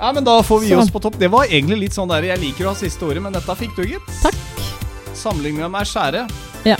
Ja, 0.00 0.10
men 0.12 0.24
da 0.26 0.40
får 0.42 0.60
vi 0.64 0.72
gi 0.72 0.74
oss 0.74 0.90
på 0.90 0.98
topp. 0.98 1.14
Det 1.20 1.28
var 1.30 1.46
egentlig 1.46 1.78
litt 1.84 1.94
sånn 1.94 2.10
der 2.10 2.24
Jeg 2.26 2.40
liker 2.42 2.66
å 2.66 2.72
ha 2.72 2.74
siste 2.74 3.06
ordet, 3.06 3.22
men 3.22 3.32
dette 3.36 3.54
fikk 3.60 3.76
du, 3.78 3.84
gitt. 3.86 4.08
Takk. 4.24 4.34
Sammenligna 5.14 5.68
med 5.70 5.86
skjære. 5.86 6.24
Ja. 6.66 6.76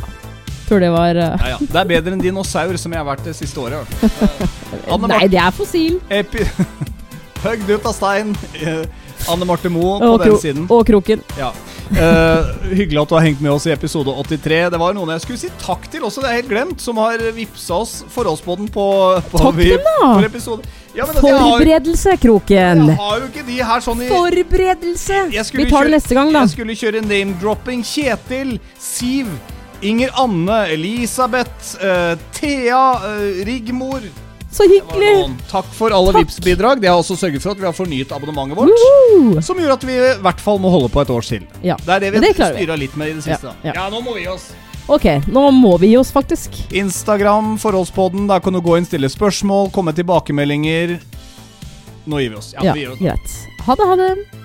Tror 0.73 0.81
det 0.81 0.91
var 0.91 1.15
uh... 1.15 1.23
Ja, 1.23 1.49
ja. 1.53 1.57
Det 1.61 1.81
er 1.83 1.89
bedre 1.91 2.17
enn 2.17 2.23
dinosaur, 2.23 2.77
som 2.81 2.95
jeg 2.95 3.03
har 3.03 3.05
vært 3.05 3.27
det 3.29 3.35
siste 3.37 3.61
året. 3.61 3.91
Uh, 4.01 4.95
Nei, 5.13 5.27
det 5.29 5.37
er 5.37 5.53
fossil. 5.53 5.99
Epi... 6.09 6.47
Høgd 7.45 7.69
ut 7.75 7.89
av 7.91 7.93
stein. 7.93 8.31
Uh, 8.63 8.87
Anne 9.29 9.45
Marte 9.45 9.69
Moe 9.69 9.99
på 10.01 10.17
den 10.23 10.39
siden. 10.41 10.65
og 10.73 10.87
kroken. 10.89 11.21
Ja. 11.37 11.51
Eh, 11.93 12.47
hyggelig 12.73 13.03
at 13.03 13.11
du 13.11 13.15
har 13.19 13.25
hengt 13.27 13.41
med 13.45 13.53
oss 13.53 13.67
i 13.69 13.73
episode 13.75 14.15
83. 14.17 14.63
Det 14.73 14.81
var 14.81 14.97
noen 14.97 15.13
jeg 15.13 15.25
skulle 15.27 15.41
si 15.43 15.51
takk 15.61 15.85
til 15.93 16.07
også, 16.09 16.25
det 16.25 16.31
er 16.31 16.39
helt 16.41 16.49
glemt, 16.49 16.81
som 16.81 16.97
har 17.03 17.21
vippsa 17.37 17.83
oss 17.85 17.93
forholdsbåten 18.15 18.71
på, 18.73 18.87
på 19.29 19.43
Takk 19.43 19.61
til 19.61 19.75
dem, 19.77 19.85
da. 20.01 20.57
Ja, 20.97 21.07
men 21.09 21.21
Forberedelse, 21.21 22.15
jeg 22.15 22.19
har, 22.19 22.23
kroken. 22.25 22.87
jeg 22.89 22.99
har 22.99 23.21
jo 23.21 23.29
ikke 23.29 23.45
de 23.49 23.59
her 23.69 23.85
sånn 23.85 24.03
i 24.05 24.11
Forberedelse! 24.13 25.21
Vi 25.33 25.69
tar 25.69 25.89
det 25.89 25.99
neste 25.99 26.17
gang, 26.17 26.33
da. 26.33 26.47
Jeg 26.47 26.57
skulle 26.57 26.79
kjøre 26.81 27.05
name-dropping. 27.05 27.85
Kjetil, 27.85 28.57
Siv, 28.81 29.29
Inger 29.83 30.11
Anne, 30.15 30.59
Elisabeth, 30.73 31.77
uh, 31.83 32.15
Thea, 32.37 32.83
uh, 33.03 33.45
Rigmor 33.47 34.01
Så 34.53 34.63
hyggelig. 34.69 35.31
Takk 35.51 35.67
for 35.75 35.91
alle 35.97 36.13
Takk. 36.13 36.27
Vipps-bidrag. 36.27 36.81
Det 36.83 36.89
har 36.91 36.99
også 37.01 37.17
sørget 37.17 37.41
for 37.43 37.55
at 37.55 37.61
vi 37.63 37.65
har 37.65 37.73
fornyet 37.73 38.11
abonnementet 38.13 38.59
vårt. 38.59 38.69
Woohoo! 38.69 39.41
Som 39.43 39.57
gjør 39.63 39.73
at 39.79 39.87
vi 39.89 39.95
i 39.97 40.11
hvert 40.23 40.43
fall 40.45 40.61
må 40.61 40.69
holde 40.75 40.91
på 40.93 41.01
et 41.01 41.11
års 41.15 41.31
til. 41.33 41.47
Ja. 41.65 41.79
Det 41.81 41.95
er 41.97 42.05
det 42.05 42.11
vi 42.13 42.21
vi. 42.21 42.35
styra 42.37 42.77
litt 42.77 42.95
med 43.01 43.15
i 43.15 43.17
det 43.17 43.25
siste. 43.25 43.55
Ja, 43.65 43.73
Ja, 43.73 43.79
ja. 43.81 43.89
nå 43.91 44.03
må 44.05 44.13
vi 44.15 44.27
gi 44.27 44.29
oss. 44.29 44.51
Ok, 44.93 45.07
nå 45.33 45.47
må 45.57 45.73
vi 45.81 45.93
gi 45.95 45.97
oss, 45.97 46.13
faktisk. 46.13 46.59
Instagram, 46.75 47.55
Forholdspodden. 47.63 48.29
Der 48.29 48.41
kan 48.45 48.53
du 48.53 48.61
gå 48.61 48.77
inn, 48.77 48.85
stille 48.85 49.09
spørsmål, 49.09 49.71
komme 49.73 49.95
tilbakemeldinger. 49.97 50.99
Nå 52.05 52.21
gir 52.21 52.35
vi 52.35 52.37
oss. 52.37 52.53
Ja, 52.53 52.65
Ja, 52.67 52.73
vi 52.77 52.85
gir 52.85 52.93
oss. 52.93 52.99
greit. 52.99 53.37
Ha 53.65 53.75
det, 53.79 53.87
ha 53.89 53.97
det. 53.97 54.42